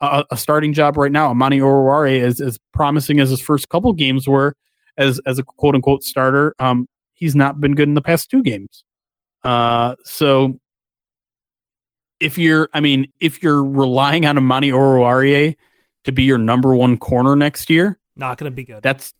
a, 0.00 0.24
a 0.32 0.36
starting 0.36 0.72
job 0.72 0.96
right 0.96 1.12
now. 1.12 1.30
Amani 1.30 1.60
Oruwariye 1.60 2.20
is 2.20 2.40
as 2.40 2.58
promising 2.72 3.20
as 3.20 3.30
his 3.30 3.40
first 3.40 3.68
couple 3.68 3.92
games 3.92 4.26
were 4.26 4.56
as 4.98 5.20
as 5.26 5.38
a 5.38 5.44
quote 5.44 5.76
unquote 5.76 6.02
starter. 6.02 6.56
Um, 6.58 6.88
he's 7.12 7.36
not 7.36 7.60
been 7.60 7.76
good 7.76 7.86
in 7.86 7.94
the 7.94 8.02
past 8.02 8.32
two 8.32 8.42
games. 8.42 8.82
Uh, 9.44 9.94
so 10.02 10.58
if 12.18 12.36
you're, 12.36 12.68
I 12.74 12.80
mean, 12.80 13.12
if 13.20 13.44
you're 13.44 13.62
relying 13.62 14.26
on 14.26 14.38
Amani 14.38 14.70
Oruwariye 14.70 15.54
to 16.02 16.10
be 16.10 16.24
your 16.24 16.38
number 16.38 16.74
one 16.74 16.96
corner 16.96 17.36
next 17.36 17.70
year, 17.70 17.96
not 18.16 18.38
going 18.38 18.50
to 18.50 18.56
be 18.56 18.64
good. 18.64 18.82
That's 18.82 19.14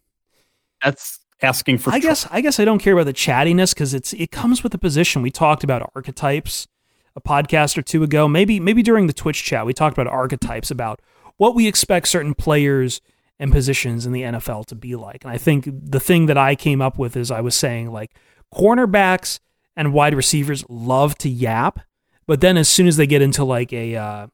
that's 0.83 1.21
asking 1.43 1.79
for. 1.79 1.91
I 1.91 2.01
tr- 2.01 2.07
guess 2.07 2.27
I 2.31 2.41
guess 2.41 2.61
I 2.61 2.65
don't 2.65 2.79
care 2.79 2.95
about 2.95 3.07
the 3.07 3.13
chattiness 3.13 3.75
because 3.75 3.95
it's 3.95 4.13
it 4.13 4.31
comes 4.31 4.63
with 4.63 4.73
the 4.73 4.79
position. 4.79 5.23
We 5.23 5.31
talked 5.31 5.65
about 5.65 5.91
archetypes 5.95 6.67
a 7.17 7.21
podcast 7.21 7.77
or 7.79 7.83
two 7.83 8.03
ago. 8.03 8.29
Maybe 8.29 8.61
maybe 8.61 8.83
during 8.83 9.07
the 9.07 9.13
Twitch 9.13 9.45
chat 9.45 9.67
we 9.67 9.73
talked 9.73 9.97
about 9.97 10.13
archetypes 10.13 10.71
about 10.71 11.01
what 11.37 11.55
we 11.55 11.67
expect 11.67 12.09
certain 12.09 12.35
players 12.35 13.01
and 13.39 13.53
positions 13.53 14.07
in 14.07 14.13
the 14.13 14.23
NFL 14.23 14.67
to 14.67 14.75
be 14.75 14.95
like. 14.95 15.25
And 15.25 15.33
I 15.33 15.39
think 15.39 15.69
the 15.69 16.01
thing 16.01 16.27
that 16.27 16.39
I 16.39 16.55
came 16.55 16.81
up 16.81 16.99
with 16.99 17.17
is 17.17 17.31
I 17.31 17.41
was 17.41 17.57
saying 17.57 17.91
like 17.91 18.15
cornerbacks 18.55 19.41
and 19.77 19.93
wide 19.93 20.15
receivers 20.15 20.65
love 20.69 21.19
to 21.19 21.29
yap, 21.29 21.81
but 22.27 22.41
then 22.41 22.57
as 22.57 22.69
soon 22.69 22.87
as 22.87 22.97
they 22.97 23.07
get 23.07 23.23
into 23.23 23.45
like 23.45 23.73
a 23.73 23.97
uh, 23.97 24.27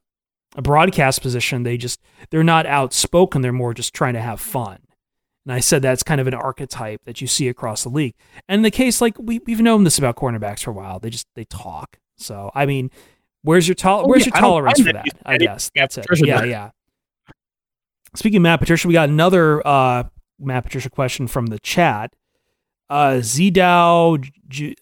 a 0.57 0.63
broadcast 0.63 1.23
position, 1.23 1.63
they 1.63 1.77
just 1.77 2.01
they're 2.31 2.45
not 2.45 2.67
outspoken. 2.67 3.43
They're 3.43 3.53
more 3.53 3.75
just 3.75 3.95
trying 3.95 4.15
to 4.15 4.21
have 4.21 4.41
fun. 4.41 4.81
And 5.47 5.53
I 5.55 5.61
said 5.61 5.83
that's 5.83 6.03
kind 6.03 6.21
of 6.21 6.27
an 6.27 6.35
archetype 6.35 7.03
that 7.05 7.21
you 7.21 7.27
see 7.27 7.49
across 7.49 7.83
the 7.83 7.89
league. 7.89 8.15
And 8.49 8.59
in 8.61 8.63
the 8.63 8.71
case, 8.71 9.01
like 9.01 9.17
we 9.19 9.41
we've 9.47 9.61
known 9.61 9.85
this 9.85 9.99
about 9.99 10.17
cornerbacks 10.17 10.63
for 10.63 10.71
a 10.71 10.75
while. 10.75 10.99
They 10.99 11.11
just 11.11 11.27
they 11.35 11.45
talk. 11.45 11.99
So 12.17 12.51
I 12.55 12.67
mean, 12.67 12.91
where's 13.43 13.67
your 13.67 13.75
tol- 13.75 14.05
oh, 14.05 14.07
where's 14.07 14.27
yeah, 14.27 14.33
your 14.35 14.41
tolerance 14.41 14.81
for 14.81 14.93
that? 14.93 15.07
I 15.25 15.39
guess 15.39 15.71
that's 15.75 15.99
it. 15.99 16.07
Yeah, 16.19 16.45
yeah. 16.45 16.71
Speaking 18.15 18.39
of 18.39 18.43
Matt 18.43 18.61
Patricia, 18.61 18.89
we 18.89 18.95
got 18.95 19.09
another 19.09 19.67
uh, 19.67 20.05
Matt 20.39 20.65
Patricia 20.65 20.91
question 20.91 21.27
from 21.27 21.47
the 21.47 21.59
chat. 21.61 22.15
Uh, 22.91 23.21
Zdow, 23.21 24.29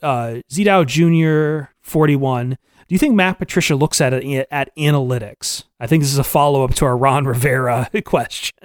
uh, 0.03 0.41
Zdow 0.51 0.87
Junior 0.87 1.71
forty 1.83 2.17
one 2.17 2.57
do 2.89 2.95
you 2.95 2.99
think 2.99 3.15
Matt 3.15 3.39
Patricia 3.39 3.77
looks 3.77 4.01
at 4.01 4.15
it 4.15 4.49
at 4.51 4.75
analytics? 4.77 5.65
I 5.79 5.87
think 5.87 6.03
this 6.03 6.11
is 6.11 6.19
a 6.19 6.25
follow 6.25 6.65
up 6.65 6.75
to 6.77 6.87
our 6.87 6.97
Ron 6.97 7.27
Rivera 7.27 7.91
question. 8.05 8.57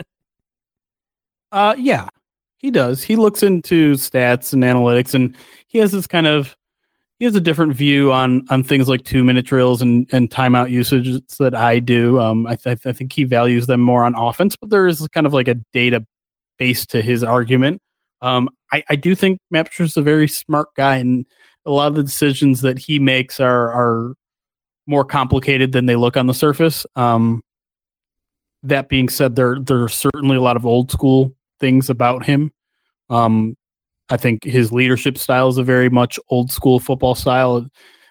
Uh, 1.54 1.76
yeah, 1.78 2.10
he 2.58 2.72
does. 2.72 3.04
He 3.04 3.16
looks 3.16 3.44
into 3.44 3.94
stats 3.94 4.54
and 4.54 4.64
analytics, 4.64 5.14
and 5.14 5.38
he 5.68 5.78
has 5.78 5.92
this 5.92 6.08
kind 6.08 6.26
of 6.26 6.58
he 7.20 7.26
has 7.26 7.36
a 7.36 7.42
different 7.42 7.76
view 7.76 8.12
on 8.12 8.44
on 8.50 8.64
things 8.64 8.90
like 8.90 9.04
two 9.04 9.24
minute 9.24 9.46
drills 9.46 9.80
and 9.80 10.10
and 10.12 10.32
timeout 10.32 10.72
usage 10.72 11.22
that 11.38 11.54
I 11.54 11.78
do. 11.78 12.20
Um, 12.20 12.48
I, 12.48 12.56
th- 12.56 12.80
I 12.88 12.92
think 12.92 13.14
he 13.14 13.24
values 13.24 13.68
them 13.68 13.82
more 13.82 14.04
on 14.04 14.16
offense, 14.16 14.56
but 14.56 14.72
there 14.72 14.88
is 14.88 15.08
kind 15.10 15.28
of 15.28 15.34
like 15.34 15.48
a 15.48 15.54
data 15.74 16.04
base 16.58 16.88
to 16.88 17.04
his 17.04 17.24
argument. 17.24 17.82
Um, 18.22 18.50
I, 18.72 18.84
I 18.90 18.96
do 18.96 19.14
think 19.14 19.40
is 19.80 19.96
a 19.96 20.02
very 20.02 20.28
smart 20.28 20.70
guy, 20.76 20.96
and 20.98 21.24
a 21.68 21.72
lot 21.72 21.88
of 21.88 21.96
the 21.96 22.04
decisions 22.04 22.62
that 22.62 22.80
he 22.80 22.98
makes 22.98 23.40
are 23.40 23.72
are 23.72 24.16
more 24.88 25.06
complicated 25.06 25.72
than 25.72 25.86
they 25.86 25.96
look 25.96 26.18
on 26.18 26.26
the 26.26 26.34
surface. 26.34 26.84
Um, 26.96 27.44
that 28.64 28.90
being 28.90 29.08
said, 29.08 29.36
there 29.36 29.60
there 29.60 29.84
are 29.84 29.90
certainly 29.90 30.36
a 30.36 30.42
lot 30.42 30.56
of 30.56 30.66
old 30.66 30.90
school 30.90 31.36
things 31.60 31.90
about 31.90 32.26
him. 32.26 32.52
Um, 33.10 33.56
I 34.10 34.18
think 34.18 34.44
his 34.44 34.72
leadership 34.72 35.18
style 35.18 35.50
is 35.50 35.58
a 35.58 35.64
very 35.64 35.90
much 35.90 36.20
old 36.30 36.52
school 36.52 36.80
football 36.80 37.16
style, 37.16 37.68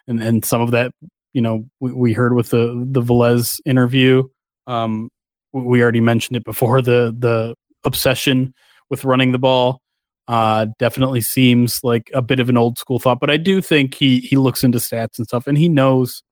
and 0.07 0.23
and 0.23 0.45
some 0.45 0.61
of 0.61 0.71
that 0.73 0.93
you 1.33 1.41
know 1.41 1.65
we, 1.81 1.93
we 1.93 2.13
heard 2.13 2.35
with 2.35 2.51
the 2.51 2.87
the 2.91 3.03
Velez 3.03 3.61
interview. 3.65 4.25
Um, 4.67 5.11
we 5.53 5.83
already 5.83 6.01
mentioned 6.01 6.37
it 6.37 6.45
before 6.45 6.83
the 6.83 7.15
the 7.19 7.55
obsession 7.85 8.55
with 8.91 9.05
running 9.05 9.33
the 9.33 9.39
ball 9.39 9.83
uh, 10.29 10.67
definitely 10.79 11.21
seems 11.21 11.83
like 11.83 12.11
a 12.15 12.23
bit 12.23 12.41
of 12.41 12.49
an 12.49 12.57
old 12.57 12.79
school 12.79 12.99
thought. 12.99 13.21
But 13.21 13.31
I 13.31 13.37
do 13.37 13.61
think 13.61 13.95
he 13.95 14.21
he 14.21 14.37
looks 14.37 14.65
into 14.65 14.79
stats 14.79 15.19
and 15.19 15.27
stuff, 15.27 15.47
and 15.47 15.59
he 15.59 15.69
knows 15.69 16.23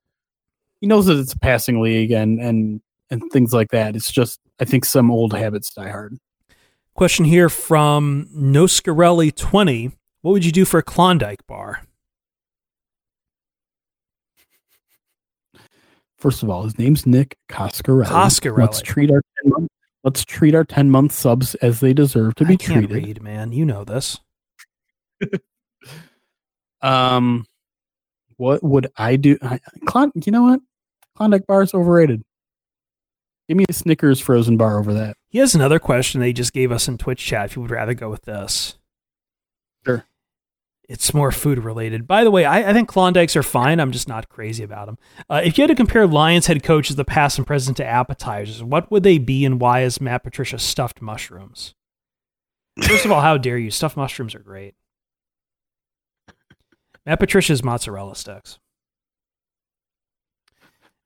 he 0.80 0.86
knows 0.86 1.06
that 1.06 1.18
it's 1.18 1.32
a 1.32 1.38
passing 1.38 1.80
league 1.80 2.10
and 2.12 2.40
and 2.40 2.80
and 3.10 3.22
things 3.32 3.52
like 3.52 3.70
that. 3.70 3.96
It's 3.96 4.12
just 4.12 4.40
I 4.60 4.64
think 4.64 4.84
some 4.84 5.10
old 5.10 5.32
habits 5.34 5.72
die 5.74 5.90
hard. 5.90 6.16
Question 6.94 7.24
here 7.24 7.48
from 7.48 8.28
Noscarelli 8.34 9.34
twenty. 9.34 9.92
What 10.22 10.32
would 10.32 10.44
you 10.44 10.52
do 10.52 10.64
for 10.64 10.78
a 10.78 10.82
Klondike 10.82 11.46
bar? 11.46 11.82
First 16.18 16.42
of 16.42 16.50
all, 16.50 16.64
his 16.64 16.78
name's 16.78 17.06
Nick 17.06 17.38
Coscarelli. 17.48 18.04
Coscarelli. 18.06 18.58
Let's 18.58 18.82
treat 18.82 19.10
our 19.10 19.22
10 19.42 19.52
month, 19.52 19.68
let's 20.04 20.24
treat 20.26 20.54
our 20.54 20.64
ten 20.64 20.90
month 20.90 21.12
subs 21.12 21.54
as 21.56 21.80
they 21.80 21.94
deserve 21.94 22.34
to 22.34 22.44
be 22.44 22.54
I 22.54 22.56
can't 22.56 22.86
treated. 22.86 23.06
read, 23.06 23.22
man. 23.22 23.52
You 23.52 23.64
know 23.64 23.84
this. 23.84 24.18
Um, 26.82 27.44
what 28.38 28.62
would 28.62 28.90
I 28.96 29.16
do? 29.16 29.36
I, 29.42 29.60
Klon, 29.84 30.10
you 30.24 30.32
know 30.32 30.44
what? 30.44 30.60
Klondike 31.14 31.46
bar 31.46 31.62
is 31.62 31.74
overrated. 31.74 32.22
Give 33.48 33.58
me 33.58 33.66
a 33.68 33.72
Snickers 33.74 34.18
frozen 34.18 34.56
bar 34.56 34.78
over 34.78 34.94
that. 34.94 35.16
He 35.30 35.38
has 35.38 35.54
another 35.54 35.78
question 35.78 36.20
they 36.20 36.32
just 36.32 36.52
gave 36.52 36.70
us 36.70 36.88
in 36.88 36.98
Twitch 36.98 37.24
chat. 37.24 37.46
If 37.46 37.56
you 37.56 37.62
would 37.62 37.70
rather 37.70 37.94
go 37.94 38.10
with 38.10 38.22
this, 38.22 38.76
Sure. 39.86 40.04
It's 40.88 41.14
more 41.14 41.30
food 41.30 41.60
related. 41.60 42.08
By 42.08 42.24
the 42.24 42.32
way, 42.32 42.44
I, 42.44 42.70
I 42.70 42.72
think 42.72 42.88
Klondikes 42.88 43.36
are 43.36 43.44
fine. 43.44 43.78
I'm 43.78 43.92
just 43.92 44.08
not 44.08 44.28
crazy 44.28 44.64
about 44.64 44.86
them. 44.86 44.98
Uh, 45.28 45.40
if 45.44 45.56
you 45.56 45.62
had 45.62 45.68
to 45.68 45.76
compare 45.76 46.04
Lions 46.04 46.48
head 46.48 46.64
coaches, 46.64 46.96
the 46.96 47.04
past 47.04 47.38
and 47.38 47.46
present, 47.46 47.76
to 47.76 47.86
appetizers, 47.86 48.62
what 48.62 48.90
would 48.90 49.04
they 49.04 49.18
be, 49.18 49.44
and 49.44 49.60
why 49.60 49.82
is 49.82 50.00
Matt 50.00 50.24
Patricia 50.24 50.58
stuffed 50.58 51.00
mushrooms? 51.00 51.74
First 52.82 53.04
of 53.04 53.12
all, 53.12 53.20
how 53.20 53.38
dare 53.38 53.56
you? 53.56 53.70
Stuffed 53.70 53.96
mushrooms 53.96 54.34
are 54.34 54.40
great. 54.40 54.74
Matt 57.06 57.20
Patricia's 57.20 57.62
mozzarella 57.62 58.16
sticks. 58.16 58.58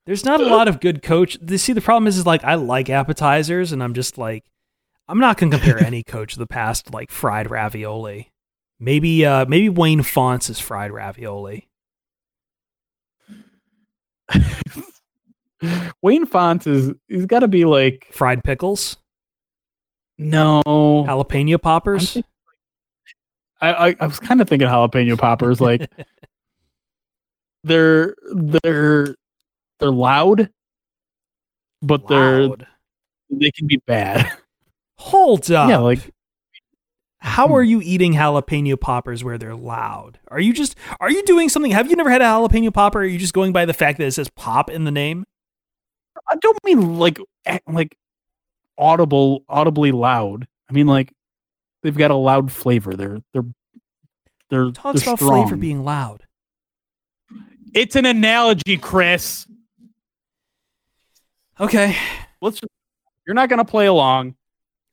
There's 0.05 0.23
not 0.25 0.39
a 0.39 0.45
lot 0.45 0.67
of 0.67 0.79
good 0.79 1.01
coach. 1.01 1.37
See, 1.57 1.73
the 1.73 1.81
problem 1.81 2.07
is, 2.07 2.17
is 2.17 2.25
like 2.25 2.43
I 2.43 2.55
like 2.55 2.89
appetizers, 2.89 3.71
and 3.71 3.81
I'm 3.81 3.93
just 3.93 4.17
like, 4.17 4.43
I'm 5.07 5.19
not 5.19 5.37
gonna 5.37 5.57
compare 5.57 5.83
any 5.85 6.03
coach 6.03 6.33
of 6.33 6.39
the 6.39 6.47
past 6.47 6.87
to, 6.87 6.91
like 6.91 7.11
fried 7.11 7.49
ravioli. 7.49 8.31
Maybe, 8.79 9.25
uh, 9.25 9.45
maybe 9.45 9.69
Wayne 9.69 10.03
Fontes 10.03 10.49
is 10.49 10.59
fried 10.59 10.91
ravioli. 10.91 11.67
Wayne 16.01 16.25
Fontes 16.25 16.67
is 16.67 16.93
he's 17.07 17.25
got 17.25 17.39
to 17.39 17.47
be 17.47 17.65
like 17.65 18.07
Fried 18.11 18.43
pickles, 18.43 18.97
no. 20.17 20.61
jalapeno 20.65 21.61
poppers. 21.61 22.17
I 23.61 23.73
I, 23.73 23.95
I 23.99 24.07
was 24.07 24.19
kind 24.19 24.41
of 24.41 24.49
thinking 24.49 24.67
jalapeno 24.67 25.17
poppers. 25.17 25.59
Like 25.61 25.89
they're 27.63 28.15
they're 28.33 29.15
they're 29.79 29.91
loud, 29.91 30.49
but 31.81 32.07
they're 32.07 32.49
they 33.29 33.51
can 33.51 33.67
be 33.67 33.77
bad. 33.85 34.31
Hold 34.97 35.51
up. 35.51 35.69
yeah, 35.69 35.77
like 35.77 36.11
How 37.19 37.47
hmm. 37.47 37.53
are 37.53 37.63
you 37.63 37.81
eating 37.81 38.13
jalapeno 38.13 38.79
poppers 38.79 39.23
where 39.23 39.37
they're 39.37 39.55
loud? 39.55 40.19
Are 40.29 40.39
you 40.39 40.53
just 40.53 40.75
are 40.99 41.11
you 41.11 41.23
doing 41.23 41.49
something? 41.49 41.71
Have 41.71 41.89
you 41.89 41.95
never 41.95 42.09
had 42.09 42.21
a 42.21 42.25
jalapeno 42.25 42.73
popper? 42.73 42.99
Or 42.99 43.01
are 43.01 43.05
you 43.05 43.17
just 43.17 43.33
going 43.33 43.51
by 43.51 43.65
the 43.65 43.73
fact 43.73 43.97
that 43.97 44.05
it 44.05 44.11
says 44.11 44.29
pop 44.35 44.69
in 44.69 44.85
the 44.85 44.91
name? 44.91 45.25
I 46.29 46.35
don't 46.37 46.57
mean 46.63 46.97
like 46.97 47.19
like 47.67 47.97
audible 48.77 49.43
audibly 49.49 49.91
loud. 49.91 50.47
I 50.69 50.73
mean 50.73 50.87
like 50.87 51.11
they've 51.83 51.97
got 51.97 52.11
a 52.11 52.15
loud 52.15 52.51
flavor. 52.51 52.95
They're 52.95 53.19
they're 53.33 53.45
they're 54.49 54.71
Talks 54.71 55.03
they're 55.03 55.13
about 55.13 55.19
flavor 55.19 55.55
being 55.55 55.83
loud. 55.83 56.23
It's 57.73 57.97
an 57.97 58.05
analogy, 58.05 58.77
Chris. 58.77 59.45
Okay. 61.59 61.95
Let's 62.41 62.59
just, 62.59 62.71
you're 63.25 63.33
not 63.33 63.49
gonna 63.49 63.65
play 63.65 63.85
along. 63.85 64.35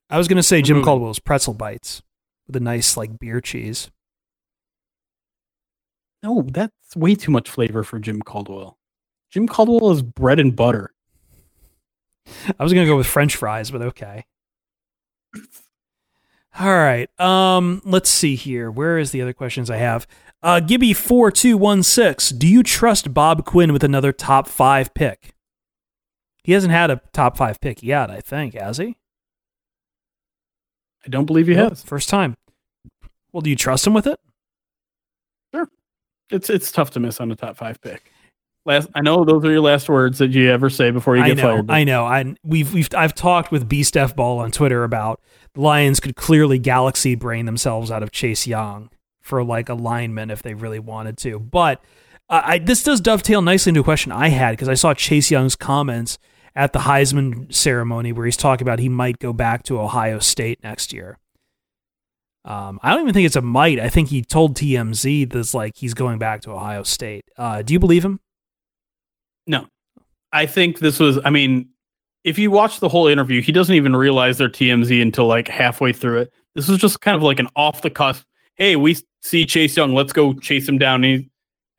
I 0.09 0.19
was 0.19 0.29
gonna 0.29 0.43
say 0.43 0.63
Jim 0.63 0.77
moving. 0.77 0.85
Caldwell's 0.85 1.19
pretzel 1.19 1.55
bites 1.55 2.03
with 2.47 2.57
a 2.57 2.61
nice 2.61 2.97
like 2.97 3.19
beer 3.19 3.41
cheese. 3.41 3.91
No, 6.23 6.43
that's 6.43 6.95
way 6.95 7.15
too 7.15 7.33
much 7.33 7.51
flavor 7.51 7.83
for 7.83 7.99
Jim 7.99 8.23
Caldwell. 8.23 8.79
Jim 9.31 9.49
Caldwell 9.49 9.91
is 9.91 10.03
bread 10.03 10.39
and 10.39 10.55
butter. 10.55 10.93
I 12.59 12.63
was 12.63 12.73
gonna 12.73 12.87
go 12.87 12.97
with 12.97 13.07
French 13.07 13.35
fries, 13.35 13.71
but 13.71 13.83
okay. 13.83 14.25
All 16.61 16.69
right. 16.69 17.09
Um, 17.19 17.81
let's 17.85 18.11
see 18.11 18.37
here. 18.37 18.71
Where 18.71 18.99
is 18.99 19.11
the 19.11 19.23
other 19.23 19.33
questions 19.33 19.71
I 19.71 19.79
have? 19.79 20.07
Uh, 20.43 20.61
Gibby 20.61 20.93
four 20.93 21.31
two 21.33 21.57
one 21.57 21.83
six. 21.83 22.29
Do 22.31 22.47
you 22.47 22.63
trust 22.63 23.13
Bob 23.15 23.45
Quinn 23.45 23.73
with 23.73 23.83
another 23.83 24.13
top 24.13 24.47
five 24.47 24.93
pick? 24.95 25.35
He 26.45 26.53
hasn't 26.53 26.73
had 26.73 26.91
a 26.91 27.01
top 27.13 27.37
five 27.37 27.61
pick 27.61 27.83
yet, 27.83 28.11
I 28.11 28.21
think, 28.21 28.55
has 28.55 28.79
he? 28.79 28.97
I 31.05 31.09
don't 31.09 31.27
believe 31.27 31.47
he 31.47 31.55
Nope, 31.55 31.71
has. 31.71 31.83
First 31.83 32.09
time. 32.09 32.37
Well, 33.33 33.41
do 33.41 33.51
you 33.51 33.57
trust 33.57 33.87
him 33.87 33.95
with 33.95 34.07
it? 34.07 34.19
Sure. 35.55 35.69
It's 36.31 36.51
it's 36.51 36.71
tough 36.71 36.91
to 36.93 37.01
miss 37.01 37.21
on 37.21 37.31
a 37.31 37.37
top 37.37 37.57
five 37.57 37.81
pick. 37.81 38.13
Last, 38.65 38.89
I 38.95 39.01
know 39.01 39.25
those 39.25 39.45
are 39.45 39.51
your 39.51 39.61
last 39.61 39.89
words 39.89 40.19
that 40.19 40.31
you 40.31 40.49
ever 40.49 40.71
say 40.71 40.93
before 40.93 41.17
you 41.17 41.23
I 41.25 41.29
get 41.29 41.39
know, 41.39 41.43
fired. 41.43 41.71
I 41.71 41.83
know. 41.83 42.05
I 42.05 42.35
we've 42.45 42.73
we've 42.73 42.89
I've 42.95 43.15
talked 43.15 43.51
with 43.51 43.69
B 43.69 43.83
Steph 43.83 44.15
Ball 44.15 44.39
on 44.39 44.53
Twitter 44.53 44.85
about 44.85 45.21
the 45.55 45.61
Lions 45.61 45.99
could 45.99 46.15
clearly 46.15 46.59
galaxy 46.59 47.17
brain 47.17 47.47
themselves 47.47 47.91
out 47.91 48.03
of 48.05 48.13
Chase 48.13 48.47
Young 48.47 48.91
for 49.21 49.43
like 49.43 49.69
a 49.69 49.75
lineman 49.75 50.31
if 50.31 50.43
they 50.43 50.55
really 50.55 50.79
wanted 50.79 51.17
to. 51.19 51.41
But 51.41 51.83
uh, 52.29 52.43
I 52.45 52.59
this 52.59 52.85
does 52.85 53.01
dovetail 53.01 53.43
nicely 53.43 53.71
into 53.71 53.81
a 53.81 53.85
question 53.85 54.13
I 54.13 54.29
had 54.29 54.53
because 54.53 54.69
I 54.69 54.75
saw 54.75 54.95
Chase 54.95 55.31
Young's 55.31 55.57
comments 55.57 56.19
at 56.55 56.73
the 56.73 56.81
Heisman 56.81 57.53
ceremony 57.53 58.13
where 58.13 58.27
he's 58.27 58.37
talking 58.37 58.67
about 58.67 58.79
he 58.79 58.89
might 58.89 59.19
go 59.19 59.33
back 59.33 59.63
to 59.65 59.81
Ohio 59.81 60.19
State 60.19 60.63
next 60.63 60.93
year. 60.93 61.19
Um, 62.45 62.81
I 62.83 62.91
don't 62.91 63.03
even 63.03 63.15
think 63.15 63.27
it's 63.27 63.37
a 63.37 63.43
might. 63.43 63.79
I 63.79 63.89
think 63.89 64.09
he 64.09 64.23
told 64.23 64.57
TMZ 64.57 65.31
that's 65.31 65.55
like 65.55 65.77
he's 65.77 65.95
going 65.95 66.19
back 66.19 66.41
to 66.43 66.51
Ohio 66.51 66.83
State. 66.83 67.25
Uh, 67.37 67.63
do 67.63 67.73
you 67.73 67.79
believe 67.79 68.05
him? 68.05 68.21
No, 69.47 69.67
I 70.33 70.47
think 70.47 70.81
this 70.81 70.99
was. 70.99 71.19
I 71.25 71.31
mean, 71.31 71.69
if 72.25 72.39
you 72.39 72.51
watch 72.51 72.81
the 72.81 72.89
whole 72.89 73.07
interview, 73.07 73.41
he 73.41 73.53
doesn't 73.53 73.75
even 73.75 73.95
realize 73.95 74.39
they're 74.39 74.49
TMZ 74.49 75.01
until 75.01 75.27
like 75.27 75.49
halfway 75.49 75.93
through 75.93 76.23
it. 76.23 76.33
This 76.55 76.69
was 76.69 76.79
just 76.79 77.01
kind 77.01 77.17
of 77.17 77.23
like 77.23 77.39
an 77.39 77.49
off 77.57 77.83
the 77.83 77.91
cuff. 77.91 78.25
Hey, 78.57 78.77
we 78.77 78.97
see 79.23 79.47
Chase 79.47 79.77
Young. 79.77 79.95
Let's 79.95 80.13
go 80.13 80.35
chase 80.35 80.69
him 80.69 80.79
down. 80.79 81.05
And, 81.05 81.21
he, 81.21 81.31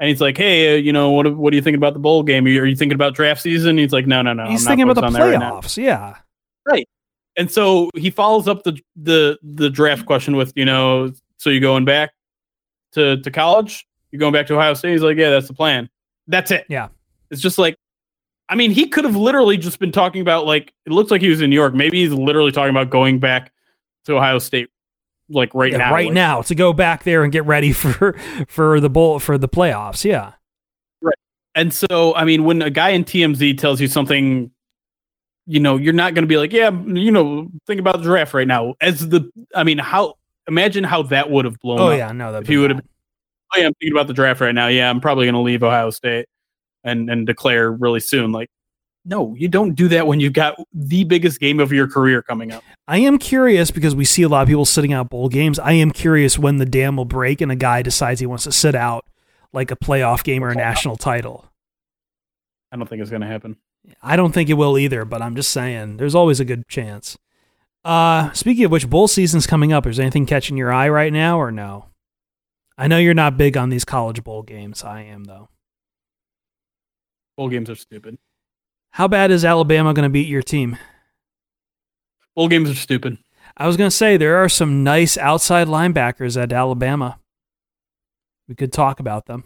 and 0.04 0.10
he's 0.10 0.20
like, 0.20 0.36
Hey, 0.36 0.74
uh, 0.74 0.76
you 0.76 0.92
know 0.92 1.12
what? 1.12 1.34
What 1.38 1.54
are 1.54 1.56
you 1.56 1.62
thinking 1.62 1.78
about 1.78 1.94
the 1.94 2.00
bowl 2.00 2.24
game? 2.24 2.46
Are 2.46 2.50
you, 2.50 2.62
are 2.62 2.66
you 2.66 2.76
thinking 2.76 2.94
about 2.94 3.16
draft 3.16 3.42
season? 3.42 3.78
He's 3.78 3.94
like, 3.94 4.06
No, 4.06 4.22
no, 4.22 4.34
no. 4.34 4.48
he's 4.48 4.64
I'm 4.64 4.66
not 4.66 4.70
thinking 4.72 4.90
about 4.90 5.14
the 5.14 5.18
that 5.18 5.24
right 5.24 5.40
playoffs. 5.40 5.78
yeah. 5.78 6.18
Right. 6.68 6.86
And 7.38 7.50
so 7.50 7.90
he 7.96 8.10
follows 8.10 8.50
up 8.50 8.64
the 8.64 8.78
the 8.98 9.40
the 9.42 9.70
draft 9.70 10.06
question 10.06 10.36
with, 10.36 10.52
you 10.58 10.66
know, 10.66 11.14
so 11.38 11.50
you 11.50 11.62
going 11.62 11.86
back 11.86 12.12
to 12.92 13.22
to 13.22 13.32
college? 13.32 13.88
You're 14.12 14.20
going 14.20 14.34
back 14.34 14.46
to 14.48 14.56
Ohio 14.56 14.74
State? 14.74 14.92
He's 14.92 15.04
like, 15.04 15.16
yeah, 15.16 15.30
that's 15.30 15.48
the 15.48 15.54
plan. 15.54 15.90
That's 16.28 16.52
it. 16.52 16.66
Yeah. 16.68 16.90
It's 17.32 17.42
just 17.42 17.58
like, 17.58 17.78
I 18.50 18.56
mean, 18.56 18.72
he 18.72 18.90
could 18.90 19.06
have 19.06 19.16
literally 19.16 19.56
just 19.56 19.80
been 19.80 19.94
talking 19.94 20.22
about 20.22 20.46
like 20.46 20.74
it 20.86 20.92
looks 20.92 21.12
like 21.12 21.22
he 21.22 21.30
was 21.30 21.40
in 21.40 21.50
New 21.50 21.56
York. 21.56 21.74
Maybe 21.74 22.04
he's 22.04 22.12
literally 22.12 22.52
talking 22.52 22.72
about 22.72 22.90
going 22.90 23.20
back 23.20 23.54
to 24.04 24.18
Ohio 24.18 24.38
State, 24.38 24.70
like 25.34 25.54
right 25.54 25.72
Yeah, 25.72 25.80
now. 25.80 25.94
right 25.94 26.06
Like, 26.08 26.14
now 26.14 26.42
to 26.44 26.56
go 26.56 26.72
back 26.74 27.04
there 27.04 27.24
and 27.24 27.32
get 27.34 27.46
ready 27.46 27.72
for 27.74 28.14
for 28.48 28.80
the 28.80 28.90
bowl 28.90 29.20
for 29.20 29.38
the 29.38 29.50
playoffs. 29.50 30.06
Yeah. 30.06 30.34
right. 31.02 31.16
And 31.56 31.74
so, 31.74 32.16
I 32.16 32.24
mean, 32.26 32.44
when 32.46 32.62
a 32.62 32.70
guy 32.70 32.90
in 32.92 33.04
TMZ 33.04 33.58
tells 33.58 33.82
you 33.82 33.88
something, 33.88 34.50
you 35.46 35.60
know, 35.60 35.76
you're 35.78 35.94
not 35.94 36.14
going 36.14 36.24
to 36.24 36.28
be 36.28 36.38
like, 36.38 36.54
yeah, 36.54 36.72
you 36.72 37.12
know, 37.12 37.50
think 37.68 37.80
about 37.80 37.98
the 37.98 38.04
draft 38.04 38.34
right 38.34 38.48
now. 38.48 38.76
As 38.82 39.10
the, 39.10 39.30
I 39.56 39.64
mean, 39.64 39.78
how 39.78 40.16
imagine 40.48 40.84
how 40.84 41.04
that 41.04 41.30
would 41.30 41.46
have 41.46 41.60
blown 41.60 41.80
Oh 41.80 41.88
up. 41.90 41.98
yeah, 41.98 42.12
no, 42.12 42.32
that 42.32 42.44
if 42.44 42.48
he 42.48 42.58
would 42.58 42.72
have 42.72 42.82
oh 43.56 43.60
yeah, 43.60 43.68
I'm 43.68 43.74
thinking 43.80 43.92
about 43.96 44.08
the 44.08 44.14
draft 44.14 44.42
right 44.42 44.56
now. 44.56 44.68
Yeah, 44.68 44.90
I'm 44.90 45.02
probably 45.02 45.26
going 45.26 45.36
to 45.36 45.42
leave 45.42 45.64
Ohio 45.64 45.90
State 45.90 46.26
and 46.84 47.10
and 47.10 47.26
declare 47.28 47.72
really 47.72 48.00
soon. 48.00 48.32
Like, 48.32 48.50
no, 49.06 49.36
you 49.36 49.48
don't 49.48 49.74
do 49.74 49.88
that 49.90 50.08
when 50.08 50.20
you've 50.20 50.34
got 50.34 50.56
the 50.74 51.04
biggest 51.04 51.40
game 51.40 51.60
of 51.60 51.72
your 51.72 51.88
career 51.88 52.22
coming 52.22 52.52
up. 52.52 52.64
I 52.88 53.00
am 53.00 53.18
curious 53.18 53.70
because 53.70 53.96
we 53.96 54.06
see 54.06 54.24
a 54.24 54.30
lot 54.30 54.44
of 54.44 54.48
people 54.48 54.66
sitting 54.66 54.94
out 54.94 55.10
bowl 55.10 55.30
games. 55.30 55.60
I 55.60 55.74
am 55.74 55.92
curious 55.92 56.40
when 56.40 56.58
the 56.58 56.66
dam 56.66 56.96
will 56.96 57.06
break 57.06 57.42
and 57.42 57.52
a 57.52 57.56
guy 57.56 57.82
decides 57.82 58.20
he 58.20 58.26
wants 58.26 58.46
to 58.46 58.52
sit 58.52 58.76
out 58.76 59.06
like 59.52 59.72
a 59.72 59.76
playoff 59.76 60.24
game 60.24 60.44
or 60.44 60.50
a 60.50 60.56
national 60.56 60.96
title. 60.96 61.46
I 62.72 62.78
don't 62.78 62.88
think 62.88 63.02
it's 63.02 63.12
going 63.12 63.22
to 63.22 63.28
happen. 63.28 63.58
I 64.02 64.16
don't 64.16 64.32
think 64.32 64.50
it 64.50 64.54
will 64.54 64.78
either, 64.78 65.04
but 65.06 65.22
I'm 65.22 65.36
just 65.36 65.52
saying 65.52 65.98
there's 65.98 66.16
always 66.16 66.40
a 66.40 66.46
good 66.46 66.68
chance. 66.68 67.18
Uh, 67.84 68.32
speaking 68.32 68.64
of 68.64 68.72
which, 68.72 68.90
bowl 68.90 69.10
season's 69.10 69.46
coming 69.46 69.74
up. 69.74 69.86
Is 69.86 70.00
anything 70.00 70.26
catching 70.26 70.56
your 70.56 70.72
eye 70.72 70.88
right 70.88 71.12
now 71.12 71.40
or 71.40 71.52
no? 71.52 71.88
I 72.78 72.88
know 72.88 72.98
you're 72.98 73.14
not 73.14 73.38
big 73.38 73.58
on 73.58 73.70
these 73.70 73.86
college 73.86 74.24
bowl 74.24 74.42
games. 74.42 74.84
I 74.84 75.02
am 75.02 75.26
though. 75.26 75.50
Bowl 77.36 77.50
games 77.50 77.70
are 77.70 77.76
stupid. 77.76 78.18
How 78.94 79.08
bad 79.08 79.32
is 79.32 79.44
Alabama 79.44 79.94
going 79.94 80.04
to 80.04 80.10
beat 80.10 80.28
your 80.28 80.42
team? 80.44 80.78
Bowl 82.36 82.48
games 82.48 82.70
are 82.70 82.76
stupid. 82.76 83.18
I 83.58 83.68
was 83.68 83.78
going 83.78 83.90
to 83.90 83.96
say 83.96 84.18
there 84.18 84.38
are 84.38 84.50
some 84.50 84.84
nice 84.84 85.18
outside 85.18 85.68
linebackers 85.68 86.42
at 86.42 86.52
Alabama. 86.54 87.20
We 88.48 88.56
could 88.56 88.74
talk 88.74 89.00
about 89.00 89.26
them. 89.26 89.46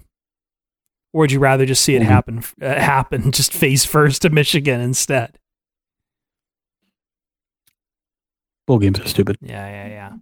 Or 1.14 1.22
would 1.22 1.32
you 1.32 1.40
rather 1.40 1.65
just 1.65 1.84
see 1.84 1.95
it 1.95 2.02
Mhm. 2.02 2.06
happen 2.06 2.44
uh, 2.61 2.76
happen 2.76 3.32
just 3.32 3.53
face 3.53 3.86
first 3.86 4.22
to 4.24 4.30
Michigan 4.30 4.82
instead? 4.82 5.40
Bowl 8.65 8.80
games 8.80 8.99
are 8.99 9.07
stupid. 9.07 9.38
Yeah, 9.41 9.68
yeah, 9.68 9.88
yeah. 9.88 10.14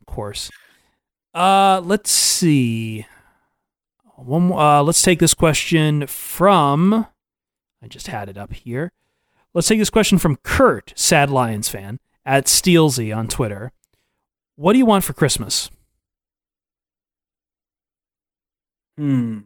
Of 0.00 0.06
course. 0.06 0.50
Uh, 1.34 1.80
let's 1.84 2.10
see. 2.10 3.06
One. 4.16 4.52
Uh, 4.52 4.82
let's 4.82 5.02
take 5.02 5.18
this 5.18 5.34
question 5.34 6.06
from. 6.06 7.06
I 7.82 7.88
just 7.88 8.06
had 8.06 8.28
it 8.28 8.38
up 8.38 8.52
here. 8.52 8.92
Let's 9.54 9.68
take 9.68 9.78
this 9.78 9.90
question 9.90 10.18
from 10.18 10.36
Kurt, 10.36 10.92
sad 10.96 11.30
Lions 11.30 11.68
fan 11.68 11.98
at 12.24 12.46
Steelsy 12.46 13.14
on 13.14 13.28
Twitter. 13.28 13.72
What 14.56 14.72
do 14.72 14.78
you 14.78 14.86
want 14.86 15.04
for 15.04 15.12
Christmas? 15.12 15.70
Hmm. 18.96 19.40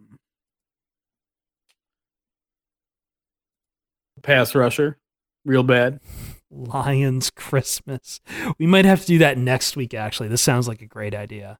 Pass 4.22 4.54
rusher, 4.54 4.98
real 5.44 5.62
bad. 5.62 6.00
Lions 6.50 7.30
Christmas. 7.30 8.20
We 8.58 8.66
might 8.66 8.84
have 8.84 9.00
to 9.02 9.06
do 9.06 9.18
that 9.18 9.38
next 9.38 9.76
week. 9.76 9.94
Actually, 9.94 10.28
this 10.28 10.42
sounds 10.42 10.68
like 10.68 10.82
a 10.82 10.86
great 10.86 11.14
idea. 11.14 11.58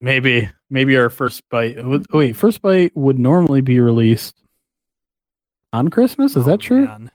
Maybe, 0.00 0.48
maybe 0.70 0.96
our 0.96 1.10
first 1.10 1.42
bite. 1.50 1.84
would- 1.84 2.06
Wait, 2.12 2.34
first 2.36 2.62
bite 2.62 2.96
would 2.96 3.18
normally 3.18 3.60
be 3.60 3.80
released 3.80 4.36
on 5.72 5.88
Christmas. 5.88 6.32
Is 6.36 6.46
Oh, 6.46 6.50
that 6.50 6.60
true? 6.60 6.84
man. 6.86 7.10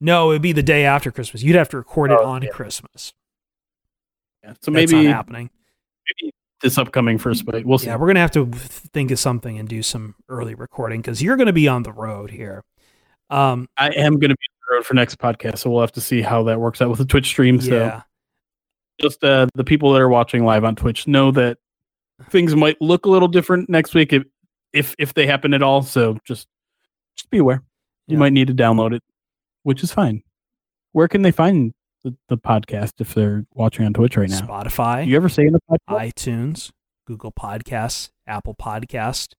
No, 0.00 0.30
it 0.30 0.34
would 0.34 0.42
be 0.42 0.52
the 0.52 0.62
day 0.62 0.84
after 0.84 1.10
Christmas. 1.10 1.42
You'd 1.42 1.56
have 1.56 1.68
to 1.70 1.78
record 1.78 2.10
it 2.10 2.18
Oh, 2.20 2.26
on 2.26 2.42
yeah. 2.42 2.50
Christmas. 2.50 3.14
yeah, 4.42 4.50
So 4.60 4.70
That's 4.70 4.92
maybe, 4.92 5.06
not 5.06 5.14
happening. 5.14 5.50
maybe 6.20 6.32
this 6.60 6.76
upcoming 6.78 7.16
first 7.18 7.44
bite. 7.44 7.64
We'll 7.66 7.78
see. 7.78 7.86
Yeah, 7.86 7.96
we're 7.96 8.06
gonna 8.08 8.20
have 8.20 8.30
to 8.32 8.46
think 8.46 9.10
of 9.10 9.18
something 9.18 9.58
and 9.58 9.68
do 9.68 9.82
some 9.82 10.14
early 10.28 10.54
recording 10.54 11.00
because 11.00 11.22
you're 11.22 11.36
gonna 11.36 11.52
be 11.52 11.68
on 11.68 11.82
the 11.84 11.92
road 11.92 12.30
here. 12.30 12.64
Um, 13.30 13.68
I 13.76 13.88
am 13.90 14.12
going 14.20 14.30
to 14.30 14.36
be 14.36 14.46
on 14.50 14.56
the 14.70 14.74
road 14.76 14.86
for 14.86 14.94
next 14.94 15.18
podcast, 15.18 15.58
so 15.58 15.70
we'll 15.70 15.80
have 15.80 15.90
to 15.92 16.00
see 16.00 16.22
how 16.22 16.44
that 16.44 16.60
works 16.60 16.80
out 16.80 16.90
with 16.90 16.98
the 17.00 17.04
Twitch 17.04 17.26
stream. 17.26 17.60
So 17.60 17.74
yeah, 17.74 18.02
just 19.00 19.24
uh, 19.24 19.48
the 19.56 19.64
people 19.64 19.92
that 19.92 20.00
are 20.00 20.08
watching 20.08 20.44
live 20.44 20.62
on 20.64 20.76
Twitch 20.76 21.08
know 21.08 21.32
that 21.32 21.58
things 22.30 22.54
might 22.54 22.80
look 22.80 23.04
a 23.04 23.10
little 23.10 23.26
different 23.26 23.68
next 23.68 23.94
week 23.94 24.12
if 24.12 24.22
if, 24.72 24.94
if 24.98 25.12
they 25.14 25.26
happen 25.26 25.54
at 25.54 25.62
all. 25.62 25.82
So 25.82 26.18
just 26.24 26.46
just 27.16 27.30
be 27.30 27.38
aware. 27.38 27.62
You 28.06 28.14
Yeah. 28.14 28.18
might 28.20 28.32
need 28.32 28.46
to 28.48 28.54
download 28.54 28.94
it, 28.94 29.02
which 29.62 29.82
is 29.82 29.92
fine. 29.92 30.22
Where 30.92 31.08
can 31.08 31.22
they 31.22 31.30
find 31.32 31.72
the, 32.04 32.16
the 32.28 32.38
podcast 32.38 33.00
if 33.00 33.14
they're 33.14 33.44
watching 33.54 33.84
on 33.84 33.92
Twitch 33.92 34.16
right 34.16 34.28
now? 34.30 34.40
Spotify, 34.40 35.06
You 35.06 35.16
ever 35.16 35.28
say 35.28 35.46
in 35.46 35.52
the 35.52 35.60
podcast? 35.70 36.12
iTunes, 36.12 36.70
Google 37.06 37.32
Podcasts, 37.32 38.10
Apple 38.26 38.54
Podcast, 38.54 39.32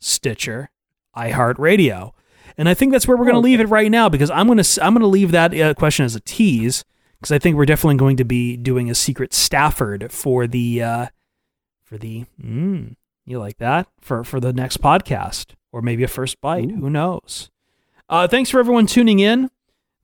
Stitcher, 0.00 0.70
iHeartRadio. 1.16 2.12
And 2.56 2.68
I 2.68 2.74
think 2.74 2.92
that's 2.92 3.08
where 3.08 3.16
we're 3.16 3.24
going 3.24 3.34
to 3.34 3.38
Oh, 3.38 3.42
leave 3.42 3.60
it 3.60 3.68
right 3.68 3.90
now 3.90 4.08
because 4.08 4.30
I'm 4.30 4.46
going 4.46 4.62
to 4.62 4.84
I'm 4.84 4.92
going 4.94 5.00
to 5.00 5.06
leave 5.06 5.30
that 5.32 5.58
uh, 5.58 5.74
question 5.74 6.04
as 6.04 6.14
a 6.14 6.20
tease 6.20 6.84
because 7.18 7.32
I 7.32 7.38
think 7.38 7.56
we're 7.56 7.64
definitely 7.66 7.96
going 7.96 8.16
to 8.18 8.24
be 8.24 8.56
doing 8.56 8.90
a 8.90 8.94
secret 8.94 9.32
Stafford 9.32 10.12
for 10.12 10.46
the 10.46 10.82
uh, 10.82 11.06
for 11.84 11.96
the 11.98 12.26
mm, 12.42 12.94
you 13.24 13.38
like 13.38 13.56
that 13.58 13.88
for 14.00 14.22
for 14.24 14.40
the 14.40 14.52
next 14.52 14.80
podcast 14.80 15.52
or 15.74 15.82
maybe 15.82 16.04
a 16.04 16.08
first 16.08 16.40
bite. 16.40 16.70
Ooh. 16.70 16.76
Who 16.76 16.88
knows? 16.88 17.50
Uh, 18.08 18.28
thanks 18.28 18.48
for 18.48 18.60
everyone 18.60 18.86
tuning 18.86 19.18
in. 19.18 19.50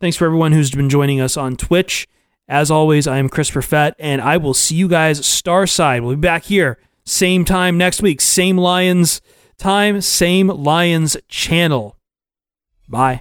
Thanks 0.00 0.16
for 0.16 0.26
everyone 0.26 0.50
who's 0.50 0.72
been 0.72 0.90
joining 0.90 1.20
us 1.20 1.36
on 1.36 1.56
Twitch. 1.56 2.08
As 2.48 2.72
always, 2.72 3.06
I 3.06 3.18
am 3.18 3.28
Chris 3.28 3.52
Perfett, 3.52 3.92
and 4.00 4.20
I 4.20 4.36
will 4.36 4.54
see 4.54 4.74
you 4.74 4.88
guys 4.88 5.20
Starside. 5.20 6.02
We'll 6.02 6.16
be 6.16 6.20
back 6.20 6.44
here 6.44 6.78
same 7.04 7.44
time 7.44 7.78
next 7.78 8.02
week, 8.02 8.20
same 8.20 8.58
Lions 8.58 9.20
time, 9.58 10.00
same 10.00 10.48
Lions 10.48 11.16
channel. 11.28 11.96
Bye. 12.88 13.20